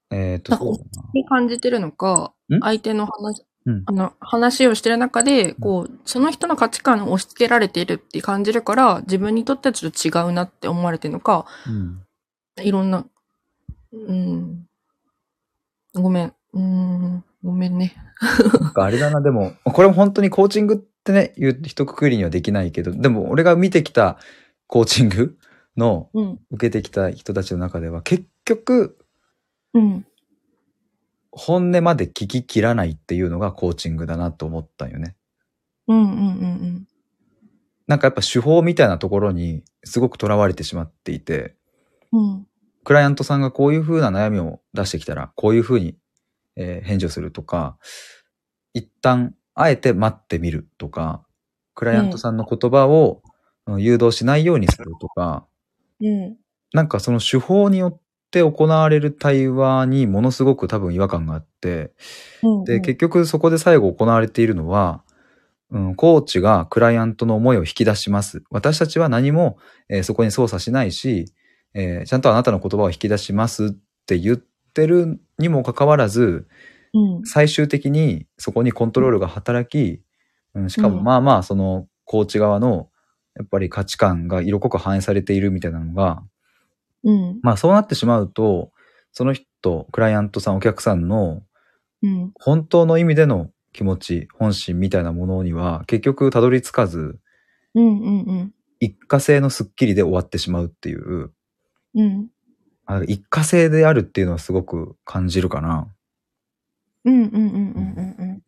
[0.09, 12.01] えっ、と、なんかそう感じてるのかん、相手の話、うんあの、話をしてる中で、こう、その人の価値観を押し付けられているって感じるから、自分にとってはちょっと違うなって思われてるのか、うん。
[12.63, 13.05] いろんな、
[13.93, 14.65] うん。
[15.93, 16.33] ごめん。
[16.53, 17.23] うん。
[17.43, 17.95] ごめんね。
[18.61, 24.17] なんかあれだな、でも、これも本当にコーチングってね、言う一括りにはできないけど、でも俺が見てきた
[24.67, 25.37] コーチング
[25.75, 26.39] のうん。
[26.51, 28.97] 受けてきた人たちの中では、結局、
[29.73, 30.05] うん。
[31.37, 35.15] 本音まで聞き切らないっていうのがコーチングだなと思ったんよね。
[35.87, 36.87] うんうんうん
[37.87, 41.55] なんかやっぱ手法みたいなところにすごく囚われてしまっていて、
[42.11, 42.19] うん。
[42.19, 42.47] うん。
[42.83, 45.95] クライアントさんがこういう風な悩みを出してきたら、こういう風に、
[46.57, 47.77] えー返事をするとか、
[48.73, 51.25] 一旦、あえて待ってみるとか、
[51.75, 53.21] クライアントさんの言葉を
[53.67, 55.47] うん誘導しないようにするとか、
[56.01, 56.37] うん。
[56.73, 57.99] なんかその手法によっ
[58.31, 61.91] て行われる対話にものすごく多分違和感があって、
[62.43, 62.63] うん。
[62.63, 65.03] で、結局そこで最後行われているのは、
[65.71, 68.43] うん、コーチがクライアントの思いを引き出します。
[68.49, 69.57] 私たちは何も、
[69.89, 71.25] えーそこに操作しないし、
[71.73, 73.69] えーちゃんとあなたの言葉を引き出しますっ
[74.05, 76.47] て言ってるにもかかわらず、
[76.93, 77.25] うん。
[77.25, 80.01] 最終的にそこにコントロールが働き、
[80.53, 82.89] うん、しかもうんまあまあそのコーチ側の
[83.35, 86.23] やっぱり価値観が色濃く反映されているみたいなのが、
[87.03, 87.39] うん。
[87.41, 88.71] まあそうなってしまうと、
[89.11, 91.41] その人、クライアントさん、お客さんの
[92.03, 92.31] うん。
[92.35, 97.19] 本当の意味での気持ち、本心みたいなものには結局たどり着かず、
[97.75, 98.53] うんうんうん。
[98.79, 101.31] 一過性のスッキリで終わってしまうっていう、
[101.95, 102.27] うん。
[102.85, 105.87] あ一過性であるっていうのはすごく感じるかな。
[107.05, 108.41] うんうんうんうんうんうん。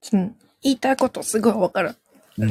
[0.00, 1.94] ちょっと言いたいことすごいわかる。
[2.38, 2.48] うん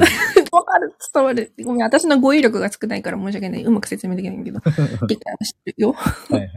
[0.52, 0.94] わかる。
[1.12, 1.52] 伝わる。
[1.64, 3.64] ごめん、私の語彙力が少ないから申し訳ない。
[3.64, 4.60] うまく説明できないけど。
[5.08, 5.92] 理解はしてるよ。
[5.92, 6.50] はいはい。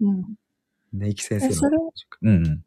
[0.00, 0.24] うん。
[0.92, 1.52] ね、き先生の。
[1.52, 1.78] えそれ？
[2.22, 2.64] うん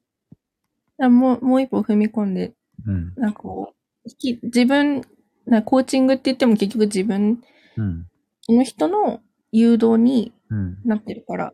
[1.02, 2.54] あもう、もう一歩踏み込んで、
[2.86, 2.94] うん。
[2.94, 3.14] うん。
[3.16, 3.74] なんかこ
[4.06, 5.02] う、き自分、
[5.46, 7.42] なコーチングって言っても結局自分、
[7.78, 8.08] うん。
[8.42, 10.78] その人の誘導にうん。
[10.84, 11.54] なってるから、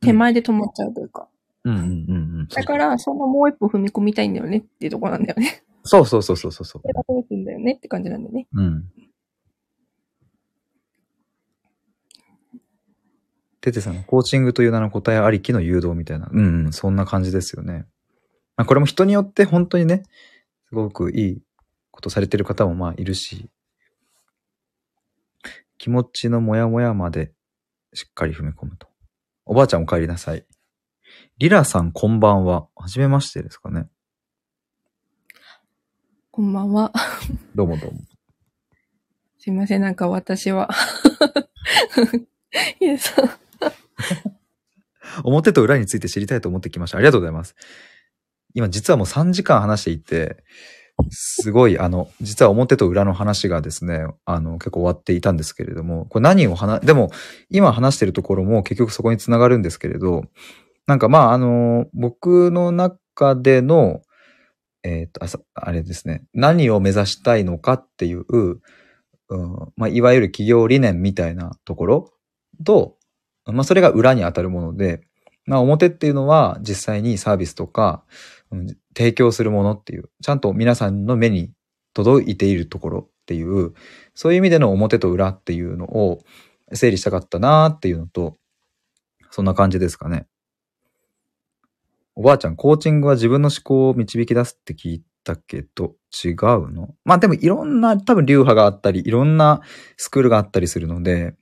[0.00, 1.28] 手前で止まっちゃうというか。
[1.64, 1.92] うんうんうんう
[2.42, 2.48] ん。
[2.48, 5.62] だから、そのもう一歩踏み込みたいんだよねっていうところなんだよね。
[5.82, 6.88] そうそうそうそうそうそうそ。
[6.88, 8.46] れがどうすんだよねって感じなんだよね。
[8.52, 8.84] うん。
[13.60, 16.28] テテさんのコーチングという名の答えありきの誘導みたいな。
[16.30, 17.86] うんうん、そんな感じですよね。
[18.56, 20.02] まあ、これも人によって本当にね、
[20.68, 21.42] すごくいい
[21.90, 23.50] ことされてる方もまあいるし、
[25.78, 27.32] 気持ちのモヤモヤまで
[27.94, 28.88] しっかり踏み込むと。
[29.46, 30.44] おばあちゃんお帰りなさい。
[31.38, 32.68] リラさんこんばんは。
[32.74, 33.88] はじめましてですかね。
[36.38, 36.92] こんばんは。
[37.56, 37.98] どうもどうも。
[39.38, 40.70] すいません、なんか私は。
[45.24, 46.98] 表と裏について知りたいと思ってきました。
[46.98, 47.56] ありがとうございます。
[48.54, 50.44] 今実はもう3時間話していて、
[51.10, 57.10] すごい、あの、実は表と裏の話がですね、あの、結構終わっていたんですけれども、これ何を話、でも、
[57.50, 60.22] 今話してるところも結局そこにつながるんですけれど、
[60.86, 64.02] なんかまあ、あの、僕の中での、
[64.88, 68.60] えっ、とあ、あれですね、何を目指したいのかっていう、うん、
[69.76, 72.12] まあ、いわゆる企業理念みたいなところ
[72.64, 72.96] と、
[73.44, 75.02] まあ、それが裏に当たるもので、
[75.44, 78.04] まあ、表っていうのは実際にサービスとか、
[78.50, 81.52] うん提供するものっていう、ちゃんと皆さんの目に
[81.94, 83.72] 届いているところっていう、
[84.16, 86.18] そういう意味での表と裏っていうのを
[86.72, 88.34] 整理したかったなーっていうのと、
[89.30, 90.26] そんな感じですかね。
[92.20, 96.34] おばあちゃん、コーチングは自分の思考を導き出すって聞いたけど、違う
[96.72, 96.96] の？
[97.04, 99.60] まあでもいろんな多分流派があったり、いろんな
[99.96, 101.36] スクールがあったりするので、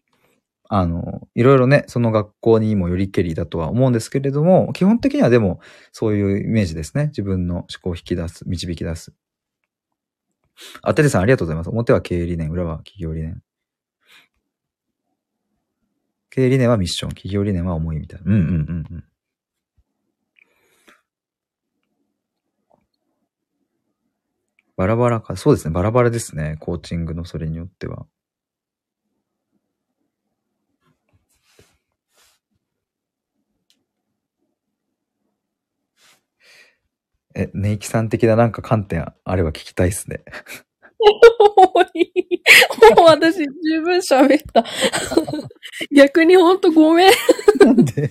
[0.69, 5.61] あの、いろいろね、その学校にもよりけりだとは思うんですけれども、基本的にはでも
[5.93, 7.07] そういうイメージですね。
[7.07, 9.15] 自分の思考を引き出す、導き出す。
[10.83, 11.71] あ、ててさんありがとうございます。
[11.71, 13.41] 表は経営理念、裏は企業理念。
[16.29, 18.27] 経営理念はミッション、企業理念は思いみたいな。
[18.31, 19.05] うんうんうんうん。
[24.77, 25.37] バラバラか。
[25.37, 25.73] そうですね。
[25.73, 26.57] バラバラですね。
[26.61, 28.07] コーチングのそれによっては。
[37.35, 40.23] え、ネイキさん的ななんか観点あれば聞きたいっすね。
[42.97, 44.65] もう私十分喋った。
[45.95, 47.13] 逆にほんとごめん。
[47.61, 48.11] なんで？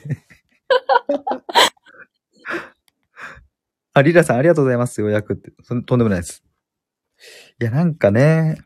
[3.93, 4.99] あ、リラさんありがとうございます。
[5.01, 5.51] ようやくって。
[5.67, 6.43] とんでもないです。
[7.61, 8.57] いや、なんかね、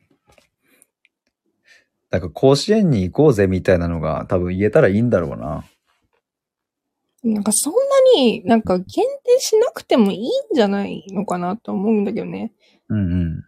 [2.09, 5.63] なんか甲子園に行こうぜみたいなのが多分言えたらいいんだろうな。
[7.23, 7.79] なんかそんな
[8.15, 12.53] になんか限定しなくてもいいんじゃないのかなと思うんだけどね。
[12.87, 13.45] うんうん。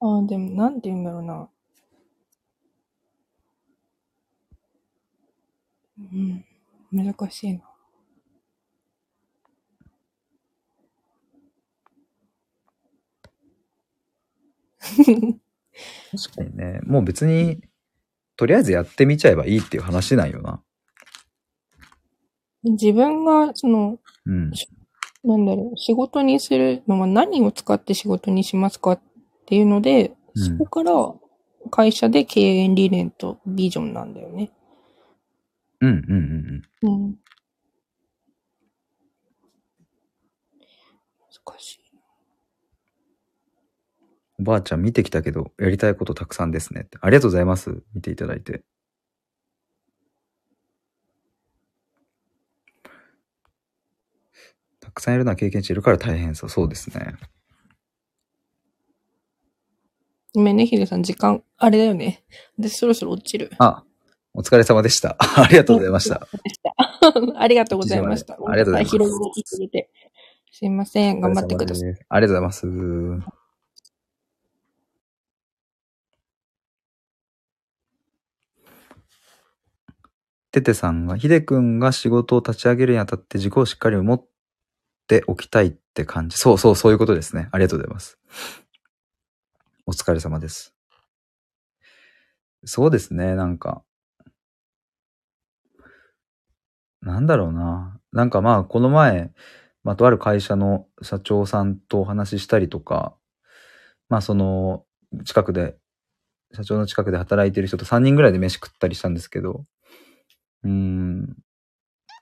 [0.00, 1.48] ああ、でもなんて言うんだろうな。
[5.98, 6.44] うん。
[6.90, 7.69] 難しいな。
[14.80, 17.60] 確かにね、もう別に、
[18.36, 20.62] とりあえずやってみちゃえばいいっていう話なんよな。
[22.64, 24.50] 自分が、その、うん。
[25.22, 29.00] なんだろう、仕事にするのは何を使って仕事にしますかっ
[29.46, 30.92] ていうので、うんそこから
[31.70, 34.50] 会社で経営理念とビジョンなんだよね。
[35.80, 37.04] うんうんうんうん。
[37.04, 37.14] うん。
[41.46, 41.79] 難しい。
[44.40, 46.88] おばあちゃん見てきたけど、やりたいことたくさんですね。
[47.02, 47.82] ありがとうございます。
[47.94, 48.62] 見ていただいて。
[54.80, 56.50] たくさんいるのは経験値いるから大変そう。
[56.50, 57.16] そうですね。
[60.34, 62.24] ごめんね、ヒデさん、時間、あれだよね。
[62.58, 63.50] 私そろそろ落ちる。
[63.58, 63.84] あ、
[64.32, 65.16] お疲れ様でした。
[65.20, 66.26] ありがとうございました。
[67.36, 68.38] ありがとうございました。
[68.46, 68.96] ありがとうございます。
[70.52, 71.20] すいません。
[71.20, 71.90] 頑張ってください。
[71.90, 71.94] い。
[72.08, 73.39] ありがとうございます。
[80.50, 84.24] ててさんが、ひでくんが仕事を立ち上げるにあたって自己をしっかり持っ
[85.06, 86.36] ておきたいって感じ。
[86.36, 87.48] そうそう、そういうことですね。
[87.52, 88.18] ありがとうございます。
[89.86, 90.74] お疲れ様です。
[92.64, 93.82] そうですね、なんか。
[97.00, 97.98] なんだろうな。
[98.12, 99.32] なんかまあ、この前、
[99.84, 103.14] まあ、とある会社の社長さんとお話ししたりとか、
[104.08, 104.84] まあ、その、
[105.24, 105.76] 近くで、
[106.52, 109.64] 社長の近くで働いてる人と3人ぐらいで飯食ったりしたんですけど、
[110.64, 111.36] うん、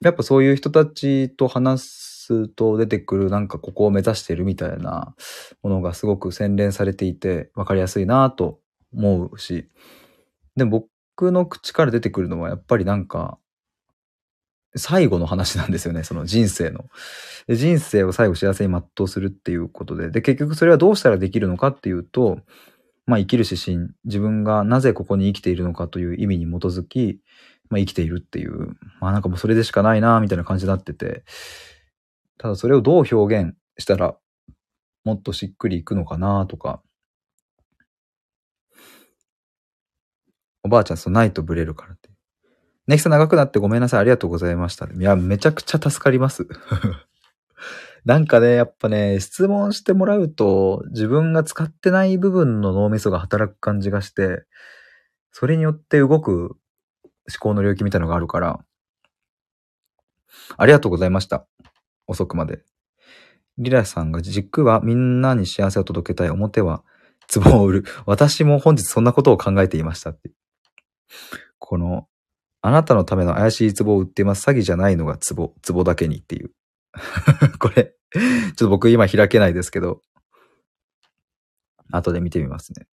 [0.01, 5.15] やっぱそういう人たちと話すと出てくるなんかここを目指してるみたいな
[5.63, 8.61] ものがすごく洗練されていて分かりやすいなと
[8.95, 9.69] 思うし、
[10.57, 10.87] でも
[11.19, 13.39] 僕の口から出てくるのはやっぱりなんか、
[14.77, 16.85] 最後の話なんですよね、その人生の。
[17.49, 20.11] 人生を最後幸せに全うするっていうことで。
[20.11, 22.41] で、結局それはどうしたらできるのかっていうと、
[23.07, 27.21] まあ生きる指針、自分がなぜここに生きているのかという意味に基づき、
[27.71, 31.25] まあ生きているっていう、まあなんかもうそれでしかないなみたいな感じになってて、
[32.39, 34.17] ただそれをどう表現したら
[35.05, 36.83] もっとしっくりいくのかなとか、
[40.63, 42.11] おばあちゃん、そう、ないとブレるからって。
[42.87, 44.01] ネキさん長くなってごめんなさい。
[44.01, 44.87] ありがとうございました。
[44.87, 46.47] いや、めちゃくちゃ助かります。
[48.05, 54.45] なんかね、やっぱね、質問してもらうと、自分が使ってない部分の脳みそが働く感じがして、
[55.33, 56.57] それによって動く
[57.29, 58.61] 思考の領域みたいのがあるから、
[60.57, 61.47] ありがとうございました。
[62.07, 62.63] 遅くまで。
[63.59, 66.31] リラさんが軸はみんなに幸せを届けたい。
[66.31, 66.83] 表は
[67.33, 67.85] 壺を売る。
[68.07, 70.31] 私も本日そんなことを考えていましたって。
[71.59, 72.07] この、
[72.63, 74.49] あなたのための怪しい壺を売っています。
[74.49, 75.55] 詐欺じゃないのが壺。
[75.67, 76.53] 壺だけにっていう。
[77.59, 80.03] これ、ちょっと僕今開けないですけど、
[81.91, 82.87] 後で見てみますね。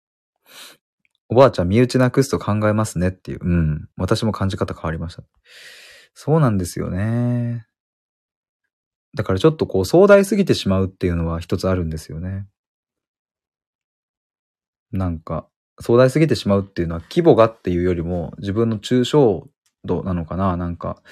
[1.32, 3.38] おばあちゃん、身内なくすと考えますねっていう。
[3.42, 3.88] うん。
[3.96, 5.22] 私も感じ方変わりました。
[6.12, 7.66] そうなんですよね。
[9.14, 12.46] だからちょっとこう壮大すぎてしまうっていうのは一つあるんですよね。
[14.90, 15.48] なんか、
[15.80, 19.48] 壮大すぎてしまうっていうのは規模がっていうよりも自分の抽象
[19.84, 21.02] 度なのかななんか、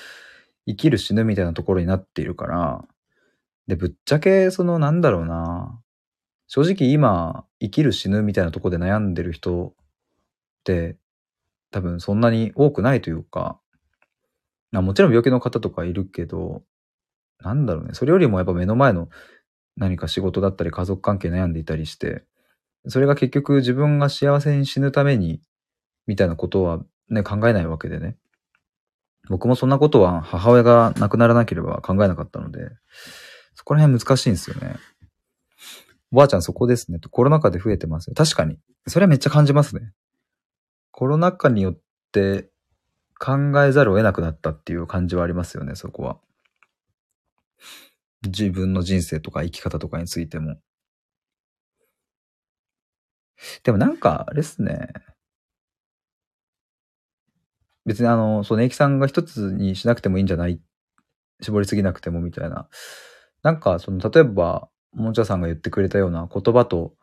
[0.66, 2.84] 生きる死ぬみたいなところになっているから、
[3.68, 5.80] で、ぶっちゃけ、そのなんだろうな
[6.46, 9.72] 正直今、生きる死ぬみたいなとこで悩んでる人
[10.60, 10.96] って、
[11.70, 13.58] 多分そんなに多くないというか、
[14.72, 16.62] あもちろん病気の方とかいるけど、
[17.40, 17.94] なんだろうね。
[17.94, 19.08] それよりもやっぱ目の前の
[19.76, 22.24] 何か仕事だったり家族関係悩んでいたりして、
[22.86, 25.40] それが結局自分が幸せに死ぬために、
[26.06, 28.16] みたいなことはね、考えないわけでね。
[29.28, 32.70] 僕もそんなことは母親が亡くならなければ考えなかったので、
[33.54, 34.76] そこら辺難しいんですよね。
[36.12, 36.98] おばあちゃんそこですね。
[37.10, 38.14] コロナ禍で増えてますよ。
[38.14, 38.58] 確かに。
[38.86, 39.92] それはめっちゃ感じますね。
[40.92, 41.78] コロナ禍によっ
[42.12, 42.50] て
[43.18, 46.18] 考えざるを得なくなったっていう感じはありますよね、そこは。
[48.22, 50.56] 自分の人生とか生き方とかについても。
[53.62, 54.88] でもなんか、あれっすね。
[57.86, 60.60] 別にあの、そうね、駅さんが一つにしなくてもいいんじゃない
[61.42, 62.68] 絞りすぎなくてもみたいな。
[63.42, 66.94] なんか、その、例えば、もんちゃさんが言ってくれたような言葉と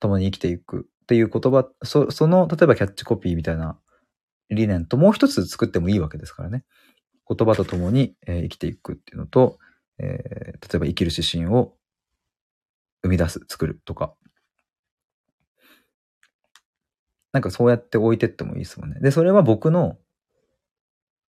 [0.00, 3.78] 共に生きていくっていう言葉、そその、例えばキャッチコピーみたいな
[4.50, 6.64] 理念ともう一つ作ってもいいわけですからね。
[7.28, 9.58] 言葉と共に、えー生きていくっていうのと、
[9.98, 11.74] えー例えば生きる指針を
[13.02, 14.14] 生み出す、作るとか。
[17.32, 19.00] なんかそうやって置いてってもいいですもんね。
[19.00, 19.98] で、それは僕の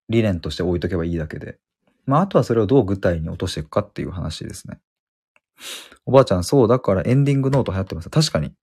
[0.09, 1.57] 理念として置いとけばいいだけで。
[2.05, 4.79] まあ、あとはそれをどう具体に落としていくかっていう話ですね。
[6.05, 8.09] おばあちゃん、そう、だからエンディングノート流行ってます。
[8.09, 8.53] 確かに。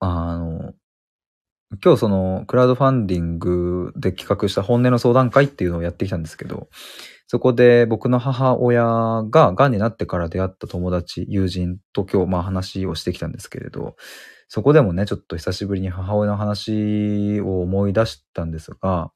[0.00, 0.74] あの、
[1.84, 6.68] 今日その、クラウドファンディングで企画した本音の相談会っていうのをやってきたんですけど、
[7.26, 8.84] そこで僕の母親
[9.30, 13.96] が癌になってから出会った友達、友人と今日まあ話をしてきたんですけれど、
[14.48, 19.12] そこでもね、ちょっと久しぶりに母親の話を思い出したんですが、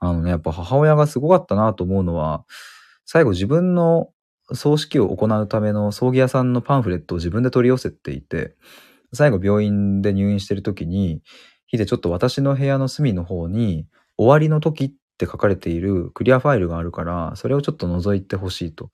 [0.00, 2.44] あのね、やっぱ母親がすごかったなと思うのは、
[3.04, 4.10] 最後自分の
[4.52, 8.56] 葬式を行うための葬儀屋さんのパンフレットを自分で取り寄せていて、
[9.12, 11.22] 最後病院で入院してる時に、
[11.66, 13.86] ヒデちょっと私の部屋の隅の方に、
[14.18, 18.90] 終わりの時って書かれているクリアファイルがあるから、それをちょっと覗いてほしいと。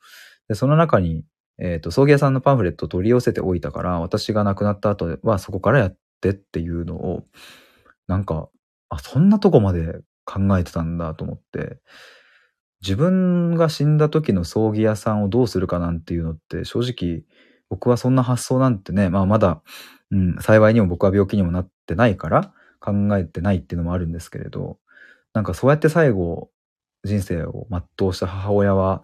[0.49, 1.25] で、その中に、
[1.59, 7.25] えっ、と、葬儀屋さんのパンフレットを取り寄せておいたから、私が亡くなった後はそこからやってっていうのを、
[8.09, 8.49] なんか、
[8.89, 11.79] あ、そんなとこまで考えてたんだと思って、
[12.83, 17.23] 自分が死んだ時の葬儀屋さんをどうするかなんていうのって、正直、
[17.71, 19.63] 僕はそんな発想なんてね、まあまだ、
[20.13, 24.79] うん、幸いにも僕は病気にもなってないから、考えてないっていうのもあるんですけれど、
[25.33, 26.51] なんかそうやって最後、
[27.03, 29.03] 人生を全うした母親は、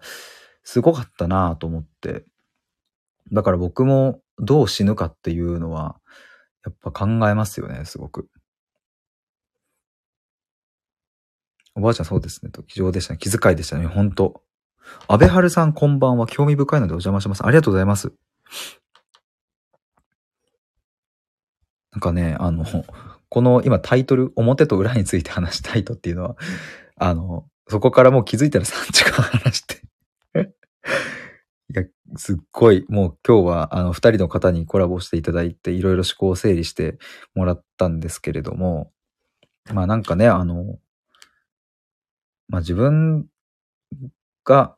[0.63, 2.25] すごかったなぁと思って、
[3.33, 5.99] だから僕もどう死ぬかっていうのは、
[6.63, 8.29] やっぱ考えますよね、すごく。
[11.75, 13.17] おばあちゃんそうですね、と、気丈でしたね。
[13.17, 14.43] 気遣いでしたね、本当
[15.07, 17.43] 安倍春さんこんばんは、興味深いのでお邪魔します。
[17.43, 18.11] ありがとうございます。
[21.91, 22.65] なんかね、あの、
[23.29, 26.35] この今タイトル、表と裏について話したいとっていうのは、
[26.97, 29.81] あの、そこからもう気づいたら3時間話して。
[31.71, 31.83] いや、
[32.15, 36.97] すっごい、もう今日はあの二人の方にコラボしていただいて、いろいろ思考を整理して
[37.35, 38.91] もらったんですけれども、
[39.71, 40.79] まあなんかね、あの、
[42.47, 43.27] まあ自分
[44.43, 44.75] が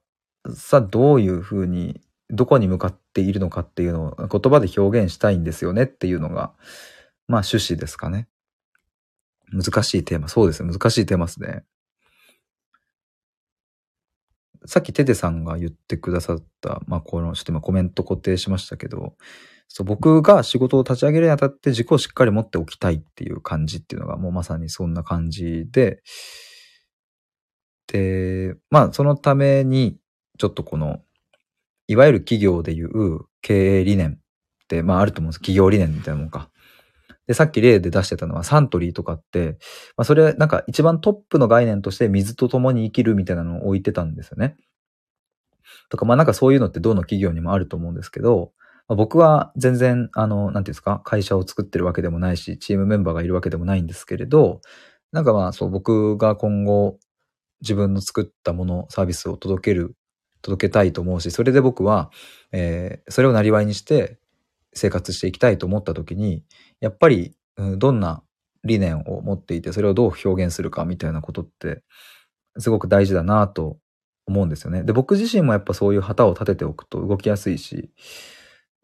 [0.53, 6.53] さ、どういうふうに、どこに向かっているのかっていうのを言葉で表現したいんですよねっていうのが、
[7.31, 8.27] まあ趣旨ですかね。
[9.53, 10.27] 難しいテーマ。
[10.27, 10.71] そうですね。
[10.71, 11.63] 難しいテーマですね。
[14.65, 19.15] さっきテテさんが言ってくださった、まあこの、ちょっと今コメント固定しましたけど、
[19.69, 26.03] そう僕が仕事を立ち上げるにあたって軸をしっかり持っておきたいっていう感じっていうのがもうまさにそんな感じで、
[27.87, 29.97] で、まあそのために、
[30.37, 30.99] ちょっとこの、
[31.87, 34.19] いわゆる企業でいう経営理念
[34.63, 35.39] って、まああると思うんです。
[35.39, 36.50] 企業理念みたいなもんか。
[37.27, 39.57] で、さっき例で出してたのはサントリーとかって、
[39.97, 44.57] まあそれなんか一番トップの概念として水と共に生きるみたいなのを置いてたんですよね。
[45.89, 48.51] とか、まあなんかそういうのってどの企業にもあると思うんですけど、
[48.87, 54.61] まあ、僕は全然、あの、なんていうんですか、会社を作ってるわけでもないし、チームメンバーがいるわけでもないんですけれど、
[55.11, 56.97] なんかまあそう僕が今後
[57.61, 59.95] 自分の作ったもの、サービスを届ける、
[60.41, 62.11] 届けたいと思うし、それで僕は、
[62.51, 64.19] えーそれをなりわいにして
[64.73, 66.43] 生活していきたいと思った時に、
[66.81, 68.23] やっぱり、うんどんな
[68.63, 71.83] 理念を持っていて、それをどう表現するかみたいなことって、
[72.57, 73.77] すごく大事だなと
[74.27, 74.83] 思うんですよね。
[74.83, 77.91] で、僕自身もやっぱそういう旗を立てておくと動きやすいし、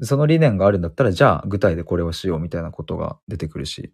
[0.01, 3.93] その理念があるんだったら、じゃあ具体でこれをしようみたいなことが出てくるし。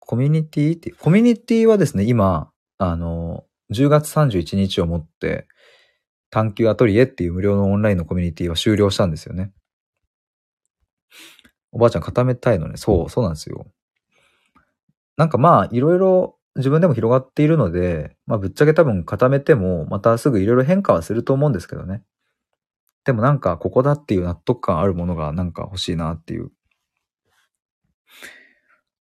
[0.00, 5.46] コミュニティって、コミュニティはですね、今、あの、10月31日をもって、
[6.30, 9.52] 探求アトリエっていう無料のオンラインのコミュニティは終了したんですよね。
[11.72, 12.76] おばあちゃん固めたいのね。
[12.76, 13.66] そう、そうなんですよ。
[15.16, 21.96] なんかまあ、いろいろ自分でも広がっているので、まあぶっちゃけ多分固めても、またすぐいろいろ変化はすると思うんですけどね。
[21.96, 22.00] っ
[23.08, 26.50] でもなんかここだっていう納得感あるものがなんか欲しいなっていう。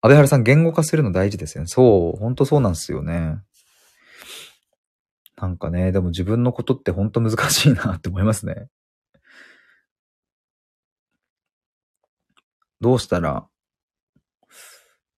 [0.02, 1.68] 安倍原さん、言語化するの大事ですよね。
[1.68, 3.40] そう、本当そうなんですよね。
[5.36, 8.70] なんかね、でも自分のことって本当難しいなって思いますね。
[12.82, 13.48] どうしたら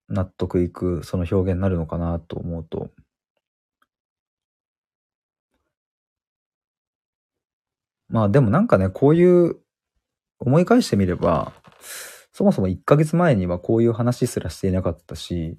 [0.08, 2.90] 納得いくその表現になるのかなと思うと。
[8.10, 9.58] まあでもなんかね、こういう
[10.40, 11.54] 思い返してみれば、
[12.32, 15.58] そもそも1ヶ月前にはこういう話すらしていなかったし、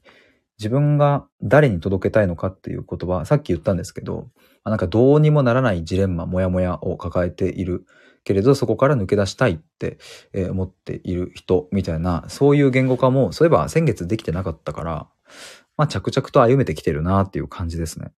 [0.59, 4.29] 自分が誰に届けたいのかっていう言葉、さっき言ったんですけど、
[4.65, 7.87] なんかどうにもならないジレンマ、モヤモヤを抱えている
[8.31, 9.99] けれど、そこから抜け出したいって
[10.51, 15.09] 思っている人みたいな、そういう言語化も、そういえば先月できてなかったから、
[15.77, 18.13] まあ着々と歩めてきてるなっていう感じですね。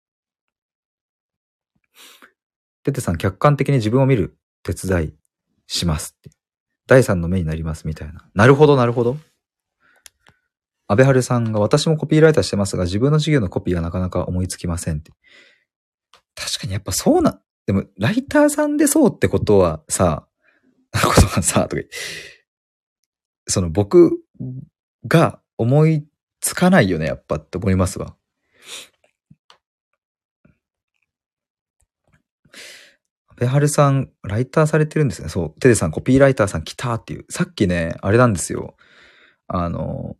[2.82, 5.15] ててさん、客観的に自分を見る手伝い
[5.66, 6.28] しますって。
[6.86, 8.28] 第三の目になりますみたいな。
[8.34, 9.16] なるほど、なるほど。
[10.89, 15.12] 安倍春さんが私もコピーライターしてますが、自分の授業のコピーがなかなか思いつきませんって。
[16.34, 20.26] 確かにやっぱそうな、でも、ライターさんでそうってことはさ、
[20.92, 21.82] ことはさ、とか、
[23.47, 24.18] その僕
[25.07, 26.07] が思い
[26.41, 28.16] つかないよね、やっぱって思いますわ。
[33.28, 35.28] 安倍春さん、ライターされてるんですね。
[35.28, 35.60] そう。
[35.60, 37.24] テデさん、コピーライターさん来たっていう。
[37.31, 38.76] さっきね、あれなんですよ。
[39.49, 40.16] あの、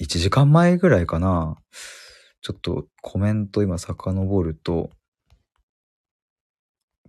[0.00, 1.56] 1時間前ぐらいかな。
[2.42, 4.90] ちょっとコメント今遡ると、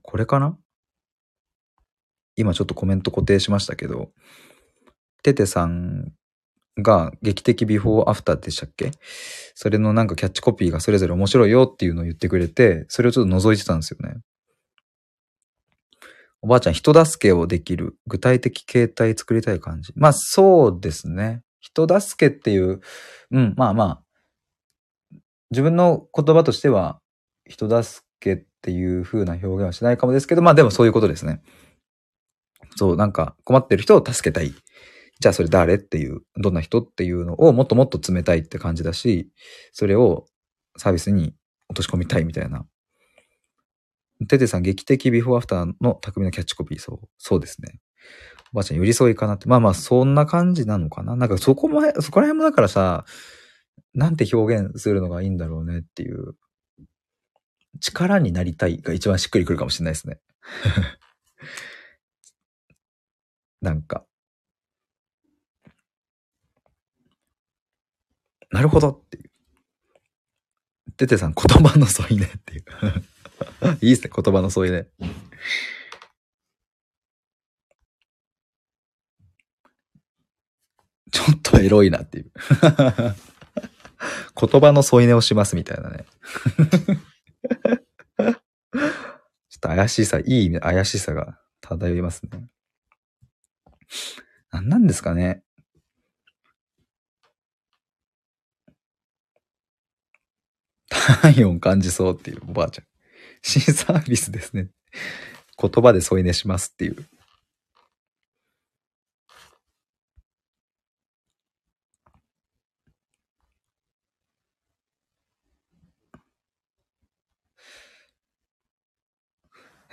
[0.01, 0.57] これかな？
[2.35, 4.11] 今ちょっとコメント固定しましたけど、
[5.23, 6.11] テテさん
[6.77, 8.91] が劇的ビフォーアフターでしたっけ？
[9.53, 14.15] それのなんかキャッチコピーがそれぞれ面白いよっていうのを言ってくれて、それをちょっと覗いてたんですよね。
[16.41, 19.93] おばあちゃん、人助けをできる具体的形態作りたい感じ。
[19.95, 21.41] まあそうですね。
[21.59, 22.79] 人助けっていう、
[23.29, 25.17] うん、まあまあ、
[25.51, 26.99] 自分の言葉としては、
[27.45, 31.41] 人助けっていう風な表現はしないかもですけど、まあでもそういうことですね。
[32.75, 34.53] そう、なんか困ってる人を助けたい。
[35.19, 39.31] じゃあそれ誰っていう、どんな人っていうのをもっともっと詰めたいって感じだし、
[39.71, 40.25] それを
[40.77, 41.33] サービスに
[41.69, 42.65] 落とし込みたいみたいな。
[44.27, 47.79] テテさん、劇的ビフォーアフターの匠のキャッチコピー、そう、そうですね。
[48.53, 49.47] おばあちゃん、寄り添いかなって。
[49.47, 51.15] まあまあ、そんな感じなのかな。
[51.15, 53.05] なんかそこも、そこら辺もだからさ、
[53.93, 56.35] なんて表現するのがいいんだろうねっていう。
[57.81, 60.19] 力になりたいが一番しっくりくるかもしれないですね。
[63.61, 64.05] なんか。
[68.51, 69.31] なるほどっていう。
[70.97, 72.65] ててさん、言葉の添いねっていう。
[73.81, 74.87] いいっすね、言葉の添いね。
[81.11, 82.31] ちょっとエロいなっていう。
[84.35, 86.05] 言葉の添い寝をしますみたいなね。
[88.19, 88.35] ちょっ
[89.59, 92.49] と怪しさ、いい意味怪しさが漂いますね。
[94.51, 95.43] 何なんですかね。
[101.21, 102.85] 体温感じそうっていうおばあちゃん。
[103.41, 104.69] 新サービスですね。
[105.57, 107.05] 言葉で添い寝しますっていう。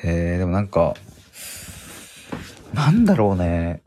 [0.04, 0.94] へえ、でもなんか、
[2.74, 3.82] なんだろうね。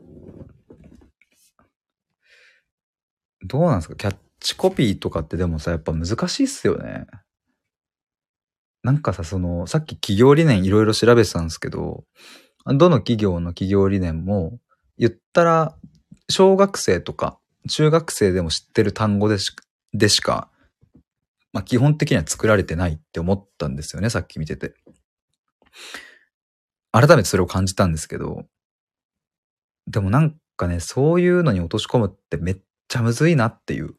[3.44, 3.96] どうなんですか？
[3.96, 7.06] キャッチコピーとかってでもさ、やっぱ難しいっすよね。
[8.82, 12.04] なんかさ、その、さっき企業理念いろいろ調べてたんですけど、
[12.66, 14.58] どの企業の企業理念も、
[14.98, 15.76] 言ったら、
[16.28, 19.54] 小学生とか中学生でも知ってる単語でし
[19.92, 20.50] でしか、
[21.52, 24.74] まあ基本的には作られてないって思ったんですよね、さっき見てて。
[26.92, 28.44] 改めてそれを感じたんですけど、
[29.86, 33.94] でもなんかね、そういうのに落とし込むってめっちゃむずいなっていう。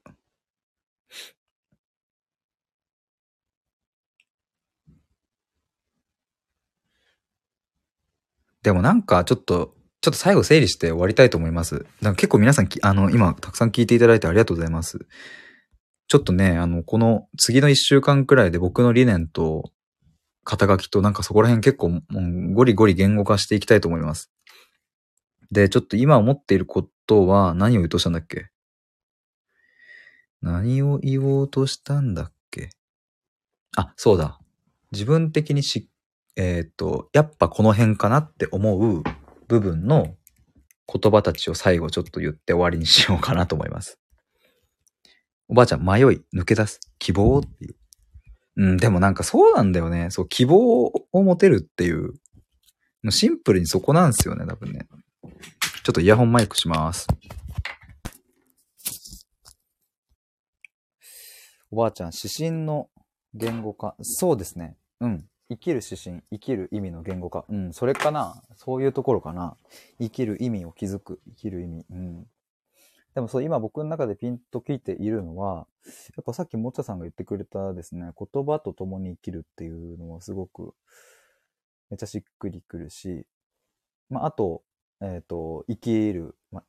[8.63, 11.85] でもなんかちょっと、ちょっと最後整理して終わりたいと思います。
[12.01, 14.99] なんか結構皆さんあの、今たくさん聞いていただいてありがとうございます。
[16.07, 19.71] ちょっとね、あの、この次の一週間くらいで僕の理念と
[20.43, 24.31] 肩書きとなんかそこら辺結構もうゴリゴリ言語化していきたいと思います。
[25.51, 28.47] で、ちょっと今思っていることは何を言うとしたんだっけ？
[30.41, 32.69] 何を言おうとしたんだっけ？
[33.75, 34.39] あ、そうだ。
[34.91, 35.87] 自分的にしっ
[36.35, 39.03] えーっと、やっぱこの辺かなって思う
[39.47, 40.15] 部分の
[40.91, 43.99] 言葉たちを最後ちょっと言って終わりにしようかなと思います。
[45.47, 47.75] おばあちゃん、迷い、抜け出す、希望っていう。
[48.55, 50.09] うん、でもなんかそうなんだよね。
[50.11, 52.13] そう、希望を持てるっていう。
[53.01, 54.87] もうシンプルにそこなんですよね、多分ね。
[55.83, 57.07] ちょっとイヤホンマイクします。
[61.71, 62.89] おばあちゃん、指針の
[63.33, 63.95] 言語化。
[64.01, 64.77] そうですね。
[65.01, 65.25] うん。
[65.49, 67.45] 生きる指針、生きる意味の言語化。
[67.49, 68.43] うん、それかな。
[68.55, 69.57] そういうところかな。
[69.99, 71.21] 生きる意味を築く。
[71.27, 71.85] 生きる意味。
[71.89, 72.27] うん。
[73.15, 75.67] でもそう、今僕の中でピンと聞いているのは、
[76.15, 80.73] やっぱさっきもっちゃさんが言ってくれたですね、言葉と共に生きるっていうのはすごく、
[81.89, 83.25] めちゃしっくりくるし、
[84.09, 84.63] まあ、あと、
[85.01, 86.63] えっ、と、生きる、まあ、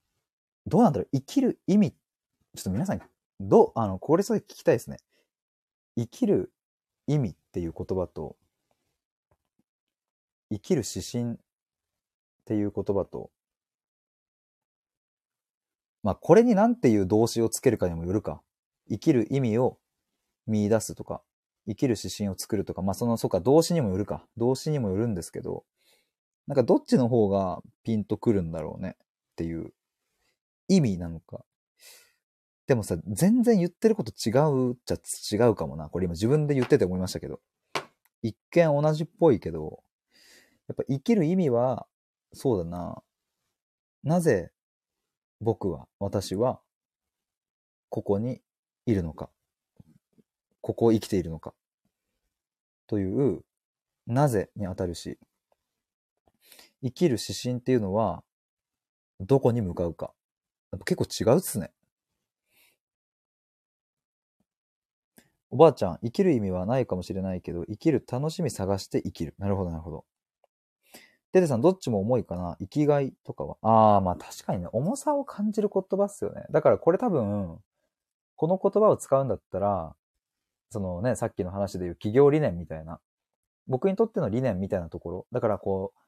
[0.66, 3.00] どうなんだろう、生きる意味、ちょっと皆さん、
[3.40, 4.98] どう、あの、これそれ聞きたいですね。
[5.96, 6.52] 生きる
[7.06, 8.36] 意味っていう言葉と、
[10.50, 11.36] 生きる指針っ
[12.44, 13.30] ていう言葉と、
[16.04, 18.42] まあ、これに何ていう動詞をつけるかにもよるか。
[18.90, 19.78] 生きる意味を
[20.46, 21.22] 見出すとか、
[21.66, 24.22] 生きる指針を作るとか、まあ、その、そうか、動詞にもよるか。
[24.36, 25.64] 動詞にもよるんですけど、
[26.46, 29.72] なんかどっちの方がピンとくるんだろうねっていう
[30.68, 31.42] 意味なのか。
[32.66, 35.88] でもさ、全然言ってること違うっちゃ違うかもな。
[35.88, 37.40] これ今自分で言ってて思いましたけど。
[38.22, 39.82] 一見同じっぽいけど、
[40.68, 41.86] やっぱ生きる意味は、
[42.34, 43.02] そうだな。
[44.02, 44.50] なぜ
[45.44, 46.58] 僕は、私は、
[47.90, 48.40] ここに
[48.86, 49.28] いるのか。
[50.62, 51.52] ここを生きているのか。
[52.86, 53.44] という、
[54.06, 55.18] なぜにあたるし、
[56.82, 58.24] 生きる指針っていうのは、
[59.20, 60.14] どこに向かうか。
[60.86, 61.72] 結構違うっすね。
[65.50, 69.34] おばあちゃん、生きる意味はないかもしれないけど、生きる楽しみ探して生きる。
[69.36, 70.06] なるほど、なるほど。
[71.34, 72.56] デデさん、どっちも重いかな？
[72.60, 73.56] 生きがいとかは？
[73.60, 76.44] ああ、まあ確かにね、重さを感じる言葉っすよね。
[76.52, 77.58] だからこれ多分、
[78.36, 79.96] この言葉を使うんだったら、
[80.70, 83.00] そのね、さっきの話でいう企業理念みたいな、
[83.66, 85.26] 僕にとっての理念みたいなところ。
[85.32, 85.98] だからこう、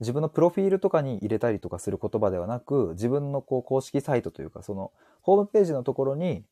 [0.00, 6.44] 自分のプロフィールとかに入れたりとかする言葉ではなく、自分のこう公式サイトというか、そのホームページのところに、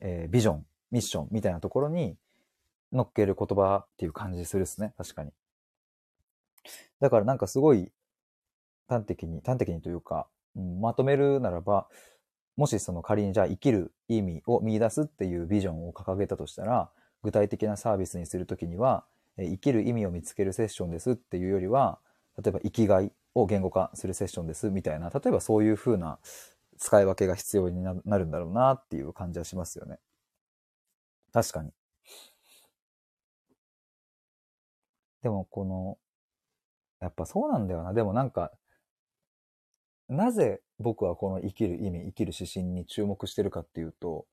[0.00, 2.16] えービジョン、ミッションみたいなところに
[2.92, 4.92] 乗っける言葉っていう感じするっすね。
[4.98, 5.30] 確かに。
[7.00, 7.90] だからなんかすごい
[8.88, 11.88] 端的に、端的にというか、うんまとめるならば、
[12.56, 16.90] もしその仮にじゃあ生きる意味を見出すっていうビジョンを掲げたとしたら、
[17.22, 19.04] 具体的なサービスにするときには、
[19.38, 21.98] 生きる意味を見つけるセッションですっていうよりは、
[22.42, 26.18] 例えば生きがいを言語化するセッションですみたいな、例えばそういう風な
[26.78, 29.98] 使い分けが必要になるんだろうなっていう感じはしますよね。
[31.32, 31.72] 確かに。
[35.22, 35.98] でもこの、
[37.00, 37.92] やっぱそうなんだよな。
[37.94, 38.52] でもなんか、
[40.08, 44.26] なぜ僕はこの生きる意味、生きる指針に注目してるかっていうと、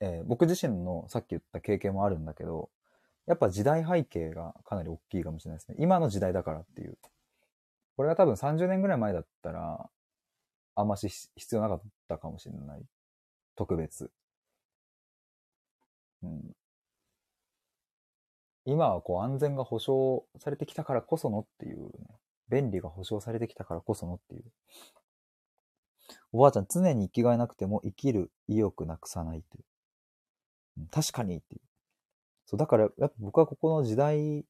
[0.00, 2.70] えー僕自身のさっき言った経験もあるんだけど、
[3.26, 5.76] やっぱ時代背景がかなり大きいかもしれないですね。
[5.80, 6.98] 今の時代だからっていう。
[7.96, 9.90] これは多分30年ぐらい前だったら、
[10.76, 12.82] あんまし必要なかったかもしれない。
[13.56, 14.10] 特別。
[16.22, 16.54] うん。
[18.70, 21.90] 今はこう安全が保障されてきたからこそのっていう、ね、
[22.50, 24.44] 便利が保障されてきたからこそのっていう。
[26.32, 30.86] おばあちゃん、常に生きがいなくても生きる意欲なくさないっていう。
[30.90, 31.60] 確かにっていう。
[32.44, 34.44] そう、だから、やっぱ僕はここの時代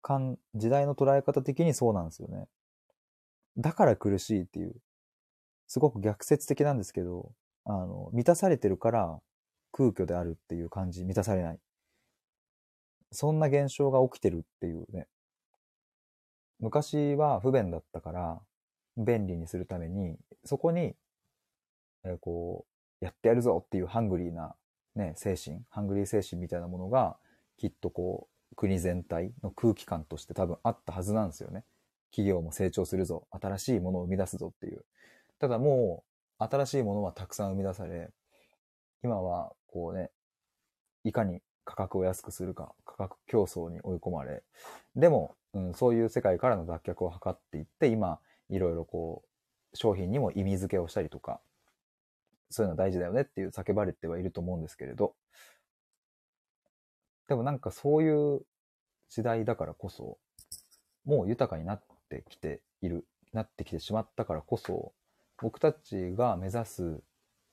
[0.00, 2.46] 感、時代の捉え方的にそうなんですよね。
[3.58, 4.74] だから苦しいっていう。
[5.66, 7.32] すごく逆説的なんですけど、
[7.64, 9.20] あの、満たされてるから
[9.70, 11.58] 空虚であるっていう感じ、満たされない。
[13.14, 15.06] そんな現象が起きてるっていうね。
[16.60, 18.40] 昔は不便だったから、
[18.96, 20.94] 便利にするために、そこに、
[22.04, 22.64] えーこ
[23.00, 24.54] う、やってやるぞっていうハングリーな、
[24.94, 27.16] ね、精神、ハングリー精神みたいなものが、
[27.56, 31.64] きっとこう、国全体の空気感として多分あったはずなんですよね。
[32.10, 34.84] 企業も成長するぞ、新しいものを生み出すぞっていう。
[35.40, 36.04] ただも
[36.40, 38.10] う、新しいものはたくさん生み出され、
[39.02, 40.10] 今はこうね、
[41.02, 44.42] いかに価格を安くするか、価格競争に追い込まれ、
[44.96, 48.20] でも、うん、そういう世界からの脱却を図っていって、今、
[48.50, 49.22] いろいろこ
[49.72, 51.40] う、商品にも意味付けをしたりとか、
[52.50, 55.14] そういうの大事だよねっていう叫ばれてはいると思うんですけれど、
[57.28, 58.42] でもなんかそういう
[59.08, 60.18] 時代だからこそ、
[61.04, 64.92] もう豊かになってきている、なってきてしまったからこそ、
[65.38, 67.00] 僕たちが目指す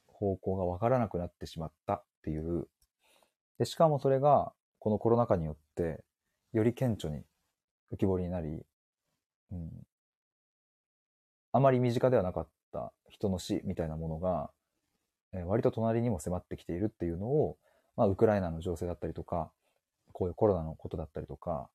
[0.07, 2.67] 方向がわからなくなってしまったっていう。
[3.58, 6.04] で、しかもそれが、このコロナ禍によって、
[6.54, 7.24] より顕著に
[7.94, 8.66] 浮き彫りになり、
[9.52, 9.70] うん。
[11.54, 14.52] あまり身近ではなかった人の死みたいなものが、
[15.34, 17.58] えー割と隣にも迫ってきているっていうのを、
[17.96, 19.52] まあ、ウクライナの情勢だったりとか、
[20.12, 21.70] こういうコロナのことだったりとか、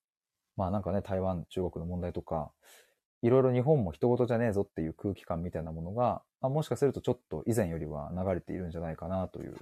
[0.57, 2.51] まあなんかね、台湾、中国の問題とか、
[3.23, 9.55] いろいろ日本も人事じゃねえぞっていう空気感みたいなものが、まあ、もしかするとちょっと以前よりは流れているんじゃないかなという、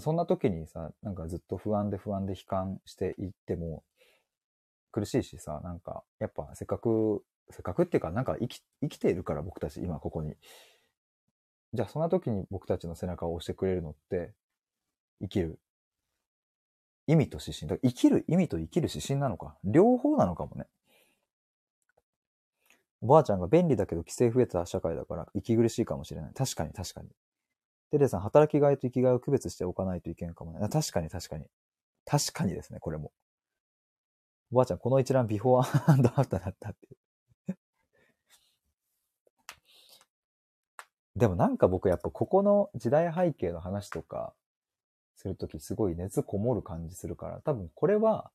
[0.00, 3.82] そんな時にさ、なんかずっと不安で不安で悲観していっても
[4.92, 10.36] 苦しいしさ、なんかやっぱせっかく、せっかくっていうかなんか生き生きているから僕たち今ここに。
[11.72, 14.32] じゃあそんな時に僕たちの背中を押してくれるのって
[15.20, 15.58] 生きる
[17.06, 17.68] 意味と指針。
[17.68, 19.56] だから生きる意味と生きる指針なのか。
[19.64, 20.66] 両方なのかもね。
[23.00, 26.32] おばあちゃんが便利だけど規制増えた社会だから息苦しいかもしれない。
[26.34, 27.08] 確かに確かに。
[27.90, 30.68] テレさん、働きがいと生きがいを区別しておかないといけんかもね。
[30.68, 31.46] 確かに確かに。
[32.04, 33.12] 確かにですね、これも。
[34.52, 36.88] おばあちゃん、この一覧ビフォーアフターだったってい
[37.48, 37.56] う。
[41.16, 44.34] でもなんか僕やっぱここの時代背景の話とか
[45.16, 48.30] するときすごい熱こもる感じするから、多分これは、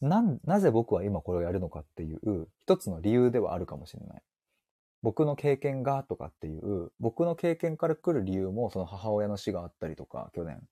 [0.00, 4.22] な、なぜ僕は今これをやるのかっていう一つの理由ではあるかもしれない。
[5.02, 10.62] 僕の経験がとかっていう、僕の経験から来る理由もその母親の死があったりとか、去年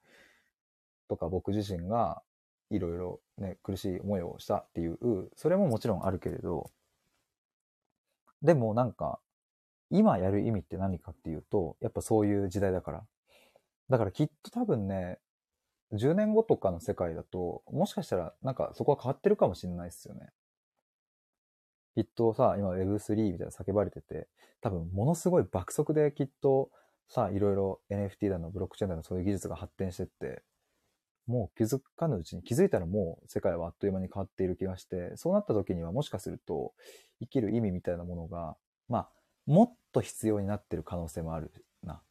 [1.08, 2.22] とか僕自身が
[2.70, 4.98] いろいろね、苦しい思いをしたっていう、
[5.34, 6.70] それももちろんあるけれど、
[8.42, 9.20] でもなんか、
[9.90, 13.06] 今やる意味って何かっていうと、やっぱそういう時代だから。
[13.88, 15.18] だからきっと多分ね、
[15.92, 20.28] 10年後とかの世界だと、もしかしたらなんかそこは変わってるかもしれないですよね。
[21.94, 24.28] きっとさ、今 Web3 みたいな叫ばれてて、
[24.60, 26.70] 多分ものすごい爆速できっと
[27.08, 30.42] さ、いろいろ NFT だの、ブロックチェーンだの、そういう技術が発展してって、
[31.26, 36.72] もう気づかぬうちに気づいたらもう世界はあっという間に変わっている気がして、そうなった時にはもしかすると
[37.20, 38.56] 生きる意味みたいなものが、
[38.88, 39.08] まあ、
[39.46, 41.52] もっと必要になってる可能性もある
[41.82, 42.02] な。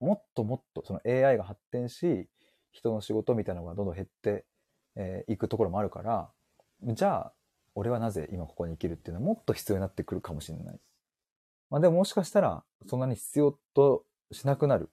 [0.00, 2.28] もっともっとその AI が発展し、
[2.70, 4.44] 人の仕事みたいなのがどんどん減って
[4.96, 6.30] い、えー、くところもあるから、
[6.82, 7.32] じゃあ、
[7.74, 10.80] 俺はなぜ今ここに生きるっていうのはもっと必要になってくるかもしれない。
[11.70, 14.90] まあでももしかしたら、そんなに必要としなくなる。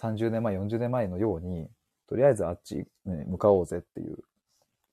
[0.00, 1.68] 30年前、40年前のように、
[2.06, 4.18] とりあえずあっち、ね、向かおうぜっていう、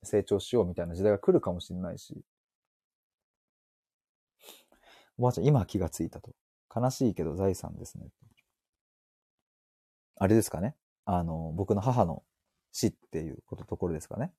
[0.04, 2.24] 成長しようみたいな時代が来るかもしれないし。
[5.18, 6.32] おばあちゃん、今気がついたと。
[6.74, 8.08] 悲しいけど財産ですね。
[10.18, 10.76] あれですかね。
[11.06, 12.24] あの、僕の母の
[12.72, 14.34] 死っていうこと、ところですかね。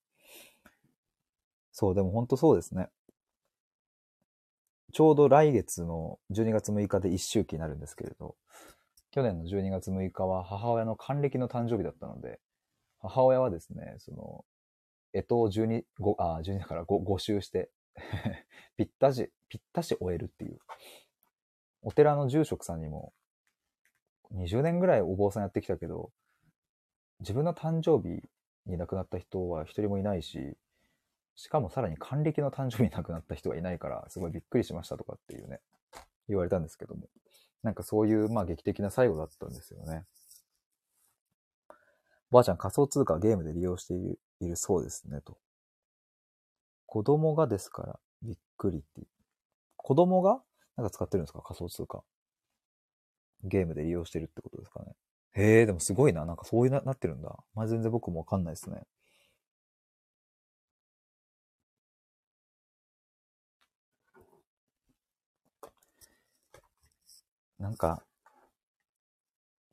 [1.81, 2.89] そう、でも本当そうですね。
[4.93, 8.37] ちょうど来月の12月6日で一周期になるんですけれど、
[9.13, 12.39] 去年の12月6日は母親の還暦の誕生日だったので、
[12.99, 14.45] 母親はですね、その、
[15.15, 17.71] 干支を12、5、あ、12だから 5, 5周して
[18.77, 20.59] ぴったし、ぴったし終えるっていう。
[21.81, 23.15] お寺の住職さんにも、
[24.35, 26.13] 20年ぐらいお坊さんやってきたけど、
[27.21, 28.23] 自分の誕生日
[28.67, 30.59] に亡くなった人は一人もいないし、
[31.41, 35.63] しかもさらに還暦の誕生日に亡くなった人がいないから、 すごいびっくりしましたとかっていうね、
[36.29, 37.09] 言われたんですけども。
[37.63, 40.05] なんかそういう、まあ劇的な最後だったんですよね。
[42.31, 45.39] おばあちゃん仮想通貨ゲームで利用しているいるそうですね、と。
[46.85, 49.03] 子供がですから、びっくりって。
[49.77, 50.43] 子供が
[50.77, 51.41] なんか使ってるんですか？
[51.41, 52.05] 仮想通貨。
[53.45, 54.95] ゲームで利用してるってことですかね。
[55.33, 56.27] へえ、でもすごいな。
[56.27, 57.35] なんかそういうななってるんだ。
[57.55, 58.87] まあ、全然僕もわかんないですね。
[67.61, 68.03] なんか、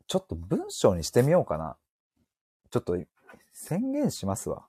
[0.07, 1.77] ちょっと文章にしてみようかな。
[2.69, 2.97] ちょっと
[3.53, 4.67] 宣言しますわ。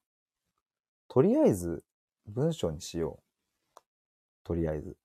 [1.09, 1.83] とりあえず
[2.27, 3.21] 文章にしよ
[3.77, 3.81] う。
[4.45, 4.97] とりあえず。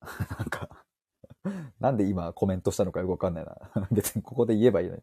[0.38, 0.68] なんか、
[1.80, 3.56] なんで今コメントしたのかよくわかんないな。
[3.90, 5.02] 別にここで言えばいいのに。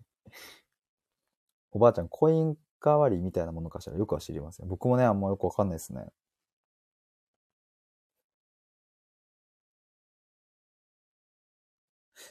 [1.71, 4.67] おばあちゃん、コイン代わりみたいなものかしらよくは知りません。
[4.69, 6.07] 僕もね、あんまよくわかんないですね。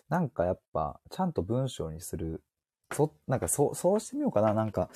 [0.09, 2.43] なんかやっぱ、ちゃんと文章にする。
[2.93, 4.55] そ、なんかそう、そうしてみようかな。
[4.55, 4.89] なんか、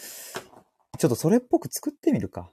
[0.98, 2.50] ちょっとそれっぽく作ってみるか。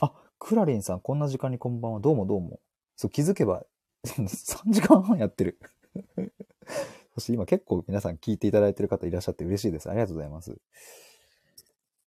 [0.00, 2.00] あ、クラリンさん、こんな時間にこんばんは。
[2.00, 2.60] どうもどうも。
[2.96, 3.64] そう、気づけば、
[4.06, 5.58] 3時間半やってる。
[7.14, 9.88] そして今結構皆さん聞いていただいてる方いらっしゃって嬉しいです。
[9.88, 10.56] ありがとうございます。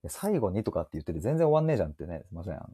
[0.07, 2.23] 最後にとかって言ってて全然終わんねえじゃんってね。
[2.27, 2.53] すいません。
[2.53, 2.69] あの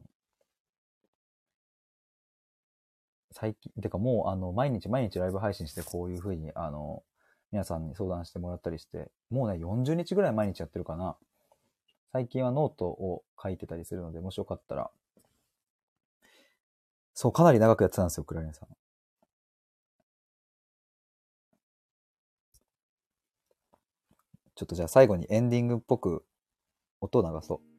[3.40, 7.02] 最近、てかもうあの、毎日毎日ライブ配信してこういう風に、あの、
[7.52, 11.16] 皆さんに相談してもらったりして、もうね、40日ぐらい毎日やってるかな。
[12.12, 14.90] 最近はノートを書いてたりするので、もしよかったら。
[17.14, 18.68] そう、かなり長くやってたんですよ、クラリンさん。
[24.54, 26.26] ちょっとじゃあ最後にエンディングっぽく
[27.00, 27.69] 音を流そう。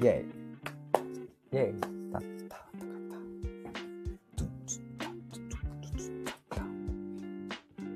[0.00, 0.24] イェイ。
[1.52, 1.80] イェイ。
[2.10, 2.56] タッタ
[4.34, 4.44] タ
[6.48, 6.62] タタ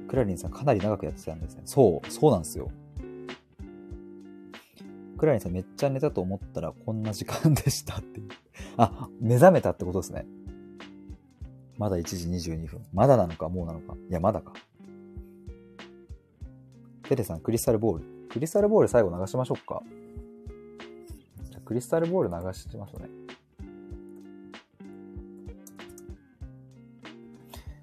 [0.06, 1.62] クラリンさんかなり長くやってたんですね。
[1.64, 2.70] そう、そうなんですよ。
[5.16, 8.28] クラリンさんめっちゃ寝たと思ったらこんな時間でしたっていう。
[8.76, 10.26] あ、目覚めたってことですね。
[11.78, 12.84] まだ1時22分。
[12.92, 13.96] まだなのかもうなのか。
[14.10, 14.52] いや、まだか。
[17.04, 18.04] テレさん、クリスタルボール。
[18.28, 19.82] クリスタルボール最後流しましょうか。
[21.64, 23.08] クリスタルボール流してましょうね。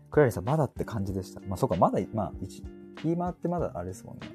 [0.10, 1.40] クラリさん、まだって感じでした？
[1.42, 2.64] まあ、そうか、まだ、まあ、一、
[3.04, 4.28] 言い回ってまだあれですもんね。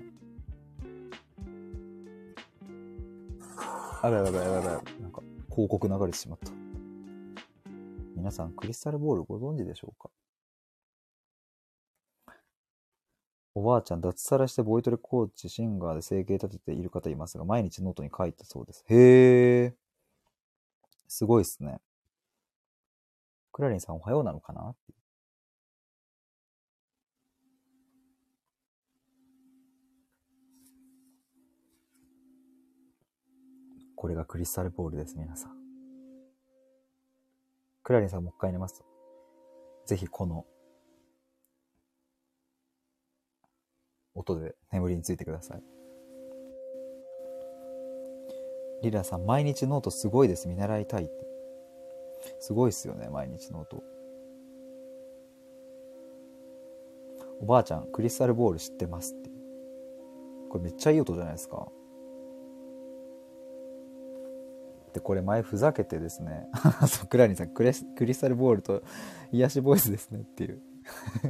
[4.02, 5.02] あらやばいやばいやばい。
[5.02, 6.50] なんか、広告流れてしまった。
[8.16, 10.10] 皆さん、クリスタルボールご存知でしょうか？
[13.58, 18.84] おばあちゃん、脱サラしてボイトレコーチ、シンガーで生計立てている方いますが、毎日ノートに書いたそうです。
[18.90, 19.74] へえ。
[21.08, 21.80] すごいっすね。
[23.52, 24.74] クラリンさん、おはようなのかな？
[33.94, 35.52] これがクリスタルボールです、皆さん。
[37.82, 38.84] クラリンさんもう一回寝ます。
[39.86, 40.44] ぜひこの
[44.16, 45.62] 音で眠りについてください。
[48.82, 50.48] リラさん、毎日ノートすごいです。
[50.48, 51.26] 見習いたいって。
[52.40, 53.82] すごいっすよね、毎日ノート。
[57.40, 59.30] おばあちゃん、クリスタルボール知ってますって。
[60.50, 61.68] これめっちゃいい音じゃないですか。
[64.94, 66.48] で、これ前ふざけてですね、
[66.88, 68.82] そうクラリンさんクレス、クリスタルボールと
[69.32, 70.62] 癒しボイスですねっていう。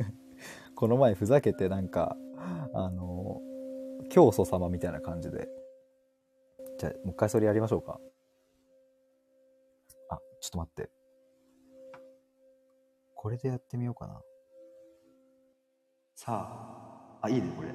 [0.76, 3.40] この前ふざけてなんか、あの、
[4.10, 5.48] 教祖様みたいな感じで。
[6.78, 7.98] じゃあ、もう一回それやりましょうか。
[10.10, 10.90] あ、ちょっと待って。
[13.14, 14.20] これでやってみようかな。
[16.14, 17.68] さあ、あ、いいね、これ。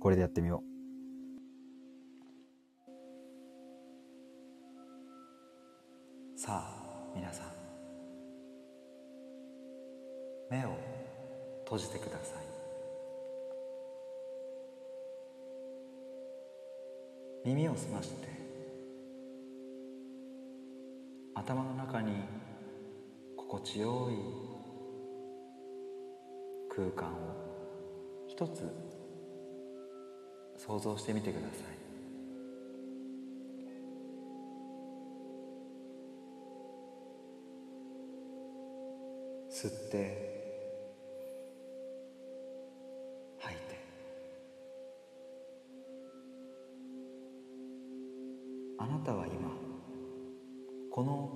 [0.00, 0.72] これでやってみよう。
[6.44, 7.46] さあ皆さん
[10.50, 10.76] 目を
[11.64, 12.41] 閉じてください
[17.44, 18.28] 耳を澄まして
[21.34, 22.12] 頭の中に
[23.36, 24.14] 心地よい
[26.74, 27.16] 空間を
[28.28, 28.62] 一つ
[30.56, 31.82] 想像してみてください。
[39.50, 40.31] 吸って
[48.82, 49.48] あなたは今
[50.90, 51.30] この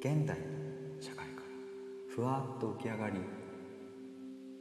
[0.00, 1.26] 現代の社会から
[2.12, 3.20] ふわっと浮き上がり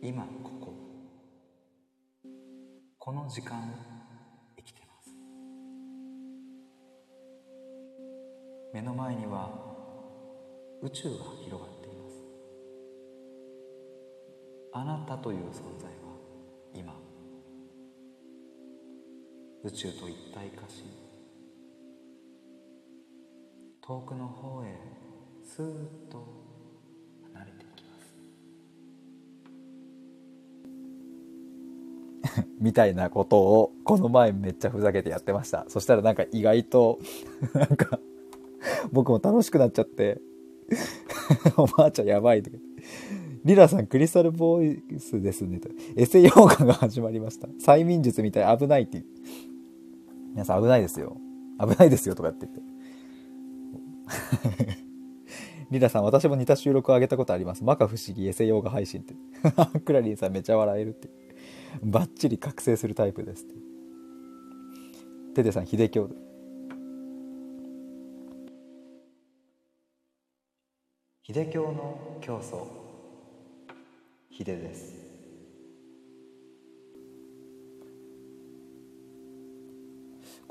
[0.03, 0.73] 今ここ
[2.99, 3.61] この時間を
[4.55, 5.09] 生きてます。
[8.71, 9.49] 目の前には
[10.83, 12.15] 宇宙が広がっています。
[14.71, 16.00] あなたという存在
[19.63, 20.83] 宇宙と一体化し
[23.81, 24.75] 遠くの方へ
[25.43, 25.69] スーッ
[26.09, 26.25] と
[27.33, 27.95] 離れていきま
[32.33, 36.99] す みたいなことをこの前めっちゃふざけてやってましたそしたらなんか意外と
[37.53, 37.99] なんか
[38.91, 40.21] 僕も楽しくなっちゃって
[41.57, 42.57] おばあちゃんやばいとか。
[43.43, 45.59] リラさん、クリスタルボイスですね。
[45.59, 45.69] と。
[45.95, 47.47] エセヨガが始まりました。
[47.47, 49.03] 催眠術みたい危ないって。
[50.31, 51.17] 皆さん危ないですよ。
[51.59, 52.61] 危ないですよとかって言って。
[55.71, 57.63] リラさん、私も似た収録を上げたことあります。
[57.63, 59.15] マカ不思議エセヨガ配信って。
[59.85, 61.09] クラリンさんめちゃ笑えるって。
[61.83, 63.55] バッチリ覚醒するタイプですって。
[65.35, 66.09] テテさん、秀教
[71.23, 72.67] 秀教の教祖
[74.31, 75.10] 秀です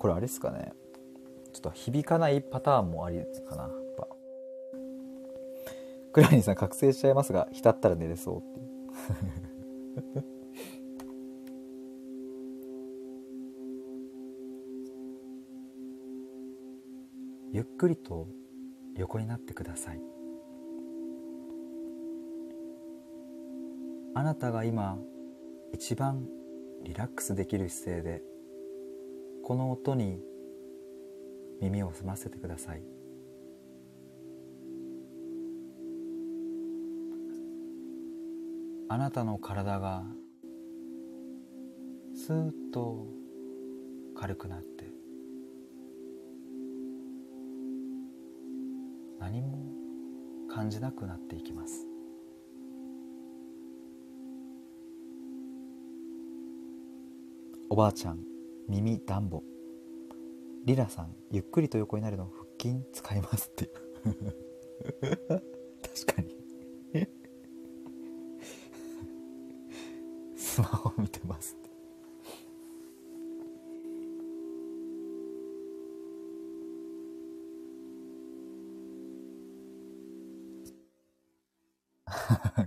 [0.00, 0.72] これあれですかね
[1.52, 4.08] ちょっと響かないパターンもありかな、やっぱ。
[6.12, 8.68] クラリンさん覚醒しちゃいますが、浸ったら寝れそうっていう。
[17.52, 18.28] ゆっくりと
[18.96, 20.00] 横になってください。
[24.14, 24.98] あなたが今
[25.72, 26.26] 一番
[26.84, 28.29] リラックスできる姿勢で
[29.50, 30.20] この音に
[31.60, 32.84] 耳を澄ませてください。
[38.88, 40.04] あなたの体が
[42.14, 43.08] スーッと
[44.14, 44.88] 軽くなって
[49.18, 49.64] 何も
[50.48, 51.88] 感じなくなっていきます。
[57.68, 58.30] おばあちゃん
[58.70, 59.42] 耳暖房
[60.64, 63.68] リラさんゆっくりと横になるの腹筋使いますって。
[66.06, 66.36] 確かに。
[70.36, 71.70] スマホ見てますって。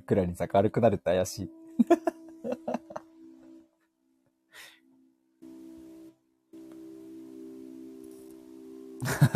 [0.05, 1.49] クラリンさん軽くなるって怪しい。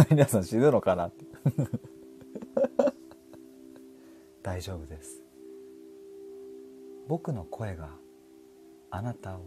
[0.10, 1.26] 皆さん死ぬのかなって。
[4.42, 5.22] 大丈夫です。
[7.08, 7.90] 僕の声が
[8.90, 9.42] あなたを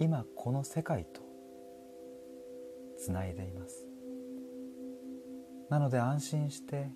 [0.00, 1.22] 今この世界と
[2.96, 3.86] つないでいます。
[5.70, 6.90] なので安心して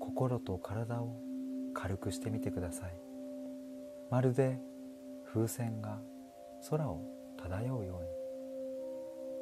[0.00, 1.16] 心と体を
[1.74, 3.00] 軽くしてみてください。
[4.10, 4.60] まるで
[5.26, 6.02] 風船が
[6.68, 7.04] 空を
[7.36, 8.08] 漂うように。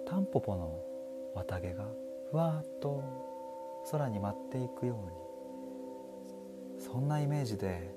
[0.06, 0.87] タンポポの
[1.34, 1.84] 綿毛が
[2.30, 3.02] ふわっと
[3.90, 5.10] 空に舞っていくよう
[6.76, 7.94] にそんなイメージで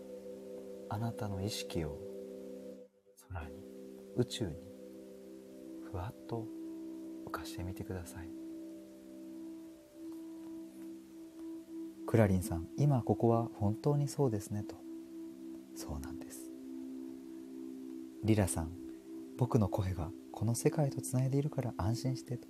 [0.90, 1.98] あなたの意識を
[3.30, 3.56] 空に
[4.16, 4.56] 宇宙に
[5.92, 6.45] ふわっと
[7.27, 8.30] 浮かしてみてください。
[12.08, 14.76] クラリンさん今ここは本当にそうですねと。
[15.76, 16.51] そうなんです。
[18.24, 18.72] リラさん
[19.38, 22.48] 僕の声がこの世界とつないでいるから安心してと。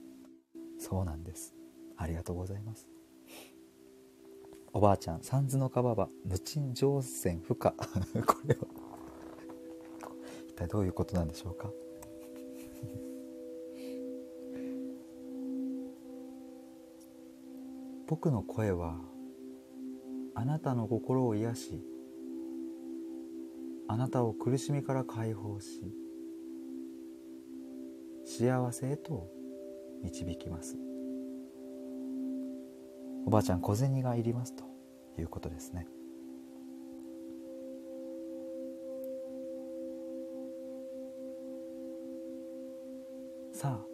[0.91, 1.55] そうなんです。
[1.95, 2.85] ありがとうございます。
[4.73, 7.71] おばあちゃん三途の川は無賃乗船不可。
[8.27, 8.67] これは。
[10.49, 11.71] 一体どういうことなんでしょうか？
[18.05, 18.99] 僕の声は
[20.35, 21.81] あなたの心を癒し
[23.87, 25.95] あなたを苦しみから解放し
[28.25, 29.40] 幸せへと
[30.03, 30.77] 導きます。
[33.25, 34.63] おばあちゃん小銭がいりますと
[35.19, 35.87] いうことですね。
[43.53, 43.85] さあ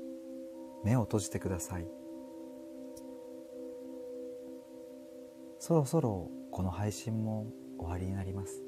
[0.86, 1.88] 目を閉じてください。
[5.60, 8.64] そろそろこの配信も終わりになります。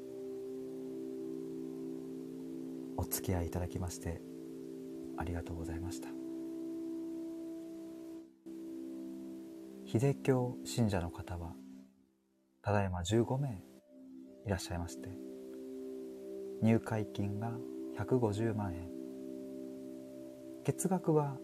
[2.98, 4.20] お付き合いいただきまして
[5.16, 6.19] ありがとうございました。
[9.92, 11.52] 秀教信者の方は
[12.62, 13.64] ただいま15名
[14.46, 15.08] いらっしゃいまして
[16.62, 17.50] 入会金が
[17.98, 18.88] 150万円。
[20.64, 21.36] 月額は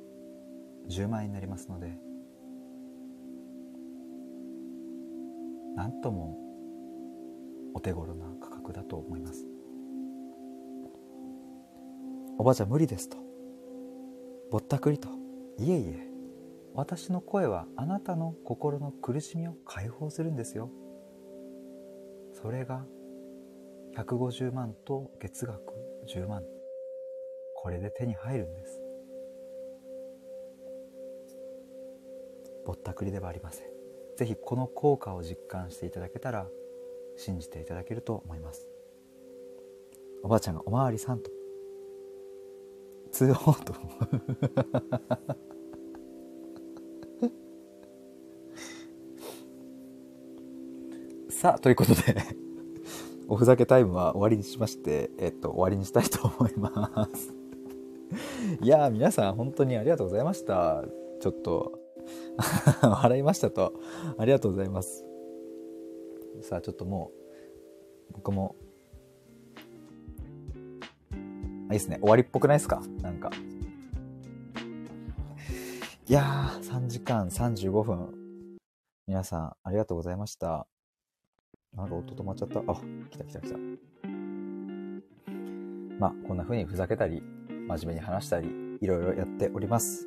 [0.88, 1.98] 10万円になりますので
[5.74, 6.38] なんとも
[7.74, 9.44] お手頃な価格だと思います。
[12.38, 13.16] おばあちゃん無理ですと。
[14.52, 15.08] ぼったくりと。
[15.58, 16.15] いえいえ。
[16.76, 20.70] 私の声はあなたの心の苦しみを解放するんですよ。
[22.34, 22.84] それが
[23.96, 25.72] 150万と月額
[26.06, 26.42] 10万。
[27.54, 28.78] これで手に入るんです。
[32.66, 33.68] ぼったくりではありません。
[34.18, 36.46] ぜひこの効果を実感していただけたら
[37.16, 38.68] 信じていただけると思います。
[40.22, 41.30] おばあちゃんがおまわりさんと。
[43.12, 43.72] 通報と。
[51.46, 52.16] さあということで
[53.30, 57.32] おふざけタイムは終わりにしましてえっと終わりにしたいと思います。
[58.60, 60.82] いやー皆さん本当にありがとうございました。
[61.20, 61.78] ちょっと
[62.82, 63.74] 笑いましたと。
[64.18, 65.04] ありがとうございます。
[66.40, 67.12] さあちょっとも
[68.10, 68.56] う僕も
[71.12, 71.20] あい
[71.68, 71.98] いですね。
[72.00, 72.82] 終わりっぽくないですか？
[73.02, 73.30] なんか。
[76.08, 78.58] いやー、3時間35分。
[79.06, 80.66] 皆さん、ありがとうございました。
[81.76, 82.60] なんか音止まっちゃった。
[82.60, 82.80] あ、
[83.10, 83.58] 来た来た来た。
[85.98, 87.22] まあ、こんな風にふざけたり、
[87.68, 88.48] 真面目に話したり、
[88.80, 90.06] いろいろやっております。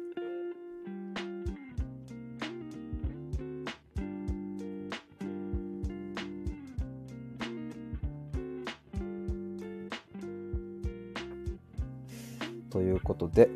[12.72, 13.48] ということで、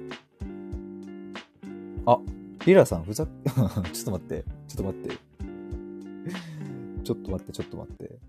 [2.06, 2.20] あ、
[2.66, 5.33] リラさんふざ、 ちょっと待って、ちょっと待って。
[7.04, 8.20] ちょっと待って、ちょっと待って。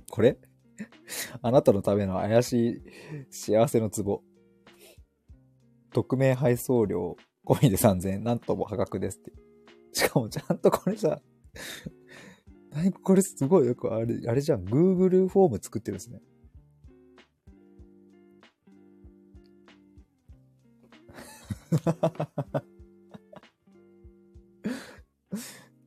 [0.10, 0.38] これ？
[1.42, 2.82] あなたのための怪しい
[3.30, 4.22] 幸せのツボ。
[5.92, 8.24] 匿名配送料込みで3000円。
[8.24, 9.32] なんとも破格ですって。
[9.92, 11.20] しかもちゃんとこれさ、
[12.70, 14.64] 何これすごいよくあれ、あれじゃん。
[14.64, 16.20] Google フォーム作ってるんですね。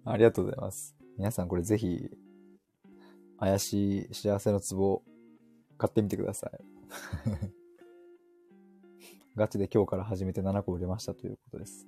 [0.05, 0.95] ありがとうございます。
[1.17, 2.09] 皆さんこれぜひ、
[3.39, 5.01] 怪しい幸せのツボ
[5.77, 6.51] 買ってみてください。
[9.35, 11.87] ガチで今日から始めて7個売れましたということです。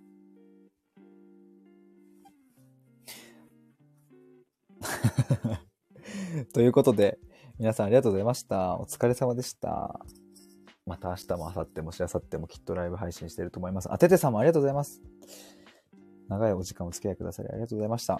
[6.53, 7.19] ということで、
[7.59, 8.79] 皆さんありがとうございました。
[8.79, 9.99] お疲れ様でした。
[10.85, 13.91] また明日も明後日もしあさってもきっとライブ配信してると思います。
[13.91, 15.01] あててさんもありがとうございます。
[16.29, 18.19] 長いお時間お付き合いくださりありがとうございました。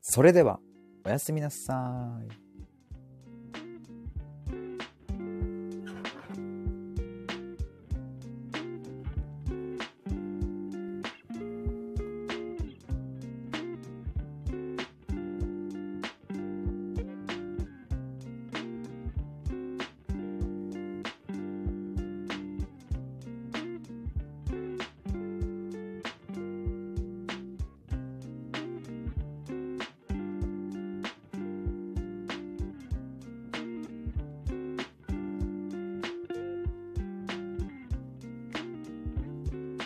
[0.00, 0.58] それでは、
[1.04, 2.41] おやすみなさい。